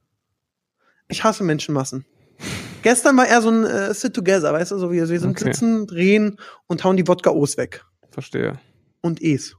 Ich 1.09 1.23
hasse 1.23 1.43
Menschenmassen. 1.43 2.05
Gestern 2.83 3.15
war 3.17 3.27
eher 3.27 3.41
so 3.41 3.49
ein 3.49 3.63
äh, 3.65 3.93
Sit-Together, 3.93 4.53
weißt 4.53 4.71
du, 4.71 4.77
so 4.77 4.91
wie 4.91 4.95
wir 4.95 5.05
sind 5.07 5.31
Okay. 5.31 5.45
sitzen, 5.45 5.85
drehen 5.87 6.37
und 6.67 6.83
hauen 6.83 6.97
die 6.97 7.07
Wodka-O's 7.07 7.57
weg. 7.57 7.85
Verstehe. 8.09 8.59
Und 9.01 9.21
E's. 9.21 9.55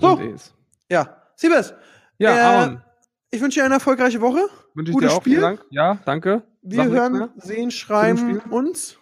So. 0.00 0.14
Und 0.16 0.34
es. 0.34 0.52
Ja. 0.90 1.22
Siebes, 1.36 1.74
Ja, 2.18 2.34
Äh, 2.36 2.40
Aaron, 2.40 2.82
ich 3.30 3.40
wünsche 3.40 3.60
dir 3.60 3.64
eine 3.64 3.74
erfolgreiche 3.74 4.20
Woche. 4.20 4.40
wünsche 4.74 4.90
ich 4.90 4.94
gutes 4.94 5.10
dir 5.10 5.16
auch. 5.16 5.20
Spiel. 5.20 5.32
Vielen 5.34 5.42
Dank. 5.42 5.64
Ja, 5.70 5.98
danke. 6.04 6.42
Wir 6.66 6.84
Sag 6.84 6.90
hören, 6.92 7.30
sehen, 7.36 7.70
schreiben 7.70 8.40
uns. 8.50 8.96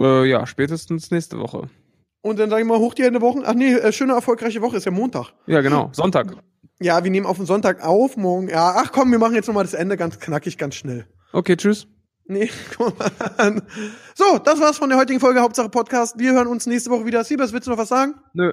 Äh, 0.00 0.28
ja, 0.28 0.46
spätestens 0.46 1.12
nächste 1.12 1.38
Woche. 1.38 1.70
Und 2.22 2.40
dann 2.40 2.50
sage 2.50 2.62
ich 2.62 2.68
mal, 2.68 2.78
hoch 2.78 2.94
die 2.94 3.04
Hände 3.04 3.20
Wochen. 3.20 3.42
Ach 3.44 3.54
nee, 3.54 3.72
äh, 3.72 3.92
schöne 3.92 4.14
erfolgreiche 4.14 4.60
Woche, 4.60 4.76
ist 4.76 4.84
ja 4.84 4.90
Montag. 4.90 5.32
Ja, 5.46 5.60
genau. 5.60 5.90
Sonntag. 5.92 6.36
Ja, 6.80 7.04
wir 7.04 7.10
nehmen 7.12 7.26
auf 7.26 7.36
den 7.36 7.46
Sonntag 7.46 7.84
auf, 7.84 8.16
morgen. 8.16 8.48
Ja, 8.48 8.74
ach 8.76 8.90
komm, 8.90 9.12
wir 9.12 9.20
machen 9.20 9.34
jetzt 9.34 9.46
nochmal 9.46 9.62
das 9.62 9.74
Ende 9.74 9.96
ganz 9.96 10.18
knackig, 10.18 10.58
ganz 10.58 10.74
schnell. 10.74 11.06
Okay, 11.32 11.56
tschüss. 11.56 11.86
Nee, 12.26 12.50
mal 12.78 13.10
an. 13.36 13.62
So, 14.16 14.38
das 14.38 14.60
war's 14.60 14.78
von 14.78 14.88
der 14.88 14.98
heutigen 14.98 15.20
Folge 15.20 15.40
Hauptsache 15.40 15.68
Podcast. 15.68 16.18
Wir 16.18 16.32
hören 16.32 16.48
uns 16.48 16.66
nächste 16.66 16.90
Woche 16.90 17.06
wieder. 17.06 17.22
Siebers, 17.22 17.52
willst 17.52 17.68
du 17.68 17.70
noch 17.70 17.78
was 17.78 17.88
sagen? 17.88 18.14
Nö. 18.32 18.52